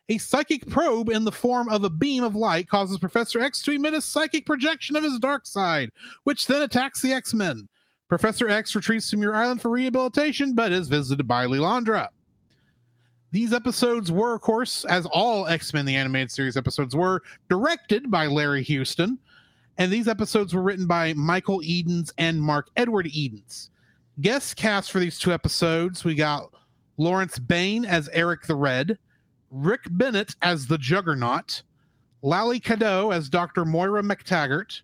A 0.08 0.18
psychic 0.18 0.68
probe 0.68 1.08
in 1.08 1.24
the 1.24 1.32
form 1.32 1.68
of 1.68 1.82
a 1.82 1.90
beam 1.90 2.22
of 2.22 2.36
light 2.36 2.68
causes 2.68 2.98
Professor 2.98 3.40
X 3.40 3.60
to 3.62 3.72
emit 3.72 3.94
a 3.94 4.00
psychic 4.00 4.46
projection 4.46 4.94
of 4.94 5.02
his 5.02 5.18
dark 5.18 5.46
side, 5.46 5.90
which 6.22 6.46
then 6.46 6.62
attacks 6.62 7.02
the 7.02 7.12
X 7.12 7.34
Men. 7.34 7.68
Professor 8.08 8.48
X 8.48 8.76
retreats 8.76 9.10
to 9.10 9.16
Muir 9.16 9.34
Island 9.34 9.60
for 9.60 9.70
rehabilitation, 9.70 10.54
but 10.54 10.70
is 10.70 10.86
visited 10.86 11.26
by 11.26 11.46
Lilandra. 11.46 12.08
These 13.32 13.52
episodes 13.52 14.12
were, 14.12 14.34
of 14.34 14.40
course, 14.40 14.84
as 14.86 15.06
all 15.06 15.46
X 15.46 15.74
Men 15.74 15.84
the 15.84 15.96
Animated 15.96 16.30
Series 16.30 16.56
episodes 16.56 16.94
were, 16.94 17.22
directed 17.48 18.10
by 18.10 18.26
Larry 18.26 18.62
Houston. 18.62 19.18
And 19.78 19.92
these 19.92 20.08
episodes 20.08 20.54
were 20.54 20.62
written 20.62 20.86
by 20.86 21.12
Michael 21.14 21.62
Edens 21.62 22.12
and 22.18 22.40
Mark 22.40 22.70
Edward 22.76 23.08
Edens. 23.12 23.70
Guest 24.20 24.56
cast 24.56 24.90
for 24.90 24.98
these 25.00 25.18
two 25.18 25.32
episodes 25.32 26.02
we 26.02 26.14
got 26.14 26.50
Lawrence 26.96 27.38
Bayne 27.38 27.84
as 27.84 28.08
Eric 28.12 28.46
the 28.46 28.54
Red, 28.54 28.98
Rick 29.50 29.82
Bennett 29.90 30.34
as 30.40 30.66
the 30.66 30.78
Juggernaut, 30.78 31.62
Lally 32.22 32.58
Cadeau 32.58 33.10
as 33.10 33.28
Dr. 33.28 33.64
Moira 33.66 34.02
McTaggart, 34.02 34.80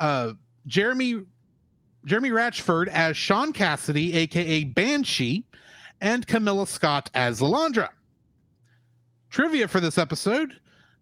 uh, 0.00 0.32
Jeremy 0.66 1.22
Jeremy 2.04 2.30
Ratchford 2.30 2.88
as 2.88 3.16
Sean 3.16 3.52
Cassidy, 3.52 4.14
aka 4.14 4.64
Banshee, 4.64 5.44
and 6.04 6.26
Camilla 6.26 6.66
Scott 6.66 7.10
as 7.14 7.40
Lalandra. 7.40 7.88
Trivia 9.30 9.66
for 9.66 9.80
this 9.80 9.96
episode. 9.96 10.52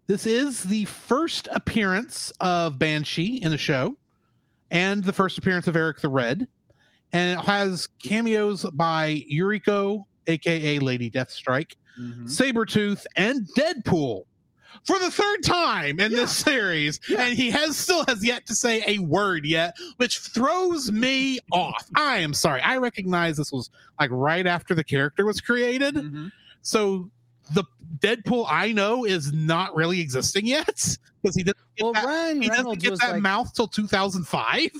This 0.07 0.25
is 0.25 0.63
the 0.63 0.85
first 0.85 1.49
appearance 1.51 2.31
of 2.39 2.79
Banshee 2.79 3.35
in 3.43 3.51
the 3.51 3.57
show 3.57 3.97
and 4.71 5.03
the 5.03 5.11
first 5.11 5.37
appearance 5.37 5.67
of 5.67 5.75
Eric 5.75 5.99
the 5.99 6.07
Red. 6.07 6.47
And 7.11 7.37
it 7.37 7.43
has 7.43 7.87
cameos 8.01 8.65
by 8.73 9.23
Yuriko, 9.31 10.05
aka 10.25 10.79
Lady 10.79 11.11
Deathstrike, 11.11 11.75
Mhm. 11.99 12.23
Sabretooth, 12.27 13.05
and 13.17 13.45
Deadpool 13.57 14.23
for 14.85 14.99
the 14.99 15.11
third 15.11 15.43
time 15.43 15.99
in 15.99 16.11
this 16.11 16.31
series. 16.35 16.99
And 17.17 17.33
he 17.37 17.49
has 17.51 17.77
still 17.77 18.03
has 18.07 18.25
yet 18.25 18.45
to 18.47 18.55
say 18.55 18.83
a 18.87 18.99
word 18.99 19.45
yet, 19.45 19.75
which 19.97 20.19
throws 20.19 20.91
me 20.91 21.39
off. 21.51 21.89
I 21.95 22.17
am 22.17 22.33
sorry. 22.33 22.61
I 22.61 22.77
recognize 22.77 23.37
this 23.37 23.51
was 23.51 23.69
like 23.99 24.09
right 24.11 24.45
after 24.47 24.73
the 24.75 24.83
character 24.83 25.25
was 25.25 25.41
created. 25.41 25.95
Mhm. 25.95 26.31
So 26.61 27.09
the 27.53 27.63
Deadpool 27.99 28.47
I 28.49 28.71
know 28.71 29.05
is 29.05 29.31
not 29.33 29.75
really 29.75 29.99
existing 29.99 30.47
yet 30.47 30.97
because 31.21 31.35
he 31.35 31.43
didn't 31.43 31.57
get 31.75 31.83
Well, 31.83 31.93
that, 31.93 32.05
Ryan 32.05 32.41
he 32.41 32.49
Reynolds 32.49 32.83
get 32.83 32.99
that 32.99 33.11
like 33.13 33.21
mouth 33.21 33.53
till 33.53 33.67
2005. 33.67 34.71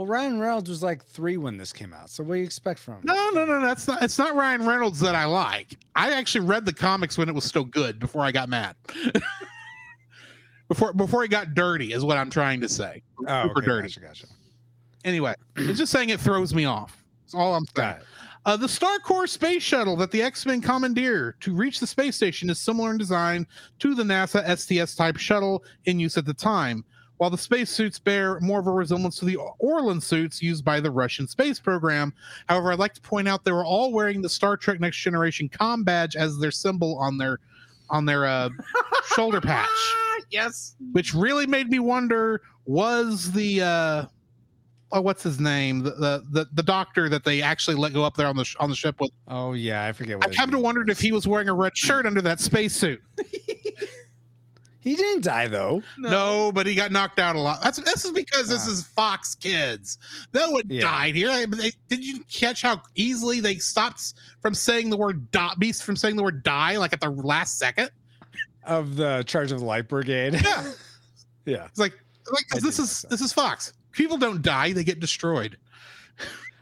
Well, 0.00 0.06
Ryan 0.06 0.40
Reynolds 0.40 0.70
was 0.70 0.82
like 0.82 1.04
three 1.04 1.36
when 1.36 1.58
this 1.58 1.74
came 1.74 1.92
out. 1.92 2.08
So 2.08 2.24
what 2.24 2.36
do 2.36 2.38
you 2.38 2.46
expect 2.46 2.80
from 2.80 2.94
him? 2.94 3.00
No, 3.04 3.30
no, 3.34 3.44
no, 3.44 3.60
that's 3.60 3.86
not. 3.86 4.02
It's 4.02 4.16
not 4.16 4.34
Ryan 4.34 4.64
Reynolds 4.64 4.98
that 5.00 5.14
I 5.14 5.26
like. 5.26 5.76
I 5.94 6.12
actually 6.12 6.46
read 6.46 6.64
the 6.64 6.72
comics 6.72 7.18
when 7.18 7.28
it 7.28 7.34
was 7.34 7.44
still 7.44 7.66
good 7.66 7.98
before 7.98 8.22
I 8.22 8.32
got 8.32 8.48
mad. 8.48 8.76
before 10.68 10.94
before 10.94 11.22
it 11.22 11.28
got 11.28 11.52
dirty 11.52 11.92
is 11.92 12.02
what 12.02 12.16
I'm 12.16 12.30
trying 12.30 12.62
to 12.62 12.68
say. 12.70 13.02
Oh, 13.28 13.42
Super 13.42 13.58
okay, 13.58 13.66
dirty. 13.66 13.88
Gotcha, 13.88 14.00
gotcha. 14.00 14.26
Anyway, 15.04 15.34
it's 15.56 15.78
just 15.78 15.92
saying 15.92 16.08
it 16.08 16.18
throws 16.18 16.54
me 16.54 16.64
off. 16.64 17.04
That's 17.24 17.34
all 17.34 17.54
I'm 17.54 17.66
saying. 17.76 17.96
Uh, 18.46 18.56
the 18.56 18.68
Starcore 18.68 19.28
space 19.28 19.62
shuttle 19.62 19.96
that 19.96 20.10
the 20.12 20.22
X 20.22 20.46
Men 20.46 20.62
commandeer 20.62 21.36
to 21.40 21.54
reach 21.54 21.78
the 21.78 21.86
space 21.86 22.16
station 22.16 22.48
is 22.48 22.58
similar 22.58 22.90
in 22.90 22.96
design 22.96 23.46
to 23.80 23.94
the 23.94 24.02
NASA 24.02 24.42
STS 24.56 24.94
type 24.94 25.18
shuttle 25.18 25.62
in 25.84 26.00
use 26.00 26.16
at 26.16 26.24
the 26.24 26.32
time, 26.32 26.86
while 27.20 27.28
the 27.28 27.36
spacesuits 27.36 27.98
bear 27.98 28.40
more 28.40 28.60
of 28.60 28.66
a 28.66 28.70
resemblance 28.70 29.18
to 29.18 29.26
the 29.26 29.36
Orlan 29.58 30.00
suits 30.00 30.40
used 30.40 30.64
by 30.64 30.80
the 30.80 30.90
Russian 30.90 31.28
space 31.28 31.60
program. 31.60 32.14
However, 32.48 32.72
I'd 32.72 32.78
like 32.78 32.94
to 32.94 33.00
point 33.02 33.28
out 33.28 33.44
they 33.44 33.52
were 33.52 33.62
all 33.64 33.92
wearing 33.92 34.22
the 34.22 34.28
Star 34.30 34.56
Trek 34.56 34.80
Next 34.80 34.96
Generation 34.96 35.46
com 35.46 35.84
badge 35.84 36.16
as 36.16 36.38
their 36.38 36.50
symbol 36.50 36.96
on 36.96 37.18
their 37.18 37.38
on 37.90 38.06
their 38.06 38.24
uh, 38.24 38.48
shoulder 39.14 39.38
patch, 39.38 39.68
yes. 40.30 40.76
which 40.92 41.12
really 41.12 41.46
made 41.46 41.68
me 41.68 41.78
wonder: 41.78 42.40
was 42.64 43.30
the 43.32 43.60
uh, 43.60 44.04
oh, 44.90 45.00
what's 45.02 45.22
his 45.22 45.38
name? 45.38 45.82
The, 45.82 45.90
the 45.90 46.24
the 46.30 46.46
the 46.54 46.62
doctor 46.62 47.10
that 47.10 47.22
they 47.22 47.42
actually 47.42 47.76
let 47.76 47.92
go 47.92 48.02
up 48.02 48.16
there 48.16 48.28
on 48.28 48.36
the 48.36 48.46
sh- 48.46 48.56
on 48.60 48.70
the 48.70 48.76
ship 48.76 48.98
with. 48.98 49.10
Oh 49.28 49.52
yeah, 49.52 49.84
I 49.84 49.92
forget. 49.92 50.16
What 50.16 50.24
I 50.24 50.28
his 50.30 50.38
kind 50.38 50.54
of 50.54 50.60
wondered 50.60 50.88
if 50.88 50.98
he 50.98 51.12
was 51.12 51.28
wearing 51.28 51.50
a 51.50 51.54
red 51.54 51.76
shirt 51.76 52.06
under 52.06 52.22
that 52.22 52.40
spacesuit. 52.40 53.02
he 54.80 54.96
didn't 54.96 55.22
die 55.24 55.46
though. 55.48 55.82
No. 55.98 56.50
but 56.52 56.66
he 56.66 56.74
got 56.74 56.90
knocked 56.92 57.18
out 57.18 57.36
a 57.36 57.40
lot. 57.40 57.62
That's 57.62 57.78
this 57.78 58.04
is 58.04 58.12
because 58.12 58.48
this 58.48 58.66
Ah. 58.66 58.72
is 58.72 58.82
Fox 58.82 59.34
Kids. 59.34 59.98
No 60.34 60.50
one 60.50 60.62
Yeah. 60.68 60.82
died 60.82 61.14
here. 61.14 61.30
I- 61.30 61.46
they- 61.46 61.72
did 61.88 62.04
you 62.04 62.20
catch 62.30 62.62
how 62.62 62.82
easily 62.94 63.40
they 63.40 63.56
stopped 63.56 64.14
from 64.40 64.54
saying 64.54 64.90
the 64.90 64.96
word 64.96 65.30
die, 65.30 65.54
beast 65.58 65.82
from 65.84 65.96
saying 65.96 66.16
the 66.16 66.22
word 66.22 66.42
die 66.42 66.76
like 66.78 66.92
at 66.92 67.00
the 67.00 67.10
last 67.10 67.58
second? 67.58 67.90
Of 68.64 68.96
the 68.96 69.22
Charge 69.26 69.52
of 69.52 69.60
the 69.60 69.64
Light 69.66 69.88
Brigade. 69.88 70.34
Yeah, 70.34 70.72
yeah. 71.46 71.64
it's 71.66 71.78
like 71.78 71.94
like 72.32 72.46
this 72.62 72.78
is 72.78 73.04
this 73.10 73.20
is 73.20 73.32
Fox. 73.32 73.72
People 73.92 74.16
don't 74.18 74.40
die; 74.42 74.72
they 74.72 74.84
get 74.84 75.00
destroyed. 75.00 75.56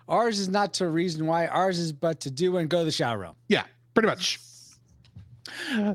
Ours 0.08 0.38
is 0.38 0.48
not 0.48 0.72
to 0.74 0.88
reason 0.88 1.26
why. 1.26 1.46
Ours 1.48 1.78
is 1.78 1.92
but 1.92 2.20
to 2.20 2.30
do 2.30 2.56
and 2.56 2.70
go 2.70 2.84
the 2.84 2.92
shower 2.92 3.18
room. 3.18 3.34
Yeah, 3.48 3.64
pretty 3.94 4.06
much. 4.08 4.40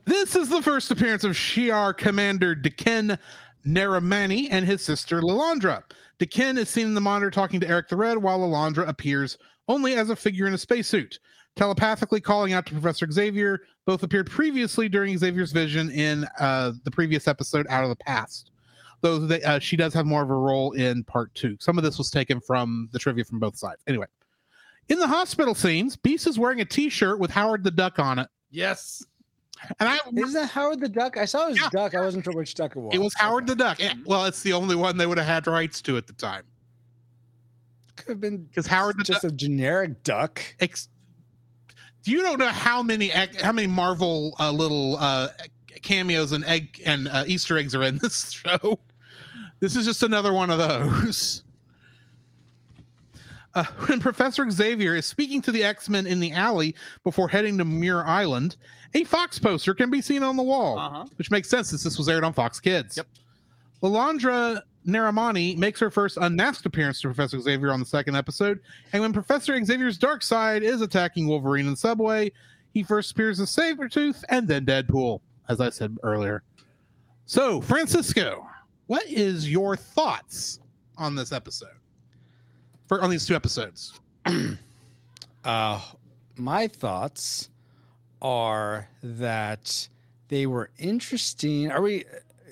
This 0.06 0.36
is 0.36 0.50
the 0.50 0.62
first 0.62 0.92
appearance 0.92 1.24
of 1.24 1.34
Shi'ar 1.34 1.96
Commander 1.96 2.56
D'Ken 2.56 3.18
Neramani 3.66 4.48
and 4.52 4.66
his 4.66 4.82
sister 4.82 5.22
Lalandra. 5.22 5.84
D'Ken 6.20 6.58
is 6.58 6.70
seen 6.70 6.88
in 6.88 6.94
the 6.94 7.02
monitor 7.02 7.32
talking 7.32 7.60
to 7.60 7.68
Eric 7.68 7.90
the 7.90 7.96
Red, 7.96 8.18
while 8.18 8.40
Lalandra 8.40 8.88
appears 8.88 9.38
only 9.68 9.96
as 9.96 10.10
a 10.10 10.16
figure 10.16 10.48
in 10.48 10.54
a 10.54 10.58
spacesuit. 10.58 11.20
Telepathically 11.56 12.20
calling 12.20 12.54
out 12.54 12.66
to 12.66 12.74
Professor 12.74 13.10
Xavier, 13.12 13.62
both 13.86 14.04
appeared 14.04 14.30
previously 14.30 14.90
during 14.90 15.18
Xavier's 15.18 15.52
vision 15.52 15.92
in 15.92 16.26
uh, 16.40 16.72
the 16.84 16.92
previous 16.92 17.28
episode, 17.28 17.68
Out 17.70 17.84
of 17.84 17.90
the 17.90 17.96
Past. 17.96 18.52
Though 19.02 19.20
they, 19.20 19.42
uh, 19.44 19.60
she 19.60 19.76
does 19.76 19.94
have 19.94 20.06
more 20.06 20.24
of 20.24 20.30
a 20.30 20.36
role 20.36 20.72
in 20.72 21.04
part 21.04 21.34
two. 21.36 21.58
Some 21.60 21.78
of 21.78 21.84
this 21.84 21.98
was 21.98 22.10
taken 22.10 22.40
from 22.40 22.90
the 22.92 23.00
trivia 23.00 23.24
from 23.26 23.40
both 23.40 23.58
sides. 23.58 23.84
Anyway, 23.86 24.08
in 24.90 24.98
the 24.98 25.08
hospital 25.08 25.54
scenes, 25.54 25.96
Beast 25.96 26.26
is 26.26 26.40
wearing 26.40 26.62
a 26.62 26.66
T-shirt 26.66 27.20
with 27.20 27.30
Howard 27.30 27.64
the 27.64 27.72
Duck 27.72 28.00
on 28.00 28.18
it, 28.20 28.30
Yes. 28.50 29.04
And 29.80 29.90
I 29.90 29.98
Is 30.16 30.34
that 30.34 30.50
Howard 30.50 30.80
the 30.80 30.90
Duck? 30.90 31.18
I 31.18 31.26
saw 31.26 31.48
his 31.48 31.58
Yeah. 31.60 31.70
duck. 31.72 31.96
I 31.96 32.02
wasn't 32.02 32.24
sure 32.26 32.34
which 32.34 32.54
duck 32.56 32.76
it 32.76 32.80
was. 32.80 32.94
it 32.94 33.00
was 33.00 33.14
Howard 33.16 33.48
the 33.48 33.56
Duck. 33.56 33.80
Well, 34.06 34.26
it's 34.26 34.42
the 34.44 34.54
only 34.54 34.76
one 34.76 34.98
they 34.98 35.06
would 35.06 35.18
have 35.18 35.28
had 35.28 35.48
rights 35.48 35.82
to 35.84 35.98
at 35.98 36.08
the 36.08 36.14
time 36.14 36.44
Could 37.96 38.08
have 38.10 38.22
been 38.22 38.44
because 38.44 38.68
Howard 38.68 38.98
the 39.00 39.04
just 39.04 39.22
Duck. 39.22 39.32
a 39.32 39.36
generic 39.36 40.04
duck. 40.04 40.42
Ex- 40.60 40.90
you 42.06 42.22
don't 42.22 42.38
know 42.40 42.50
how 42.50 42.84
many 42.84 43.08
how 43.10 43.52
many 43.54 43.68
Marvel 43.68 44.36
uh, 44.40 44.52
little 44.52 44.98
uh, 44.98 45.30
cameos 45.84 46.34
and 46.34 46.44
egg 46.46 46.82
and 46.86 47.08
uh, 47.08 47.24
Easter 47.28 47.58
eggs 47.58 47.74
are 47.76 47.84
in 47.84 47.98
this 48.00 48.32
show. 48.34 48.80
This 49.62 49.78
is 49.78 49.86
just 49.86 50.04
another 50.04 50.34
one 50.34 50.50
of 50.50 50.58
those. 50.58 51.44
Uh, 53.56 53.64
when 53.86 54.00
Professor 54.00 54.50
Xavier 54.50 54.96
is 54.96 55.06
speaking 55.06 55.40
to 55.44 55.52
the 55.52 55.64
X 55.64 55.88
Men 55.88 56.08
in 56.08 56.20
the 56.20 56.32
alley 56.32 56.76
before 57.04 57.30
heading 57.30 57.58
to 57.60 57.66
Muir 57.66 58.04
Island, 58.04 58.58
a 58.96 59.04
Fox 59.04 59.40
poster 59.40 59.74
can 59.74 59.90
be 59.90 60.02
seen 60.02 60.24
on 60.24 60.36
the 60.38 60.44
wall, 60.44 60.78
Uh-huh. 60.78 61.06
which 61.18 61.32
makes 61.32 61.50
sense 61.50 61.70
since 61.70 61.84
this 61.84 61.98
was 61.98 62.08
aired 62.10 62.24
on 62.24 62.34
Fox 62.34 62.60
Kids. 62.60 62.98
Yep. 62.98 63.08
Lalandra 63.82 64.62
Neramani 64.88 65.58
makes 65.58 65.80
her 65.80 65.90
first 65.90 66.18
unmasked 66.18 66.66
appearance 66.66 67.02
to 67.02 67.08
Professor 67.08 67.40
Xavier 67.40 67.72
on 67.72 67.80
the 67.80 67.86
second 67.86 68.16
episode, 68.16 68.60
and 68.92 69.02
when 69.02 69.14
Professor 69.14 69.62
Xavier's 69.64 69.98
dark 69.98 70.22
side 70.24 70.64
is 70.64 70.82
attacking 70.82 71.28
Wolverine 71.28 71.66
in 71.66 71.72
the 71.72 71.78
Subway, 71.78 72.32
he 72.74 72.84
first 72.84 73.12
appears 73.12 73.40
as 73.40 73.50
Sabretooth 73.56 74.24
and 74.30 74.48
then 74.48 74.66
Deadpool, 74.66 75.22
as 75.48 75.60
I 75.62 75.70
said 75.70 75.98
earlier. 76.04 76.44
So, 77.26 77.62
Francisco, 77.62 78.46
what 78.88 79.06
is 79.08 79.50
your 79.50 79.76
thoughts 79.78 80.60
on 80.98 81.16
this 81.16 81.32
episode? 81.32 81.70
For 82.88 83.02
on 83.02 83.10
these 83.10 83.26
two 83.26 83.36
episodes? 83.36 84.00
Uh, 85.44 85.82
my 86.38 86.70
thoughts 86.70 87.50
are 88.24 88.88
that 89.04 89.88
they 90.30 90.48
were 90.48 90.70
interesting. 90.80 91.70
Are 91.72 91.82
we? 91.82 92.06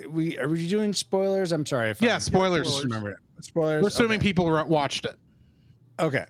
We 0.10 0.38
are 0.38 0.48
we 0.48 0.68
doing 0.68 0.94
spoilers? 0.94 1.52
I'm 1.52 1.66
sorry. 1.66 1.90
If 1.92 2.02
Yeah, 2.02 2.16
I'm, 2.16 2.20
spoilers. 2.22 2.68
Just 2.68 2.84
remember 2.84 3.12
it. 3.12 3.18
Spoilers. 3.42 3.82
We're 3.82 3.88
assuming 3.88 4.18
Okay. 4.20 4.28
people 4.30 4.66
watched 4.66 5.06
it. 5.06 5.16
Okay. 6.00 6.26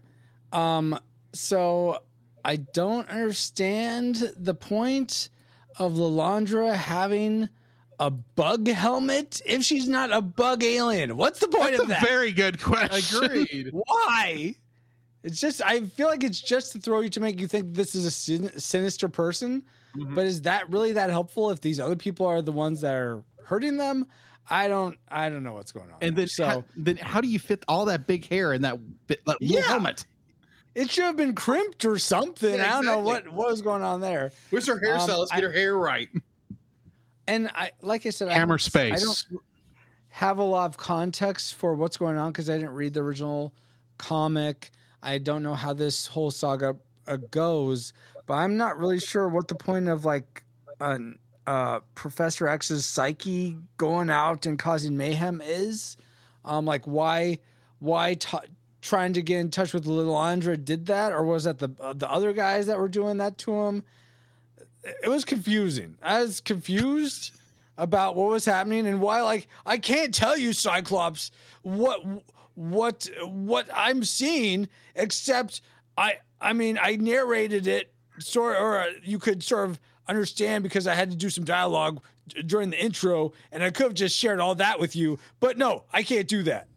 Um, 0.54 1.00
so 1.34 2.04
I 2.46 2.58
don't 2.58 3.10
understand 3.10 4.34
the 4.38 4.54
point 4.54 5.30
of 5.78 5.94
Lalandra 5.94 6.74
having 6.76 7.48
a 8.00 8.10
bug 8.10 8.68
helmet 8.68 9.42
if 9.46 9.64
she's 9.64 9.88
not 9.88 10.12
a 10.12 10.22
bug 10.22 10.64
alien. 10.64 11.16
What's 11.18 11.40
the 11.40 11.48
point 11.48 11.72
That's 11.72 11.84
of 11.84 11.86
a 11.86 11.90
that? 11.90 12.02
very 12.04 12.32
good 12.32 12.62
question. 12.62 13.24
Agreed. 13.24 13.70
Why? 13.72 14.56
It's 15.24 15.40
just 15.40 15.62
I 15.64 15.82
feel 15.82 16.08
like 16.08 16.24
it's 16.24 16.42
just 16.42 16.72
to 16.74 16.80
throw 16.80 17.02
you 17.02 17.10
to 17.10 17.20
make 17.20 17.40
you 17.40 17.48
think 17.48 17.74
this 17.76 17.94
is 17.96 18.06
a 18.06 18.12
sin- 18.12 18.58
sinister 18.60 19.08
person. 19.08 19.64
Mhm. 19.96 20.16
But 20.16 20.26
is 20.26 20.42
that 20.44 20.70
really 20.70 20.94
that 20.94 21.10
helpful 21.10 21.52
if 21.52 21.62
these 21.62 21.80
other 21.80 21.96
people 21.96 22.26
are 22.26 22.42
the 22.42 22.52
ones 22.52 22.82
that 22.82 22.96
are 22.96 23.24
hurting 23.44 23.78
them? 23.78 24.08
I 24.50 24.68
don't 24.68 24.98
I 25.10 25.30
don't 25.30 25.44
know 25.44 25.54
what's 25.54 25.72
going 25.72 25.90
on. 25.92 25.98
And 26.02 26.16
there. 26.16 26.24
then, 26.24 26.28
so 26.28 26.46
how, 26.46 26.64
then 26.76 26.98
how 26.98 27.22
do 27.22 27.28
you 27.28 27.40
fit 27.40 27.64
all 27.68 27.86
that 27.86 28.08
big 28.08 28.28
hair 28.28 28.54
in 28.54 28.62
that, 28.64 28.80
bit, 29.08 29.24
that 29.26 29.38
Yeah. 29.40 29.62
helmet? 29.62 30.06
it 30.74 30.90
should 30.90 31.04
have 31.04 31.18
been 31.18 31.36
crimped 31.36 31.84
or 31.84 32.00
something. 32.00 32.56
Yeah, 32.56 32.66
I 32.66 32.70
don't 32.82 32.86
know 32.86 33.00
what 33.00 33.28
what 33.32 33.50
was 33.50 33.62
going 33.62 33.84
on 33.84 34.00
there. 34.02 34.32
Where's 34.50 34.66
her 34.68 34.74
Um, 34.74 34.80
hairstyle? 34.80 35.20
Let's 35.20 35.32
get 35.32 35.44
I- 35.44 35.48
her 35.48 35.52
hair 35.52 35.78
right. 35.78 36.10
And 37.28 37.50
I 37.54 37.72
like 37.82 38.06
I 38.06 38.10
said, 38.10 38.30
I 38.30 38.34
Hammer 38.34 38.58
don't- 38.58 38.76
I 38.94 38.96
don't 38.96 39.26
have 40.10 40.38
a 40.40 40.44
lot 40.44 40.66
of 40.70 40.78
context 40.78 41.56
for 41.56 41.76
what's 41.76 41.98
going 41.98 42.18
on 42.18 42.32
because 42.32 42.50
I 42.50 42.58
didn't 42.58 42.72
read 42.74 42.94
the 42.94 43.02
original 43.02 43.54
comic. 43.98 44.72
I 45.04 45.18
don't 45.18 45.44
know 45.44 45.56
how 45.56 45.74
this 45.74 46.08
whole 46.08 46.32
saga 46.32 46.76
uh, 47.08 47.18
goes, 47.32 47.94
but 48.28 48.36
I'm 48.36 48.58
not 48.58 48.78
really 48.78 49.00
sure 49.00 49.28
what 49.28 49.48
the 49.48 49.56
point 49.56 49.88
of 49.88 50.06
like 50.06 50.44
an 50.80 51.18
uh, 51.48 51.80
Professor 51.96 52.48
X's 52.48 52.86
psyche 52.86 53.58
going 53.78 54.10
out 54.10 54.46
and 54.46 54.60
causing 54.60 54.96
mayhem 54.96 55.42
is. 55.44 55.98
Um, 56.46 56.66
like 56.66 56.86
why 56.86 57.40
why 57.80 58.16
t- 58.16 58.38
trying 58.82 59.14
to 59.14 59.22
get 59.22 59.40
in 59.40 59.52
touch 59.52 59.74
with 59.74 59.86
Lilandra 59.86 60.64
did 60.64 60.88
that, 60.88 61.12
or 61.12 61.24
was 61.24 61.44
that 61.46 61.60
the 61.60 61.70
uh, 61.80 61.94
the 61.94 62.10
other 62.10 62.34
guys 62.34 62.68
that 62.68 62.80
were 62.80 62.88
doing 62.88 63.18
that 63.18 63.38
to 63.40 63.54
him? 63.54 63.84
It 65.04 65.10
was 65.10 65.26
confusing. 65.26 65.98
I 66.02 66.24
was 66.24 66.42
confused 66.42 67.34
about 67.78 68.16
what 68.16 68.30
was 68.30 68.46
happening 68.46 68.86
and 68.88 69.02
why 69.02 69.22
like 69.22 69.48
I 69.66 69.78
can't 69.78 70.14
tell 70.14 70.38
you 70.38 70.54
Cyclops 70.54 71.32
what 71.64 72.02
what 72.56 73.10
what 73.24 73.68
I'm 73.74 74.04
seeing 74.04 74.68
except 74.96 75.62
I 75.98 76.18
I 76.40 76.54
mean 76.54 76.80
I 76.82 76.96
narrated 76.96 77.68
it 77.68 77.94
sort 78.20 78.58
or 78.58 78.88
you 79.04 79.20
could 79.20 79.44
sort 79.44 79.70
of 79.70 79.80
understand 80.08 80.64
because 80.64 80.88
I 80.88 80.96
had 80.96 81.10
to 81.12 81.18
do 81.18 81.30
some 81.30 81.44
dialogue 81.44 82.02
during 82.46 82.70
the 82.70 82.84
intro 82.84 83.34
and 83.52 83.64
I 83.64 83.70
could 83.72 83.86
have 83.86 83.94
just 83.94 84.18
shared 84.18 84.40
all 84.40 84.56
that 84.56 84.80
with 84.80 84.96
you 84.96 85.20
but 85.40 85.58
no 85.58 85.84
I 85.94 86.04
can't 86.04 86.28
do 86.28 86.44
that. 86.44 86.68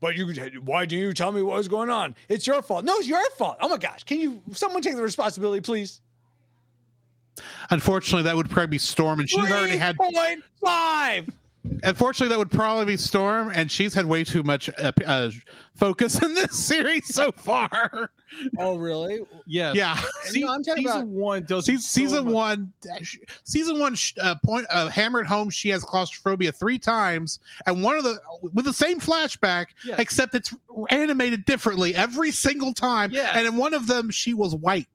But 0.00 0.16
you 0.16 0.26
why 0.64 0.86
didn't 0.86 1.04
you 1.04 1.12
tell 1.12 1.30
me 1.30 1.42
what 1.42 1.56
was 1.56 1.68
going 1.68 1.90
on? 1.90 2.14
It's 2.30 2.46
your 2.46 2.62
fault. 2.62 2.86
No, 2.86 2.96
it's 2.96 3.06
your 3.06 3.22
fault. 3.32 3.58
Oh 3.60 3.68
my 3.68 3.76
gosh. 3.76 4.02
Can 4.04 4.18
you 4.18 4.40
someone 4.52 4.80
take 4.80 4.96
the 4.96 5.02
responsibility 5.02 5.60
please? 5.60 6.00
Unfortunately, 7.70 8.22
that 8.24 8.36
would 8.36 8.50
probably 8.50 8.68
be 8.68 8.78
Storm, 8.78 9.20
and 9.20 9.28
she's 9.28 9.50
already 9.50 9.76
had. 9.76 9.96
3.5. 9.96 11.28
Unfortunately, 11.82 12.28
that 12.28 12.38
would 12.38 12.50
probably 12.50 12.84
be 12.86 12.96
Storm, 12.96 13.50
and 13.54 13.70
she's 13.70 13.94
had 13.94 14.06
way 14.06 14.24
too 14.24 14.42
much 14.42 14.68
uh, 14.78 14.92
uh, 15.06 15.30
focus 15.76 16.20
in 16.22 16.34
this 16.34 16.58
series 16.58 17.12
so 17.14 17.30
far. 17.32 18.10
Oh, 18.58 18.76
really? 18.76 19.20
Yes. 19.46 19.74
Yeah, 19.76 19.96
Se- 20.24 20.40
No, 20.40 20.52
I'm 20.52 20.62
talking 20.62 20.84
season 20.84 21.00
about- 21.02 21.08
one 21.08 21.42
does 21.44 21.66
Se- 21.66 21.76
so 21.76 21.80
season 21.80 22.26
one, 22.26 22.72
season 23.44 23.78
one 23.78 23.96
uh, 24.20 24.34
point 24.44 24.66
uh, 24.70 24.88
hammered 24.88 25.26
home 25.26 25.50
she 25.50 25.68
has 25.70 25.82
claustrophobia 25.84 26.52
three 26.52 26.78
times, 26.78 27.38
and 27.66 27.82
one 27.82 27.96
of 27.96 28.04
the 28.04 28.18
with 28.52 28.64
the 28.64 28.72
same 28.72 29.00
flashback, 29.00 29.66
Yeah. 29.84 29.96
except 29.98 30.34
it's 30.34 30.54
animated 30.90 31.44
differently 31.44 31.94
every 31.94 32.30
single 32.32 32.74
time. 32.74 33.10
Yes. 33.12 33.32
and 33.36 33.46
in 33.46 33.56
one 33.56 33.72
of 33.74 33.86
them, 33.86 34.10
she 34.10 34.34
was 34.34 34.54
white. 34.54 34.88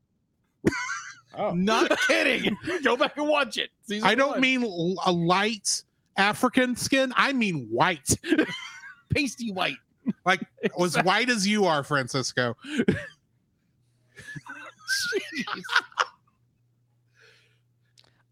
Oh. 1.35 1.51
Not 1.55 1.97
kidding. 2.07 2.55
Go 2.83 2.95
back 2.95 3.17
and 3.17 3.27
watch 3.27 3.57
it. 3.57 3.71
Season 3.87 4.07
I 4.07 4.13
don't 4.13 4.33
one. 4.33 4.41
mean 4.41 4.63
a 4.63 5.11
light 5.11 5.83
African 6.17 6.75
skin. 6.75 7.13
I 7.15 7.33
mean 7.33 7.67
white, 7.69 8.17
pasty 9.09 9.51
white. 9.51 9.77
like 10.25 10.41
as 10.79 10.95
white 11.03 11.29
as 11.29 11.47
you 11.47 11.65
are, 11.65 11.83
Francisco. 11.83 12.55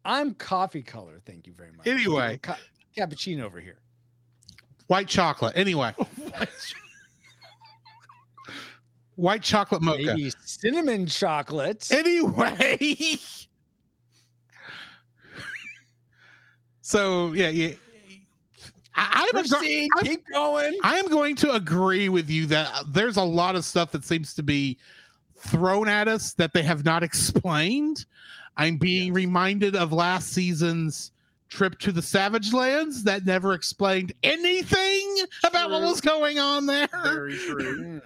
I'm 0.04 0.34
coffee 0.34 0.82
color. 0.82 1.22
Thank 1.26 1.46
you 1.48 1.54
very 1.54 1.72
much. 1.72 1.88
Anyway. 1.88 2.40
Ca- 2.42 2.58
cappuccino 2.98 3.44
over 3.44 3.60
here. 3.60 3.78
White 4.88 5.08
chocolate. 5.08 5.54
Anyway, 5.56 5.94
white 9.16 9.42
chocolate 9.42 9.82
mocha. 9.82 10.04
Maybe 10.04 10.34
cinnamon 10.44 11.06
chocolate. 11.06 11.90
Anyway. 11.92 13.18
So 16.92 17.32
yeah, 17.32 17.48
yeah. 17.48 17.74
I, 18.96 19.30
I'm, 19.34 19.38
agr- 19.38 19.50
Proceed. 19.50 19.90
Keep 20.02 20.26
going. 20.34 20.78
I 20.84 20.98
am 21.00 21.08
going 21.08 21.38
to 21.38 21.54
agree 21.54 22.10
with 22.10 22.30
you 22.30 22.46
that 22.48 22.84
there's 22.90 23.16
a 23.16 23.24
lot 23.24 23.56
of 23.56 23.64
stuff 23.64 23.92
that 23.92 24.04
seems 24.04 24.34
to 24.34 24.44
be 24.44 24.78
thrown 25.38 25.88
at 25.88 26.10
us 26.10 26.34
that 26.34 26.52
they 26.54 26.64
have 26.64 26.84
not 26.84 27.02
explained. 27.10 28.06
I'm 28.58 28.76
being 28.76 29.14
reminded 29.14 29.78
of 29.78 29.94
last 29.94 30.34
season's 30.34 31.14
trip 31.48 31.80
to 31.80 31.94
the 31.94 32.02
Savage 32.02 32.52
Lands 32.52 33.04
that 33.06 33.26
never 33.26 33.54
explained 33.54 34.12
anything 34.24 35.18
about 35.46 35.72
what 35.72 35.82
was 35.84 36.02
going 36.02 36.40
on 36.40 36.66
there. 36.66 36.90
Very 37.04 37.38
true. 37.48 38.02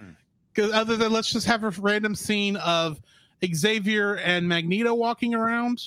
Because 0.54 0.72
other 0.72 0.96
than 0.96 1.12
let's 1.12 1.32
just 1.32 1.46
have 1.46 1.64
a 1.64 1.70
random 1.70 2.14
scene 2.14 2.54
of 2.58 3.00
Xavier 3.44 4.14
and 4.18 4.48
Magneto 4.48 4.94
walking 4.94 5.34
around. 5.34 5.82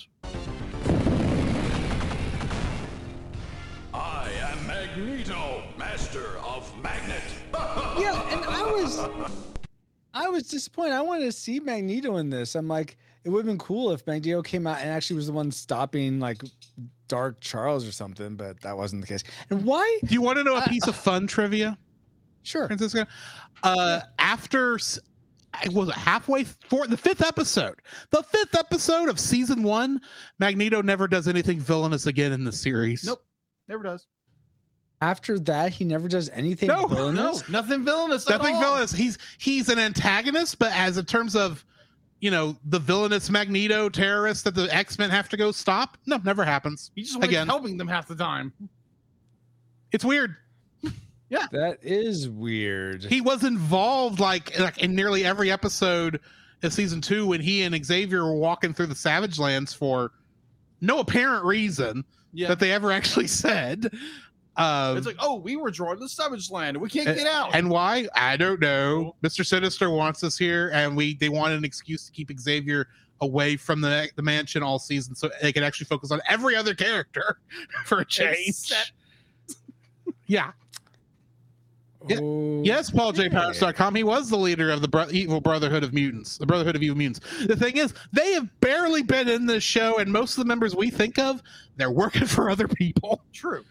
I 10.14 10.28
was 10.28 10.44
disappointed. 10.48 10.94
I 10.94 11.02
wanted 11.02 11.26
to 11.26 11.32
see 11.32 11.60
Magneto 11.60 12.18
in 12.18 12.30
this. 12.30 12.56
I'm 12.56 12.68
like, 12.68 12.98
it 13.24 13.30
would 13.30 13.40
have 13.40 13.46
been 13.46 13.58
cool 13.60 13.92
if 13.92 14.06
Magneto 14.08 14.42
came 14.42 14.66
out 14.68 14.80
and 14.82 14.90
actually 14.90 15.18
was 15.18 15.28
the 15.28 15.34
one 15.34 15.52
stopping 15.52 16.20
like 16.20 16.42
Dark 17.08 17.40
Charles 17.42 17.88
or 17.88 17.92
something, 17.92 18.36
but 18.36 18.60
that 18.62 18.76
wasn't 18.76 19.02
the 19.02 19.08
case. 19.08 19.24
And 19.50 19.64
why? 19.64 20.00
Do 20.06 20.14
you 20.14 20.22
want 20.22 20.38
to 20.38 20.44
know 20.44 20.56
a 20.56 20.60
Uh, 20.60 20.68
piece 20.68 20.88
of 20.88 20.96
fun 20.96 21.28
trivia, 21.28 21.78
Sure. 22.44 22.68
Francisco? 22.68 23.06
Uh, 23.64 24.02
after 24.18 24.76
s- 24.76 25.00
I 25.54 25.68
was 25.70 25.90
it 25.90 25.96
halfway 25.96 26.44
for 26.44 26.88
the 26.88 26.98
fifth 26.98 27.22
episode, 27.24 27.76
the 28.12 28.24
fifth 28.24 28.56
episode 28.56 29.10
of 29.10 29.20
season 29.20 29.64
one, 29.64 30.00
Magneto 30.40 30.82
never 30.82 31.08
does 31.08 31.28
anything 31.28 31.60
villainous 31.60 32.06
again 32.08 32.32
in 32.32 32.44
the 32.44 32.52
series. 32.52 33.04
Nope. 33.04 33.24
Never 33.68 33.84
does. 33.84 34.08
After 35.02 35.40
that, 35.40 35.72
he 35.72 35.86
never 35.86 36.08
does 36.10 36.30
anything 36.30 36.68
No, 36.68 36.82
No, 36.82 36.88
villainous. 36.88 37.48
nothing 37.50 37.86
villainous. 37.86 38.30
at 38.30 38.38
Nothing 38.40 38.56
all. 38.56 38.62
villainous. 38.62 38.92
He's 38.92 39.18
he's 39.38 39.70
an 39.70 39.80
antagonist, 39.80 40.60
but 40.60 40.72
as 40.74 40.98
in 40.98 41.06
terms 41.06 41.36
of 41.36 41.64
you 42.20 42.32
know 42.32 42.58
the 42.66 42.80
villainous 42.80 43.30
Magneto 43.30 43.88
terrorist 43.88 44.44
that 44.44 44.56
the 44.56 44.74
X 44.76 45.00
Men 45.00 45.10
have 45.10 45.30
to 45.30 45.38
go 45.38 45.52
stop, 45.54 45.98
no, 46.06 46.18
never 46.26 46.44
happens. 46.44 46.92
He 46.96 47.04
just 47.04 47.16
likes 47.16 47.28
Again. 47.30 47.48
helping 47.48 47.78
them 47.78 47.88
half 47.88 48.08
the 48.10 48.16
time. 48.16 48.52
It's 49.92 50.06
weird. 50.06 50.36
Yeah, 51.32 51.46
that 51.52 51.78
is 51.84 52.28
weird. 52.28 53.04
he 53.04 53.22
was 53.22 53.44
involved 53.44 54.20
like 54.20 54.58
like 54.60 54.80
in 54.80 54.96
nearly 54.96 55.24
every 55.26 55.52
episode 55.52 56.20
of 56.64 56.74
season 56.74 57.02
two 57.02 57.28
when 57.28 57.40
he 57.40 57.62
and 57.62 57.86
Xavier 57.86 58.24
were 58.24 58.34
walking 58.36 58.74
through 58.74 58.88
the 58.88 58.96
Savage 58.96 59.38
Lands 59.38 59.72
for 59.72 60.12
no 60.82 60.98
apparent 60.98 61.46
reason 61.46 62.04
Yeah. 62.34 62.48
that 62.48 62.60
they 62.60 62.72
ever 62.72 62.92
actually 62.92 63.28
said. 63.46 63.92
Um, 64.60 64.98
it's 64.98 65.08
like, 65.08 65.16
oh, 65.20 65.36
we 65.36 65.56
were 65.56 65.72
drawn 65.72 65.96
to 65.96 66.00
the 66.00 66.10
Savage 66.10 66.52
Land. 66.52 66.76
And 66.76 66.82
we 66.82 66.90
can't 66.90 67.08
and- 67.08 67.18
get 67.18 67.28
out. 67.28 67.56
And 67.56 67.70
why? 67.70 68.08
I 68.16 68.36
don't 68.38 68.60
know. 68.60 69.16
Mr. 69.24 69.46
Sinister 69.46 69.90
wants 69.90 70.24
us 70.24 70.38
here, 70.38 70.70
and 70.74 70.96
we 70.98 71.16
they 71.16 71.30
wanted 71.30 71.58
an 71.58 71.66
excuse 71.66 72.06
to 72.06 72.12
keep 72.12 72.30
Xavier 72.40 72.88
away 73.22 73.56
from 73.58 73.82
the 73.82 74.10
the 74.16 74.22
mansion 74.22 74.62
all 74.64 74.80
season, 74.80 75.16
so 75.16 75.30
they 75.42 75.52
could 75.54 75.64
actually 75.64 75.86
focus 75.86 76.12
on 76.12 76.22
every 76.28 76.56
other 76.56 76.74
character 76.76 77.40
for 77.86 78.00
a 78.00 78.06
change. 78.06 78.48
Except- 78.48 78.92
Yeah. 80.28 80.52
Yeah. 82.08 82.18
Oh, 82.22 82.62
Yes, 82.64 82.92
PaulJPowers.com. 82.92 83.94
He 83.96 84.04
was 84.04 84.30
the 84.30 84.38
leader 84.38 84.70
of 84.72 84.82
the 84.82 84.88
bro- 84.88 85.10
Evil 85.12 85.42
Brotherhood 85.42 85.84
of 85.84 85.94
Mutants, 85.94 86.38
the 86.38 86.46
Brotherhood 86.46 86.76
of 86.76 86.82
Evil 86.84 86.98
Mutants. 86.98 87.20
The 87.46 87.56
thing 87.58 87.76
is, 87.78 87.94
they 88.14 88.32
have 88.34 88.48
barely 88.62 89.04
been 89.04 89.28
in 89.28 89.46
this 89.46 89.64
show, 89.64 89.98
and 89.98 90.10
most 90.12 90.38
of 90.38 90.44
the 90.44 90.48
members 90.48 90.76
we 90.76 90.90
think 90.90 91.20
of, 91.20 91.42
they're 91.76 91.92
working 91.92 92.26
for 92.28 92.50
other 92.50 92.68
people. 92.70 93.22
True. 93.34 93.64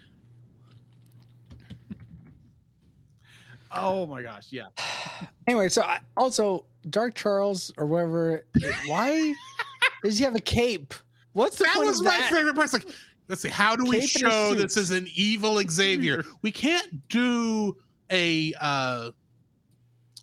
Oh 3.73 4.07
my 4.07 4.23
gosh, 4.23 4.47
yeah. 4.51 4.66
Anyway, 5.47 5.69
so 5.70 5.81
I, 5.82 6.01
also 6.16 6.66
Dark 6.90 7.15
Charles 7.15 7.73
or 7.78 7.86
whatever. 7.86 8.45
Why 8.86 9.35
does 10.05 10.19
he 10.19 10.24
have 10.24 10.35
a 10.36 10.40
cape? 10.40 10.93
What's 11.32 11.57
the 11.57 11.65
That 11.65 11.77
point 11.77 11.89
was 11.89 12.01
of 12.01 12.05
my 12.05 12.11
that? 12.19 12.31
favorite 12.31 12.55
part. 12.55 12.66
It's 12.66 12.74
like, 12.74 12.86
let's 13.28 13.40
see, 13.40 13.49
how 13.49 13.74
do 13.74 13.85
we 13.85 13.93
Cape 14.01 14.03
and 14.03 14.11
show 14.32 14.55
this 14.55 14.77
is 14.77 14.90
an 14.90 15.09
evil 15.15 15.59
Xavier? 15.66 16.24
we 16.43 16.53
can't 16.53 17.09
do 17.09 17.74
a 18.12 18.53
uh, 18.61 19.11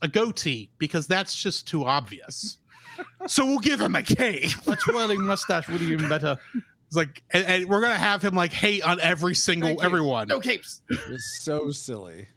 a 0.03 0.07
goatee 0.07 0.69
because 0.77 1.07
that's 1.07 1.35
just 1.35 1.67
too 1.67 1.83
obvious. 1.85 2.59
so 3.25 3.45
we'll 3.45 3.57
give 3.59 3.81
him 3.81 3.95
a 3.95 4.03
cape. 4.03 4.51
A 4.67 4.75
twirling 4.75 5.21
mustache 5.23 5.67
would 5.67 5.79
be 5.79 5.87
even 5.87 6.07
better. 6.07 6.37
It's 6.87 6.95
like, 6.95 7.23
and, 7.31 7.43
and 7.47 7.65
we're 7.67 7.81
gonna 7.81 7.95
have 7.95 8.21
him 8.23 8.35
like 8.35 8.53
hate 8.53 8.83
on 8.83 8.99
every 8.99 9.33
single 9.33 9.81
everyone. 9.81 10.27
No 10.27 10.39
capes. 10.39 10.83
It's 10.87 11.39
so 11.41 11.71
silly. 11.71 12.27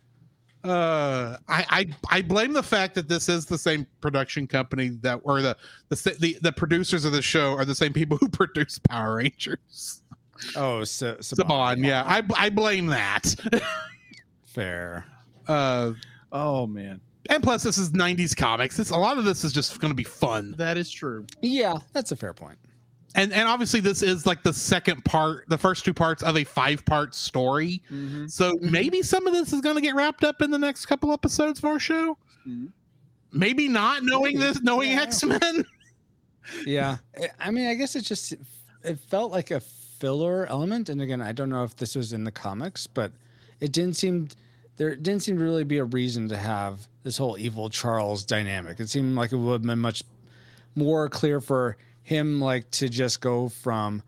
Uh, 0.64 1.36
I, 1.48 1.64
I 1.70 2.16
I 2.18 2.22
blame 2.22 2.52
the 2.52 2.62
fact 2.62 2.94
that 2.96 3.08
this 3.08 3.28
is 3.28 3.46
the 3.46 3.56
same 3.56 3.86
production 4.00 4.46
company 4.46 4.88
that 5.02 5.20
or 5.22 5.40
the 5.40 5.56
the 5.88 6.16
the, 6.18 6.38
the 6.42 6.52
producers 6.52 7.04
of 7.04 7.12
the 7.12 7.22
show 7.22 7.54
are 7.54 7.64
the 7.64 7.74
same 7.74 7.92
people 7.92 8.16
who 8.18 8.28
produce 8.28 8.78
Power 8.78 9.16
Rangers. 9.16 10.02
Oh, 10.56 10.84
so, 10.84 11.14
Saban, 11.16 11.84
yeah, 11.84 12.02
I 12.06 12.22
I 12.36 12.50
blame 12.50 12.86
that. 12.86 13.34
fair. 14.44 15.06
Uh, 15.46 15.92
Oh 16.30 16.66
man, 16.66 17.00
and 17.30 17.42
plus, 17.42 17.62
this 17.62 17.78
is 17.78 17.90
'90s 17.90 18.36
comics. 18.36 18.78
It's 18.78 18.90
a 18.90 18.96
lot 18.96 19.18
of 19.18 19.24
this 19.24 19.44
is 19.44 19.52
just 19.52 19.80
going 19.80 19.90
to 19.90 19.96
be 19.96 20.04
fun, 20.04 20.54
that 20.58 20.76
is 20.76 20.90
true. 20.90 21.26
Yeah, 21.40 21.78
that's 21.92 22.12
a 22.12 22.16
fair 22.16 22.34
point. 22.34 22.58
And 23.14 23.32
and 23.32 23.48
obviously 23.48 23.80
this 23.80 24.02
is 24.02 24.26
like 24.26 24.42
the 24.42 24.52
second 24.52 25.04
part, 25.04 25.48
the 25.48 25.58
first 25.58 25.84
two 25.84 25.94
parts 25.94 26.22
of 26.22 26.36
a 26.36 26.44
five 26.44 26.84
part 26.84 27.14
story. 27.14 27.82
Mm-hmm. 27.90 28.26
So 28.26 28.58
maybe 28.60 29.02
some 29.02 29.26
of 29.26 29.32
this 29.32 29.52
is 29.52 29.60
going 29.60 29.76
to 29.76 29.80
get 29.82 29.94
wrapped 29.94 30.24
up 30.24 30.42
in 30.42 30.50
the 30.50 30.58
next 30.58 30.86
couple 30.86 31.12
episodes 31.12 31.58
of 31.60 31.64
our 31.66 31.78
show. 31.78 32.16
Mhm. 32.46 32.70
Maybe 33.32 33.68
not 33.68 34.02
knowing 34.04 34.38
this, 34.38 34.60
knowing 34.62 34.90
Yeah. 34.90 35.02
X 35.02 35.24
Men. 35.24 35.64
Yeah, 36.64 36.96
I- 37.20 37.28
I 37.38 37.50
mean, 37.50 37.66
I 37.68 37.74
guess 37.74 37.94
it 37.94 38.02
just 38.02 38.32
it 38.82 38.98
felt 39.08 39.30
like 39.30 39.50
a 39.50 39.60
filler 39.60 40.46
element. 40.46 40.88
And 40.88 41.02
again, 41.02 41.20
I 41.20 41.32
don't 41.32 41.50
know 41.50 41.62
if 41.62 41.76
this 41.76 41.94
was 41.94 42.14
in 42.14 42.24
the 42.24 42.30
comics, 42.32 42.86
but 42.86 43.12
it 43.60 43.72
didn't 43.72 43.96
seem 43.96 44.28
there 44.78 44.96
didn't 44.96 45.20
seem 45.22 45.36
to 45.36 45.42
really 45.44 45.64
be 45.64 45.76
a 45.78 45.84
reason 45.84 46.26
to 46.28 46.36
have 46.38 46.86
this 47.02 47.18
whole 47.18 47.36
evil 47.38 47.68
Charles 47.68 48.24
dynamic. 48.24 48.80
It 48.80 48.88
seemed 48.88 49.14
like 49.16 49.32
it 49.32 49.36
would 49.36 49.52
have 49.52 49.62
been 49.62 49.78
much 49.78 50.02
more 50.74 51.08
clear 51.10 51.40
for 51.42 51.76
him 52.08 52.40
like 52.40 52.70
to 52.70 52.88
just 52.88 53.20
go 53.20 53.50
from 53.50 54.02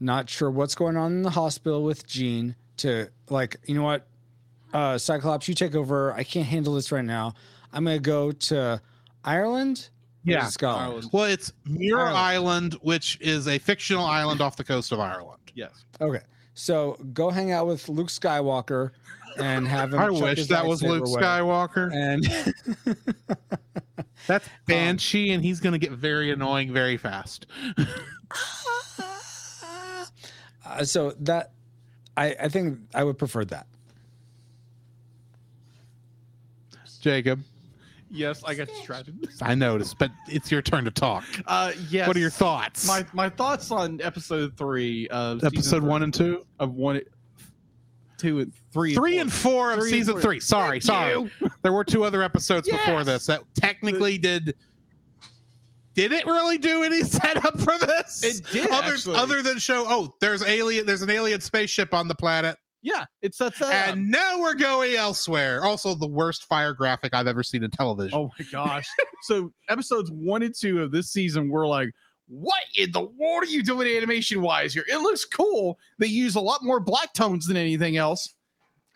not 0.00 0.28
sure 0.28 0.50
what's 0.50 0.74
going 0.74 0.96
on 0.96 1.12
in 1.12 1.22
the 1.22 1.30
hospital 1.30 1.84
with 1.84 2.04
Jean. 2.06 2.56
To 2.78 3.08
like, 3.30 3.56
you 3.66 3.76
know 3.76 3.84
what, 3.84 4.06
uh, 4.72 4.98
Cyclops, 4.98 5.46
you 5.46 5.54
take 5.54 5.76
over. 5.76 6.12
I 6.12 6.24
can't 6.24 6.46
handle 6.46 6.74
this 6.74 6.90
right 6.90 7.04
now. 7.04 7.34
I'm 7.72 7.84
gonna 7.84 8.00
go 8.00 8.32
to 8.32 8.80
Ireland. 9.24 9.88
or 10.26 10.30
Yeah. 10.32 10.46
Scotland. 10.46 11.08
Well, 11.12 11.24
it's 11.24 11.52
Muir 11.64 11.98
Ireland. 11.98 12.16
Island, 12.16 12.74
which 12.82 13.18
is 13.20 13.46
a 13.46 13.58
fictional 13.58 14.04
island 14.04 14.40
off 14.40 14.56
the 14.56 14.64
coast 14.64 14.90
of 14.90 14.98
Ireland. 14.98 15.42
Yes. 15.54 15.84
Okay, 16.00 16.22
so 16.54 16.98
go 17.12 17.30
hang 17.30 17.52
out 17.52 17.66
with 17.68 17.88
Luke 17.88 18.08
Skywalker 18.08 18.90
and 19.38 19.66
have 19.66 19.92
him. 19.92 20.00
I 20.00 20.10
wish 20.10 20.46
that 20.48 20.66
was 20.66 20.82
lightsaber 20.82 20.88
Luke 20.88 21.06
away. 21.06 21.22
Skywalker. 21.22 21.92
And 21.94 22.96
That's 24.26 24.48
Banshee, 24.66 25.32
and 25.32 25.44
he's 25.44 25.60
going 25.60 25.74
to 25.74 25.78
get 25.78 25.92
very 25.92 26.30
annoying 26.30 26.72
very 26.72 26.96
fast. 26.96 27.46
uh, 30.64 30.84
so 30.84 31.12
that 31.20 31.52
I 32.16 32.34
I 32.40 32.48
think 32.48 32.78
I 32.94 33.04
would 33.04 33.18
prefer 33.18 33.44
that. 33.46 33.66
Jacob, 37.00 37.42
Yes, 38.14 38.44
I 38.44 38.54
got 38.54 38.68
distracted. 38.68 39.28
I 39.42 39.56
noticed, 39.56 39.98
but 39.98 40.12
it's 40.28 40.50
your 40.52 40.62
turn 40.62 40.84
to 40.84 40.92
talk. 40.92 41.24
Uh, 41.48 41.72
yes. 41.90 42.06
What 42.06 42.16
are 42.16 42.20
your 42.20 42.30
thoughts? 42.30 42.86
My 42.86 43.04
my 43.12 43.28
thoughts 43.28 43.72
on 43.72 44.00
episode 44.00 44.56
three 44.56 45.08
of 45.08 45.40
season 45.40 45.54
Episode 45.54 45.80
three- 45.80 45.88
one 45.88 46.02
and 46.04 46.14
two, 46.14 46.46
of 46.60 46.74
one, 46.74 47.00
two 48.18 48.40
and 48.40 48.52
three, 48.72 48.94
three 48.94 49.18
and 49.18 49.32
four 49.32 49.72
of 49.72 49.80
Three 49.80 49.90
season 49.90 50.14
four. 50.14 50.22
three. 50.22 50.40
Sorry, 50.40 50.80
sorry. 50.80 51.30
There 51.62 51.72
were 51.72 51.84
two 51.84 52.04
other 52.04 52.22
episodes 52.22 52.68
before 52.68 53.04
this 53.04 53.26
that 53.26 53.42
technically 53.54 54.18
did. 54.18 54.54
Did 55.94 56.10
it 56.12 56.26
really 56.26 56.58
do 56.58 56.82
any 56.82 57.02
setup 57.04 57.58
for 57.60 57.78
this? 57.78 58.24
It 58.24 58.44
did, 58.52 58.68
Other, 58.70 58.94
actually. 58.94 59.16
other 59.16 59.42
than 59.42 59.58
show, 59.58 59.84
oh, 59.86 60.14
there's 60.20 60.42
alien. 60.42 60.86
There's 60.86 61.02
an 61.02 61.10
alien 61.10 61.40
spaceship 61.40 61.94
on 61.94 62.08
the 62.08 62.14
planet. 62.16 62.56
Yeah, 62.82 63.04
it 63.22 63.34
sets 63.34 63.60
that 63.60 63.88
up. 63.88 63.94
and 63.96 64.10
now 64.10 64.40
we're 64.40 64.54
going 64.56 64.94
elsewhere. 64.94 65.62
Also, 65.64 65.94
the 65.94 66.06
worst 66.08 66.44
fire 66.44 66.74
graphic 66.74 67.14
I've 67.14 67.26
ever 67.28 67.42
seen 67.42 67.62
in 67.64 67.70
television. 67.70 68.18
Oh 68.18 68.30
my 68.38 68.44
gosh. 68.52 68.86
so 69.22 69.52
episodes 69.70 70.10
one 70.12 70.42
and 70.42 70.54
two 70.54 70.82
of 70.82 70.90
this 70.90 71.10
season 71.10 71.48
were 71.48 71.66
like, 71.66 71.88
what 72.28 72.62
in 72.76 72.92
the 72.92 73.00
world 73.00 73.42
are 73.42 73.46
you 73.46 73.62
doing 73.62 73.88
animation 73.96 74.42
wise 74.42 74.74
here? 74.74 74.84
It 74.88 74.98
looks 74.98 75.24
cool. 75.24 75.78
They 75.98 76.06
use 76.06 76.34
a 76.36 76.40
lot 76.40 76.62
more 76.62 76.80
black 76.80 77.12
tones 77.12 77.46
than 77.46 77.56
anything 77.56 77.96
else. 77.96 78.34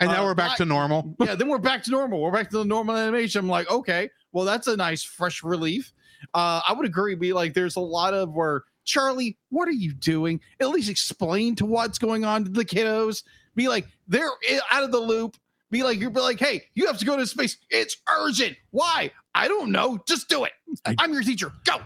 and 0.01 0.11
now 0.11 0.23
uh, 0.23 0.27
we're 0.27 0.35
back 0.35 0.57
to 0.59 0.65
normal. 0.65 1.15
yeah, 1.21 1.35
then 1.35 1.49
we're 1.49 1.59
back 1.59 1.83
to 1.85 1.91
normal. 1.91 2.21
We're 2.21 2.31
back 2.33 2.51
to 2.51 2.59
the 2.59 2.65
normal 2.65 2.97
animation. 2.97 3.41
I'm 3.41 3.49
like, 3.49 3.71
okay, 3.71 4.11
well, 4.33 4.45
that's 4.45 4.67
a 4.67 4.77
nice 4.77 5.03
fresh 5.03 5.43
relief. 5.43 5.93
Uh, 6.35 6.61
I 6.67 6.73
would 6.73 6.87
agree. 6.87 7.15
Be 7.15 7.33
like, 7.33 7.55
there's 7.55 7.77
a 7.77 7.81
lot 7.81 8.15
of 8.15 8.33
where 8.33 8.65
Charlie, 8.85 9.37
what 9.51 9.69
are 9.69 9.73
you 9.73 9.93
doing? 9.93 10.41
At 10.61 10.71
least 10.71 10.89
explain 10.91 11.55
to 11.57 11.67
what's 11.67 11.99
going 11.99 12.25
on 12.25 12.45
to 12.45 12.51
the 12.51 12.65
kiddos. 12.65 13.23
Be 13.55 13.69
like, 13.69 13.87
they're 14.09 14.31
out 14.71 14.83
of 14.85 14.93
the 14.93 14.99
loop. 14.99 15.37
Be 15.71 15.83
like, 15.83 16.01
you're 16.01 16.11
be 16.11 16.21
like, 16.21 16.39
hey, 16.39 16.63
you 16.75 16.87
have 16.87 16.97
to 16.99 17.05
go 17.05 17.17
to 17.17 17.27
space. 17.27 17.59
It's 17.69 17.99
urgent. 18.09 18.57
Why? 18.71 19.11
I 19.35 19.47
don't 19.49 19.71
know. 19.71 19.99
Just 20.09 20.29
do 20.31 20.45
it. 20.45 20.53
I- 20.87 20.95
I'm 20.99 21.13
your 21.13 21.23
teacher. 21.23 21.53
Go. 21.65 21.77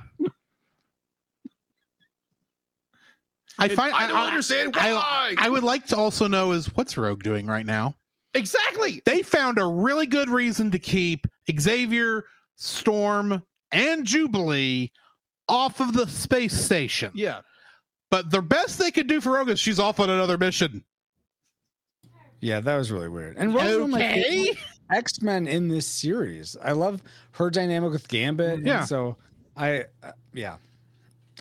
I 3.58 3.68
find 3.68 3.92
I 3.94 4.06
don't 4.08 4.16
understand 4.16 4.76
I- 4.76 4.92
why. 4.94 5.34
I 5.38 5.48
would 5.48 5.62
like 5.64 5.86
to 5.88 5.96
also 5.96 6.26
know 6.26 6.52
is 6.52 6.66
what's 6.76 6.96
Rogue 6.96 7.22
doing 7.22 7.46
right 7.46 7.66
now? 7.66 7.94
exactly. 8.34 9.02
They 9.04 9.22
found 9.22 9.58
a 9.58 9.66
really 9.66 10.06
good 10.06 10.30
reason 10.30 10.70
to 10.70 10.78
keep 10.78 11.26
Xavier, 11.60 12.24
Storm, 12.56 13.42
and 13.72 14.06
Jubilee 14.06 14.90
off 15.48 15.80
of 15.80 15.92
the 15.92 16.06
space 16.06 16.58
station. 16.58 17.12
Yeah. 17.14 17.40
But 18.10 18.30
the 18.30 18.40
best 18.40 18.78
they 18.78 18.90
could 18.90 19.06
do 19.06 19.20
for 19.20 19.32
Rogue 19.32 19.50
is 19.50 19.60
she's 19.60 19.78
off 19.78 20.00
on 20.00 20.08
another 20.08 20.38
mission. 20.38 20.82
Yeah, 22.40 22.60
that 22.60 22.76
was 22.76 22.90
really 22.90 23.08
weird. 23.08 23.36
And 23.36 23.54
Rogue's 23.54 23.78
one 23.78 23.94
of 23.94 23.94
Okay. 24.00 24.56
X-Men 24.90 25.46
in 25.46 25.68
this 25.68 25.86
series. 25.86 26.56
I 26.62 26.72
love 26.72 27.02
her 27.32 27.50
dynamic 27.50 27.92
with 27.92 28.08
Gambit. 28.08 28.54
and 28.60 28.66
Yeah. 28.66 28.84
so 28.84 29.16
I, 29.56 29.84
uh, 30.02 30.12
yeah, 30.32 30.56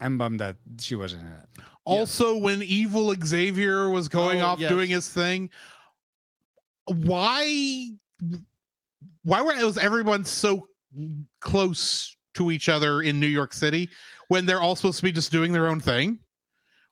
I'm 0.02 0.18
bummed 0.18 0.40
that 0.42 0.58
she 0.80 0.96
wasn't 0.96 1.22
in 1.24 1.28
it. 1.32 1.50
Also, 1.86 2.38
when 2.38 2.62
evil 2.62 3.14
Xavier 3.24 3.90
was 3.90 4.08
going 4.08 4.42
Oh, 4.42 4.46
off 4.46 4.60
yes. 4.60 4.70
doing 4.70 4.90
his 4.90 5.10
thing, 5.10 5.50
why 6.86 7.90
why 9.24 9.42
were 9.42 9.54
was 9.66 9.78
everyone 9.78 10.24
so 10.24 10.68
close 11.40 12.16
to 12.34 12.52
each 12.52 12.70
other 12.70 13.02
in 13.02 13.20
New 13.20 13.28
York 13.28 13.54
City 13.54 13.90
when 14.28 14.46
they're 14.46 14.62
all 14.62 14.76
supposed 14.76 14.98
to 14.98 15.04
be 15.04 15.12
just 15.12 15.32
doing 15.32 15.52
their 15.52 15.68
own 15.68 15.80
thing? 15.80 16.20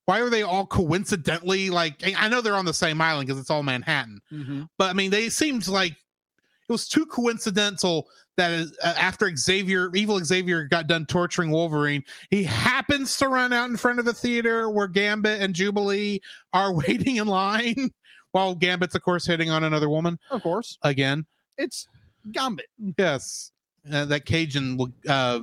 Why 0.06 0.22
are 0.22 0.30
they 0.30 0.42
all 0.42 0.66
coincidentally 0.66 1.70
like 1.70 2.04
I 2.18 2.28
know 2.28 2.42
they're 2.42 2.56
on 2.56 2.66
the 2.66 2.74
same 2.74 3.00
island 3.00 3.28
because 3.28 3.40
it's 3.40 3.52
all 3.52 3.62
Manhattan, 3.62 4.20
mm-hmm. 4.32 4.64
but 4.78 4.90
I 4.90 4.94
mean 4.94 5.12
they 5.12 5.30
seemed 5.30 5.68
like 5.68 5.92
it 5.92 6.72
was 6.72 6.88
too 6.88 7.06
coincidental 7.06 8.08
that 8.40 8.52
is, 8.52 8.78
uh, 8.82 8.94
after 8.98 9.36
Xavier, 9.36 9.92
evil 9.94 10.18
Xavier, 10.24 10.64
got 10.64 10.88
done 10.88 11.06
torturing 11.06 11.52
Wolverine, 11.52 12.04
he 12.32 12.44
happens 12.44 13.18
to 13.18 13.28
run 13.28 13.52
out 13.52 13.70
in 13.70 13.76
front 13.76 14.00
of 14.00 14.06
the 14.06 14.14
theater 14.14 14.70
where 14.70 14.88
Gambit 14.88 15.42
and 15.42 15.54
Jubilee 15.54 16.22
are 16.54 16.74
waiting 16.88 17.18
in 17.18 17.28
line, 17.28 17.92
while 18.32 18.56
Gambit's, 18.56 18.96
of 18.96 19.02
course, 19.04 19.26
hitting 19.28 19.50
on 19.50 19.64
another 19.66 19.90
woman 19.90 20.18
Of 20.32 20.42
course. 20.42 20.78
again. 20.84 21.26
It's 21.58 21.88
Gambit. 22.32 22.68
Yes, 22.98 23.52
uh, 23.92 24.06
that 24.06 24.26
Cajun 24.26 24.78
will, 24.78 24.92
uh, 25.08 25.42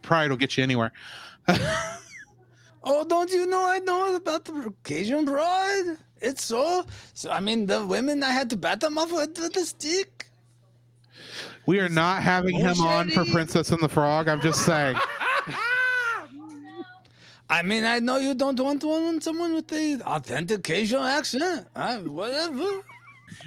pride 0.00 0.30
will 0.30 0.38
get 0.38 0.56
you 0.56 0.62
anywhere. 0.64 0.92
Oh, 2.84 3.04
don't 3.04 3.30
you 3.30 3.44
know 3.46 3.66
I 3.68 3.80
know 3.80 4.14
about 4.16 4.44
the 4.46 4.72
Cajun 4.84 5.26
Pride? 5.26 5.96
It's 6.22 6.44
so. 6.44 6.86
So 7.12 7.30
I 7.30 7.40
mean, 7.40 7.66
the 7.66 7.84
women 7.84 8.22
I 8.22 8.30
had 8.30 8.48
to 8.50 8.56
bat 8.56 8.80
them 8.80 8.96
off 8.96 9.12
with, 9.12 9.38
with 9.38 9.52
the 9.52 9.66
stick. 9.66 10.27
We 11.68 11.78
are 11.80 11.88
not 11.90 12.22
having 12.22 12.56
him 12.56 12.80
on 12.80 13.10
for 13.10 13.26
Princess 13.26 13.72
and 13.72 13.82
the 13.82 13.90
Frog. 13.90 14.26
I'm 14.26 14.40
just 14.40 14.64
saying. 14.64 14.96
I 17.50 17.62
mean, 17.62 17.84
I 17.84 17.98
know 17.98 18.16
you 18.16 18.34
don't 18.34 18.58
want 18.58 18.82
one 18.82 19.20
someone 19.20 19.52
with 19.52 19.68
the 19.68 20.00
authentic 20.06 20.64
Cajun 20.64 21.02
accent. 21.02 21.66
Uh, 21.76 21.98
whatever. 21.98 22.80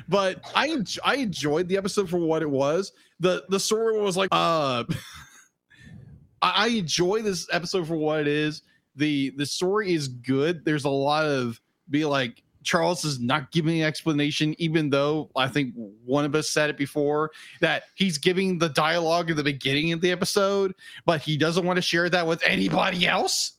but 0.07 0.39
I 0.53 0.67
enj- 0.67 0.99
I 1.03 1.15
enjoyed 1.15 1.67
the 1.67 1.77
episode 1.77 2.11
for 2.11 2.19
what 2.19 2.43
it 2.43 2.49
was. 2.49 2.91
The 3.19 3.43
the 3.49 3.59
story 3.59 3.99
was 3.99 4.15
like 4.15 4.29
uh 4.31 4.83
I, 6.43 6.65
I 6.65 6.67
enjoy 6.67 7.23
this 7.23 7.47
episode 7.51 7.87
for 7.87 7.95
what 7.95 8.19
it 8.19 8.27
is. 8.27 8.61
The 8.97 9.33
the 9.35 9.47
story 9.47 9.95
is 9.95 10.07
good. 10.07 10.63
There's 10.63 10.85
a 10.85 10.89
lot 10.89 11.25
of 11.25 11.59
be 11.89 12.05
like 12.05 12.43
Charles 12.63 13.03
is 13.05 13.19
not 13.19 13.51
giving 13.51 13.81
an 13.81 13.87
explanation, 13.87 14.55
even 14.57 14.89
though 14.89 15.29
I 15.35 15.47
think 15.47 15.73
one 16.05 16.25
of 16.25 16.35
us 16.35 16.49
said 16.49 16.69
it 16.69 16.77
before 16.77 17.31
that 17.59 17.83
he's 17.95 18.17
giving 18.17 18.57
the 18.59 18.69
dialogue 18.69 19.29
in 19.29 19.37
the 19.37 19.43
beginning 19.43 19.91
of 19.93 20.01
the 20.01 20.11
episode, 20.11 20.73
but 21.05 21.21
he 21.21 21.37
doesn't 21.37 21.65
want 21.65 21.77
to 21.77 21.81
share 21.81 22.09
that 22.09 22.27
with 22.27 22.41
anybody 22.45 23.07
else, 23.07 23.53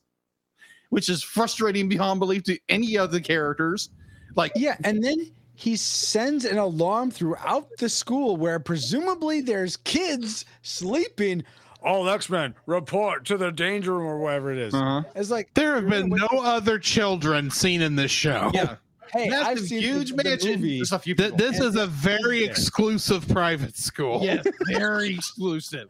which 0.91 1.09
is 1.09 1.23
frustrating 1.23 1.89
beyond 1.89 2.21
belief 2.21 2.45
to 2.45 2.59
any 2.69 2.97
of 2.97 3.11
the 3.11 3.21
characters. 3.21 3.91
Like, 4.37 4.53
Yeah, 4.57 4.77
and 4.85 5.03
then 5.03 5.33
he 5.55 5.77
sends 5.77 6.45
an 6.45 6.59
alarm 6.59 7.11
throughout 7.11 7.69
the 7.79 7.89
school 7.89 8.37
where 8.37 8.59
presumably 8.59 9.41
there's 9.41 9.77
kids 9.79 10.45
sleeping. 10.63 11.45
All 11.85 12.09
X 12.09 12.31
Men 12.31 12.55
report 12.67 13.25
to 13.27 13.37
the 13.37 13.51
danger 13.51 13.93
room 13.95 14.07
or 14.07 14.19
whatever 14.19 14.53
it 14.53 14.59
is. 14.59 14.73
uh-huh. 14.73 15.03
It's 15.17 15.31
like 15.31 15.53
There 15.55 15.75
have 15.75 15.89
been 15.89 16.09
no 16.09 16.29
other 16.41 16.79
children 16.79 17.51
seen 17.51 17.83
in 17.83 17.97
this 17.97 18.11
show. 18.13 18.51
yeah. 18.55 18.77
Hey, 19.13 19.31
I've 19.31 19.61
seen 19.61 19.81
huge 19.81 20.11
the, 20.11 20.17
the 20.17 20.25
mansion. 20.25 20.51
movie. 20.61 20.77
There's 20.79 20.93
a 20.93 20.99
few 20.99 21.15
Th- 21.15 21.31
people. 21.33 21.47
this 21.51 21.61
is 21.61 21.77
a 21.77 21.87
very 21.87 22.41
there. 22.41 22.51
exclusive 22.51 23.27
private 23.29 23.77
school. 23.77 24.21
yes, 24.23 24.47
very 24.67 25.15
exclusive. 25.15 25.89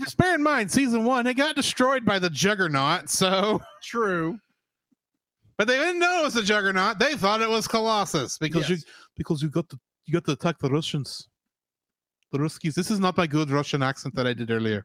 Just 0.00 0.16
bear 0.16 0.34
in 0.34 0.42
mind, 0.42 0.70
season 0.70 1.04
one, 1.04 1.26
it 1.26 1.34
got 1.34 1.54
destroyed 1.54 2.04
by 2.04 2.18
the 2.18 2.30
Juggernaut. 2.30 3.10
So 3.10 3.60
True. 3.82 4.38
But 5.58 5.68
they 5.68 5.76
didn't 5.78 5.98
know 6.00 6.20
it 6.20 6.24
was 6.24 6.34
the 6.34 6.42
Juggernaut. 6.42 6.98
They 6.98 7.14
thought 7.14 7.40
it 7.40 7.48
was 7.48 7.66
Colossus 7.66 8.36
because 8.38 8.68
you 8.68 8.76
because 9.16 9.42
you 9.42 9.48
got 9.48 9.68
to 9.70 9.78
you 10.06 10.12
got 10.14 10.24
to 10.26 10.32
attack 10.32 10.58
the 10.58 10.68
Russians, 10.70 11.28
the 12.32 12.38
Ruskies. 12.38 12.74
This 12.74 12.90
is 12.90 13.00
not 13.00 13.16
my 13.16 13.26
good 13.26 13.50
Russian 13.50 13.82
accent 13.82 14.14
that 14.16 14.26
I 14.26 14.32
did 14.34 14.50
earlier. 14.50 14.84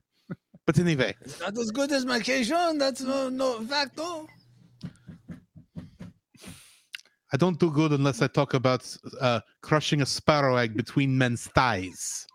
But 0.65 0.77
anyway, 0.79 1.15
It's 1.21 1.39
not 1.41 1.57
as 1.57 1.71
good 1.71 1.91
as 1.91 2.05
my 2.05 2.19
Cajun. 2.19 2.77
That's 2.77 3.01
no 3.01 3.27
no 3.29 3.61
fact 3.65 3.97
though. 3.97 4.27
I 7.33 7.37
don't 7.37 7.57
do 7.59 7.71
good 7.71 7.91
unless 7.93 8.21
I 8.21 8.27
talk 8.27 8.53
about 8.53 8.95
uh, 9.21 9.39
crushing 9.61 10.01
a 10.01 10.05
sparrow 10.05 10.57
egg 10.57 10.75
between 10.75 11.17
men's 11.17 11.47
thighs. 11.47 12.27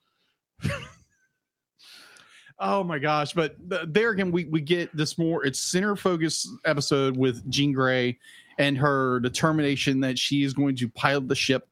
Oh 2.59 2.82
my 2.82 2.98
gosh! 2.98 3.35
But 3.35 3.56
th- 3.68 3.82
there 3.89 4.10
again, 4.10 4.31
we 4.32 4.47
we 4.47 4.62
get 4.62 4.94
this 4.97 5.18
more. 5.18 5.44
It's 5.44 5.59
center 5.59 5.94
focus 5.94 6.48
episode 6.64 7.14
with 7.16 7.48
Jean 7.51 7.73
Grey 7.73 8.18
and 8.59 8.78
her 8.78 9.20
determination 9.20 10.01
that 10.01 10.18
she 10.18 10.43
is 10.43 10.55
going 10.55 10.74
to 10.77 10.89
pilot 10.89 11.28
the 11.28 11.35
ship 11.35 11.68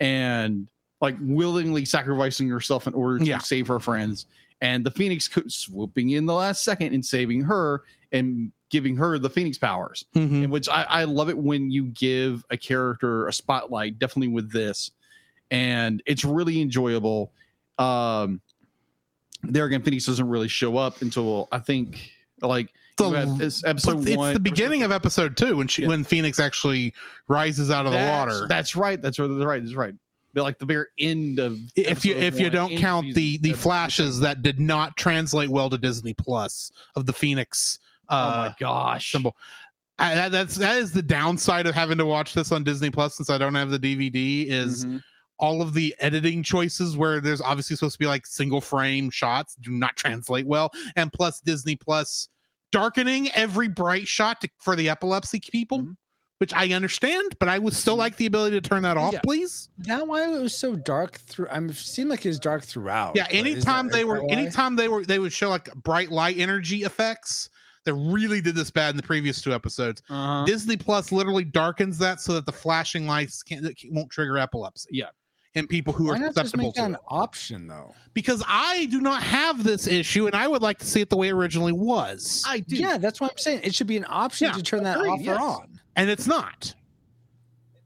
and 0.00 0.66
like 1.00 1.16
willingly 1.20 1.84
sacrificing 1.84 2.48
herself 2.48 2.88
in 2.88 2.94
order 2.94 3.20
to 3.20 3.24
Yeah. 3.24 3.38
save 3.38 3.68
her 3.68 3.78
friends. 3.78 4.26
And 4.60 4.84
the 4.84 4.90
Phoenix 4.90 5.28
swooping 5.48 6.10
in 6.10 6.26
the 6.26 6.34
last 6.34 6.64
second 6.64 6.94
and 6.94 7.04
saving 7.06 7.42
her 7.42 7.82
and 8.10 8.50
giving 8.74 8.96
her 8.96 9.20
the 9.20 9.30
Phoenix 9.30 9.56
powers. 9.56 10.04
Mhm. 10.16 10.42
In 10.42 10.50
which 10.50 10.68
I, 10.68 10.82
I 10.82 11.04
love 11.04 11.28
it 11.28 11.38
when 11.38 11.70
you 11.70 11.84
give 11.84 12.44
a 12.50 12.56
character 12.56 13.28
a 13.28 13.32
spotlight, 13.32 14.00
definitely 14.00 14.34
with 14.34 14.50
this. 14.50 14.90
And 15.52 16.02
it's 16.06 16.24
really 16.24 16.60
enjoyable. 16.60 17.30
Um 17.78 18.40
there 19.44 19.64
again, 19.66 19.82
Phoenix 19.82 20.06
doesn't 20.06 20.28
really 20.28 20.48
show 20.48 20.76
up 20.76 21.02
until 21.02 21.46
I 21.52 21.60
think 21.60 22.10
like 22.42 22.68
you 22.98 23.36
this 23.38 23.62
episode 23.64 24.08
it's 24.08 24.16
one. 24.16 24.34
the 24.34 24.40
beginning 24.40 24.82
of 24.82 24.90
episode 24.90 25.36
two 25.36 25.56
when 25.56 25.68
she 25.68 25.82
Yeah. 25.82 25.88
when 25.88 26.02
Phoenix 26.02 26.40
actually 26.40 26.94
rises 27.28 27.70
out 27.70 27.86
of 27.86 27.92
the 27.92 27.98
water. 27.98 28.46
That's 28.48 28.74
right. 28.74 29.00
That's 29.00 29.20
right. 29.20 29.28
That's 29.28 29.44
right. 29.44 29.62
That's 29.62 29.74
right. 29.76 29.94
But 30.32 30.42
like 30.42 30.58
the 30.58 30.66
very 30.66 30.86
end 30.98 31.38
of 31.38 31.60
if 31.76 32.04
you 32.04 32.16
if 32.16 32.40
you 32.40 32.50
don't 32.50 32.76
count 32.76 33.14
the 33.14 33.38
the 33.38 33.52
flashes 33.52 34.18
that 34.20 34.42
did 34.42 34.58
not 34.58 34.96
translate 34.96 35.48
well 35.48 35.70
to 35.70 35.78
Disney 35.78 36.12
Plus 36.14 36.72
of 36.96 37.06
the 37.06 37.12
Phoenix 37.12 37.78
Oh 38.08 38.16
uh 38.16 38.48
my 38.48 38.54
gosh. 38.58 39.12
symbol. 39.12 39.36
I, 39.98 40.14
that, 40.16 40.32
that's 40.32 40.56
that 40.56 40.78
is 40.78 40.92
the 40.92 41.02
downside 41.02 41.66
of 41.66 41.74
having 41.74 41.98
to 41.98 42.06
watch 42.06 42.34
this 42.34 42.50
on 42.50 42.64
Disney 42.64 42.90
Plus 42.90 43.16
since 43.16 43.30
I 43.30 43.38
don't 43.38 43.54
have 43.54 43.70
the 43.70 43.78
DVD 43.78 44.48
is 44.48 44.84
Mhm. 44.84 45.00
all 45.38 45.62
of 45.62 45.72
the 45.72 45.94
editing 46.00 46.42
choices 46.42 46.96
where 46.96 47.20
there's 47.20 47.40
obviously 47.40 47.76
supposed 47.76 47.94
to 47.94 47.98
be 48.00 48.06
like 48.06 48.26
single 48.26 48.60
frame 48.60 49.08
shots 49.10 49.54
do 49.60 49.70
not 49.70 49.96
translate 49.96 50.46
well 50.46 50.70
and 50.96 51.12
plus 51.12 51.40
Disney 51.40 51.76
Plus 51.76 52.28
darkening 52.72 53.30
every 53.32 53.68
bright 53.68 54.08
shot 54.08 54.40
to, 54.40 54.48
for 54.58 54.74
the 54.74 54.88
epilepsy 54.88 55.40
people 55.52 55.78
Mhm. 55.82 55.96
which 56.38 56.52
I 56.52 56.72
understand 56.72 57.36
but 57.38 57.48
I 57.48 57.60
would 57.60 57.72
still 57.74 57.94
like 57.94 58.16
the 58.16 58.26
ability 58.26 58.60
to 58.60 58.68
turn 58.68 58.82
that 58.82 58.96
off 58.96 59.12
Yeah. 59.12 59.20
please 59.22 59.68
That 59.78 60.08
why 60.08 60.24
it 60.24 60.40
was 60.42 60.56
so 60.56 60.74
dark 60.74 61.18
through. 61.18 61.46
I'm 61.52 61.72
seemed 61.72 62.10
like 62.10 62.26
it 62.26 62.30
was 62.30 62.40
dark 62.40 62.64
throughout. 62.64 63.14
yeah 63.14 63.26
is 63.26 63.28
that- 63.28 63.34
anytime 63.36 63.88
they 63.90 64.04
were 64.04 64.24
anytime 64.28 64.74
they 64.74 64.88
were 64.88 65.04
they 65.04 65.20
would 65.20 65.32
show 65.32 65.50
like 65.50 65.72
bright 65.76 66.10
light 66.10 66.36
energy 66.38 66.82
effects 66.82 67.48
that 67.84 67.94
really 67.94 68.40
did 68.40 68.54
this 68.54 68.70
bad 68.70 68.90
in 68.90 68.96
the 68.96 69.02
previous 69.02 69.40
two 69.42 69.52
episodes 69.52 70.02
Uh-huh. 70.08 70.44
Disney 70.44 70.76
Plus 70.76 71.12
literally 71.12 71.44
darkens 71.44 71.98
that 71.98 72.20
so 72.20 72.32
that 72.34 72.46
the 72.46 72.52
flashing 72.52 73.06
lights 73.06 73.42
can't 73.42 73.66
won't 73.90 74.10
trigger 74.10 74.38
epilepsy. 74.38 74.88
Yeah. 74.92 75.06
And 75.56 75.68
people 75.68 75.92
who 75.92 76.06
Why 76.08 76.14
are 76.14 76.18
not 76.18 76.34
just 76.34 76.50
susceptible 76.50 76.64
make 76.64 76.74
that 76.74 76.80
to 76.80 76.86
an 76.86 76.94
it. 76.94 77.00
option 77.06 77.66
though? 77.68 77.94
Because 78.12 78.42
I 78.48 78.86
do 78.86 79.00
not 79.00 79.22
have 79.22 79.62
this 79.62 79.86
issue 79.86 80.26
and 80.26 80.34
I 80.34 80.48
would 80.48 80.62
like 80.62 80.78
to 80.78 80.86
see 80.86 81.00
it 81.00 81.10
the 81.10 81.16
way 81.16 81.28
it 81.28 81.32
originally 81.32 81.72
was. 81.72 82.42
I 82.46 82.60
do. 82.60 82.74
Yeah, 82.76 82.98
that's 82.98 83.20
what 83.20 83.30
I'm 83.30 83.38
saying. 83.38 83.60
It 83.62 83.74
should 83.74 83.86
be 83.86 83.96
an 83.96 84.06
option 84.08 84.48
Yeah, 84.48 84.54
to 84.54 84.62
turn 84.62 84.82
that 84.82 84.96
agreed, 84.98 85.10
off 85.10 85.20
yes. 85.20 85.38
or 85.38 85.42
on. 85.42 85.80
and 85.94 86.10
it's 86.10 86.26
not. 86.26 86.74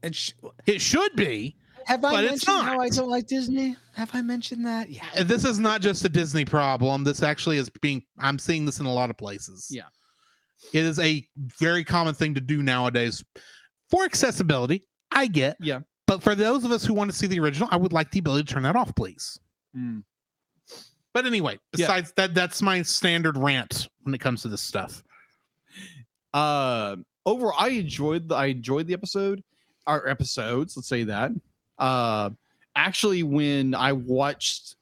It 0.01 0.15
sh- 0.15 0.31
It 0.65 0.81
should 0.81 1.15
be. 1.15 1.55
Have 1.89 2.05
I 2.05 2.11
But 2.11 2.25
mentioned 2.25 2.61
how 2.61 2.79
I 2.79 2.89
don't 2.89 3.09
like 3.09 3.27
Disney? 3.27 3.75
Have 3.95 4.11
I 4.13 4.21
mentioned 4.21 4.65
that? 4.65 4.89
Yeah. 4.89 5.03
And 5.15 5.27
This 5.27 5.43
is 5.43 5.59
not 5.59 5.81
just 5.81 6.05
a 6.05 6.09
Disney 6.09 6.45
problem. 6.45 7.03
This 7.03 7.23
actually 7.23 7.57
is 7.57 7.69
being 7.81 8.03
I'm 8.19 8.37
seeing 8.39 8.65
this 8.65 8.79
in 8.79 8.85
a 8.85 8.93
lot 8.93 9.09
of 9.09 9.17
places. 9.17 9.67
Yeah. 9.71 9.83
It 10.73 10.85
is 10.85 10.99
a 10.99 11.27
very 11.59 11.83
common 11.83 12.13
thing 12.13 12.33
to 12.35 12.41
do 12.41 12.61
nowadays 12.61 13.23
for 13.89 14.03
accessibility. 14.03 14.85
I 15.11 15.27
get. 15.27 15.57
Yeah. 15.59 15.79
But 16.05 16.21
for 16.21 16.35
those 16.35 16.63
of 16.63 16.71
us 16.71 16.85
who 16.85 16.93
want 16.93 17.09
to 17.11 17.17
see 17.17 17.27
the 17.27 17.39
original, 17.39 17.67
I 17.71 17.77
would 17.77 17.93
like 17.93 18.11
the 18.11 18.19
ability 18.19 18.43
to 18.45 18.53
turn 18.53 18.63
that 18.63 18.75
off, 18.75 18.93
please. 18.95 19.39
Mm. 19.75 20.03
But 21.13 21.25
anyway, 21.25 21.53
Yeah. 21.53 21.87
besides 21.87 22.13
that, 22.17 22.33
that's 22.35 22.61
my 22.61 22.81
standard 22.83 23.35
rant 23.37 23.87
when 24.03 24.13
it 24.13 24.19
comes 24.21 24.41
to 24.43 24.47
this 24.47 24.61
stuff. 24.61 25.01
uh 26.35 26.95
overall 27.25 27.55
i 27.57 27.69
enjoyed 27.69 28.29
the 28.29 28.35
i 28.35 28.45
enjoyed 28.45 28.85
the 28.85 28.93
episode 28.93 29.43
our 29.87 30.07
episodes 30.07 30.77
let's 30.77 30.87
say 30.87 31.03
that 31.03 31.31
uh 31.79 32.29
actually 32.75 33.23
when 33.23 33.73
i 33.73 33.91
watched 33.93 34.75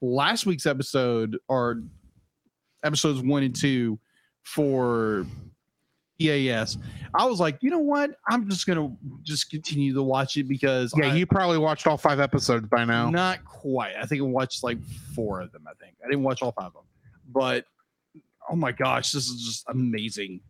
last 0.00 0.46
week's 0.46 0.66
episode 0.66 1.38
or 1.48 1.82
episodes 2.82 3.20
one 3.22 3.42
and 3.42 3.54
two 3.54 3.98
for 4.42 5.26
eas 6.20 6.78
i 7.14 7.24
was 7.24 7.40
like 7.40 7.58
you 7.60 7.70
know 7.70 7.78
what 7.78 8.10
i'm 8.28 8.48
just 8.48 8.66
gonna 8.66 8.94
just 9.22 9.50
continue 9.50 9.92
to 9.92 10.02
watch 10.02 10.36
it 10.36 10.44
because 10.48 10.92
Yeah, 10.96 11.06
I- 11.08 11.14
you 11.14 11.26
probably 11.26 11.58
watched 11.58 11.86
all 11.86 11.96
five 11.96 12.20
episodes 12.20 12.68
by 12.68 12.84
now. 12.84 13.10
not 13.10 13.44
quite. 13.44 13.94
I 14.00 14.06
think 14.06 14.20
I 14.20 14.24
watched 14.24 14.62
like 14.62 14.78
four 15.14 15.40
of 15.40 15.50
them. 15.52 15.64
I 15.68 15.72
think 15.82 15.96
I 16.04 16.08
didn't 16.08 16.22
watch 16.22 16.40
all 16.42 16.52
five 16.52 16.66
of 16.66 16.72
them, 16.74 16.84
but 17.32 17.64
oh 18.50 18.54
my 18.56 18.70
gosh, 18.72 19.10
this 19.12 19.26
is 19.28 19.42
just 19.42 19.64
amazing. 19.68 20.40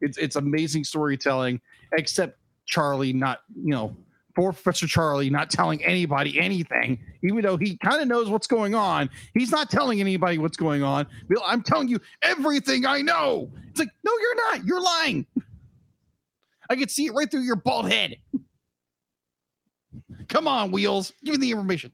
It's 0.00 0.16
it's 0.18 0.36
amazing 0.36 0.84
storytelling. 0.84 1.60
Except 1.92 2.38
Charlie, 2.66 3.12
not 3.12 3.40
you 3.56 3.72
know, 3.72 3.94
poor 4.34 4.52
Professor 4.52 4.86
Charlie, 4.86 5.30
not 5.30 5.50
telling 5.50 5.82
anybody 5.84 6.40
anything, 6.40 6.98
even 7.22 7.42
though 7.42 7.56
he 7.56 7.76
kind 7.78 8.00
of 8.02 8.08
knows 8.08 8.28
what's 8.28 8.46
going 8.46 8.74
on. 8.74 9.08
He's 9.34 9.50
not 9.50 9.70
telling 9.70 10.00
anybody 10.00 10.38
what's 10.38 10.56
going 10.56 10.82
on. 10.82 11.06
Bill, 11.28 11.42
I'm 11.44 11.62
telling 11.62 11.88
you 11.88 12.00
everything 12.22 12.84
I 12.86 13.00
know. 13.02 13.50
It's 13.70 13.78
like, 13.80 13.90
no, 14.02 14.12
you're 14.20 14.36
not. 14.36 14.64
You're 14.64 14.82
lying. 14.82 15.26
I 16.70 16.76
can 16.76 16.88
see 16.88 17.06
it 17.06 17.12
right 17.12 17.30
through 17.30 17.42
your 17.42 17.56
bald 17.56 17.90
head. 17.90 18.16
Come 20.28 20.48
on, 20.48 20.70
Wheels. 20.70 21.12
Give 21.24 21.34
me 21.34 21.40
the 21.40 21.50
information. 21.52 21.92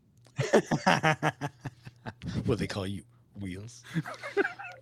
what 2.47 2.59
they 2.59 2.67
call 2.67 2.87
you 2.87 3.03
wheels. 3.41 3.83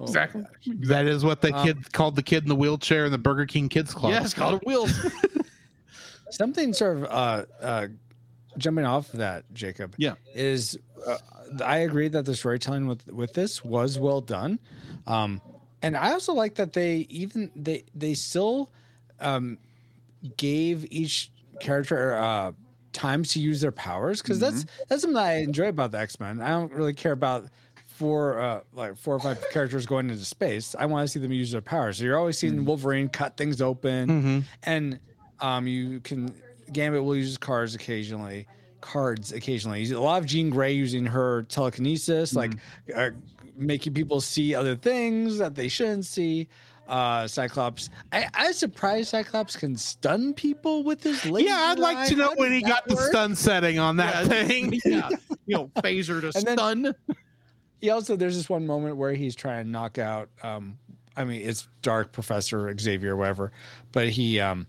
Oh 0.01 0.05
Exactly. 0.05 0.45
That 0.83 1.07
is 1.07 1.25
what 1.25 1.41
the 1.41 1.53
Um, 1.55 1.67
kid 1.67 1.93
called 1.93 2.15
the 2.15 2.23
kid 2.23 2.45
in 2.45 2.49
the 2.49 2.55
wheelchair 2.55 3.07
in 3.07 3.13
the 3.13 3.19
Burger 3.19 3.47
King 3.47 3.69
Kids 3.69 3.93
Club. 3.93 4.13
Yes, 4.13 4.33
called 4.35 4.61
it 4.61 4.67
Wheels. 4.67 4.93
Something 6.31 6.73
sort 6.73 6.99
of 6.99 7.05
uh, 7.05 7.45
uh, 7.61 7.87
jumping 8.57 8.85
off 8.85 9.11
that, 9.13 9.45
Jacob. 9.53 9.95
Yeah. 9.99 10.15
is 10.35 10.79
uh, 11.07 11.19
I 11.65 11.79
agree 11.79 12.09
that 12.09 12.25
the 12.25 12.35
storytelling 12.35 12.87
with 12.87 13.07
with 13.09 13.33
this 13.33 13.65
was 13.65 13.99
well 13.99 14.21
done, 14.21 14.59
um, 15.07 15.41
and 15.83 15.97
I 15.97 16.13
also 16.13 16.33
like 16.35 16.57
that 16.57 16.73
they 16.73 17.07
even 17.09 17.51
they 17.57 17.85
they 17.95 18.15
still 18.15 18.71
um, 19.21 19.59
gave 20.37 20.87
each 20.91 21.31
character 21.61 22.15
uh, 22.17 22.53
times 22.93 23.33
to 23.33 23.41
use 23.41 23.61
their 23.61 23.73
powers 23.73 24.21
because 24.23 24.39
that's 24.41 24.67
that's 24.89 25.03
something 25.03 25.17
I 25.17 25.43
enjoy 25.43 25.69
about 25.69 25.93
the 25.93 25.99
X 26.01 26.19
Men. 26.21 26.41
I 26.41 26.49
don't 26.51 26.73
really 26.73 26.95
care 26.95 27.13
about 27.13 27.47
four 27.87 28.39
uh 28.41 28.61
like 28.75 28.97
four 28.97 29.15
or 29.17 29.21
five 29.21 29.43
characters 29.53 29.87
going 29.87 30.09
into 30.11 30.25
space. 30.25 30.75
I 30.79 30.87
want 30.87 31.07
to 31.07 31.13
see 31.13 31.19
them 31.21 31.33
use 31.33 31.51
their 31.53 31.61
powers. 31.61 31.99
So 31.99 32.05
you're 32.05 32.19
always 32.19 32.39
seeing 32.39 32.65
Wolverine 32.65 33.09
cut 33.09 33.37
things 33.37 33.61
open 33.63 34.09
Mhm. 34.09 34.45
and 34.65 35.01
um 35.41 35.67
you 35.67 36.01
can 36.01 36.35
Gambit 36.73 37.03
will 37.03 37.17
use 37.17 37.39
cards 37.39 37.75
occasionally, 37.75 38.47
cards 38.81 39.33
occasionally. 39.33 39.91
A 39.91 40.01
lot 40.01 40.19
of 40.21 40.27
Jean 40.27 40.51
Grey 40.51 40.73
using 40.75 41.07
her 41.07 41.45
telekinesis, 41.45 42.35
like 42.35 42.53
uh, 42.95 43.11
making 43.57 43.95
people 43.95 44.21
see 44.21 44.55
other 44.55 44.77
things 44.77 45.39
that 45.39 45.55
they 45.55 45.69
shouldn't 45.69 46.05
see. 46.05 46.47
Uh, 46.87 47.27
Cyclops, 47.29 47.91
I, 48.13 48.27
I 48.33 48.47
was 48.49 48.57
surprised 48.59 49.11
Cyclops 49.11 49.57
can 49.57 49.77
stun 49.77 50.33
people 50.33 50.85
with 50.85 51.03
his 51.03 51.25
laser. 51.27 51.49
Yeah, 51.49 51.57
I'd 51.71 51.79
like 51.79 51.99
eye. 51.99 52.09
to 52.09 52.17
know 52.17 52.29
How 52.31 52.35
when 52.37 52.51
he 52.53 52.63
got 52.63 52.87
that 52.87 52.97
the 52.97 53.03
stun 53.03 53.35
setting 53.35 53.79
on 53.79 53.99
that 53.99 54.25
Yeah, 54.27 54.45
thing. 54.45 54.73
yeah, 54.87 55.09
you 55.47 55.55
know, 55.57 55.71
phaser 55.83 56.21
to 56.23 56.33
And 56.35 56.47
then- 56.47 56.57
stun. 56.59 56.95
He 57.81 57.91
also 57.91 58.17
there's 58.17 58.37
this 58.37 58.49
one 58.49 58.67
moment 58.67 58.97
where 58.97 59.13
he's 59.13 59.37
trying 59.37 59.65
to 59.67 59.71
knock 59.71 59.99
out 59.99 60.29
um 60.43 60.79
I 61.17 61.25
mean 61.25 61.43
it's 61.43 61.69
dark 61.83 62.11
professor 62.11 62.75
Xavier 62.77 63.13
or 63.15 63.17
whatever, 63.17 63.53
but 63.93 64.09
he 64.09 64.41
um 64.41 64.67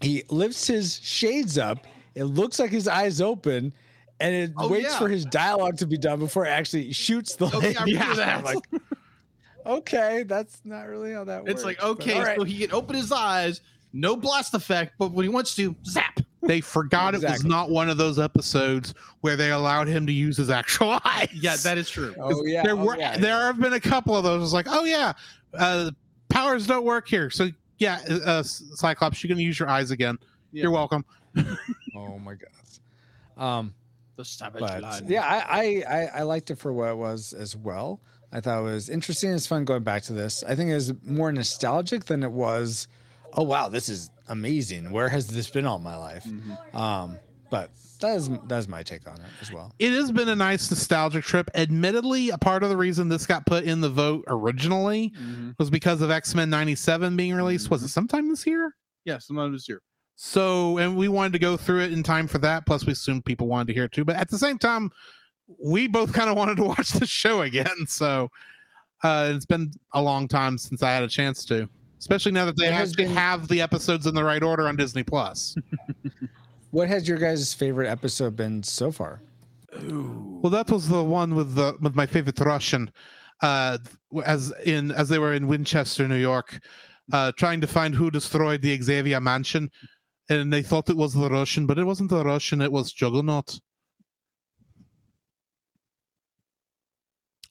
he 0.00 0.24
lifts 0.30 0.66
his 0.66 1.00
shades 1.02 1.58
up. 1.58 1.86
It 2.14 2.24
looks 2.24 2.58
like 2.58 2.70
his 2.70 2.88
eyes 2.88 3.20
open 3.20 3.72
and 4.20 4.34
it 4.34 4.52
Oh, 4.56 4.68
waits 4.68 4.90
yeah. 4.90 4.98
for 4.98 5.08
his 5.08 5.24
dialogue 5.24 5.76
to 5.78 5.86
be 5.86 5.96
done 5.98 6.18
before 6.18 6.46
it 6.46 6.50
actually 6.50 6.92
shoots 6.92 7.36
the 7.36 7.46
Okay, 7.46 7.74
I 7.76 7.84
remember 7.84 8.14
that. 8.16 8.38
I'm 8.38 8.44
like, 8.44 8.64
okay, 9.66 10.24
that's 10.24 10.60
not 10.64 10.88
really 10.88 11.12
how 11.12 11.24
that 11.24 11.42
works. 11.42 11.52
It's 11.52 11.64
like 11.64 11.78
but 11.78 11.88
okay, 11.90 12.14
all 12.14 12.24
right. 12.24 12.38
so 12.38 12.44
he 12.44 12.58
can 12.58 12.72
open 12.72 12.96
his 12.96 13.12
eyes, 13.12 13.60
no 13.92 14.16
blast 14.16 14.54
effect, 14.54 14.94
but 14.98 15.12
when 15.12 15.24
he 15.24 15.28
wants 15.28 15.54
to, 15.56 15.74
zap. 15.84 16.20
They 16.42 16.60
forgot 16.60 17.14
it 17.14 17.22
was 17.22 17.44
not 17.44 17.68
one 17.68 17.90
of 17.90 17.96
those 17.96 18.18
episodes 18.18 18.94
where 19.22 19.34
they 19.36 19.50
allowed 19.50 19.88
him 19.88 20.06
to 20.06 20.12
use 20.12 20.36
his 20.36 20.50
actual 20.50 21.00
eyes. 21.04 21.28
Yeah, 21.34 21.56
that 21.56 21.78
is 21.78 21.90
true. 21.90 22.14
Oh 22.20 22.44
yeah. 22.44 22.62
there 22.62 22.74
oh, 22.74 22.84
were 22.84 22.96
yeah. 22.96 23.16
there 23.16 23.38
have 23.38 23.58
been 23.58 23.72
a 23.72 23.80
couple 23.80 24.16
of 24.16 24.22
those. 24.22 24.44
It's 24.44 24.52
like, 24.52 24.66
oh 24.68 24.84
yeah, 24.84 25.14
uh, 25.54 25.90
powers 26.28 26.66
don't 26.66 26.84
work 26.84 27.08
here. 27.08 27.28
So 27.28 27.48
yeah, 27.78 28.00
uh, 28.24 28.42
Cyclops, 28.42 29.22
you're 29.22 29.28
gonna 29.28 29.42
use 29.42 29.58
your 29.58 29.68
eyes 29.68 29.90
again. 29.90 30.18
Yeah. 30.52 30.62
You're 30.64 30.72
welcome. 30.72 31.04
Oh 31.96 32.18
my 32.18 32.34
god. 32.34 33.42
Um 33.42 33.74
The 34.16 34.24
savage 34.24 34.60
but 34.60 34.82
line. 34.82 35.06
yeah, 35.08 35.22
I, 35.24 35.38
I 35.48 35.96
I 35.98 36.10
I 36.18 36.22
liked 36.22 36.50
it 36.50 36.58
for 36.58 36.72
what 36.72 36.90
it 36.90 36.96
was 36.96 37.32
as 37.32 37.56
well. 37.56 38.00
I 38.32 38.40
thought 38.40 38.60
it 38.60 38.64
was 38.64 38.88
interesting. 38.90 39.32
It's 39.32 39.46
fun 39.46 39.64
going 39.64 39.82
back 39.84 40.02
to 40.04 40.12
this. 40.12 40.44
I 40.46 40.54
think 40.54 40.70
it 40.70 40.74
was 40.74 40.92
more 41.04 41.32
nostalgic 41.32 42.04
than 42.04 42.22
it 42.22 42.30
was. 42.32 42.88
Oh 43.34 43.42
wow, 43.42 43.68
this 43.68 43.88
is 43.88 44.10
amazing. 44.28 44.90
Where 44.90 45.08
has 45.08 45.26
this 45.28 45.48
been 45.50 45.66
all 45.66 45.78
my 45.78 45.96
life? 45.96 46.24
Mhm. 46.24 46.74
Um, 46.74 47.18
but 47.50 47.70
that 48.00 48.16
is 48.16 48.28
that 48.48 48.58
is 48.58 48.68
my 48.68 48.82
take 48.82 49.06
on 49.08 49.16
it 49.16 49.26
as 49.40 49.52
well. 49.52 49.72
It 49.78 49.92
has 49.92 50.10
been 50.12 50.28
a 50.28 50.36
nice 50.36 50.70
nostalgic 50.70 51.24
trip. 51.24 51.50
Admittedly, 51.54 52.30
a 52.30 52.38
part 52.38 52.62
of 52.62 52.68
the 52.70 52.76
reason 52.76 53.08
this 53.08 53.26
got 53.26 53.44
put 53.46 53.64
in 53.64 53.80
the 53.80 53.90
vote 53.90 54.24
originally 54.28 55.12
Mhm. 55.20 55.54
was 55.58 55.70
because 55.70 56.00
of 56.00 56.10
X 56.10 56.34
Men 56.34 56.50
'97 56.50 57.16
being 57.16 57.34
released. 57.34 57.70
Was 57.70 57.82
it 57.82 57.88
sometime 57.88 58.28
this 58.28 58.46
year? 58.46 58.74
Yeah, 59.04 59.18
sometime 59.18 59.52
this 59.52 59.68
year. 59.68 59.80
So, 60.16 60.78
and 60.78 60.96
we 60.96 61.08
wanted 61.08 61.32
to 61.34 61.38
go 61.38 61.56
through 61.56 61.82
it 61.82 61.92
in 61.92 62.02
time 62.02 62.26
for 62.28 62.38
that. 62.38 62.66
Plus, 62.66 62.84
we 62.84 62.92
assumed 62.92 63.24
people 63.24 63.46
wanted 63.46 63.68
to 63.68 63.74
hear 63.74 63.84
it 63.84 63.92
too. 63.92 64.04
But 64.04 64.16
at 64.16 64.28
the 64.28 64.38
same 64.38 64.58
time, 64.58 64.90
we 65.64 65.86
both 65.86 66.12
kind 66.12 66.28
of 66.28 66.36
wanted 66.36 66.56
to 66.56 66.64
watch 66.76 66.90
the 66.90 67.06
show 67.06 67.42
again. 67.42 67.86
So, 67.86 68.28
Uh, 69.04 69.32
it's 69.36 69.46
been 69.46 69.70
a 69.92 70.02
long 70.02 70.26
time 70.26 70.58
since 70.58 70.82
I 70.82 70.90
had 70.90 71.04
a 71.04 71.08
chance 71.08 71.44
to, 71.44 71.68
especially 72.00 72.32
now 72.32 72.44
that 72.46 72.56
they 72.56 72.64
What 72.64 72.74
has 72.74 72.90
actually 72.90 73.04
been- 73.04 73.14
have 73.14 73.46
the 73.46 73.60
episodes 73.60 74.06
in 74.08 74.14
the 74.16 74.24
right 74.24 74.42
order 74.42 74.66
on 74.66 74.74
Disney 74.74 75.04
Plus. 75.04 75.54
What 76.70 76.88
has 76.88 77.08
your 77.08 77.18
guys' 77.18 77.54
favorite 77.54 77.88
episode 77.88 78.36
been 78.36 78.62
so 78.62 78.92
far? 78.92 79.22
well, 79.72 80.50
that 80.50 80.70
was 80.70 80.88
the 80.88 81.02
one 81.02 81.34
with 81.34 81.54
the 81.54 81.76
with 81.80 81.94
my 81.94 82.06
favorite 82.06 82.40
Russian, 82.40 82.90
uh, 83.42 83.78
as 84.24 84.52
in 84.64 84.90
as 84.92 85.08
they 85.08 85.18
were 85.18 85.34
in 85.34 85.46
Westchester, 85.46 86.08
New 86.08 86.16
York, 86.16 86.58
uh, 87.12 87.32
trying 87.36 87.60
to 87.60 87.66
find 87.66 87.94
who 87.94 88.10
destroyed 88.10 88.62
the 88.62 88.80
Xavier 88.80 89.20
Mansion, 89.20 89.70
and 90.28 90.52
they 90.52 90.62
thought 90.62 90.90
it 90.90 90.96
was 90.96 91.14
the 91.14 91.28
Russian, 91.28 91.66
but 91.66 91.78
it 91.78 91.84
wasn't 91.84 92.10
the 92.10 92.24
Russian. 92.24 92.60
It 92.62 92.72
was 92.72 92.92
Juggernaut. 92.92 93.58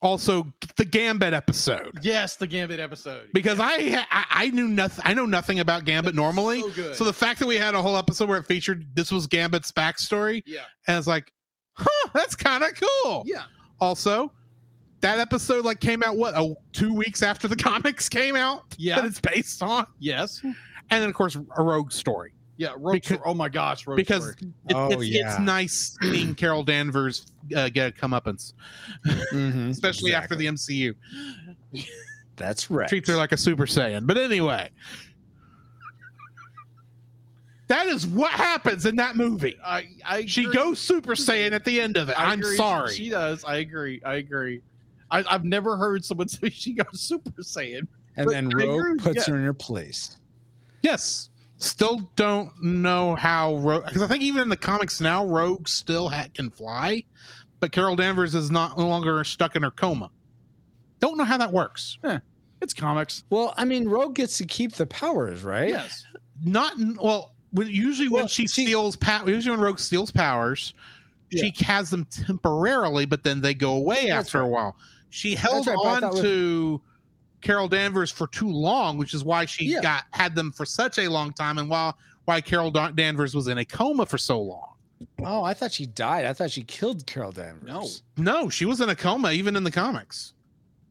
Also, 0.01 0.45
the 0.75 0.85
Gambit 0.85 1.33
episode. 1.33 1.97
Yes, 2.03 2.35
the 2.35 2.45
Gambit 2.45 2.79
episode. 2.79 3.29
because 3.33 3.59
I, 3.59 4.05
I 4.11 4.25
I 4.29 4.49
knew 4.51 4.67
nothing. 4.67 5.03
I 5.07 5.13
know 5.15 5.25
nothing 5.25 5.59
about 5.59 5.85
Gambit 5.85 6.13
normally. 6.13 6.61
so. 6.73 6.93
So 6.93 7.03
the 7.03 7.13
fact 7.13 7.39
that 7.39 7.47
we 7.47 7.55
had 7.55 7.73
a 7.73 7.81
whole 7.81 7.97
episode 7.97 8.29
where 8.29 8.37
it 8.37 8.45
featured 8.45 8.85
this 8.95 9.11
was 9.11 9.25
Gambit's 9.25 9.71
backstory, 9.71 10.43
Yeah. 10.45 10.61
and 10.87 10.97
it's 10.99 11.07
like, 11.07 11.31
huh, 11.73 12.09
that's 12.13 12.35
kind 12.35 12.63
of 12.63 12.69
cool. 12.79 13.23
Yeah. 13.25 13.43
Also, 13.81 14.31
that 15.01 15.17
episode 15.19 15.65
like 15.65 15.79
came 15.79 16.03
out 16.03 16.15
what 16.15 16.35
oh 16.35 16.55
two 16.73 16.93
weeks 16.93 17.23
after 17.23 17.47
the 17.47 17.55
comics 17.71 18.07
came 18.07 18.35
out. 18.35 18.75
Yeah. 18.77 18.97
that 18.97 19.05
it's 19.05 19.19
based 19.19 19.63
on, 19.63 19.87
Yes. 19.99 20.41
and 20.43 20.55
then 20.89 21.09
of 21.09 21.15
course 21.15 21.35
a 21.35 21.63
Rogue 21.63 21.91
story 21.91 22.33
Yeah. 22.57 22.69
Rogue 22.77 22.93
Because- 22.93 23.19
oh 23.25 23.33
my 23.33 23.49
gosh. 23.49 23.85
Rogue 23.87 23.97
because 23.97 24.31
Story. 24.31 24.51
it, 24.69 24.75
Oh, 24.75 24.89
it's, 24.91 25.05
yeah. 25.07 25.29
it's 25.31 25.39
nice 25.39 25.97
seeing 26.01 26.33
Carol 26.35 26.63
Danvers 26.63 27.27
uh, 27.55 27.69
get 27.69 27.89
a 27.89 27.91
comeuppance, 27.91 28.53
Mhm, 29.05 29.69
especially 29.71 30.13
after 30.13 30.35
the 30.35 30.47
MCU 30.47 30.95
That's 32.35 32.69
right. 32.71 32.87
treats 32.89 33.07
her 33.09 33.15
like 33.15 33.31
a 33.31 33.37
Super 33.37 33.65
Saiyan. 33.65 34.05
But 34.07 34.17
anyway. 34.17 34.69
That 37.67 37.87
is 37.87 38.07
what 38.07 38.31
happens 38.31 38.85
in 38.85 38.95
that 38.95 39.17
movie. 39.17 39.57
I, 39.63 39.89
I 40.05 40.25
She 40.25 40.43
agree. 40.43 40.55
goes 40.55 40.79
Super 40.79 41.15
Saiyan 41.15 41.51
at 41.51 41.65
the 41.65 41.81
end 41.81 41.97
of 41.97 42.07
it. 42.09 42.17
I 42.17 42.31
I'm 42.31 42.39
agree. 42.39 42.55
sorry. 42.55 42.93
She 42.93 43.09
does. 43.09 43.43
I 43.43 43.57
agree. 43.57 44.01
I 44.05 44.15
agree. 44.15 44.61
I, 45.11 45.23
I've 45.29 45.43
never 45.43 45.75
heard 45.75 46.03
someone 46.05 46.27
say 46.29 46.49
she 46.49 46.73
goes 46.73 47.01
Super 47.01 47.29
Saiyan. 47.41 47.87
and 48.15 48.25
but 48.25 48.29
then 48.29 48.45
I 48.45 48.47
agree, 48.47 48.67
Rogue 48.67 48.99
puts 49.01 49.27
yeah. 49.27 49.33
her 49.33 49.37
in 49.39 49.43
her 49.45 49.53
place. 49.53 50.17
yes. 50.81 51.29
Still 51.59 52.11
don't 52.15 52.51
know 52.61 53.15
how 53.15 53.55
Rogue 53.57 53.85
because 53.85 54.03
I 54.03 54.07
think 54.07 54.21
even 54.23 54.41
in 54.43 54.49
the 54.49 54.57
comics 54.57 55.01
now, 55.01 55.25
Rogue 55.25 55.67
still 55.67 56.07
ha- 56.09 56.27
can 56.33 56.51
fly, 56.51 57.03
but 57.59 57.71
Carol 57.71 57.95
Danvers 57.95 58.35
is 58.35 58.51
not 58.51 58.77
no 58.77 58.87
longer 58.87 59.23
stuck 59.23 59.55
in 59.55 59.63
her 59.63 59.71
coma. 59.71 60.11
Don't 60.99 61.17
know 61.17 61.23
how 61.23 61.37
that 61.37 61.51
works. 61.51 61.97
Eh, 62.03 62.19
it's 62.61 62.73
comics. 62.75 63.23
Well, 63.31 63.55
I 63.57 63.65
mean, 63.65 63.87
Rogue 63.89 64.13
gets 64.15 64.37
to 64.37 64.45
keep 64.45 64.73
the 64.73 64.85
powers, 64.85 65.43
right? 65.43 65.69
Yes. 65.69 66.05
Not 66.43 66.73
well. 67.01 67.33
When, 67.51 67.67
usually 67.67 68.09
when 68.09 68.27
she, 68.27 68.45
she- 68.47 68.65
steals 68.65 68.95
power, 68.95 69.27
usually 69.27 69.51
when 69.55 69.59
Rogue 69.65 69.79
steals 69.79 70.11
powers, 70.11 70.73
she 71.31 71.51
has 71.65 71.89
them 71.89 72.05
temporarily, 72.05 73.05
but 73.05 73.23
then 73.23 73.41
they 73.41 73.53
go 73.55 73.73
away 73.73 74.07
That's 74.09 74.27
after 74.27 74.41
a 74.41 74.47
while. 74.47 74.75
She 75.09 75.33
held 75.33 75.65
right, 75.65 75.75
but 75.75 75.85
on 75.87 76.01
thought 76.01 76.13
with- 76.13 76.21
to 76.23 76.81
Carol 77.41 77.67
Danvers 77.67 78.11
for 78.11 78.27
too 78.27 78.49
long, 78.49 78.97
which 78.97 79.13
is 79.13 79.23
why 79.23 79.45
she 79.45 79.65
Yeah. 79.65 79.81
got 79.81 80.03
had 80.11 80.35
them 80.35 80.51
for 80.51 80.65
such 80.65 80.97
a 80.97 81.07
long 81.07 81.33
time, 81.33 81.57
and 81.57 81.69
while 81.69 81.97
why 82.25 82.41
Carol 82.41 82.71
Danvers 82.71 83.35
was 83.35 83.47
in 83.47 83.57
a 83.59 83.65
coma 83.65 84.05
for 84.05 84.17
so 84.17 84.41
long. 84.41 84.73
Oh, 85.23 85.43
I 85.43 85.53
thought 85.53 85.71
she 85.71 85.85
died. 85.85 86.25
I 86.25 86.33
thought 86.33 86.49
she 86.51 86.63
killed 86.63 87.05
Carol 87.05 87.31
Danvers. 87.31 87.67
No. 87.67 87.87
No, 88.17 88.49
she 88.49 88.65
was 88.65 88.81
in 88.81 88.89
a 88.89 88.95
coma 88.95 89.31
even 89.31 89.55
in 89.55 89.63
the 89.63 89.71
comics. 89.71 90.33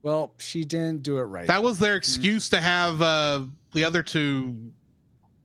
Well, 0.02 0.32
she 0.38 0.64
didn't 0.64 1.02
do 1.02 1.18
it 1.18 1.22
right. 1.22 1.48
That 1.48 1.62
was 1.64 1.80
their 1.80 1.96
excuse 1.96 2.48
to 2.50 2.60
have 2.60 3.02
uh, 3.02 3.42
the 3.72 3.82
other 3.84 4.04
two 4.04 4.56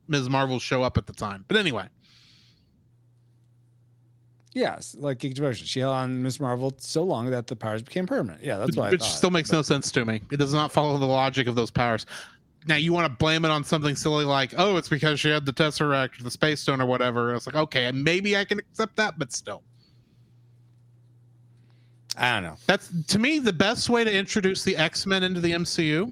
Ms. 0.07 0.29
Marvel 0.29 0.59
show 0.59 0.83
up 0.83 0.97
at 0.97 1.07
the 1.07 1.13
time. 1.13 1.43
But 1.47 1.57
anyway, 1.57 1.87
yes, 4.53 4.95
like 4.99 5.19
Geek 5.19 5.33
Devotion. 5.35 5.65
She 5.65 5.79
held 5.79 5.93
on 5.93 6.21
Miss 6.21 6.39
Marvel 6.39 6.73
so 6.77 7.03
long 7.03 7.29
that 7.31 7.47
the 7.47 7.55
powers 7.55 7.81
became 7.81 8.07
permanent. 8.07 8.43
Yeah, 8.43 8.57
that's 8.57 8.77
I 8.77 8.89
which 8.91 9.03
still 9.03 9.31
makes 9.31 9.51
no 9.51 9.61
sense 9.61 9.91
to 9.91 10.05
me. 10.05 10.21
It 10.31 10.37
does 10.37 10.53
not 10.53 10.71
follow 10.71 10.97
the 10.97 11.05
logic 11.05 11.47
of 11.47 11.55
those 11.55 11.71
powers. 11.71 12.05
Now 12.67 12.75
you 12.75 12.93
want 12.93 13.11
to 13.11 13.17
blame 13.17 13.43
it 13.43 13.49
on 13.49 13.63
something 13.63 13.95
silly 13.95 14.25
like, 14.25 14.53
oh, 14.57 14.77
it's 14.77 14.89
because 14.89 15.19
she 15.19 15.29
had 15.29 15.45
the 15.45 15.53
Tesseract 15.53 16.19
or 16.19 16.23
the 16.23 16.31
Space 16.31 16.61
Stone 16.61 16.79
or 16.79 16.85
whatever. 16.85 17.33
It's 17.33 17.47
like, 17.47 17.55
okay, 17.55 17.91
maybe 17.91 18.37
I 18.37 18.45
can 18.45 18.59
accept 18.59 18.95
that, 18.97 19.17
but 19.17 19.33
still. 19.33 19.63
I 22.17 22.33
don't 22.33 22.43
know. 22.43 22.57
That's 22.67 22.91
to 23.07 23.19
me 23.19 23.39
the 23.39 23.53
best 23.53 23.89
way 23.89 24.03
to 24.03 24.13
introduce 24.13 24.63
the 24.63 24.75
X 24.77 25.05
Men 25.05 25.23
into 25.23 25.39
the 25.39 25.51
MCU 25.51 26.11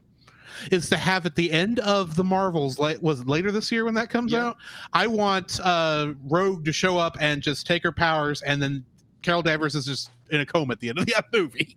is 0.71 0.89
to 0.89 0.97
have 0.97 1.25
at 1.25 1.35
the 1.35 1.51
end 1.51 1.79
of 1.79 2.15
the 2.15 2.23
Marvels. 2.23 2.79
Like, 2.79 3.01
was 3.01 3.25
later 3.25 3.51
this 3.51 3.71
year 3.71 3.85
when 3.85 3.93
that 3.95 4.09
comes 4.09 4.31
Yeah. 4.31 4.47
out? 4.47 4.57
I 4.93 5.07
want 5.07 5.59
uh, 5.63 6.13
Rogue 6.27 6.65
to 6.65 6.71
show 6.73 6.97
up 6.97 7.17
and 7.19 7.41
just 7.41 7.65
take 7.67 7.83
her 7.83 7.91
powers, 7.91 8.41
and 8.41 8.61
then 8.61 8.83
Carol 9.21 9.41
Danvers 9.41 9.75
is 9.75 9.85
just 9.85 10.11
in 10.31 10.41
a 10.41 10.45
coma 10.45 10.73
at 10.73 10.79
the 10.79 10.89
end 10.89 10.99
of 10.99 11.05
the 11.05 11.23
movie. 11.33 11.75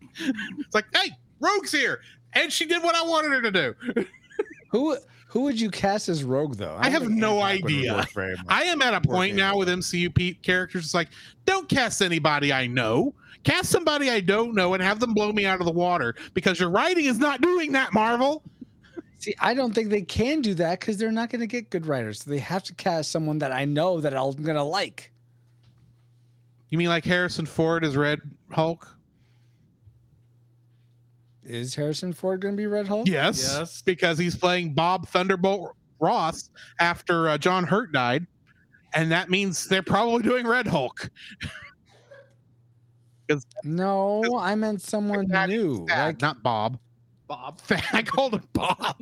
it's 0.58 0.74
like, 0.74 0.86
hey, 0.94 1.10
Rogue's 1.40 1.72
here, 1.72 2.00
and 2.34 2.52
she 2.52 2.66
did 2.66 2.82
what 2.82 2.94
I 2.94 3.02
wanted 3.02 3.30
her 3.32 3.42
to 3.42 3.50
do. 3.50 4.04
Who 4.70 4.96
who 5.26 5.40
would 5.42 5.58
you 5.60 5.70
cast 5.70 6.08
as 6.10 6.24
Rogue 6.24 6.56
though? 6.56 6.76
I 6.78 6.90
have 6.90 7.08
no 7.08 7.40
idea. 7.40 7.94
work 7.94 8.10
very 8.12 8.36
much. 8.36 8.44
I 8.48 8.64
am 8.64 8.82
at 8.82 8.92
a 8.94 9.00
point 9.00 9.34
now 9.34 9.56
with. 9.56 9.68
MCU 9.68 10.42
characters. 10.42 10.84
It's 10.84 10.94
like, 10.94 11.08
don't 11.46 11.68
cast 11.68 12.02
anybody 12.02 12.52
I 12.52 12.66
know. 12.66 13.14
Cast 13.42 13.70
somebody 13.70 14.08
I 14.10 14.20
don't 14.20 14.54
know 14.54 14.74
and 14.74 14.82
have 14.82 15.00
them 15.00 15.14
blow 15.14 15.32
me 15.32 15.46
out 15.46 15.58
of 15.60 15.66
the 15.66 15.72
water 15.72 16.14
because 16.34 16.60
your 16.60 16.68
writing 16.70 17.06
is 17.06 17.18
not 17.18 17.40
doing 17.40 17.72
that, 17.72 17.92
Marvel. 17.94 18.42
See, 19.22 19.36
I 19.38 19.54
don't 19.54 19.72
think 19.72 19.88
they 19.88 20.02
can 20.02 20.40
do 20.40 20.52
that 20.54 20.80
because 20.80 20.96
they're 20.96 21.12
not 21.12 21.30
going 21.30 21.42
to 21.42 21.46
get 21.46 21.70
good 21.70 21.86
writers. 21.86 22.24
So 22.24 22.30
they 22.30 22.40
have 22.40 22.64
to 22.64 22.74
cast 22.74 23.12
someone 23.12 23.38
that 23.38 23.52
I 23.52 23.64
know 23.64 24.00
that 24.00 24.16
I'm 24.16 24.32
going 24.42 24.56
to 24.56 24.64
like. 24.64 25.12
You 26.70 26.78
mean 26.78 26.88
like 26.88 27.04
Harrison 27.04 27.46
Ford 27.46 27.84
as 27.84 27.96
Red 27.96 28.20
Hulk? 28.50 28.96
Is 31.44 31.72
Harrison 31.72 32.12
Ford 32.12 32.40
going 32.40 32.54
to 32.54 32.56
be 32.56 32.66
Red 32.66 32.88
Hulk? 32.88 33.06
Yes. 33.06 33.40
Yes. 33.40 33.80
Because 33.82 34.18
he's 34.18 34.34
playing 34.34 34.74
Bob 34.74 35.06
Thunderbolt 35.08 35.76
Ross 36.00 36.50
after 36.80 37.28
uh, 37.28 37.38
John 37.38 37.62
Hurt 37.62 37.92
died. 37.92 38.26
And 38.92 39.12
that 39.12 39.30
means 39.30 39.68
they're 39.68 39.84
probably 39.84 40.22
doing 40.22 40.48
Red 40.48 40.66
Hulk. 40.66 41.08
No, 43.64 44.22
I 44.36 44.54
meant 44.56 44.82
someone 44.82 45.26
new. 45.48 45.86
sad, 45.88 46.06
Like, 46.06 46.20
not 46.20 46.42
Bob. 46.42 46.78
Bob. 47.42 47.60
I 47.92 48.02
called 48.02 48.34
him 48.34 48.42
Bob. 48.52 48.96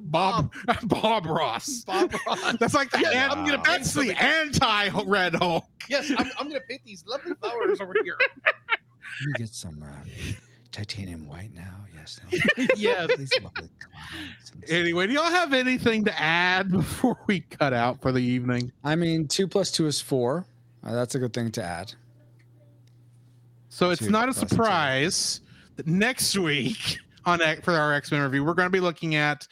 Bob. 0.00 0.52
Bob 0.84 1.26
Ross. 1.26 1.84
Bob 1.86 2.14
Ross. 2.26 2.56
That's 2.58 2.72
like 2.74 2.90
the 2.90 3.00
Yeah, 3.00 3.26
an- 3.26 3.30
I'm 3.38 3.44
gonna 3.44 3.62
that's 3.62 3.92
the 3.92 4.12
anti 4.12 4.88
Red 5.04 5.34
Hulk. 5.34 5.66
Yes, 5.88 6.10
I'm, 6.16 6.30
I'm 6.38 6.48
going 6.48 6.60
to 6.60 6.66
paint 6.66 6.80
these 6.86 7.04
lovely 7.06 7.34
flowers 7.34 7.80
over 7.80 7.92
here. 8.02 8.16
Let 8.46 9.26
me 9.26 9.32
get 9.36 9.54
some 9.54 9.82
uh, 9.82 9.86
titanium 10.72 11.28
white 11.28 11.52
now. 11.54 11.84
Yes. 11.94 12.18
yes. 12.76 13.14
These 13.16 13.30
lovely 13.42 13.68
clouds 13.78 14.52
and 14.52 14.62
stuff. 14.64 14.70
Anyway, 14.70 15.06
do 15.06 15.12
y'all 15.12 15.24
have 15.24 15.52
anything 15.52 16.04
to 16.06 16.20
add 16.20 16.70
before 16.72 17.18
we 17.26 17.40
cut 17.40 17.72
out 17.74 18.00
for 18.00 18.10
the 18.10 18.20
evening? 18.20 18.72
I 18.84 18.96
mean, 18.96 19.28
two 19.28 19.46
plus 19.46 19.70
two 19.70 19.86
is 19.86 20.00
four. 20.00 20.46
Uh, 20.82 20.94
that's 20.94 21.14
a 21.14 21.18
good 21.18 21.34
thing 21.34 21.50
to 21.52 21.62
add. 21.62 21.92
So 23.68 23.90
it's 23.90 24.00
Two 24.00 24.10
not 24.10 24.28
a 24.28 24.32
plus 24.32 24.40
two. 24.40 24.48
surprise 24.48 25.40
that 25.76 25.86
next 25.86 26.36
week 26.38 26.98
on 27.26 27.40
for 27.62 27.72
our 27.74 27.92
X 27.92 28.10
Men 28.10 28.22
review, 28.22 28.44
we're 28.44 28.54
going 28.54 28.66
to 28.66 28.70
be 28.72 28.80
looking 28.80 29.14
at 29.16 29.46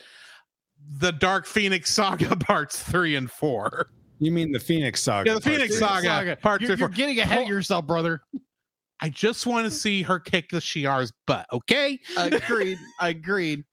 the 0.99 1.13
Dark 1.13 1.47
Phoenix 1.47 1.91
Saga 1.93 2.37
parts 2.41 2.83
three 2.83 3.17
and 3.17 3.31
four. 3.31 3.89
You 4.21 4.31
mean 4.31 4.53
the 4.53 4.61
Phoenix 4.61 5.03
Saga? 5.03 5.29
Yeah, 5.29 5.35
the 5.35 5.41
Phoenix 5.41 5.75
two. 5.75 5.81
Saga, 5.81 6.37
part 6.37 6.61
You're, 6.61 6.69
three. 6.69 6.79
you're 6.79 6.89
Four. 6.89 6.97
getting 6.97 7.19
ahead 7.19 7.43
of 7.43 7.49
yourself, 7.49 7.87
brother. 7.87 8.23
I 9.01 9.09
just 9.09 9.45
want 9.47 9.65
to 9.67 9.71
see 9.71 10.03
her 10.03 10.21
kick 10.21 10.49
the 10.51 10.59
Shi'ar's 10.59 11.13
butt. 11.27 11.47
Okay. 11.53 11.99
Agreed. 12.17 12.79
Agreed. 13.01 13.65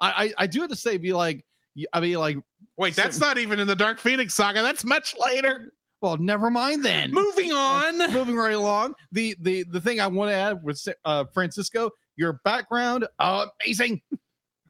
I, 0.00 0.24
I 0.24 0.44
I 0.44 0.46
do 0.46 0.60
have 0.62 0.70
to 0.70 0.76
say, 0.76 0.96
be 0.96 1.12
like, 1.12 1.44
I 1.92 2.00
mean, 2.00 2.14
like, 2.16 2.38
Wait, 2.78 2.96
that's 2.96 3.20
not 3.20 3.36
even 3.36 3.60
in 3.60 3.66
the 3.66 3.76
Dark 3.76 3.98
Phoenix 3.98 4.34
Saga. 4.34 4.62
That's 4.62 4.84
much 4.84 5.14
later. 5.20 5.74
well, 6.00 6.16
never 6.16 6.50
mind 6.50 6.82
then. 6.82 7.12
Moving 7.12 7.52
on. 7.52 7.98
Moving 8.12 8.36
right 8.36 8.54
along. 8.54 8.94
The 9.12 9.36
the 9.40 9.64
the 9.64 9.80
thing 9.80 10.00
I 10.00 10.06
want 10.06 10.30
to 10.30 10.34
add 10.34 10.62
with 10.64 10.82
uh, 11.04 11.24
Francisco, 11.34 11.90
your 12.20 12.34
background, 12.44 13.06
amazing. 13.18 14.02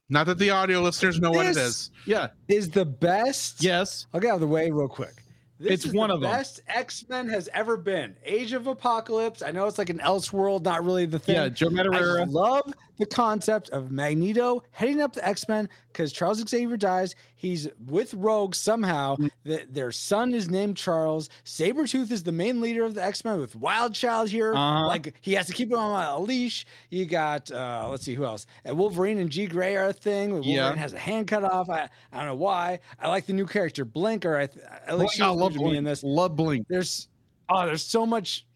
Not 0.08 0.26
that 0.26 0.38
the 0.38 0.50
audio 0.50 0.80
listeners 0.80 1.20
know 1.20 1.30
what 1.32 1.46
it 1.46 1.56
is. 1.56 1.90
Yeah. 2.06 2.28
Is 2.48 2.70
the 2.70 2.84
best. 2.84 3.62
Yes. 3.62 4.06
I'll 4.14 4.20
get 4.20 4.30
out 4.30 4.34
of 4.36 4.40
the 4.40 4.46
way 4.46 4.70
real 4.70 4.88
quick. 4.88 5.22
This 5.58 5.72
It's 5.72 5.84
is 5.86 5.92
one 5.92 6.10
of 6.10 6.20
the 6.20 6.26
of 6.26 6.32
'em. 6.32 6.38
best 6.38 6.62
X 6.68 7.04
Men 7.10 7.28
has 7.28 7.48
ever 7.52 7.76
been. 7.76 8.16
Age 8.24 8.54
of 8.54 8.66
Apocalypse. 8.66 9.42
I 9.42 9.50
know 9.50 9.66
it's 9.66 9.76
like 9.76 9.90
an 9.90 9.98
Elseworld, 9.98 10.62
not 10.62 10.84
really 10.84 11.04
the 11.04 11.18
thing. 11.18 11.34
Yeah. 11.34 11.48
Joe 11.50 11.68
I 11.70 12.24
love 12.24 12.72
the 12.98 13.04
concept 13.04 13.68
of 13.70 13.90
Magneto 13.90 14.62
heading 14.70 15.02
up 15.02 15.12
the 15.12 15.26
X 15.26 15.46
Men, 15.48 15.68
because 15.92 16.12
Charles 16.12 16.38
Xavier 16.48 16.76
dies. 16.76 17.14
He's 17.36 17.68
with 17.86 18.12
Rogue 18.14 18.54
somehow. 18.54 19.16
Mm. 19.16 19.30
Th- 19.44 19.66
their 19.70 19.92
son 19.92 20.34
is 20.34 20.48
named 20.50 20.76
Charles. 20.76 21.28
Sabretooth 21.44 22.10
is 22.10 22.22
the 22.22 22.32
main 22.32 22.60
leader 22.60 22.84
of 22.84 22.94
the 22.94 23.02
X 23.04 23.24
Men 23.24 23.40
with 23.40 23.56
Wild 23.56 23.94
Child 23.94 24.28
here. 24.28 24.54
Uh-huh. 24.54 24.86
Like 24.86 25.14
he 25.20 25.32
has 25.34 25.46
to 25.46 25.52
keep 25.52 25.70
him 25.70 25.78
on 25.78 26.04
a 26.04 26.18
leash. 26.20 26.66
You 26.90 27.06
got 27.06 27.50
uh 27.50 27.88
let's 27.90 28.04
see 28.04 28.14
who 28.14 28.24
else. 28.24 28.46
And 28.64 28.76
Wolverine 28.78 29.18
and 29.18 29.30
G 29.30 29.46
Gray 29.46 29.76
are 29.76 29.86
a 29.88 29.92
thing. 29.92 30.32
Wolverine 30.32 30.54
Yeah. 30.54 30.74
has 30.76 30.92
a 30.92 30.98
hand 30.98 31.26
cut 31.28 31.44
off. 31.44 31.68
I, 31.70 31.88
I 32.12 32.16
don't 32.18 32.26
know 32.26 32.34
why. 32.36 32.80
I 33.00 33.08
like 33.08 33.26
the 33.26 33.32
new 33.32 33.46
character 33.46 33.84
Blinker. 33.84 34.36
I 34.36 34.46
th- 34.46 34.64
at 34.86 34.98
least 34.98 35.20
I 35.20 35.28
she's 35.30 35.36
love 35.40 35.54
me 35.56 35.76
in 35.76 35.84
this. 35.84 36.02
Love 36.02 36.36
Blink. 36.36 36.66
There's 36.68 37.08
oh, 37.48 37.66
there's 37.66 37.82
so 37.82 38.04
much. 38.06 38.46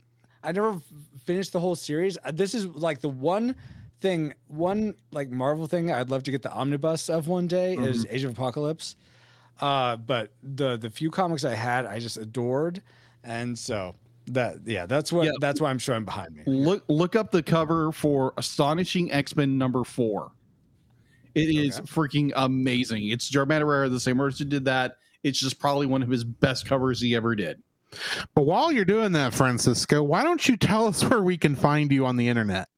I 0.43 0.53
never 0.53 0.79
finished 1.25 1.53
the 1.55 1.61
whole 1.61 1.75
series. 1.75 2.19
Uh, 2.23 2.31
This 2.31 2.55
is 2.55 2.67
like 2.67 3.01
the 3.01 3.09
one 3.09 3.57
thing, 4.05 4.35
one 4.49 4.95
like 5.13 5.31
Marvel 5.31 5.67
thing 5.67 5.91
I'd 5.91 6.11
love 6.11 6.23
to 6.25 6.31
get 6.31 6.43
the 6.43 6.53
omnibus 6.53 7.09
of 7.09 7.27
one 7.27 7.47
day 7.49 7.75
is 7.75 8.05
Mm-hmm. 8.05 8.15
Age 8.15 8.25
of 8.25 8.31
Apocalypse. 8.33 8.97
Uh, 9.61 9.97
but 9.97 10.31
the 10.43 10.77
the 10.77 10.91
few 10.91 11.11
comics 11.11 11.45
I 11.45 11.55
had, 11.55 11.87
I 11.87 11.99
just 11.99 12.19
adored, 12.19 12.83
and 13.25 13.59
so 13.59 13.95
that 14.27 14.57
yeah, 14.67 14.85
that's 14.85 15.11
what 15.13 15.27
Yeah. 15.27 15.33
that's 15.41 15.61
why 15.61 15.71
I'm 15.71 15.79
showing 15.79 16.05
behind 16.05 16.35
me. 16.37 16.43
Look 16.47 16.85
look 16.89 17.17
up 17.17 17.31
the 17.31 17.43
cover 17.43 17.91
for 17.93 18.35
Astonishing 18.37 19.11
X 19.11 19.35
Men 19.37 19.57
number 19.57 19.83
four. 19.85 20.33
It 21.35 21.49
is 21.49 21.79
Okay. 21.79 21.87
freaking 21.87 22.33
amazing. 22.37 23.09
It's 23.09 23.29
Joe 23.29 23.47
Madureira, 23.47 23.91
the 23.91 23.99
same 23.99 24.21
artist 24.21 24.39
who 24.41 24.45
did 24.45 24.65
that. 24.67 24.97
It's 25.23 25.41
just 25.41 25.59
probably 25.59 25.87
one 25.87 26.03
of 26.03 26.09
his 26.11 26.23
best 26.25 26.67
covers 26.67 27.01
he 27.01 27.17
ever 27.17 27.35
did. 27.35 27.63
But 28.35 28.43
while 28.43 28.71
you're 28.71 28.85
doing 28.85 29.13
that, 29.13 29.33
Francisco, 29.35 30.03
why 30.03 30.23
don't 30.23 30.47
you 30.49 30.57
tell 30.57 30.87
us 30.87 31.03
where 31.05 31.23
we 31.23 31.37
can 31.39 31.57
find 31.57 31.91
you 31.91 32.05
on 32.07 32.17
the 32.17 32.29
internet? 32.29 32.69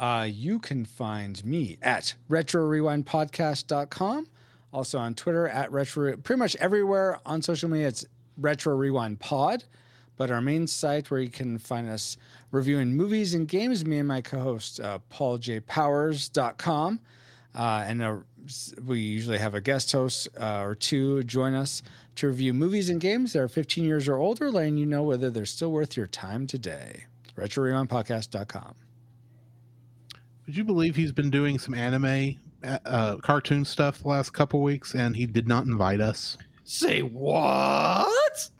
Uh, 0.00 0.26
you 0.28 0.58
can 0.58 0.86
find 0.86 1.44
me 1.44 1.76
at 1.82 2.14
retrorewindpodcast.com. 2.30 4.26
Also 4.72 4.98
on 4.98 5.14
Twitter 5.14 5.46
at 5.46 5.70
retro, 5.70 6.16
pretty 6.16 6.38
much 6.38 6.56
everywhere 6.56 7.20
on 7.26 7.42
social 7.42 7.68
media, 7.68 7.88
it's 7.88 8.06
Retro 8.38 8.74
Rewind 8.74 9.20
Pod. 9.20 9.64
But 10.16 10.30
our 10.30 10.40
main 10.40 10.66
site 10.66 11.10
where 11.10 11.20
you 11.20 11.28
can 11.28 11.58
find 11.58 11.88
us 11.88 12.16
reviewing 12.50 12.96
movies 12.96 13.34
and 13.34 13.46
games, 13.46 13.84
me 13.84 13.98
and 13.98 14.08
my 14.08 14.22
co 14.22 14.38
host, 14.38 14.80
uh, 14.80 15.00
pauljpowers.com. 15.12 17.00
Uh, 17.54 17.84
and 17.86 18.02
uh, 18.02 18.16
we 18.86 19.00
usually 19.00 19.38
have 19.38 19.54
a 19.54 19.60
guest 19.60 19.92
host 19.92 20.28
uh, 20.40 20.62
or 20.62 20.74
two 20.74 21.22
join 21.24 21.52
us 21.52 21.82
to 22.16 22.28
review 22.28 22.54
movies 22.54 22.88
and 22.88 23.00
games 23.00 23.34
that 23.34 23.40
are 23.40 23.48
15 23.48 23.84
years 23.84 24.08
or 24.08 24.16
older, 24.16 24.50
letting 24.50 24.78
you 24.78 24.86
know 24.86 25.02
whether 25.02 25.28
they're 25.30 25.44
still 25.44 25.72
worth 25.72 25.94
your 25.96 26.06
time 26.06 26.46
today. 26.46 27.04
RetroRewindPodcast.com. 27.36 28.74
Would 30.50 30.56
you 30.56 30.64
believe 30.64 30.96
he's 30.96 31.12
been 31.12 31.30
doing 31.30 31.60
some 31.60 31.74
anime, 31.74 32.34
uh, 32.64 32.78
uh, 32.84 33.16
cartoon 33.18 33.64
stuff 33.64 34.02
the 34.02 34.08
last 34.08 34.30
couple 34.30 34.60
weeks, 34.62 34.96
and 34.96 35.14
he 35.14 35.24
did 35.24 35.46
not 35.46 35.66
invite 35.66 36.00
us? 36.00 36.36
Say 36.64 37.02
what? 37.02 38.50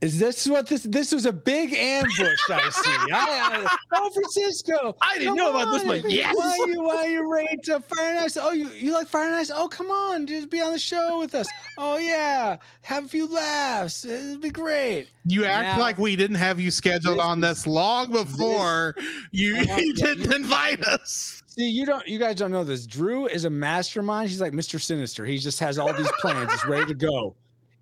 Is 0.00 0.16
this 0.18 0.46
what 0.46 0.68
this? 0.68 0.84
This 0.84 1.10
was 1.10 1.26
a 1.26 1.32
big 1.32 1.74
ambush. 1.74 2.38
I 2.50 2.70
see. 2.70 2.90
I, 3.12 3.66
I, 3.66 3.76
oh, 3.94 4.10
Francisco! 4.10 4.96
I 5.02 5.18
didn't 5.18 5.34
know 5.34 5.50
about 5.50 5.72
this, 5.72 5.82
one. 5.84 6.02
yes. 6.08 6.36
Why 6.36 6.56
are 6.60 6.68
you? 6.68 6.82
Why 6.84 6.96
are 6.98 7.08
you 7.08 7.32
ready 7.32 7.56
to 7.64 7.80
Fire 7.80 8.10
and 8.10 8.18
Ice? 8.20 8.36
Oh, 8.36 8.52
you 8.52 8.68
you 8.68 8.92
like 8.92 9.08
Fire 9.08 9.26
and 9.26 9.34
Ice? 9.34 9.50
Oh, 9.52 9.66
come 9.66 9.90
on, 9.90 10.24
just 10.28 10.50
be 10.50 10.60
on 10.60 10.70
the 10.72 10.78
show 10.78 11.18
with 11.18 11.34
us. 11.34 11.48
Oh 11.78 11.98
yeah, 11.98 12.58
have 12.82 13.06
a 13.06 13.08
few 13.08 13.26
laughs. 13.26 14.04
It'd 14.04 14.40
be 14.40 14.50
great. 14.50 15.08
You 15.24 15.44
act 15.44 15.76
Now- 15.78 15.82
like 15.82 15.98
we 15.98 16.14
didn't 16.14 16.36
have 16.36 16.60
you 16.60 16.70
scheduled 16.70 17.18
This 17.18 17.24
on 17.24 17.40
this 17.40 17.66
long 17.66 18.12
before 18.12 18.94
you, 19.32 19.56
Uh-huh, 19.56 19.76
you 19.80 19.94
yeah, 19.96 20.04
didn't 20.14 20.32
invite 20.32 20.80
us. 20.84 21.42
See, 21.48 21.68
you 21.68 21.84
don't. 21.84 22.06
You 22.06 22.20
guys 22.20 22.36
don't 22.36 22.52
know 22.52 22.62
this. 22.62 22.86
Drew 22.86 23.26
is 23.26 23.46
a 23.46 23.50
mastermind. 23.50 24.28
He's 24.30 24.40
like 24.40 24.52
Mr. 24.52 24.80
Sinister. 24.80 25.24
He 25.24 25.38
just 25.38 25.58
has 25.58 25.76
all 25.76 25.92
these 25.92 26.12
plans. 26.20 26.52
He's 26.52 26.64
ready 26.66 26.86
to 26.86 26.94
go. 26.94 27.34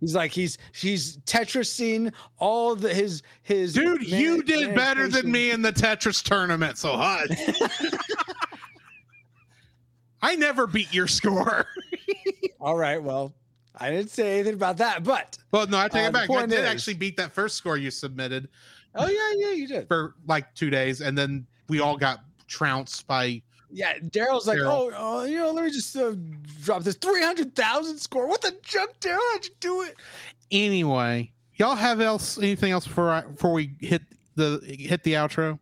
He's 0.07 0.15
like 0.15 0.31
he's 0.31 0.57
he's 0.73 1.16
Tetrising 1.27 2.12
all 2.39 2.77
the 2.77 2.95
his 2.95 3.24
his. 3.43 3.73
Dude, 3.73 4.07
you 4.07 4.41
did 4.45 4.73
better 4.73 5.09
than 5.09 5.33
me 5.33 5.51
in 5.51 5.62
the 5.62 5.73
Tetris 5.73 6.23
tournament, 6.23 6.78
so 6.78 6.97
hush. 6.97 7.27
I 10.23 10.37
never 10.37 10.69
beat 10.69 10.95
your 10.95 11.09
score. 11.09 11.66
All 12.61 12.77
right. 12.77 13.03
Well, 13.03 13.35
I 13.77 13.91
didn't 13.91 14.11
say 14.11 14.35
anything 14.35 14.55
about 14.55 14.77
that, 14.77 15.03
but 15.03 15.37
Well, 15.51 15.66
no, 15.66 15.77
I 15.78 15.89
take 15.89 16.05
Uh, 16.05 16.09
it 16.09 16.12
back. 16.12 16.31
I 16.31 16.47
did 16.47 16.61
is- 16.61 16.66
actually 16.66 16.95
beat 16.95 17.16
that 17.16 17.33
first 17.33 17.57
score 17.57 17.77
you 17.77 17.91
submitted 17.91 18.49
oh 18.95 19.09
yeah, 19.09 19.49
yeah, 19.49 19.55
you 19.55 19.66
did. 19.66 19.89
for 19.89 20.15
like 20.28 20.55
two 20.55 20.70
days, 20.70 21.01
and 21.01 21.19
then 21.19 21.49
we 21.69 21.81
all 21.81 21.97
got 21.97 22.20
trounced 22.47 23.09
by. 23.09 23.43
Yeah, 23.70 23.98
Daryl's 23.98 24.47
like, 24.47 24.59
Daryl. 24.59 24.93
oh, 24.97 25.18
uh, 25.20 25.24
you 25.24 25.38
know, 25.38 25.51
let 25.51 25.64
me 25.64 25.70
just 25.70 25.94
uh, 25.97 26.14
drop 26.62 26.82
this 26.82 26.94
three 26.97 27.22
hundred 27.22 27.55
thousand 27.56 27.98
score. 27.98 28.26
What 28.28 28.40
the 28.43 28.55
junk, 28.62 28.93
Daryl? 29.01 29.18
How'd 29.32 29.44
you 29.44 29.51
do 29.60 29.82
it? 29.82 29.97
Anyway, 30.51 31.32
y'all 31.56 31.74
have 31.74 32.01
else 32.01 32.38
anything 32.38 32.70
else 32.72 32.86
before 32.86 33.10
I, 33.10 33.20
before 33.22 33.52
we 33.52 33.72
hit 33.80 34.02
the 34.36 34.60
hit 34.64 35.02
the 35.02 35.14
outro? 35.14 35.59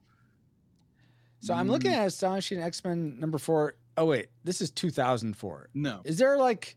So 1.40 1.54
I'm 1.54 1.68
looking 1.68 1.90
Mm. 1.90 1.96
at 1.96 2.06
Astonishing 2.08 2.60
X 2.60 2.82
Men 2.84 3.18
number 3.18 3.38
four. 3.38 3.74
Oh 3.96 4.04
wait, 4.06 4.26
this 4.44 4.60
is 4.60 4.70
two 4.70 4.90
thousand 4.90 5.36
four. 5.36 5.68
No. 5.74 6.00
Is 6.04 6.18
there 6.18 6.36
like 6.36 6.76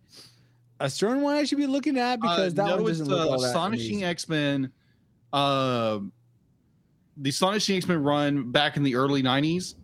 a 0.80 0.90
certain 0.90 1.22
one 1.22 1.36
I 1.36 1.44
should 1.44 1.58
be 1.58 1.68
looking 1.68 1.98
at 1.98 2.22
because 2.22 2.54
that 2.56 2.64
Uh, 2.66 2.68
no, 2.68 2.76
one 2.78 2.86
doesn't 2.86 3.08
look 3.08 3.28
uh, 3.28 3.32
all 3.32 3.42
that 3.42 3.48
Astonishing. 3.48 4.04
X 4.04 4.30
Men. 4.30 4.72
Uh, 5.34 6.00
the 7.18 7.30
Astonishing 7.30 7.78
X 7.78 7.88
Men 7.88 8.02
run 8.04 8.52
back 8.52 8.78
in 8.78 8.84
the 8.84 8.96
early 8.96 9.22
'90s. 9.24 9.76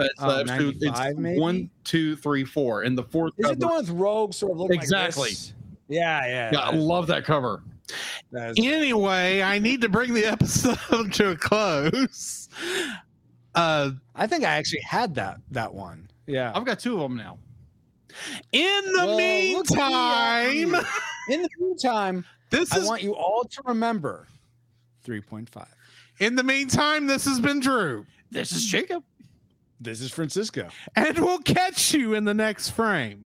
It's, 0.00 0.22
episode- 0.22 0.46
95 0.46 1.16
maybe? 1.18 1.40
one, 1.40 1.70
two, 1.84 2.16
three, 2.16 2.44
four, 2.44 2.82
and 2.82 2.96
the 2.96 3.02
fourth. 3.04 3.32
Is 3.38 3.50
it 3.50 3.60
the 3.60 3.66
one 3.66 3.76
with 3.78 3.90
Rogue 3.90 4.32
sort 4.34 4.52
of 4.52 4.58
looking 4.58 4.76
Exactly. 4.76 5.22
Like 5.22 5.30
this? 5.30 5.52
Yeah, 5.88 6.26
yeah. 6.26 6.50
Yeah, 6.52 6.58
I 6.60 6.70
love 6.74 7.06
that 7.08 7.24
cover. 7.24 7.62
that 8.32 8.50
is- 8.50 8.56
Anyway, 8.64 9.42
I 9.42 9.58
need 9.58 9.80
to 9.82 9.88
bring 9.88 10.14
the 10.14 10.24
episode 10.32 11.12
to 11.14 11.30
a 11.30 11.36
close. 11.36 12.48
Uh, 13.54 13.90
I 14.14 14.26
think 14.26 14.44
I 14.44 14.50
actually 14.56 14.82
had 14.82 15.14
that 15.16 15.38
that 15.50 15.74
one. 15.74 16.08
Yeah. 16.26 16.52
I've 16.54 16.64
got 16.64 16.78
two 16.78 16.94
of 16.94 17.00
them 17.02 17.16
now. 17.16 17.38
in 18.52 18.82
the 18.86 18.92
Well, 18.94 19.52
look 19.56 19.70
at 19.72 20.48
me, 20.54 20.64
meantime, 20.66 20.84
In 21.28 21.42
the 21.42 21.48
meantime, 21.58 22.24
this 22.50 22.72
I 22.72 22.78
is 22.78 22.86
want 22.86 23.02
you 23.02 23.14
all 23.16 23.42
to 23.44 23.62
remember 23.66 24.28
3.5. 25.04 25.66
in 26.20 26.36
the 26.36 26.44
meantime. 26.44 27.06
This 27.08 27.24
has 27.24 27.40
been 27.40 27.58
Drew, 27.60 28.06
This 28.30 28.52
is 28.52 28.64
Jacob. 28.64 29.02
This 29.80 30.02
is 30.02 30.10
Francisco. 30.10 30.68
and 30.94 31.18
we'll 31.18 31.38
catch 31.38 31.94
you 31.94 32.14
in 32.14 32.24
the 32.24 32.34
next 32.34 32.70
frame. 32.70 33.22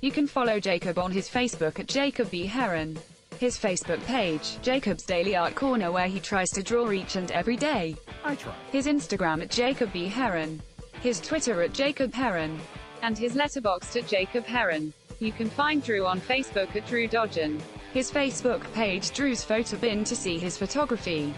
You 0.00 0.10
can 0.10 0.26
follow 0.26 0.58
Jacob 0.60 0.98
on 0.98 1.10
his 1.12 1.28
Facebook 1.28 1.78
at 1.78 1.86
Jacob 1.86 2.30
B. 2.30 2.46
Heron. 2.46 2.98
His 3.38 3.58
Facebook 3.58 4.02
page, 4.06 4.56
Jacob's 4.62 5.04
Daily 5.04 5.36
Art 5.36 5.54
Corner, 5.54 5.92
where 5.92 6.06
he 6.06 6.20
tries 6.20 6.48
to 6.50 6.62
draw 6.62 6.90
each 6.90 7.16
and 7.16 7.30
every 7.32 7.56
day. 7.56 7.94
I 8.24 8.34
try. 8.34 8.54
His 8.72 8.86
Instagram 8.86 9.42
at 9.42 9.50
Jacob 9.50 9.92
B. 9.92 10.06
Heron. 10.06 10.62
His 11.02 11.20
Twitter 11.20 11.60
at 11.62 11.74
Jacob 11.74 12.14
Heron. 12.14 12.58
And 13.02 13.18
his 13.18 13.34
letterboxd 13.34 14.02
at 14.02 14.08
Jacob 14.08 14.46
Heron. 14.46 14.94
You 15.18 15.32
can 15.32 15.50
find 15.50 15.82
Drew 15.82 16.06
on 16.06 16.20
Facebook 16.20 16.74
at 16.74 16.86
Drew 16.86 17.06
Dodgen. 17.06 17.60
His 17.92 18.10
Facebook 18.10 18.62
page 18.72 19.10
Drew's 19.12 19.44
Photo 19.44 19.76
Bin 19.76 20.04
to 20.04 20.16
see 20.16 20.38
his 20.38 20.56
photography. 20.56 21.34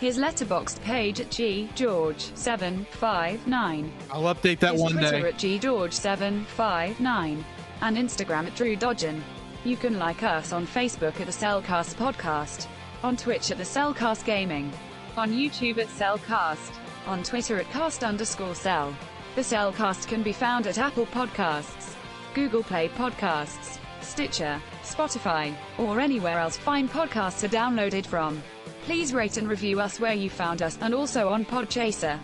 His 0.00 0.16
letterboxd 0.16 0.80
page 0.80 1.20
at 1.20 1.30
G 1.30 1.68
George 1.74 2.30
759. 2.34 3.92
I'll 4.10 4.34
update 4.34 4.58
that 4.60 4.72
His 4.72 4.80
one 4.80 4.92
Twitter 4.92 5.20
day. 5.20 5.28
at 5.28 5.34
ggeorge759 5.34 7.44
and 7.82 7.96
Instagram 7.98 8.46
at 8.46 8.54
Drew 8.54 8.76
Dodgen. 8.76 9.20
You 9.64 9.76
can 9.76 9.98
like 9.98 10.22
us 10.22 10.54
on 10.54 10.66
Facebook 10.66 11.20
at 11.20 11.26
the 11.26 11.32
Cel 11.32 11.60
Cast 11.60 11.98
Podcast, 11.98 12.66
on 13.02 13.14
Twitch 13.14 13.50
at 13.50 13.58
the 13.58 13.64
Cel 13.64 13.92
Cast 13.92 14.24
Gaming, 14.24 14.72
on 15.18 15.32
YouTube 15.32 15.76
at 15.76 15.90
Cel 15.90 16.16
Cast, 16.16 16.72
on 17.06 17.22
Twitter 17.22 17.58
at 17.58 17.68
cast 17.70 18.02
underscore 18.02 18.54
cel. 18.54 18.96
The 19.34 19.44
Cel 19.44 19.70
Cast 19.70 20.08
can 20.08 20.22
be 20.22 20.32
found 20.32 20.66
at 20.66 20.78
Apple 20.78 21.06
Podcasts, 21.06 21.94
Google 22.32 22.62
Play 22.62 22.88
Podcasts, 22.88 23.78
Stitcher, 24.00 24.62
Spotify, 24.82 25.54
or 25.76 26.00
anywhere 26.00 26.38
else 26.38 26.56
fine 26.56 26.88
podcasts 26.88 27.44
are 27.44 27.48
downloaded 27.48 28.06
from. 28.06 28.42
Please 28.82 29.12
rate 29.12 29.36
and 29.36 29.48
review 29.48 29.80
us 29.80 30.00
where 30.00 30.14
you 30.14 30.30
found 30.30 30.62
us 30.62 30.78
and 30.80 30.94
also 30.94 31.28
on 31.28 31.44
Podchaser. 31.44 32.18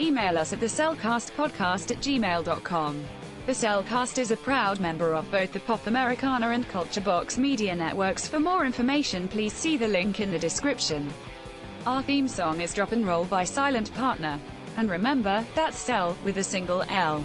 Email 0.00 0.38
us 0.38 0.52
at 0.52 0.60
thecelcastpodcast 0.60 1.90
at 1.90 1.98
gmail.com. 1.98 3.04
The 3.46 3.54
Cel 3.54 3.82
Cast 3.82 4.18
is 4.18 4.30
a 4.30 4.36
proud 4.36 4.78
member 4.78 5.14
of 5.14 5.30
both 5.30 5.52
the 5.52 5.60
Pop 5.60 5.86
Americana 5.86 6.50
and 6.50 6.68
Culture 6.68 7.00
Box 7.00 7.38
media 7.38 7.74
networks. 7.74 8.28
For 8.28 8.38
more 8.38 8.66
information, 8.66 9.26
please 9.26 9.54
see 9.54 9.78
the 9.78 9.88
link 9.88 10.20
in 10.20 10.30
the 10.30 10.38
description. 10.38 11.10
Our 11.86 12.02
theme 12.02 12.28
song 12.28 12.60
is 12.60 12.74
Drop 12.74 12.92
and 12.92 13.06
Roll 13.06 13.24
by 13.24 13.44
Silent 13.44 13.92
Partner. 13.94 14.38
And 14.76 14.90
remember, 14.90 15.46
that's 15.54 15.78
Cel 15.78 16.16
with 16.24 16.36
a 16.36 16.44
single 16.44 16.84
L. 16.90 17.24